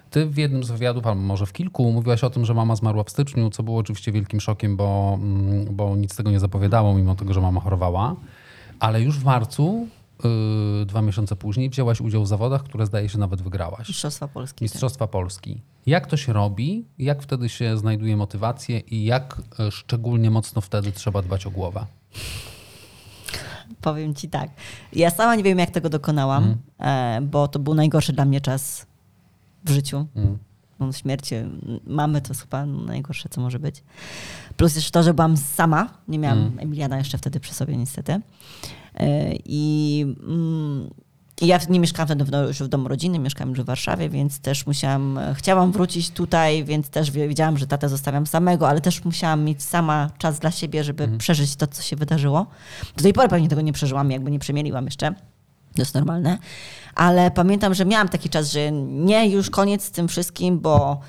Ty 0.10 0.26
w 0.26 0.38
jednym 0.38 0.64
z 0.64 0.72
wywiadów, 0.72 1.08
albo 1.08 1.22
może 1.22 1.46
w 1.46 1.54
kilku, 1.54 1.92
mówiłaś 1.92 2.24
o 2.24 2.30
tym, 2.30 2.46
że 2.46 2.54
mama 2.54 2.76
zmarła 2.76 3.04
w 3.04 3.10
styczniu, 3.10 3.50
co 3.50 3.64
było 3.64 3.78
oczywiście 3.78 4.12
wielkim 4.12 4.42
szokiem, 4.42 4.78
bo, 4.78 5.18
mm, 5.22 5.76
bo 5.76 5.96
nic 5.96 6.16
tego 6.16 6.32
nie 6.32 6.40
zapowiadało, 6.40 6.94
mimo 6.94 7.16
tego, 7.16 7.34
że 7.34 7.42
mama 7.42 7.62
chorowała. 7.62 8.16
Ale 8.80 9.02
już 9.02 9.20
w 9.20 9.26
marcu, 9.26 9.88
y, 10.82 10.86
dwa 10.86 11.02
miesiące 11.02 11.36
później, 11.36 11.70
wzięłaś 11.70 12.02
udział 12.02 12.24
w 12.24 12.28
zawodach, 12.28 12.64
które 12.64 12.86
zdaje 12.86 13.10
się 13.10 13.18
nawet 13.18 13.42
wygrałaś. 13.42 13.88
Mistrzostwa 13.88 14.28
Polski. 14.28 14.64
Mistrzostwa 14.64 15.08
Polski. 15.08 15.62
Jak 15.86 16.08
to 16.08 16.18
się 16.18 16.34
robi? 16.34 16.86
Jak 16.98 17.24
wtedy 17.24 17.50
się 17.50 17.78
znajduje 17.78 18.18
motywację 18.18 18.80
i 18.80 19.04
jak 19.06 19.42
e, 19.60 19.72
szczególnie 19.72 20.32
mocno 20.32 20.62
wtedy 20.62 20.92
trzeba 20.92 21.22
dbać 21.22 21.48
o 21.48 21.52
głowę? 21.52 21.86
Powiem 23.82 24.16
ci 24.16 24.30
tak. 24.30 24.50
Ja 24.94 25.10
sama 25.10 25.36
nie 25.36 25.44
wiem, 25.44 25.60
jak 25.60 25.70
tego 25.70 25.90
dokonałam, 25.90 26.56
e, 26.80 27.20
bo 27.22 27.48
to 27.48 27.60
był 27.60 27.74
najgorszy 27.74 28.14
dla 28.14 28.26
mnie 28.26 28.42
czas 28.42 28.87
w 29.68 29.72
życiu. 29.72 30.08
Mm. 30.16 30.38
No, 30.80 30.92
śmierć 30.94 31.30
mamy 31.88 32.22
to 32.22 32.30
jest 32.30 32.42
chyba 32.42 32.66
najgorsze, 32.66 33.30
co 33.30 33.42
może 33.42 33.60
być. 33.60 33.84
Plus 34.58 34.76
jeszcze 34.76 34.92
to, 34.92 35.04
że 35.04 35.14
byłam 35.14 35.38
sama. 35.38 35.90
Nie 36.08 36.20
miałam 36.20 36.38
Mm. 36.40 36.60
Emiliana 36.60 36.98
jeszcze 36.98 37.18
wtedy 37.18 37.40
przy 37.40 37.54
sobie, 37.54 37.78
niestety. 37.78 38.22
E, 38.96 39.34
I 39.46 40.06
mm, 40.28 40.90
i 41.42 41.48
ja 41.48 41.60
nie 41.70 41.80
mieszkałam 41.80 42.08
wtedy 42.08 42.24
w, 42.26 42.48
już 42.48 42.60
w 42.60 42.68
domu 42.68 42.88
rodziny, 42.88 43.20
mieszkałam 43.20 43.50
już 43.50 43.62
w 43.62 43.66
Warszawie, 43.66 44.10
więc 44.10 44.40
też 44.40 44.66
musiałam, 44.68 45.20
chciałam 45.34 45.72
wrócić 45.72 46.10
tutaj, 46.10 46.64
więc 46.64 46.90
też 46.90 47.12
wie- 47.12 47.28
wiedziałam, 47.28 47.58
że 47.58 47.68
tatę 47.68 47.90
zostawiam 47.90 48.28
samego, 48.28 48.70
ale 48.70 48.82
też 48.82 49.06
musiałam 49.06 49.44
mieć 49.44 49.64
sama 49.64 50.10
czas 50.18 50.40
dla 50.40 50.52
siebie, 50.52 50.84
żeby 50.84 51.08
przeżyć 51.18 51.56
to, 51.56 51.68
co 51.68 51.82
się 51.82 51.96
wydarzyło. 51.96 52.48
Do 52.98 53.04
tej 53.04 53.14
pory 53.14 53.28
pewnie 53.30 53.48
tego 53.50 53.62
nie 53.62 53.74
przeżyłam, 53.74 54.12
jakby 54.12 54.32
nie 54.32 54.40
przemieliłam 54.40 54.86
jeszcze. 54.86 55.16
To 55.78 55.82
jest 55.82 55.96
normalne. 55.96 56.38
Ale 56.96 57.32
pamiętam, 57.32 57.74
że 57.74 57.86
miałam 57.86 58.10
taki 58.10 58.30
czas, 58.30 58.52
że 58.52 58.72
nie, 58.72 59.30
już 59.30 59.50
koniec 59.50 59.84
z 59.84 59.92
tym 59.92 60.08
wszystkim, 60.08 60.60
bo, 60.60 61.00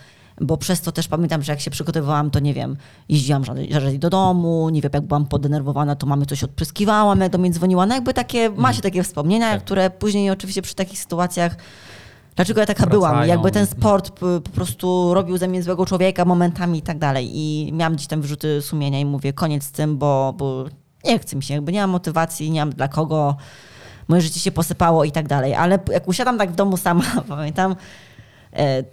bo 0.40 0.56
przez 0.56 0.80
to 0.80 0.92
też 0.92 1.08
pamiętam, 1.08 1.42
że 1.42 1.52
jak 1.52 1.60
się 1.60 1.70
przygotowywałam, 1.70 2.30
to 2.30 2.38
nie 2.40 2.54
wiem, 2.54 2.76
jeździłam 3.08 3.44
rzadziej 3.44 3.98
do 3.98 4.10
domu, 4.10 4.68
nie 4.70 4.80
wiem, 4.80 4.90
jak 4.94 5.04
byłam 5.04 5.26
podenerwowana, 5.26 5.96
to 5.96 6.06
mamy 6.06 6.26
coś 6.26 6.44
odpryskiwałam, 6.44 7.20
jak 7.20 7.32
do 7.32 7.38
mnie 7.38 7.50
dzwoniła. 7.50 7.86
No 7.86 7.94
jakby 7.94 8.14
takie, 8.14 8.50
ma 8.50 8.72
się 8.72 8.82
takie 8.82 9.02
wspomnienia, 9.02 9.60
które 9.60 9.90
później 9.90 10.30
oczywiście 10.30 10.62
przy 10.62 10.74
takich 10.74 10.98
sytuacjach 10.98 11.56
Dlaczego 12.36 12.60
ja 12.60 12.66
taka 12.66 12.86
byłam? 12.86 13.10
Wracają. 13.10 13.32
Jakby 13.32 13.50
ten 13.50 13.66
sport 13.66 14.10
p- 14.10 14.40
po 14.44 14.50
prostu 14.50 15.14
robił 15.14 15.38
ze 15.38 15.48
mnie 15.48 15.62
złego 15.62 15.86
człowieka 15.86 16.24
momentami 16.24 16.78
i 16.78 16.82
tak 16.82 16.98
dalej. 16.98 17.30
I 17.32 17.72
miałam 17.72 17.94
gdzieś 17.94 18.06
tam 18.06 18.20
wyrzuty 18.20 18.62
sumienia 18.62 19.00
i 19.00 19.04
mówię, 19.04 19.32
koniec 19.32 19.64
z 19.64 19.70
tym, 19.70 19.98
bo, 19.98 20.34
bo 20.38 20.64
nie 21.04 21.18
chce 21.18 21.36
mi 21.36 21.42
się, 21.42 21.54
jakby 21.54 21.72
nie 21.72 21.80
mam 21.80 21.90
motywacji, 21.90 22.50
nie 22.50 22.60
mam 22.60 22.70
dla 22.70 22.88
kogo. 22.88 23.36
Moje 24.08 24.22
życie 24.22 24.40
się 24.40 24.50
posypało 24.50 25.04
i 25.04 25.12
tak 25.12 25.28
dalej. 25.28 25.54
Ale 25.54 25.78
jak 25.92 26.08
usiadam 26.08 26.38
tak 26.38 26.50
w 26.50 26.54
domu 26.54 26.76
sama, 26.76 27.04
pamiętam, 27.28 27.76
e, 28.52 28.84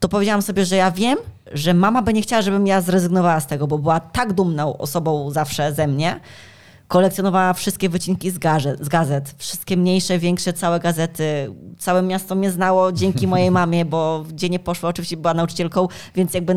to 0.00 0.08
powiedziałam 0.08 0.42
sobie, 0.42 0.64
że 0.64 0.76
ja 0.76 0.90
wiem, 0.90 1.18
że 1.52 1.74
mama 1.74 2.02
by 2.02 2.12
nie 2.12 2.22
chciała, 2.22 2.42
żebym 2.42 2.66
ja 2.66 2.80
zrezygnowała 2.80 3.40
z 3.40 3.46
tego, 3.46 3.66
bo 3.66 3.78
była 3.78 4.00
tak 4.00 4.32
dumną 4.32 4.78
osobą 4.78 5.30
zawsze 5.30 5.72
ze 5.72 5.86
mnie. 5.86 6.20
Kolekcjonowała 6.88 7.52
wszystkie 7.52 7.88
wycinki 7.88 8.30
z 8.30 8.38
gazet, 8.38 8.84
z 8.84 8.88
gazet, 8.88 9.34
wszystkie 9.38 9.76
mniejsze, 9.76 10.18
większe, 10.18 10.52
całe 10.52 10.80
gazety. 10.80 11.54
Całe 11.78 12.02
miasto 12.02 12.34
mnie 12.34 12.50
znało 12.50 12.92
dzięki 12.92 13.26
mojej 13.26 13.50
mamie, 13.60 13.84
bo 13.84 14.24
gdzie 14.28 14.48
nie 14.48 14.58
poszła, 14.58 14.88
oczywiście 14.88 15.16
była 15.16 15.34
nauczycielką, 15.34 15.88
więc 16.14 16.34
jakby 16.34 16.54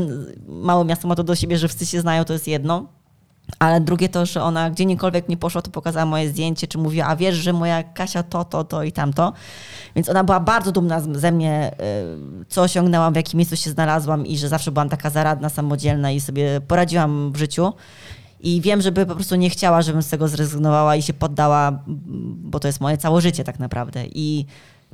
małe 0.47 0.85
miasto 0.85 1.07
ma 1.07 1.15
to 1.15 1.23
do 1.23 1.35
siebie, 1.35 1.57
że 1.57 1.67
wszyscy 1.67 1.85
się 1.85 2.01
znają, 2.01 2.25
to 2.25 2.33
jest 2.33 2.47
jedno. 2.47 2.85
Ale 3.59 3.81
drugie 3.81 4.09
to, 4.09 4.25
że 4.25 4.43
ona 4.43 4.69
gdziekolwiek 4.69 5.29
nie 5.29 5.37
poszła, 5.37 5.61
to 5.61 5.71
pokazała 5.71 6.05
moje 6.05 6.29
zdjęcie, 6.29 6.67
czy 6.67 6.77
mówiła, 6.77 7.05
a 7.05 7.15
wiesz, 7.15 7.35
że 7.35 7.53
moja 7.53 7.83
Kasia 7.83 8.23
to, 8.23 8.45
to, 8.45 8.63
to 8.63 8.83
i 8.83 8.91
tamto. 8.91 9.33
Więc 9.95 10.09
ona 10.09 10.23
była 10.23 10.39
bardzo 10.39 10.71
dumna 10.71 11.01
ze 11.01 11.31
mnie, 11.31 11.71
y, 12.41 12.45
co 12.47 12.61
osiągnęłam, 12.61 13.13
w 13.13 13.15
jakim 13.15 13.37
miejscu 13.37 13.55
się 13.55 13.69
znalazłam 13.69 14.25
i 14.25 14.37
że 14.37 14.49
zawsze 14.49 14.71
byłam 14.71 14.89
taka 14.89 15.09
zaradna, 15.09 15.49
samodzielna 15.49 16.11
i 16.11 16.19
sobie 16.19 16.61
poradziłam 16.67 17.31
w 17.31 17.37
życiu. 17.37 17.73
I 18.39 18.61
wiem, 18.61 18.81
żeby 18.81 19.05
po 19.05 19.15
prostu 19.15 19.35
nie 19.35 19.49
chciała, 19.49 19.81
żebym 19.81 20.03
z 20.03 20.09
tego 20.09 20.27
zrezygnowała 20.27 20.95
i 20.95 21.01
się 21.01 21.13
poddała, 21.13 21.79
bo 22.37 22.59
to 22.59 22.67
jest 22.67 22.81
moje 22.81 22.97
całe 22.97 23.21
życie 23.21 23.43
tak 23.43 23.59
naprawdę. 23.59 24.05
I 24.05 24.45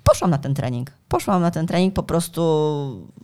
poszłam 0.03 0.31
na 0.31 0.37
ten 0.37 0.53
trening. 0.53 0.91
Poszłam 1.07 1.41
na 1.41 1.51
ten 1.51 1.67
trening 1.67 1.93
po 1.93 2.03
prostu 2.03 2.41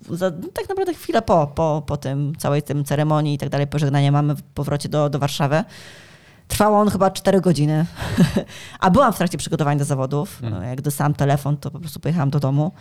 za, 0.09 0.29
no, 0.29 0.47
tak 0.53 0.69
naprawdę 0.69 0.93
chwilę 0.93 1.21
po, 1.21 1.47
po, 1.47 1.83
po 1.85 1.97
tym 1.97 2.35
całej 2.37 2.61
tym 2.63 2.85
ceremonii 2.85 3.33
i 3.33 3.37
tak 3.37 3.49
dalej, 3.49 3.67
pożegnania 3.67 4.11
mamy 4.11 4.35
w 4.35 4.41
powrocie 4.41 4.89
do, 4.89 5.09
do 5.09 5.19
Warszawy. 5.19 5.63
Trwało 6.47 6.79
on 6.79 6.89
chyba 6.89 7.11
4 7.11 7.41
godziny, 7.41 7.85
a 8.79 8.89
byłam 8.89 9.13
w 9.13 9.17
trakcie 9.17 9.37
przygotowań 9.37 9.77
do 9.77 9.85
zawodów. 9.85 10.41
No, 10.41 10.63
jak 10.63 10.81
dostałam 10.81 11.13
telefon, 11.13 11.57
to 11.57 11.71
po 11.71 11.79
prostu 11.79 11.99
pojechałam 11.99 12.29
do 12.29 12.39
domu. 12.39 12.71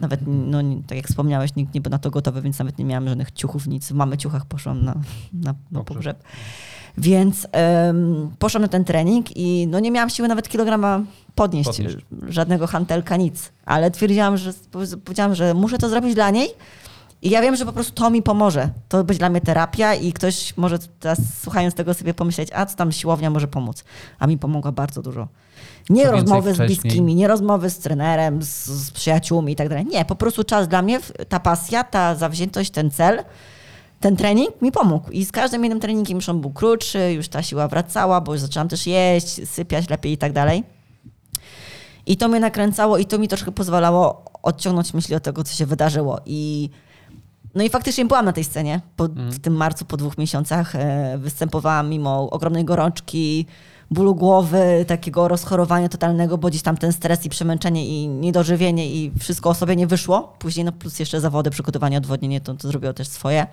Nawet, 0.00 0.20
no, 0.26 0.58
tak 0.86 0.96
jak 0.96 1.06
wspomniałeś, 1.08 1.56
nikt 1.56 1.74
nie 1.74 1.80
był 1.80 1.90
na 1.90 1.98
to 1.98 2.10
gotowy, 2.10 2.42
więc 2.42 2.58
nawet 2.58 2.78
nie 2.78 2.84
miałam 2.84 3.08
żadnych 3.08 3.30
ciuchów, 3.30 3.66
nic. 3.66 3.88
W 3.88 3.94
mamy 3.94 4.18
ciuchach 4.18 4.46
poszłam 4.46 4.84
na, 4.84 4.94
na, 5.32 5.54
na 5.70 5.84
pogrzeb. 5.84 6.22
Więc 6.98 7.48
um, 7.86 8.30
poszłam 8.38 8.62
na 8.62 8.68
ten 8.68 8.84
trening 8.84 9.36
i 9.36 9.66
no, 9.70 9.80
nie 9.80 9.90
miałam 9.90 10.10
siły 10.10 10.28
nawet 10.28 10.48
kilograma 10.48 11.00
podnieść, 11.34 11.82
żadnego 12.28 12.66
hantelka, 12.66 13.16
nic. 13.16 13.52
Ale 13.64 13.90
twierdziłam, 13.90 14.36
że 14.36 14.52
powiedziałam, 15.04 15.34
że 15.34 15.54
muszę 15.54 15.78
to 15.78 15.88
zrobić 15.88 16.14
dla 16.14 16.30
niej. 16.30 16.48
I 17.22 17.30
ja 17.30 17.42
wiem, 17.42 17.56
że 17.56 17.66
po 17.66 17.72
prostu 17.72 17.92
to 17.92 18.10
mi 18.10 18.22
pomoże. 18.22 18.68
To 18.88 19.04
być 19.04 19.18
dla 19.18 19.28
mnie 19.28 19.40
terapia 19.40 19.94
i 19.94 20.12
ktoś 20.12 20.56
może 20.56 20.78
teraz 20.78 21.18
słuchając 21.42 21.74
tego 21.74 21.94
sobie 21.94 22.14
pomyśleć, 22.14 22.48
a 22.54 22.66
co 22.66 22.76
tam 22.76 22.92
siłownia 22.92 23.30
może 23.30 23.48
pomóc. 23.48 23.84
A 24.18 24.26
mi 24.26 24.38
pomogła 24.38 24.72
bardzo 24.72 25.02
dużo. 25.02 25.28
Nie 25.90 26.04
co 26.04 26.10
rozmowy 26.10 26.54
z 26.54 26.58
bliskimi, 26.58 27.14
nie 27.14 27.28
rozmowy 27.28 27.70
z 27.70 27.78
trenerem, 27.78 28.42
z, 28.42 28.66
z 28.66 28.90
przyjaciółmi 28.90 29.52
i 29.52 29.56
tak 29.56 29.68
dalej. 29.68 29.86
Nie, 29.86 30.04
po 30.04 30.16
prostu 30.16 30.44
czas 30.44 30.68
dla 30.68 30.82
mnie, 30.82 31.00
ta 31.28 31.40
pasja, 31.40 31.84
ta 31.84 32.14
zawziętość, 32.14 32.70
ten 32.70 32.90
cel, 32.90 33.24
ten 34.00 34.16
trening 34.16 34.62
mi 34.62 34.72
pomógł. 34.72 35.10
I 35.10 35.24
z 35.24 35.32
każdym 35.32 35.64
jednym 35.64 35.80
treningiem 35.80 36.16
już 36.16 36.28
on 36.28 36.40
był 36.40 36.50
krótszy, 36.50 37.12
już 37.12 37.28
ta 37.28 37.42
siła 37.42 37.68
wracała, 37.68 38.20
bo 38.20 38.32
już 38.32 38.40
zaczęłam 38.40 38.68
też 38.68 38.86
jeść, 38.86 39.48
sypiać 39.48 39.90
lepiej 39.90 40.12
i 40.12 40.18
tak 40.18 40.32
dalej. 40.32 40.64
I 42.06 42.16
to 42.16 42.28
mnie 42.28 42.40
nakręcało 42.40 42.98
i 42.98 43.06
to 43.06 43.18
mi 43.18 43.28
troszkę 43.28 43.52
pozwalało 43.52 44.24
odciągnąć 44.42 44.94
myśli 44.94 45.14
od 45.14 45.22
tego, 45.22 45.44
co 45.44 45.54
się 45.54 45.66
wydarzyło. 45.66 46.20
I 46.26 46.70
no 47.54 47.62
i 47.62 47.68
faktycznie 47.68 48.04
byłam 48.04 48.24
na 48.24 48.32
tej 48.32 48.44
scenie 48.44 48.80
po, 48.96 49.04
mm. 49.04 49.32
w 49.32 49.38
tym 49.38 49.56
marcu 49.56 49.84
po 49.84 49.96
dwóch 49.96 50.18
miesiącach. 50.18 50.74
E, 50.74 51.18
występowałam 51.18 51.90
mimo 51.90 52.30
ogromnej 52.30 52.64
gorączki, 52.64 53.46
bólu 53.90 54.14
głowy, 54.14 54.84
takiego 54.88 55.28
rozchorowania 55.28 55.88
totalnego, 55.88 56.38
bo 56.38 56.48
gdzieś 56.48 56.62
tam 56.62 56.76
ten 56.76 56.92
stres 56.92 57.26
i 57.26 57.28
przemęczenie 57.28 57.86
i 57.86 58.08
niedożywienie 58.08 58.90
i 58.90 59.12
wszystko 59.18 59.50
o 59.50 59.54
sobie 59.54 59.76
nie 59.76 59.86
wyszło. 59.86 60.34
Później 60.38 60.64
no 60.64 60.72
plus 60.72 60.98
jeszcze 60.98 61.20
zawody, 61.20 61.50
przygotowanie, 61.50 61.98
odwodnienie, 61.98 62.40
to, 62.40 62.54
to 62.54 62.68
zrobiło 62.68 62.92
też 62.92 63.08
swoje. 63.08 63.46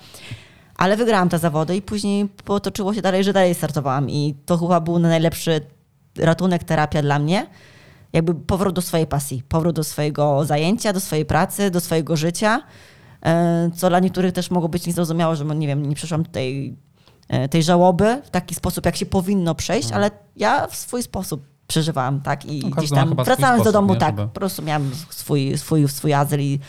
Ale 0.75 0.97
wygrałam 0.97 1.29
te 1.29 1.39
zawody 1.39 1.75
i 1.75 1.81
później 1.81 2.29
potoczyło 2.45 2.93
się 2.93 3.01
dalej, 3.01 3.23
że 3.23 3.33
dalej 3.33 3.55
startowałam 3.55 4.09
i 4.09 4.35
to 4.45 4.57
chyba 4.57 4.79
był 4.79 4.99
najlepszy 4.99 5.61
ratunek, 6.17 6.63
terapia 6.63 7.01
dla 7.01 7.19
mnie. 7.19 7.47
Jakby 8.13 8.35
powrót 8.35 8.75
do 8.75 8.81
swojej 8.81 9.07
pasji, 9.07 9.43
powrót 9.49 9.75
do 9.75 9.83
swojego 9.83 10.45
zajęcia, 10.45 10.93
do 10.93 10.99
swojej 10.99 11.25
pracy, 11.25 11.71
do 11.71 11.79
swojego 11.79 12.15
życia 12.15 12.61
E, 13.25 13.69
co 13.75 13.89
dla 13.89 13.99
niektórych 13.99 14.31
też 14.31 14.51
mogło 14.51 14.69
być 14.69 14.87
niezrozumiałe, 14.87 15.35
że 15.35 15.45
nie 15.45 15.67
wiem, 15.67 15.89
nie 15.89 15.95
przeszłam 15.95 16.21
e, 16.21 16.41
tej 17.49 17.63
żałoby 17.63 18.21
w 18.25 18.29
taki 18.29 18.55
sposób, 18.55 18.85
jak 18.85 18.95
się 18.95 19.05
powinno 19.05 19.55
przejść, 19.55 19.87
mhm. 19.87 20.01
ale 20.01 20.11
ja 20.35 20.67
w 20.67 20.75
swój 20.75 21.03
sposób 21.03 21.45
przeżywałam, 21.67 22.21
tak? 22.21 22.45
I 22.45 22.59
no, 22.59 22.69
gdzieś 22.69 22.89
tam 22.89 23.15
wracając 23.15 23.63
do 23.63 23.71
domu, 23.71 23.95
tak, 23.95 24.15
po 24.15 24.27
prostu 24.27 24.61
miałam 24.61 24.91
swój, 25.09 25.57
swój, 25.57 25.87
swój 25.87 26.13
azyl 26.13 26.41
i 26.41 26.59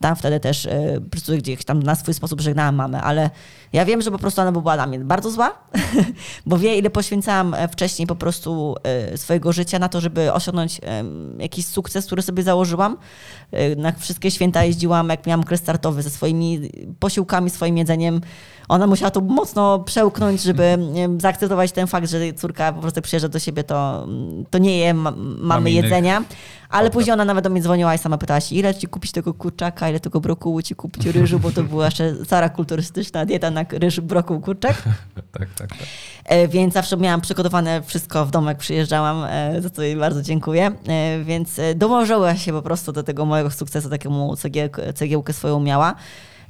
tam 0.00 0.16
wtedy 0.16 0.40
też 0.40 0.66
e, 0.66 1.00
po 1.04 1.10
prostu 1.10 1.36
gdzieś 1.36 1.64
tam 1.64 1.82
na 1.82 1.94
swój 1.94 2.14
sposób 2.14 2.40
żegnałam 2.40 2.74
mamę, 2.74 3.02
ale 3.02 3.30
ja 3.72 3.84
wiem, 3.84 4.02
że 4.02 4.10
po 4.10 4.18
prostu 4.18 4.40
ona 4.40 4.52
była 4.52 4.74
dla 4.74 4.86
mnie 4.86 4.98
bardzo 4.98 5.30
zła, 5.30 5.52
bo 6.46 6.58
wie, 6.58 6.78
ile 6.78 6.90
poświęcałam 6.90 7.54
e, 7.54 7.68
wcześniej 7.68 8.06
po 8.06 8.16
prostu 8.16 8.74
e, 8.82 9.18
swojego 9.18 9.52
życia 9.52 9.78
na 9.78 9.88
to, 9.88 10.00
żeby 10.00 10.32
osiągnąć 10.32 10.80
jakiś 11.38 11.66
sukces, 11.66 12.06
który 12.06 12.22
sobie 12.22 12.42
założyłam. 12.42 12.96
Na 13.76 13.92
wszystkie 13.92 14.30
święta 14.30 14.64
jeździłam, 14.64 15.08
jak 15.08 15.26
miałam 15.26 15.44
kres 15.44 15.60
startowy 15.60 16.02
ze 16.02 16.10
swoimi 16.10 16.70
posiłkami, 16.98 17.50
swoim 17.50 17.78
jedzeniem. 17.78 18.20
Ona 18.68 18.86
musiała 18.86 19.10
to 19.10 19.20
mocno 19.20 19.78
przełknąć, 19.78 20.42
żeby 20.42 20.78
zaakceptować 21.18 21.72
ten 21.72 21.86
fakt, 21.86 22.10
że 22.10 22.32
córka 22.32 22.72
po 22.72 22.80
prostu 22.80 23.02
przyjeżdża 23.02 23.28
do 23.28 23.38
siebie, 23.38 23.64
to, 23.64 24.06
to 24.50 24.58
nie 24.58 24.78
je 24.78 24.94
mamy 24.94 25.70
jedzenia. 25.70 26.24
Ale 26.68 26.90
później 26.90 27.14
ona 27.14 27.24
nawet 27.24 27.44
do 27.44 27.50
mnie 27.50 27.62
dzwoniła 27.62 27.94
i 27.94 27.98
sama 27.98 28.18
pytała 28.18 28.40
się, 28.40 28.56
ile 28.56 28.74
ci 28.74 28.86
kupić 28.86 29.12
tego 29.12 29.34
kurczaka, 29.34 29.88
ile 29.88 30.00
tego 30.00 30.20
brokułu 30.20 30.62
ci 30.62 30.74
kupić 30.74 31.06
ryżu, 31.06 31.38
bo 31.38 31.50
to 31.50 31.62
była 31.62 31.84
jeszcze 31.84 32.24
stara 32.24 32.48
kulturystyczna 32.48 33.26
dieta 33.26 33.50
na 33.50 33.64
ryż, 33.70 34.00
brokuł, 34.00 34.40
kurczak. 34.40 34.82
tak, 35.16 35.24
tak, 35.32 35.68
tak. 35.68 35.78
E, 36.24 36.48
więc 36.48 36.74
zawsze 36.74 36.96
miałam 36.96 37.20
przygotowane 37.20 37.82
wszystko 37.82 38.26
w 38.26 38.30
domu, 38.30 38.48
jak 38.48 38.58
przyjeżdżałam, 38.58 39.24
e, 39.24 39.62
za 39.62 39.70
co 39.70 39.82
jej 39.82 39.96
bardzo 39.96 40.22
dziękuję. 40.22 40.72
E, 40.88 41.24
więc 41.24 41.60
dołożyła 41.76 42.36
się 42.36 42.52
po 42.52 42.62
prostu 42.62 42.92
do 42.92 43.02
tego 43.02 43.24
mojego 43.24 43.50
sukcesu, 43.50 43.90
takiemu 43.90 44.36
cegiełkę, 44.36 44.92
cegiełkę 44.92 45.32
swoją 45.32 45.60
miała. 45.60 45.94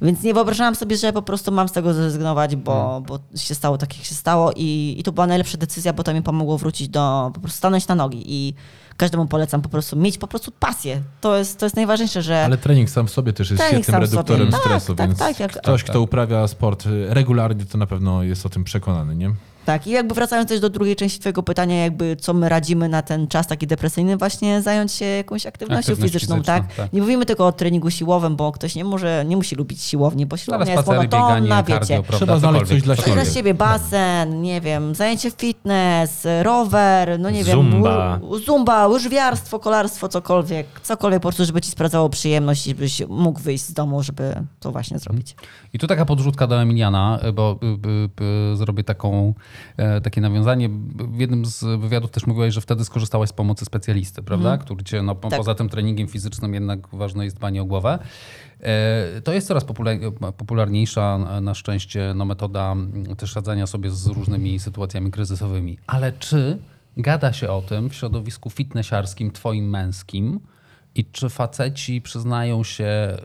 Więc 0.01 0.23
nie 0.23 0.33
wyobrażałam 0.33 0.75
sobie, 0.75 0.97
że 0.97 1.13
po 1.13 1.21
prostu 1.21 1.51
mam 1.51 1.67
z 1.67 1.71
tego 1.71 1.93
zrezygnować, 1.93 2.55
bo, 2.55 2.83
hmm. 2.83 3.03
bo 3.03 3.19
się 3.35 3.55
stało 3.55 3.77
tak, 3.77 3.97
jak 3.97 4.05
się 4.05 4.15
stało 4.15 4.51
i, 4.55 4.95
i 4.97 5.03
to 5.03 5.11
była 5.11 5.27
najlepsza 5.27 5.57
decyzja, 5.57 5.93
bo 5.93 6.03
to 6.03 6.13
mi 6.13 6.21
pomogło 6.21 6.57
wrócić 6.57 6.89
do, 6.89 7.31
po 7.33 7.39
prostu 7.39 7.57
stanąć 7.57 7.87
na 7.87 7.95
nogi 7.95 8.23
i 8.25 8.53
każdemu 8.97 9.25
polecam 9.25 9.61
po 9.61 9.69
prostu 9.69 9.95
mieć 9.95 10.17
po 10.17 10.27
prostu 10.27 10.51
pasję. 10.59 11.01
To 11.21 11.37
jest, 11.37 11.59
to 11.59 11.65
jest 11.65 11.75
najważniejsze, 11.75 12.21
że... 12.21 12.45
Ale 12.45 12.57
trening 12.57 12.89
sam 12.89 13.07
w 13.07 13.11
sobie 13.11 13.33
też 13.33 13.51
jest 13.51 13.63
trening 13.63 13.85
świetnym 13.85 14.01
reduktorem 14.01 14.51
stresu, 14.51 14.95
tak, 14.95 15.07
więc 15.07 15.19
tak, 15.19 15.37
tak, 15.37 15.51
ktoś, 15.51 15.83
kto 15.83 16.01
uprawia 16.01 16.47
sport 16.47 16.83
regularnie, 17.09 17.65
to 17.65 17.77
na 17.77 17.87
pewno 17.87 18.23
jest 18.23 18.45
o 18.45 18.49
tym 18.49 18.63
przekonany, 18.63 19.15
nie? 19.15 19.33
Tak, 19.67 19.87
i 19.87 19.91
jakby 19.91 20.15
wracając 20.15 20.49
też 20.49 20.59
do 20.59 20.69
drugiej 20.69 20.95
części 20.95 21.19
twojego 21.19 21.43
pytania, 21.43 21.83
jakby 21.83 22.15
co 22.15 22.33
my 22.33 22.49
radzimy 22.49 22.89
na 22.89 23.01
ten 23.01 23.27
czas 23.27 23.47
taki 23.47 23.67
depresyjny, 23.67 24.17
właśnie 24.17 24.61
zająć 24.61 24.91
się 24.91 25.05
jakąś 25.05 25.45
aktywnością 25.45 25.79
Aktywność 25.79 26.13
fizyczną, 26.13 26.35
fizyczną 26.35 26.53
tak? 26.53 26.75
tak? 26.75 26.93
Nie 26.93 27.01
mówimy 27.01 27.25
tylko 27.25 27.47
o 27.47 27.51
treningu 27.51 27.89
siłowym, 27.89 28.35
bo 28.35 28.51
ktoś 28.51 28.75
nie 28.75 28.83
może, 28.83 29.25
nie 29.25 29.37
musi 29.37 29.55
lubić 29.55 29.81
siłowni, 29.81 30.25
bo 30.25 30.37
siłownia 30.37 30.73
jest 30.73 30.87
monotonna, 30.87 31.63
wiecie. 31.63 31.79
Cardio, 31.79 32.17
Trzeba 32.17 32.39
znaleźć 32.39 32.67
coś 32.67 32.81
dla 32.81 32.95
siebie. 32.95 33.13
Dla 33.13 33.25
siebie 33.25 33.53
basen, 33.53 34.41
nie 34.41 34.61
wiem, 34.61 34.95
zajęcie 34.95 35.31
fitness, 35.31 36.27
rower, 36.41 37.19
no 37.19 37.29
nie 37.29 37.43
zumba. 37.43 38.19
wiem, 38.19 38.43
zumba, 38.45 38.87
łyżwiarstwo, 38.87 39.59
kolarstwo, 39.59 40.07
cokolwiek, 40.07 40.67
cokolwiek 40.83 41.19
po 41.19 41.27
prostu, 41.27 41.45
żeby 41.45 41.61
ci 41.61 41.71
sprawdzało 41.71 42.09
przyjemność 42.09 42.67
i 42.67 42.69
żebyś 42.69 43.01
mógł 43.07 43.39
wyjść 43.39 43.63
z 43.63 43.73
domu, 43.73 44.03
żeby 44.03 44.33
to 44.59 44.71
właśnie 44.71 44.99
zrobić. 44.99 45.35
I 45.73 45.79
tu 45.79 45.87
taka 45.87 46.05
podrzutka 46.05 46.47
do 46.47 46.61
Emiliana, 46.61 47.19
bo 47.33 47.59
y, 47.63 47.65
y, 47.65 48.53
y, 48.53 48.55
zrobię 48.55 48.83
taką 48.83 49.33
takie 50.03 50.21
nawiązanie. 50.21 50.69
W 50.95 51.19
jednym 51.19 51.45
z 51.45 51.63
wywiadów 51.81 52.11
też 52.11 52.27
mówiłeś, 52.27 52.53
że 52.53 52.61
wtedy 52.61 52.85
skorzystałaś 52.85 53.29
z 53.29 53.33
pomocy 53.33 53.65
specjalisty, 53.65 54.23
prawda? 54.23 54.49
Mm. 54.49 54.59
Który 54.59 54.83
cię, 54.83 55.01
no, 55.01 55.15
tak. 55.15 55.37
poza 55.37 55.55
tym 55.55 55.69
treningiem 55.69 56.07
fizycznym 56.07 56.53
jednak 56.53 56.87
ważne 56.87 57.23
jest 57.23 57.35
dbanie 57.35 57.61
o 57.61 57.65
głowę. 57.65 57.99
E, 58.61 59.21
to 59.21 59.33
jest 59.33 59.47
coraz 59.47 59.65
popularniejsza 60.37 61.17
na 61.41 61.53
szczęście 61.53 62.13
no, 62.15 62.25
metoda 62.25 62.75
też 63.17 63.35
radzenia 63.35 63.67
sobie 63.67 63.91
z 63.91 64.07
różnymi 64.07 64.59
sytuacjami 64.59 65.11
kryzysowymi. 65.11 65.77
Ale 65.87 66.11
czy 66.11 66.57
gada 66.97 67.33
się 67.33 67.49
o 67.49 67.61
tym 67.61 67.89
w 67.89 67.95
środowisku 67.95 68.49
fitnessiarskim, 68.49 69.31
twoim 69.31 69.69
męskim 69.69 70.39
i 70.95 71.05
czy 71.05 71.29
faceci 71.29 72.01
przyznają 72.01 72.63
się... 72.63 73.17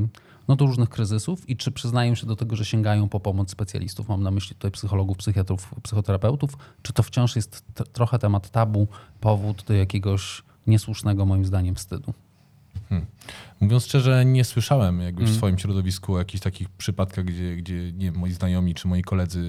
Yy, 0.00 0.08
no, 0.48 0.56
do 0.56 0.66
różnych 0.66 0.88
kryzysów 0.88 1.48
i 1.50 1.56
czy 1.56 1.70
przyznają 1.70 2.14
się 2.14 2.26
do 2.26 2.36
tego, 2.36 2.56
że 2.56 2.64
sięgają 2.64 3.08
po 3.08 3.20
pomoc 3.20 3.50
specjalistów, 3.50 4.08
mam 4.08 4.22
na 4.22 4.30
myśli 4.30 4.56
tutaj 4.56 4.70
psychologów, 4.70 5.16
psychiatrów, 5.16 5.74
psychoterapeutów, 5.82 6.56
czy 6.82 6.92
to 6.92 7.02
wciąż 7.02 7.36
jest 7.36 7.64
trochę 7.92 8.18
temat 8.18 8.50
tabu, 8.50 8.88
powód 9.20 9.64
do 9.68 9.74
jakiegoś 9.74 10.42
niesłusznego 10.66 11.26
moim 11.26 11.44
zdaniem 11.44 11.74
wstydu? 11.74 12.14
Mówiąc 13.60 13.84
szczerze, 13.84 14.24
nie 14.24 14.44
słyszałem 14.44 15.00
jakby 15.00 15.24
w 15.24 15.34
swoim 15.34 15.58
środowisku 15.58 16.14
o 16.14 16.18
jakichś 16.18 16.42
takich 16.42 16.68
przypadkach, 16.68 17.24
gdzie, 17.24 17.56
gdzie 17.56 17.92
nie 17.92 18.04
wiem, 18.04 18.14
moi 18.16 18.32
znajomi 18.32 18.74
czy 18.74 18.88
moi 18.88 19.02
koledzy 19.02 19.40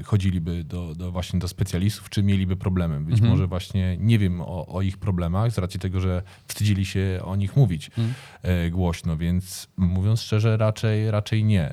y, 0.00 0.04
chodziliby 0.04 0.64
do, 0.64 0.94
do 0.94 1.12
właśnie 1.12 1.38
do 1.38 1.48
specjalistów, 1.48 2.10
czy 2.10 2.22
mieliby 2.22 2.56
problemy. 2.56 3.00
Być 3.00 3.14
Mhm. 3.14 3.30
może 3.30 3.46
właśnie 3.46 3.96
nie 4.00 4.18
wiem 4.18 4.40
o, 4.40 4.66
o 4.66 4.82
ich 4.82 4.98
problemach 4.98 5.52
z 5.52 5.58
racji 5.58 5.80
tego, 5.80 6.00
że 6.00 6.22
wstydzili 6.46 6.86
się 6.86 7.20
o 7.24 7.36
nich 7.36 7.56
mówić 7.56 7.90
Mm. 7.98 8.12
e, 8.42 8.70
głośno, 8.70 9.16
więc 9.16 9.68
mówiąc 9.76 10.20
szczerze, 10.20 10.56
raczej, 10.56 11.10
raczej 11.10 11.44
nie. 11.44 11.72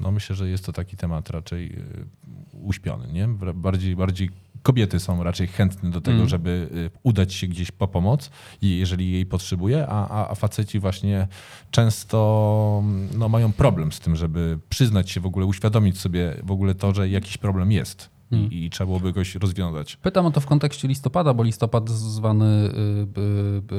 No 0.00 0.10
myślę, 0.10 0.36
że 0.36 0.48
jest 0.48 0.66
to 0.66 0.72
taki 0.72 0.96
temat 0.96 1.30
raczej 1.30 1.66
e, 1.66 1.80
uśpiony, 2.52 3.12
nie? 3.12 3.28
Bardziej, 3.54 3.96
bardziej 3.96 4.30
kobiety 4.68 5.00
są 5.00 5.22
raczej 5.22 5.46
chętne 5.46 5.90
do 5.90 6.00
tego, 6.00 6.16
Mm. 6.16 6.28
żeby 6.28 6.68
e, 6.96 6.98
udać 7.02 7.34
się 7.34 7.46
gdzieś 7.46 7.70
po 7.70 7.88
pomoc, 7.88 8.30
i- 8.62 8.78
jeżeli 8.78 9.12
jej 9.12 9.26
potrzebuje, 9.26 9.86
a, 9.88 10.28
a, 10.30 10.34
faceci 10.34 10.78
właśnie 10.80 11.28
często 11.70 12.82
no, 13.18 13.28
mają 13.28 13.52
problem 13.52 13.92
z 13.92 14.00
tym, 14.00 14.16
żeby 14.16 14.58
przyznać 14.68 15.10
się 15.10 15.20
w 15.20 15.26
ogóle, 15.26 15.46
uświadomić 15.46 15.98
sobie 16.00 16.34
w 16.42 16.50
ogóle 16.50 16.74
to, 16.74 16.94
że 16.94 17.08
jakiś 17.08 17.36
problem 17.38 17.72
jest 17.72 18.10
Mm. 18.32 18.50
i, 18.50 18.64
i 18.64 18.70
trzeba 18.70 18.86
byłoby 18.86 19.12
goś 19.12 19.34
rozwiązać. 19.34 19.96
Pytam 19.96 20.26
o 20.26 20.30
to 20.30 20.40
w 20.40 20.46
kontekście 20.46 20.88
listopada, 20.88 21.34
bo 21.34 21.42
listopad 21.42 21.90
zwany 21.90 22.44
y, 22.46 23.20
y, 23.20 23.74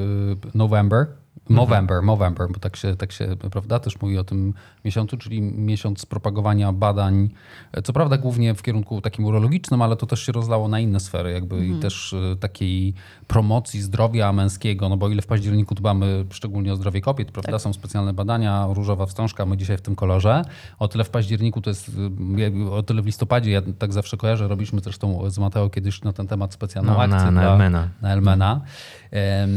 y, 0.54 0.58
November. 0.58 1.08
Movember, 1.50 2.02
Movember, 2.02 2.48
bo 2.52 2.60
tak 2.60 2.76
się, 2.76 2.96
tak 2.96 3.12
się, 3.12 3.36
prawda, 3.52 3.80
też 3.80 4.02
mówi 4.02 4.18
o 4.18 4.24
tym 4.24 4.54
miesiącu, 4.86 5.18
czyli 5.18 5.42
miesiąc 5.42 6.06
propagowania 6.06 6.74
badań, 6.74 7.30
e, 7.72 7.82
co 7.82 7.94
prawda 7.94 8.18
głównie 8.18 8.54
w 8.56 8.62
kierunku 8.62 9.02
takim 9.02 9.26
urologicznym, 9.26 9.82
ale 9.82 9.96
to 9.96 10.06
też 10.06 10.26
się 10.26 10.32
rozlało 10.32 10.68
na 10.68 10.80
inne 10.80 11.00
sfery, 11.00 11.32
jakby 11.32 11.66
i 11.66 11.74
też 11.80 12.14
e, 12.14 12.36
takiej 12.36 12.94
promocji 13.28 13.82
zdrowia 13.82 14.34
męskiego, 14.34 14.90
no 14.90 14.98
bo 14.98 15.10
ile 15.10 15.22
w 15.22 15.28
październiku 15.28 15.76
dbamy 15.76 16.26
szczególnie 16.32 16.74
o 16.74 16.76
zdrowie 16.76 17.02
kobiet, 17.02 17.32
prawda, 17.32 17.60
są 17.60 17.74
specjalne 17.74 18.14
badania, 18.14 18.68
różowa 18.74 19.06
wstążka, 19.06 19.46
my 19.46 19.58
dzisiaj 19.58 19.78
w 19.78 19.82
tym 19.82 19.96
kolorze, 19.96 20.42
o 20.80 20.88
tyle 20.88 21.04
w 21.04 21.10
październiku 21.10 21.62
to 21.62 21.70
jest, 21.70 21.92
jakby 22.38 22.72
o 22.72 22.84
tyle 22.84 23.02
w 23.02 23.06
listopadzie, 23.06 23.52
ja 23.52 23.62
tak 23.80 23.94
zawsze 23.94 24.18
kojarzę, 24.18 24.48
robiliśmy 24.48 24.80
zresztą 24.80 25.30
z 25.30 25.40
Mateo 25.40 25.70
kiedyś 25.70 26.02
na 26.04 26.14
ten 26.14 26.28
temat 26.28 26.54
specjalną 26.54 26.92
No, 26.92 27.08
na- 27.08 27.16
akcję 27.16 27.32
na 27.32 27.42
dla, 27.42 27.52
Elmena. 27.52 27.88
na 28.02 28.14
Elmena. 28.14 28.62
E, 29.14 29.48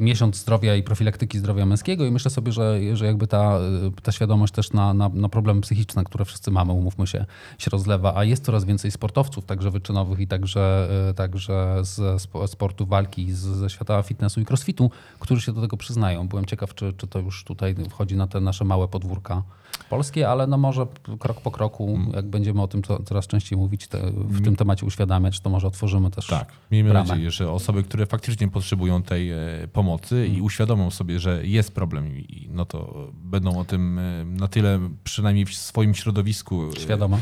Miesiąc 0.00 0.36
zdrowia 0.36 0.76
i 0.76 0.82
profilaktyki 0.82 1.38
zdrowia 1.38 1.66
męskiego 1.66 2.04
i 2.04 2.10
myślę 2.10 2.30
sobie, 2.30 2.52
że, 2.52 2.80
że 2.96 3.06
jakby 3.06 3.26
ta, 3.26 3.58
e, 3.58 3.60
ta 4.02 4.12
świadomość 4.12 4.52
też 4.52 4.72
na, 4.72 4.94
na, 4.94 5.08
na 5.08 5.28
problemy 5.28 5.60
psychiczne, 5.60 6.04
które 6.04 6.24
wszyscy 6.24 6.50
mamy, 6.50 6.72
umówmy 6.72 7.06
się, 7.06 7.26
się 7.58 7.70
rozlewa, 7.70 8.12
a 8.16 8.24
jest 8.24 8.44
coraz 8.44 8.64
więcej 8.64 8.90
sportowców, 8.90 9.44
także 9.44 9.70
wyczynowych 9.70 10.20
i 10.20 10.26
także, 10.26 10.88
e, 11.10 11.14
także 11.14 11.82
spo- 12.16 12.46
sportu 12.46 12.86
walki, 12.86 13.32
z, 13.32 13.38
ze 13.38 13.70
świata 13.70 14.02
fitnessu 14.02 14.40
i 14.40 14.44
crossfitu, 14.44 14.90
którzy 15.20 15.40
się 15.42 15.52
do 15.52 15.60
tego 15.60 15.76
przyznają. 15.76 16.28
Byłem 16.28 16.44
ciekaw, 16.44 16.74
czy, 16.74 16.92
czy 16.92 17.06
to 17.06 17.18
już 17.18 17.44
tutaj 17.44 17.74
wchodzi 17.90 18.16
na 18.16 18.26
te 18.26 18.40
nasze 18.40 18.64
małe 18.64 18.88
podwórka 18.88 19.42
polskie, 19.90 20.28
ale 20.28 20.46
no 20.46 20.58
może 20.58 20.86
krok 21.18 21.40
po 21.40 21.50
kroku, 21.50 21.98
jak 22.14 22.26
będziemy 22.26 22.62
o 22.62 22.68
tym 22.68 22.82
co, 22.82 23.02
coraz 23.02 23.26
częściej 23.26 23.58
mówić, 23.58 23.88
w 24.14 24.44
tym 24.44 24.56
temacie 24.56 24.86
uświadamiać, 24.86 25.40
to 25.40 25.50
może 25.50 25.66
otworzymy 25.66 26.10
też 26.10 26.26
Tak, 26.26 26.52
miejmy 26.70 26.90
bramę. 26.90 27.08
nadzieję, 27.08 27.30
że 27.30 27.50
osoby, 27.50 27.82
które 27.82 28.06
faktycznie 28.06 28.48
potrzebują 28.48 29.02
tej 29.02 29.30
e, 29.30 29.36
pomocy 29.72 30.26
i 30.26 30.40
uświadomią 30.40 30.90
sobie, 30.90 31.20
że 31.20 31.46
jest 31.46 31.74
problem, 31.74 32.18
i, 32.18 32.48
no 32.52 32.64
to 32.64 33.08
będą 33.14 33.58
o 33.58 33.64
tym 33.64 33.98
e, 33.98 34.24
na 34.24 34.48
tyle, 34.48 34.80
przynajmniej 35.04 35.46
w 35.46 35.54
swoim 35.54 35.94
środowisku, 35.94 36.70
e, 36.76 36.80
Świadomo. 36.80 37.18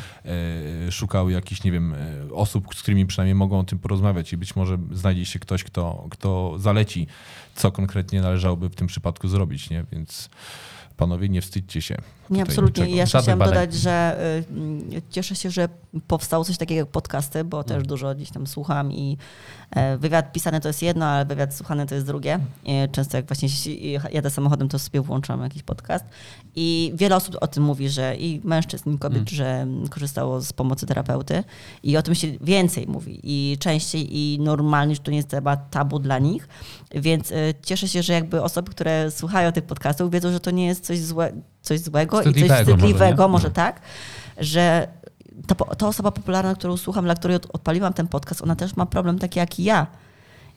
szukały 0.91 1.33
jakichś, 1.33 1.65
nie 1.65 1.73
wiem, 1.73 1.95
osób, 2.35 2.75
z 2.75 2.83
którymi 2.83 3.07
przynajmniej 3.07 3.35
mogą 3.35 3.59
o 3.59 3.65
tym 3.65 3.79
porozmawiać 3.79 4.33
i 4.33 4.37
być 4.37 4.57
może 4.57 4.79
znajdzie 4.93 5.25
się 5.25 5.39
ktoś, 5.39 5.65
kto, 5.65 6.07
kto 6.11 6.55
zaleci, 6.59 7.07
co 7.55 7.73
konkretnie 7.73 8.21
należałoby 8.21 8.69
w 8.69 8.75
tym 8.75 8.87
przypadku 8.87 9.29
zrobić, 9.29 9.71
nie? 9.71 9.85
Więc 9.93 10.31
panowie, 11.03 11.29
nie 11.29 11.43
wstydźcie 11.43 11.83
się. 11.83 11.97
Nie, 12.31 12.43
absolutnie. 12.43 12.83
niczego. 12.85 12.97
Jeszcze 13.01 13.19
Żadnych 13.19 13.25
chciałam 13.37 13.39
badań. 13.39 13.55
dodać, 13.55 13.75
że 13.75 14.17
y, 14.51 14.53
mm, 14.55 14.83
cieszę 15.11 15.35
się, 15.37 15.51
że 15.51 15.69
powstało 16.07 16.45
coś 16.45 16.59
takiego 16.59 16.79
jak 16.79 16.89
podcasty, 16.89 17.45
bo 17.45 17.57
Mm. 17.57 17.69
też 17.69 17.83
dużo 17.87 18.15
gdzieś 18.15 18.31
tam 18.31 18.47
słucham 18.47 18.93
i 18.93 19.17
e, 19.71 19.99
wywiad 19.99 20.33
pisany 20.33 20.61
to 20.61 20.69
jest 20.69 20.83
jedno, 20.83 21.07
ale 21.07 21.25
wywiad 21.25 21.55
słuchany 21.55 21.87
to 21.87 21.95
jest 21.95 22.07
drugie. 22.07 22.39
I 22.65 22.73
Często 22.93 23.17
jak 23.17 23.27
właśnie 23.27 23.49
jadę 24.13 24.31
samochodem, 24.31 24.69
to 24.69 24.79
sobie 24.79 25.01
włączam 25.01 25.43
jakiś 25.43 25.63
podcast 25.63 26.05
i 26.57 26.93
wiele 26.95 27.17
osób 27.17 27.37
o 27.41 27.47
tym 27.47 27.63
mówi, 27.63 27.89
że 27.89 28.17
i 28.17 28.41
mężczyzn, 28.45 28.91
i 28.95 28.99
kobiet, 28.99 29.19
Mm. 29.19 29.29
że 29.29 29.47
mm, 29.61 29.89
korzystało 29.89 30.41
z 30.41 30.53
pomocy 30.53 30.87
terapeuty 30.87 31.45
i 31.83 31.97
o 31.97 32.03
tym 32.03 32.15
się 32.15 32.29
więcej 32.41 32.87
mówi 32.87 33.21
i 33.23 33.59
częściej 33.59 34.17
i 34.19 34.39
normalnie, 34.41 34.95
że 34.95 35.01
to 35.01 35.11
nie 35.11 35.17
jest 35.17 35.29
temat 35.29 35.71
tabu 35.71 35.99
dla 35.99 36.19
nich, 36.19 36.49
więc 36.95 37.31
y, 37.31 37.55
cieszę 37.63 37.89
się, 37.89 38.03
że 38.03 38.13
jakby 38.13 38.43
osoby, 38.43 38.71
które 38.71 39.11
słuchają 39.11 39.53
tych 39.53 39.65
podcastów 39.65 40.11
wiedzą, 40.11 40.33
że 40.33 40.41
to 40.41 40.51
nie 40.51 40.67
jest 40.67 40.92
coś, 40.93 41.01
złe, 41.01 41.33
coś 41.63 41.81
złego 41.81 42.23
i 42.23 42.25
coś 42.25 42.51
Wstydliwego 42.51 43.29
może, 43.29 43.33
może, 43.33 43.49
No. 43.49 43.55
tak, 43.55 43.81
że 44.39 44.89
ta, 45.47 45.55
ta 45.55 45.89
osoba 45.89 46.11
popularna, 46.11 46.55
którą 46.55 46.77
słucham, 46.77 47.05
dla 47.05 47.15
której 47.15 47.37
od- 47.37 47.47
odpaliłam 47.53 47.93
ten 47.93 48.09
podcast, 48.09 48.43
ona 48.43 48.57
też 48.57 48.77
ma 48.77 48.87
problem 48.87 49.19
taki 49.19 49.39
jak 49.39 49.59
i 49.59 49.65
ja. 49.65 49.87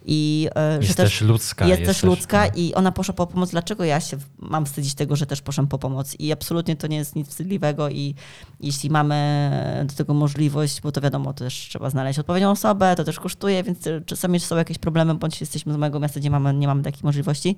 I 0.07 0.49
e, 0.56 0.82
że 0.82 0.86
Jest 0.88 0.98
też 0.98 1.22
ludzka, 1.22 1.68
Jest, 1.68 1.80
też 1.82 1.88
też- 1.98 2.03
ludzka 2.03 2.48
i 2.48 2.74
ona 2.74 2.91
poszła 2.91 3.14
po 3.14 3.28
pomoc. 3.28 3.52
Dlaczego 3.52 3.84
ja 3.84 3.99
się 3.99 4.18
mam 4.40 4.66
wstydzić 4.66 4.94
tego, 4.95 5.16
że 5.16 5.26
też 5.26 5.41
poszłam 5.41 5.68
po 5.68 5.78
pomoc? 5.80 6.16
I 6.20 6.32
absolutnie 6.32 6.76
to 6.76 6.88
nie 6.88 6.98
jest 6.98 7.16
nic 7.16 7.28
wstydliwego 7.30 7.90
i 7.90 8.16
jeśli 8.60 8.90
mamy 8.90 9.86
do 9.90 9.94
tego 9.95 10.14
możliwość, 10.14 10.82
bo 10.82 10.91
to 10.91 11.02
wiadomo, 11.02 11.34
też 11.34 11.53
trzeba 11.53 11.90
znaleźć 11.90 12.20
odpowiednią 12.20 12.52
osobę, 12.52 12.95
to 12.95 13.03
też 13.03 13.20
kosztuje, 13.20 13.64
więc 13.64 13.80
czasami 14.06 14.40
są 14.40 14.56
jakieś 14.57 14.78
problemy, 14.78 15.16
bądź 15.16 15.41
jesteśmy 15.41 15.74
z 15.74 15.78
mojego 15.78 15.99
miasta, 15.99 16.20
gdzie 16.20 16.30
mamy, 16.30 16.53
nie 16.53 16.68
mamy 16.68 16.84
takich 16.84 17.03
możliwości. 17.03 17.56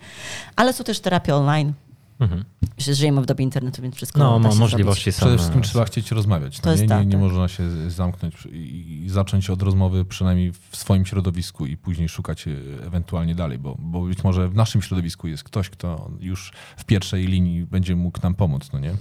Ale 0.56 0.74
są 0.74 0.84
też 0.84 1.00
terapie 1.00 1.36
online. 1.36 1.74
Mhm. 2.20 2.46
Przecież 2.78 2.98
żyjemy 2.98 3.22
w 3.22 3.26
dobie 3.26 3.44
internetu, 3.44 3.82
więc 3.82 3.96
wszystko 3.96 4.40
No, 4.40 4.52
się 4.52 4.60
możliwości 4.60 5.12
są. 5.12 5.18
Przede 5.18 5.38
wszystkim 5.38 5.62
trzeba 5.62 5.86
chcieć 5.86 6.12
rozmawiać. 6.12 6.60
To 6.60 6.66
No 6.66 6.72
jest 6.72 6.82
nie, 6.82 6.88
nie, 6.88 6.96
tak, 6.96 7.06
nie 7.06 7.12
tak. 7.12 7.22
można 7.22 7.48
się 7.48 7.90
zamknąć 7.90 8.46
i, 8.46 9.02
i 9.06 9.10
zacząć 9.10 9.50
od 9.50 9.62
rozmowy 9.62 10.06
przynajmniej 10.06 10.52
w 10.70 10.78
swoim 10.78 11.06
środowisku 11.06 11.66
i 11.66 11.78
później 11.78 12.10
szukać 12.10 12.48
e, 12.48 12.52
ewentualnie 12.86 13.36
dalej, 13.36 13.58
bo, 13.60 13.76
bo 13.80 14.02
być 14.02 14.24
może 14.24 14.50
w 14.50 14.56
naszym 14.56 14.82
środowisku 14.82 15.28
jest 15.28 15.44
ktoś, 15.44 15.70
kto 15.70 16.12
już 16.20 16.52
w 16.78 16.86
pierwszej 16.86 17.28
linii 17.28 17.66
będzie 17.66 17.96
mógł 17.96 18.20
nam 18.24 18.36
pomóc, 18.36 18.70
no 18.74 18.80
nie? 18.80 18.94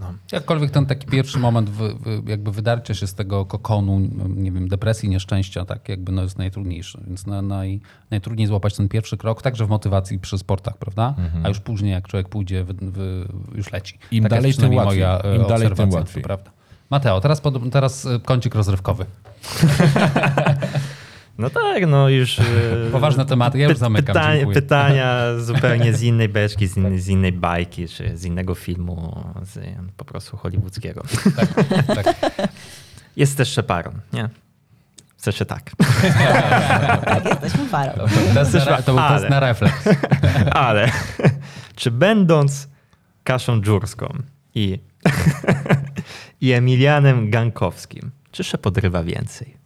No. 0.00 0.14
Jakkolwiek 0.32 0.70
ten 0.70 0.86
taki 0.86 1.06
pierwszy 1.06 1.38
moment 1.38 1.70
wy, 1.70 1.94
wy, 1.94 2.22
jakby 2.26 2.52
wydarcia 2.52 2.94
się 2.94 3.06
z 3.06 3.14
tego 3.14 3.46
kokonu, 3.46 4.00
nie 4.28 4.52
wiem, 4.52 4.68
depresji, 4.68 5.08
nieszczęścia, 5.08 5.64
tak 5.64 5.88
jakby 5.88 6.12
no 6.12 6.22
jest 6.22 6.38
najtrudniejszy. 6.38 7.00
Więc 7.06 7.26
na, 7.26 7.42
naj, 7.42 7.80
najtrudniej 8.10 8.46
złapać 8.46 8.76
ten 8.76 8.88
pierwszy 8.88 9.16
krok, 9.16 9.42
także 9.42 9.66
w 9.66 9.68
motywacji 9.68 10.18
przy 10.18 10.38
sportach, 10.38 10.76
prawda? 10.76 11.14
A 11.42 11.48
już 11.48 11.60
później 11.60 11.92
jak 11.92 12.08
człowiek 12.08 12.28
pójdzie, 12.28 12.64
wy, 12.64 12.74
już 13.54 13.72
leci. 13.72 13.98
Im 14.10 14.24
jest 14.24 14.30
dalej, 14.30 14.54
tym 14.54 14.74
łatwiej. 14.74 14.98
Moja, 14.98 15.22
e, 15.22 15.36
Im 15.36 15.46
dalej, 15.46 15.70
tym 15.70 15.90
łatwiej. 15.90 16.22
Prawda. 16.22 16.50
Mateo, 16.90 17.20
teraz, 17.20 17.40
pod, 17.40 17.70
teraz 17.72 18.06
e, 18.06 18.20
kącik 18.20 18.54
rozrywkowy. 18.54 19.06
No 21.40 21.50
tak, 21.50 21.86
no 21.86 22.08
już... 22.08 22.38
e, 22.38 22.42
Poważne 22.92 23.26
tematy, 23.26 23.58
ja 23.58 23.68
już 23.68 23.78
zamykam, 23.78 24.06
pytania, 24.14 24.46
pytania 24.54 25.16
zupełnie 25.38 25.92
z 25.94 26.02
innej 26.02 26.28
beczki, 26.28 26.66
z 26.66 26.76
innej, 26.76 27.00
z 27.00 27.08
innej 27.08 27.32
bajki, 27.32 27.88
czy 27.88 28.16
z 28.18 28.24
innego 28.24 28.54
filmu, 28.54 29.24
z 29.42 29.58
po 29.96 30.04
prostu 30.04 30.36
hollywoodzkiego. 30.36 31.02
Tak. 31.94 32.14
Jest 33.16 33.36
też 33.36 33.48
Szeparon, 33.52 34.00
nie? 34.12 34.28
W 35.16 35.22
sensie 35.22 35.44
tak. 35.44 35.70
Tak, 37.04 37.24
jesteśmy 37.24 37.66
parą. 37.68 37.92
To 38.86 38.94
był 38.94 39.02
test 39.08 39.30
na 39.30 39.40
refleks. 39.40 39.88
Ale 40.52 40.90
czy 41.76 41.90
będąc 41.90 42.68
Kaszą 43.24 43.60
Dżurską 43.60 44.18
i, 44.54 44.78
i 46.40 46.52
Emilianem 46.52 47.30
Gankowskim, 47.30 48.10
czy 48.32 48.44
Szepodrywa 48.44 49.02
więcej? 49.02 49.59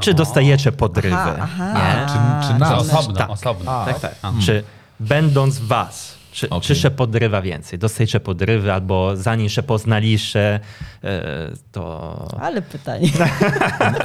Czy 0.00 0.14
dostajecie 0.14 0.72
podrywy? 0.72 1.16
Aha, 1.16 1.36
aha. 1.42 1.72
Nie? 1.74 2.06
Czy- 2.06 2.52
czy 2.52 2.58
nas? 2.58 2.72
osobno, 2.72 3.18
Tak. 3.18 3.30
osobno. 3.30 3.84
Tak, 3.84 4.00
tak. 4.00 4.14
Czy 4.44 4.64
będąc 5.00 5.58
was, 5.58 6.14
czy, 6.32 6.50
Okej. 6.50 6.60
czy 6.66 6.74
się 6.74 6.90
podrywa 6.90 7.42
więcej? 7.42 7.78
Dostajecie 7.78 8.20
podrywy, 8.20 8.72
albo 8.72 9.16
zanim 9.16 9.48
się 9.48 9.62
poznaliście, 9.62 10.60
e, 11.04 11.50
to... 11.72 12.28
Ale 12.40 12.62
pytanie. 12.62 13.08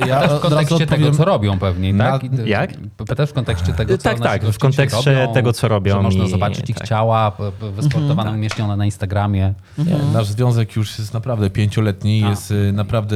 Ja 0.08 0.20
Też 0.22 0.30
w 0.30 0.34
od 0.34 0.44
razu 0.44 0.50
kontekście 0.50 0.88
tego, 0.88 1.12
co 1.12 1.26
robią 1.26 1.60
pewnie, 1.60 1.94
Na- 1.94 2.12
tak? 2.12 2.24
I- 2.24 2.50
Jak? 2.50 2.72
Też 3.18 3.30
w 3.30 3.34
kontekście 3.34 3.74
tego, 3.74 3.98
co 3.98 4.04
Tak, 4.04 4.20
tak, 4.20 4.46
w 4.46 4.58
kontekście 4.58 5.14
robią, 5.16 5.34
tego, 5.34 5.54
co 5.54 5.68
robią 5.68 5.94
Że 5.94 6.02
można 6.02 6.24
i- 6.24 6.30
zobaczyć 6.30 6.70
ich 6.70 6.78
tak. 6.78 6.88
ciała 6.88 7.32
p- 7.32 7.72
wysportowane, 7.72 8.32
umieszczone 8.32 8.78
na 8.78 8.86
Instagramie. 8.86 9.54
Nie, 9.78 9.86
Nasz 10.14 10.28
związek 10.28 10.76
już 10.76 11.00
jest 11.00 11.14
naprawdę 11.14 11.50
pięcioletni, 11.50 12.24
A. 12.26 12.30
jest 12.30 12.52
y, 12.52 12.72
naprawdę 12.74 13.16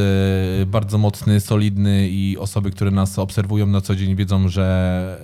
bardzo 0.65 0.97
mocny, 0.97 1.39
solidny 1.39 2.07
i 2.09 2.37
osoby, 2.37 2.71
które 2.71 2.91
nas 2.91 3.19
obserwują 3.19 3.67
na 3.67 3.81
co 3.81 3.95
dzień 3.95 4.15
wiedzą, 4.15 4.49
że 4.49 5.17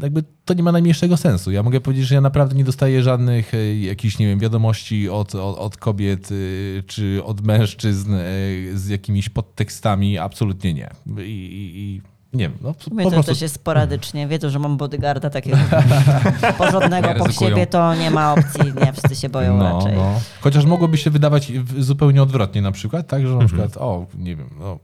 y, 0.00 0.02
jakby 0.02 0.22
to 0.44 0.54
nie 0.54 0.62
ma 0.62 0.72
najmniejszego 0.72 1.16
sensu. 1.16 1.50
Ja 1.50 1.62
mogę 1.62 1.80
powiedzieć, 1.80 2.06
że 2.06 2.14
ja 2.14 2.20
naprawdę 2.20 2.54
nie 2.56 2.64
dostaję 2.64 2.89
żadnych 2.98 3.54
y, 3.54 3.76
jakichś, 3.78 4.18
nie 4.18 4.26
wiem, 4.26 4.38
wiadomości 4.38 5.08
od, 5.08 5.34
od, 5.34 5.58
od 5.58 5.76
kobiet 5.76 6.30
y, 6.32 6.82
czy 6.86 7.20
od 7.24 7.40
mężczyzn 7.40 8.14
y, 8.14 8.78
z 8.78 8.88
jakimiś 8.88 9.28
podtekstami. 9.28 10.18
Absolutnie 10.18 10.74
nie. 10.74 10.90
I, 11.06 11.20
i, 11.20 11.80
i 11.80 12.02
nie 12.32 12.44
wiem, 12.44 12.52
no, 12.62 12.74
po 12.74 12.90
to 12.90 13.10
prostu 13.10 13.22
też 13.22 13.40
jest 13.40 13.54
sporadycznie. 13.54 14.28
Wiedzą, 14.28 14.50
że 14.50 14.58
mam 14.58 14.76
bodyguarda 14.76 15.30
takiego 15.30 15.56
porządnego 16.58 17.14
po 17.14 17.32
siebie, 17.32 17.66
to 17.66 17.94
nie 17.94 18.10
ma 18.10 18.32
opcji. 18.32 18.72
Nie, 18.84 18.92
wszyscy 18.92 19.16
się 19.16 19.28
boją 19.28 19.56
no, 19.56 19.78
raczej. 19.78 19.96
no. 19.96 20.20
Chociaż 20.40 20.64
mogłoby 20.64 20.96
się 20.98 21.10
wydawać 21.10 21.52
w- 21.52 21.82
zupełnie 21.82 22.22
odwrotnie 22.22 22.62
na 22.62 22.72
przykład, 22.72 23.06
tak, 23.06 23.20
że 23.22 23.26
na 23.28 23.32
Mhm. 23.32 23.48
przykład, 23.48 23.76
o, 23.76 24.06
nie 24.18 24.36
wiem, 24.36 24.50
no, 24.60 24.78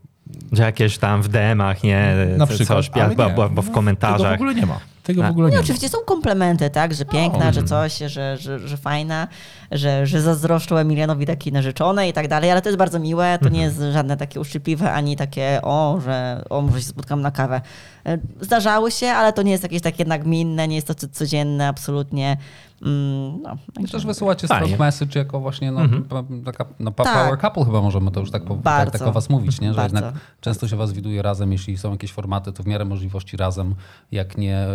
Że 0.53 0.63
jakieś 0.63 0.99
tam 0.99 1.23
w 1.23 1.29
DM-ach, 1.29 1.83
nie? 1.85 2.15
na 2.39 2.47
Co- 2.47 2.55
przykład, 2.55 2.79
Coś, 2.79 2.91
ale 2.95 3.05
albo, 3.05 3.23
nie. 3.25 3.29
albo, 3.31 3.43
albo 3.43 3.63
w 3.63 3.65
Tego 3.65 3.73
w 3.73 3.75
komentarzach. 3.75 4.35
ogóle 4.35 4.55
nie 4.55 4.67
ma. 4.67 4.81
Tego 5.07 5.25
A. 5.25 5.29
w 5.29 5.31
ogóle 5.31 5.45
No, 5.47 5.51
nie 5.51 5.57
ma. 5.57 5.63
oczywiście 5.63 5.89
są 5.89 5.99
komplementy, 6.07 6.71
tak, 6.71 6.95
że 6.95 7.05
piękna, 7.05 7.45
No. 7.45 7.53
że 7.53 7.63
coś, 7.63 7.99
że, 7.99 8.37
że, 8.37 8.59
że 8.69 8.77
fajna, 8.77 9.29
że, 9.73 10.07
że 10.07 10.21
zazdroszczą 10.23 10.77
Emilianowi 10.77 11.27
takiej 11.27 11.53
narzeczonej 11.53 12.11
i 12.11 12.13
tak 12.13 12.29
dalej, 12.29 12.51
ale 12.51 12.63
to 12.63 12.69
jest 12.69 12.79
bardzo 12.79 12.99
miłe, 12.99 13.39
to 13.43 13.49
nie 13.49 13.63
jest 13.63 13.81
żadne 13.93 14.17
takie 14.17 14.41
uszczypliwe, 14.41 14.93
ani 14.93 15.17
takie 15.17 15.61
o, 15.63 16.01
że 16.05 16.45
o, 16.51 16.61
może 16.63 16.81
się 16.81 16.87
spotkam 16.89 17.21
na 17.21 17.31
kawę. 17.31 17.61
E, 18.07 18.19
Zdarzały 18.41 18.91
się, 18.91 19.07
ale 19.09 19.33
to 19.33 19.43
nie 19.43 19.51
jest 19.53 19.63
jakieś 19.63 19.83
takie 19.83 20.05
nagminne, 20.05 20.69
nie 20.69 20.75
jest 20.77 20.87
to 20.87 20.95
co- 20.95 21.09
codzienne, 21.09 21.69
absolutnie. 21.69 22.37
Mm, 22.83 23.43
no, 23.43 23.57
też 23.93 24.07
wysyłacie 24.07 24.49
Fajnie. 24.49 24.67
strong 24.67 24.81
message 24.81 25.19
jako 25.19 25.41
właśnie 25.41 25.73
no, 25.73 25.81
pa- 26.09 26.25
taka, 26.45 26.65
no, 26.81 26.93
pa- 26.93 27.05
Tak. 27.05 27.15
power 27.15 27.39
couple 27.41 27.65
chyba 27.65 27.83
możemy 27.83 28.11
to 28.11 28.21
już 28.21 28.31
tak, 28.31 28.45
po, 28.45 28.55
tak, 28.65 28.91
tak 28.91 29.03
o 29.03 29.13
was 29.13 29.31
mówić, 29.31 29.61
nie? 29.61 29.69
że 29.69 29.77
Bardzo. 29.77 29.97
jednak 29.97 30.15
często 30.41 30.69
się 30.69 30.77
was 30.77 30.93
widuje 30.93 31.23
razem, 31.23 31.53
jeśli 31.53 31.79
są 31.79 31.91
jakieś 31.93 32.13
formaty, 32.13 32.53
to 32.53 32.63
w 32.63 32.67
miarę 32.67 32.85
możliwości 32.85 33.37
razem, 33.37 33.75
jak 34.13 34.39
nie 34.39 34.57
e, 34.57 34.69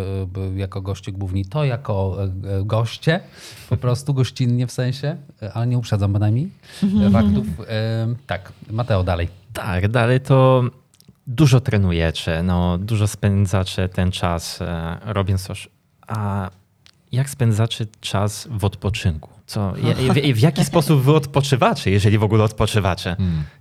jako 0.56 0.82
goście 0.82 1.12
główni, 1.12 1.46
to 1.46 1.64
jako 1.66 2.18
e, 2.24 2.58
e, 2.60 2.64
goście, 2.66 3.20
po 3.70 3.78
prostu 3.84 4.14
gościnnie 4.14 4.68
w 4.68 4.72
sensie, 4.72 5.18
ale 5.54 5.68
nie 5.68 5.78
uprzedzam 5.78 6.14
bynajmniej 6.14 6.50
faktów. 7.14 7.46
Tak, 8.28 8.52
Mateo, 8.72 9.04
dalej. 9.04 9.28
Tak, 9.54 9.88
dalej 9.88 10.22
to 10.22 10.64
dużo 11.28 11.60
trenujecie, 11.62 12.44
no, 12.44 12.78
dużo 12.78 13.08
spędzacie 13.08 13.90
ten 13.90 14.12
czas 14.12 14.60
robiąc 15.06 15.44
coś. 15.44 15.70
A 16.08 16.50
jak 17.12 17.30
spędzacie 17.30 17.86
czas 18.02 18.48
w 18.52 18.66
odpoczynku? 18.66 19.30
Co, 19.46 19.74
w, 20.14 20.34
w 20.36 20.40
jaki 20.40 20.66
sposób 20.66 21.02
wy 21.02 21.16
odpoczywacie, 21.16 21.92
jeżeli 21.92 22.18
w 22.18 22.24
ogóle 22.24 22.44
odpoczywacie? 22.44 23.16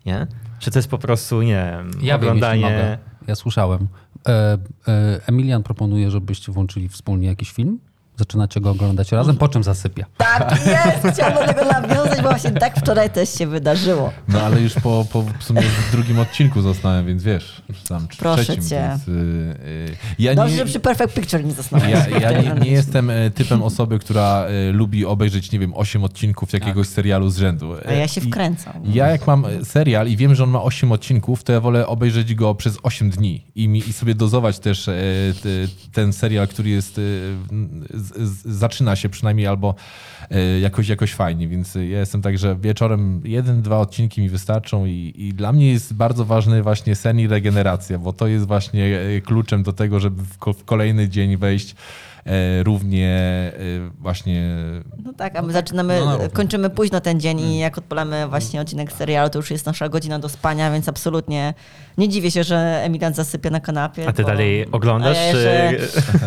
Nie? 0.06 0.26
Czy 0.58 0.70
to 0.70 0.78
jest 0.78 0.88
po 0.88 0.98
prostu, 0.98 1.42
nie 1.42 1.72
wiem, 1.76 1.90
Ja 2.02 2.18
wiem, 2.18 2.28
oglądanie... 2.28 2.62
mogę. 2.62 2.98
Ja 3.26 3.34
słyszałem. 3.34 3.88
E, 4.28 4.58
e, 4.88 5.20
Emilian 5.26 5.62
proponuje, 5.62 6.10
żebyście 6.10 6.52
włączyli 6.52 6.88
wspólnie 6.88 7.26
jakiś 7.26 7.50
film. 7.52 7.78
Zaczynacie 8.24 8.60
go 8.60 8.70
oglądać 8.70 9.12
razem, 9.12 9.36
po 9.36 9.48
czym 9.48 9.62
zasypia. 9.62 10.06
Tak 10.16 10.60
jest! 10.66 11.14
Chciałam 11.14 11.46
do 11.46 11.54
tego 11.54 11.64
nawiązać, 11.72 12.22
bo 12.22 12.28
właśnie 12.28 12.50
tak 12.50 12.76
wczoraj 12.76 13.10
też 13.10 13.34
się 13.38 13.46
wydarzyło. 13.46 14.12
No 14.28 14.40
ale 14.40 14.60
już 14.60 14.74
po, 14.74 15.06
po 15.12 15.22
w 15.22 15.42
sumie 15.44 15.62
w 15.62 15.92
drugim 15.92 16.18
odcinku 16.18 16.62
zostałem, 16.62 17.06
więc 17.06 17.22
wiesz, 17.22 17.62
już 17.68 17.82
tam 17.82 18.08
w 18.12 18.16
Proszę 18.16 18.42
trzecim, 18.44 18.68
cię. 18.68 18.88
więc... 18.90 19.08
y, 19.08 19.10
y, 19.12 19.96
ja 20.18 20.34
Dobrze, 20.34 20.52
nie, 20.52 20.58
że 20.58 20.64
przy 20.64 20.80
Perfect 20.80 21.14
Picture 21.14 21.44
nie 21.44 21.52
zasnąłem. 21.52 21.90
ja, 21.90 22.08
ja 22.18 22.42
nie, 22.42 22.52
nie 22.64 22.70
jestem 22.70 23.10
e, 23.10 23.30
typem 23.30 23.62
osoby, 23.62 23.98
która 23.98 24.44
e, 24.44 24.72
lubi 24.72 25.04
obejrzeć, 25.06 25.52
nie 25.52 25.58
wiem, 25.58 25.72
8 25.74 26.04
odcinków 26.04 26.52
jakiegoś 26.52 26.86
serialu 26.86 27.30
z 27.30 27.36
rzędu. 27.38 27.72
A 27.88 27.92
ja 27.92 28.08
się 28.08 28.20
I- 28.20 28.24
wkręcam. 28.24 28.72
Ja 28.84 29.08
jak 29.08 29.26
mam 29.26 29.44
e, 29.44 29.64
serial 29.64 30.08
i 30.08 30.16
wiem, 30.16 30.34
że 30.34 30.44
on 30.44 30.50
ma 30.50 30.62
8 30.62 30.92
odcinków, 30.92 31.44
to 31.44 31.52
ja 31.52 31.60
wolę 31.60 31.86
obejrzeć 31.86 32.34
go 32.34 32.54
przez 32.54 32.78
8 32.82 33.10
dni 33.10 33.46
i, 33.54 33.68
mi, 33.68 33.78
i 33.88 33.92
sobie 33.92 34.14
dozować 34.14 34.58
też 34.58 34.84
te, 35.42 35.50
ten 35.92 36.12
serial, 36.12 36.48
który 36.48 36.70
jest, 36.70 37.00
zaczyna 38.44 38.96
się 38.96 39.08
przynajmniej 39.08 39.46
albo 39.46 39.74
e, 40.30 40.60
jakoś, 40.60 40.88
jakoś 40.88 41.14
fajnie, 41.14 41.48
więc 41.48 41.74
ja 41.74 41.98
jestem 41.98 42.22
tak, 42.22 42.38
że 42.38 42.56
wieczorem 42.56 43.20
jeden, 43.24 43.62
dwa 43.62 43.78
odcinki 43.78 44.20
mi 44.20 44.28
wystarczą 44.28 44.86
i, 44.86 45.12
i 45.16 45.34
dla 45.34 45.52
mnie 45.52 45.72
jest 45.72 45.94
bardzo 45.94 46.24
ważny 46.24 46.62
właśnie 46.62 46.94
sen 46.96 47.20
i 47.20 47.26
regeneracja, 47.26 47.98
bo 47.98 48.12
to 48.12 48.26
jest 48.26 48.46
właśnie 48.46 49.00
e, 49.00 49.20
kluczem 49.20 49.62
do 49.62 49.72
tego, 49.72 50.00
żeby 50.00 50.22
w, 50.24 50.38
ko- 50.38 50.52
w 50.52 50.64
kolejny 50.64 51.08
dzień 51.08 51.36
wejść 51.36 51.74
równie 52.62 53.08
e, 53.08 53.52
właśnie 53.98 54.56
No 55.04 55.12
tak, 55.12 55.36
a 55.36 55.42
my 55.42 55.52
zaczynamy, 55.52 56.00
no, 56.04 56.18
kończymy 56.32 56.70
późno 56.70 57.00
ten 57.00 57.20
dzień 57.20 57.40
i 57.40 57.58
jak 57.58 57.78
odpalamy 57.78 58.28
właśnie 58.28 58.60
odcinek 58.60 58.92
serialu, 58.92 59.30
to 59.30 59.38
już 59.38 59.50
jest 59.50 59.66
nasza 59.66 59.88
godzina 59.88 60.18
do 60.18 60.28
spania, 60.28 60.72
więc 60.72 60.88
absolutnie 60.88 61.54
nie 61.98 62.08
dziwię 62.08 62.30
się, 62.30 62.44
że 62.44 62.80
Emilant 62.84 63.16
zasypia 63.16 63.50
na 63.50 63.60
kanapie. 63.60 64.08
A 64.08 64.12
ty 64.12 64.22
bo- 64.22 64.28
dalej 64.28 64.66
oglądasz, 64.72 65.16
ja 65.26 65.32
czy- 65.32 65.48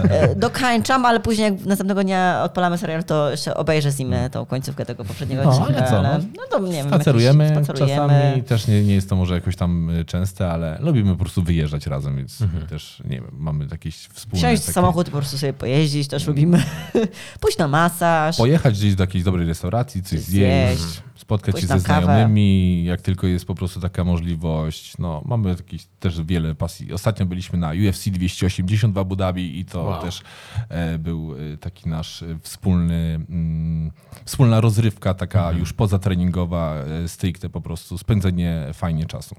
e, 0.09 0.35
Dokańczam, 0.35 1.05
ale 1.05 1.19
później 1.19 1.51
jak 1.53 1.65
następnego 1.65 2.03
dnia 2.03 2.41
odpalamy 2.43 2.77
serial, 2.77 3.03
to 3.03 3.31
jeszcze 3.31 3.55
obejrzę 3.57 3.91
z 3.91 3.99
nim 3.99 4.13
e, 4.13 4.29
tą 4.29 4.45
końcówkę 4.45 4.85
tego 4.85 5.05
poprzedniego 5.05 5.43
No, 5.43 5.49
odcinka. 5.49 5.75
ale 5.81 5.89
co, 5.89 6.01
no. 6.01 6.09
no 6.37 6.43
to 6.49 6.59
nie 6.59 6.71
wiem, 6.71 6.87
Spacerujemy, 6.87 7.43
jakiś- 7.43 7.63
spacerujemy. 7.65 8.13
czasami, 8.13 8.43
też 8.43 8.67
nie, 8.67 8.83
nie 8.83 8.93
jest 8.95 9.09
to 9.09 9.15
może 9.15 9.35
jakoś 9.35 9.55
tam 9.55 9.91
częste, 10.05 10.51
ale 10.51 10.77
lubimy 10.81 11.11
po 11.11 11.17
prostu 11.19 11.43
wyjeżdżać 11.43 11.87
razem, 11.87 12.17
więc 12.17 12.39
też, 12.69 13.01
nie 13.05 13.15
wiem, 13.21 13.27
mamy 13.37 13.67
jakieś 13.71 13.95
wspólne... 13.95 14.39
Wsiąść 14.39 14.61
w 14.61 14.65
takie- 14.65 14.73
samochód, 14.73 15.09
po 15.09 15.17
prostu 15.17 15.37
sobie 15.37 15.53
pojeździć, 15.53 15.82
też 16.09 16.27
lubimy. 16.27 16.63
Pójść 17.41 17.57
na 17.57 17.67
masaż. 17.67 18.37
Pojechać 18.37 18.77
gdzieś 18.77 18.95
do 18.95 19.03
jakiejś 19.03 19.23
dobrej 19.23 19.47
restauracji, 19.47 20.03
coś 20.03 20.19
Zjeść, 20.19 20.81
zjeść, 20.81 21.01
spotkać 21.15 21.59
się 21.61 21.67
ze 21.67 21.79
kawę. 21.81 22.05
znajomymi, 22.05 22.83
jak 22.85 23.01
tylko 23.01 23.27
jest 23.27 23.45
po 23.45 23.55
prostu 23.55 23.79
taka 23.79 24.03
możliwość. 24.03 24.97
No, 24.99 25.21
mamy 25.25 25.49
jakieś 25.49 25.85
też 25.99 26.21
wiele 26.21 26.55
pasji. 26.55 26.93
Ostatnio 26.93 27.25
byliśmy 27.25 27.59
na 27.59 27.71
UFC 27.89 28.09
280 28.09 28.93
w 28.93 28.97
Abu 28.97 29.15
Dhabi 29.15 29.59
i 29.59 29.65
to 29.65 29.83
Wow. 29.83 30.01
też 30.01 30.21
e, 30.69 30.99
był 30.99 31.35
e, 31.53 31.57
taki 31.57 31.89
nasz 31.89 32.23
e, 32.23 32.37
wspólny, 32.41 33.19
mm, 33.29 33.91
wspólna 34.25 34.61
rozrywka, 34.61 35.13
taka 35.13 35.39
Mhm. 35.39 35.59
już 35.59 35.73
pozatreningowa, 35.73 36.75
e, 36.75 37.07
stricte 37.07 37.49
po 37.49 37.61
prostu, 37.61 37.97
spędzenie 37.97 38.65
fajnie 38.73 39.05
czasu. 39.05 39.35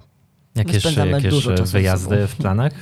Jakieś, 0.55 0.85
jakieś 0.85 1.31
dużo 1.31 1.51
czasu 1.51 1.67
ze 1.67 1.79
wyjazdy 1.79 2.27
w 2.27 2.37
planach? 2.37 2.73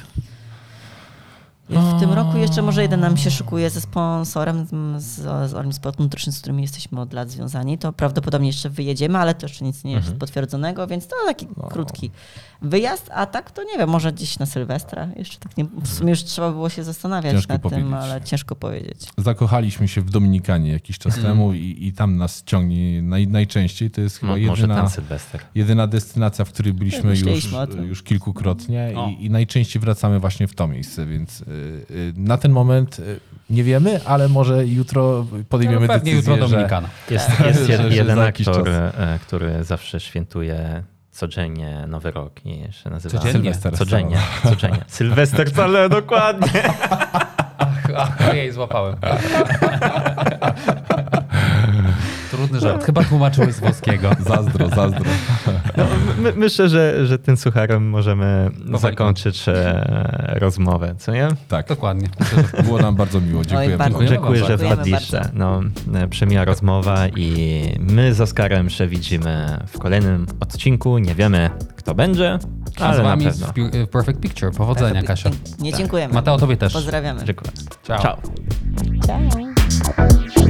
W 1.81 2.01
tym 2.01 2.13
roku 2.13 2.37
jeszcze 2.39 2.63
może 2.63 2.83
jeden 2.83 3.01
nam 3.01 3.17
się 3.17 3.31
szykuje 3.31 3.71
ze 3.71 3.81
sponsorem, 3.81 4.67
z, 4.99 5.05
z 5.51 5.55
Orlim 5.55 5.73
Sport 5.73 5.99
Nutrition, 5.99 6.33
z 6.33 6.39
którymi 6.39 6.63
jesteśmy 6.63 7.01
od 7.01 7.13
lat 7.13 7.31
związani. 7.31 7.79
To 7.79 7.93
prawdopodobnie 7.93 8.47
jeszcze 8.49 8.71
wyjedziemy, 8.71 9.19
ale 9.19 9.35
to 9.35 9.47
jeszcze 9.47 9.65
nic 9.65 9.85
nie 9.85 9.93
Mhm. 9.95 10.07
jest 10.07 10.21
potwierdzonego, 10.21 10.87
więc 10.87 11.07
to 11.07 11.17
taki 11.27 11.47
No. 11.57 11.69
krótki 11.69 12.11
wyjazd. 12.63 13.11
A 13.15 13.27
tak 13.27 13.51
to 13.51 13.63
nie 13.65 13.79
wiem, 13.79 13.89
może 13.89 14.13
gdzieś 14.13 14.39
na 14.39 14.47
Sylwestra. 14.47 15.09
Jeszcze 15.17 15.39
tak 15.39 15.57
nie, 15.57 15.65
w 15.65 15.89
sumie 15.89 16.11
już 16.11 16.25
trzeba 16.25 16.51
było 16.51 16.69
się 16.69 16.85
zastanawiać 16.85 17.33
Ciężko 17.33 17.53
nad 17.53 17.63
tym, 17.63 17.71
powiedzieć. 17.71 17.93
ale 18.03 18.21
ciężko 18.23 18.57
powiedzieć. 18.57 19.09
Zakochaliśmy 19.19 19.89
się 19.89 20.01
w 20.01 20.11
Dominikanie 20.11 20.73
jakiś 20.73 20.99
czas 20.99 21.17
Mhm. 21.17 21.35
temu 21.35 21.53
i, 21.55 21.77
i 21.87 21.93
tam 21.93 22.17
nas 22.17 22.43
ciągnie 22.47 23.03
naj, 23.03 23.29
najczęściej. 23.29 23.91
To 23.91 24.01
jest 24.01 24.19
chyba 24.19 24.33
może 24.33 24.63
jedyna... 24.63 24.89
jedyna 25.55 25.87
destynacja, 25.87 26.45
w 26.45 26.53
której 26.53 26.73
byliśmy 26.73 27.11
już, 27.11 27.51
tym. 27.71 27.85
już 27.87 28.03
kilkukrotnie 28.03 28.93
O. 28.97 29.09
i, 29.09 29.25
i 29.25 29.31
najczęściej 29.31 29.81
wracamy 29.83 30.21
właśnie 30.21 30.49
w 30.49 30.55
to 30.55 30.69
miejsce, 30.69 31.07
więc 31.07 31.41
y, 31.41 31.45
na 32.17 32.37
ten 32.39 32.53
moment 32.53 32.99
y, 32.99 33.21
nie 33.51 33.65
wiemy, 33.65 34.01
ale 34.05 34.29
może 34.29 34.67
jutro 34.67 35.27
podejmiemy 35.49 35.87
No, 35.87 35.93
decyzję, 35.95 36.15
jutro 36.15 36.35
że 36.35 36.41
Dominikana. 36.41 36.89
Jest, 37.11 37.27
Tak. 37.27 37.47
jest 37.47 37.67
Że- 37.67 37.73
jed, 37.73 37.83
że 37.83 37.89
jeden 37.97 38.19
aktor, 38.19 38.69
e, 38.69 39.19
który 39.23 39.65
zawsze 39.65 40.01
świętuje 40.01 40.83
codziennie 41.11 41.85
Nowy 41.89 42.11
Rok 42.11 42.47
i 42.47 42.73
się 42.73 42.91
nazywa... 42.91 43.19
Codziennie? 43.19 43.33
Sylwester 43.55 43.77
Codziennie, 43.79 44.17
codziennie. 44.43 44.85
Sylwester 44.99 45.51
wcale, 45.51 45.89
dokładnie. 45.89 46.63
Ach, 47.59 47.91
ach, 47.97 48.31
ojej, 48.31 48.53
złapałem. 48.53 48.97
Trudny 52.43 52.61
żart. 52.61 52.85
Chyba 52.85 53.05
tłumaczyłeś 53.05 53.55
z 53.55 53.61
włoskiego. 53.61 54.11
zazdro, 54.29 54.69
zazdro. 54.69 55.05
No, 55.77 55.85
my, 56.19 56.33
myślę, 56.37 56.69
że, 56.69 57.07
że 57.07 57.19
tym 57.19 57.37
sucharem 57.37 57.89
możemy 57.89 58.51
zakończyć 58.81 59.49
e, 59.49 60.35
rozmowę, 60.41 60.95
co 60.99 61.13
nie? 61.13 61.29
Tak, 61.49 61.69
Dokładnie. 61.69 62.09
Myślę, 62.21 62.63
było 62.63 62.79
nam 62.79 62.97
bardzo 62.97 63.21
miło. 63.21 63.45
Dziękujemy. 63.45 63.77
bardzo. 63.77 63.99
Dziękujemy 64.05 64.39
Dziękuję, 64.39 64.59
że 64.59 64.59
wpadliście. 64.59 65.21
No, 65.33 65.61
e, 65.95 66.09
przemiła 66.09 66.45
rozmowa 66.45 67.09
i 67.09 67.63
my 67.81 68.15
z 68.15 68.21
Oskarem 68.21 68.71
się 68.71 68.87
widzimy 68.87 69.59
w 69.67 69.79
kolejnym 69.79 70.27
odcinku. 70.41 70.99
Nie 70.99 71.15
wiemy, 71.15 71.51
kto 71.77 71.95
będzie, 71.95 72.39
A 72.81 72.85
ale 72.85 72.95
z 72.95 72.99
na 72.99 73.05
wami 73.05 73.25
pewno. 73.25 73.47
w 73.87 73.89
Perfect 73.89 74.21
Picture. 74.21 74.53
Powodzenia, 74.53 75.03
Kasia. 75.03 75.31
Nie 75.59 75.73
dziękujemy. 75.73 76.15
Mateo, 76.15 76.39
tobie 76.39 76.57
też. 76.57 76.73
Pozdrawiamy. 76.73 77.25
Dziękuję. 77.25 77.51
Ciao. 77.83 78.03
Ciao. 78.03 78.19
Ciao. 79.07 80.42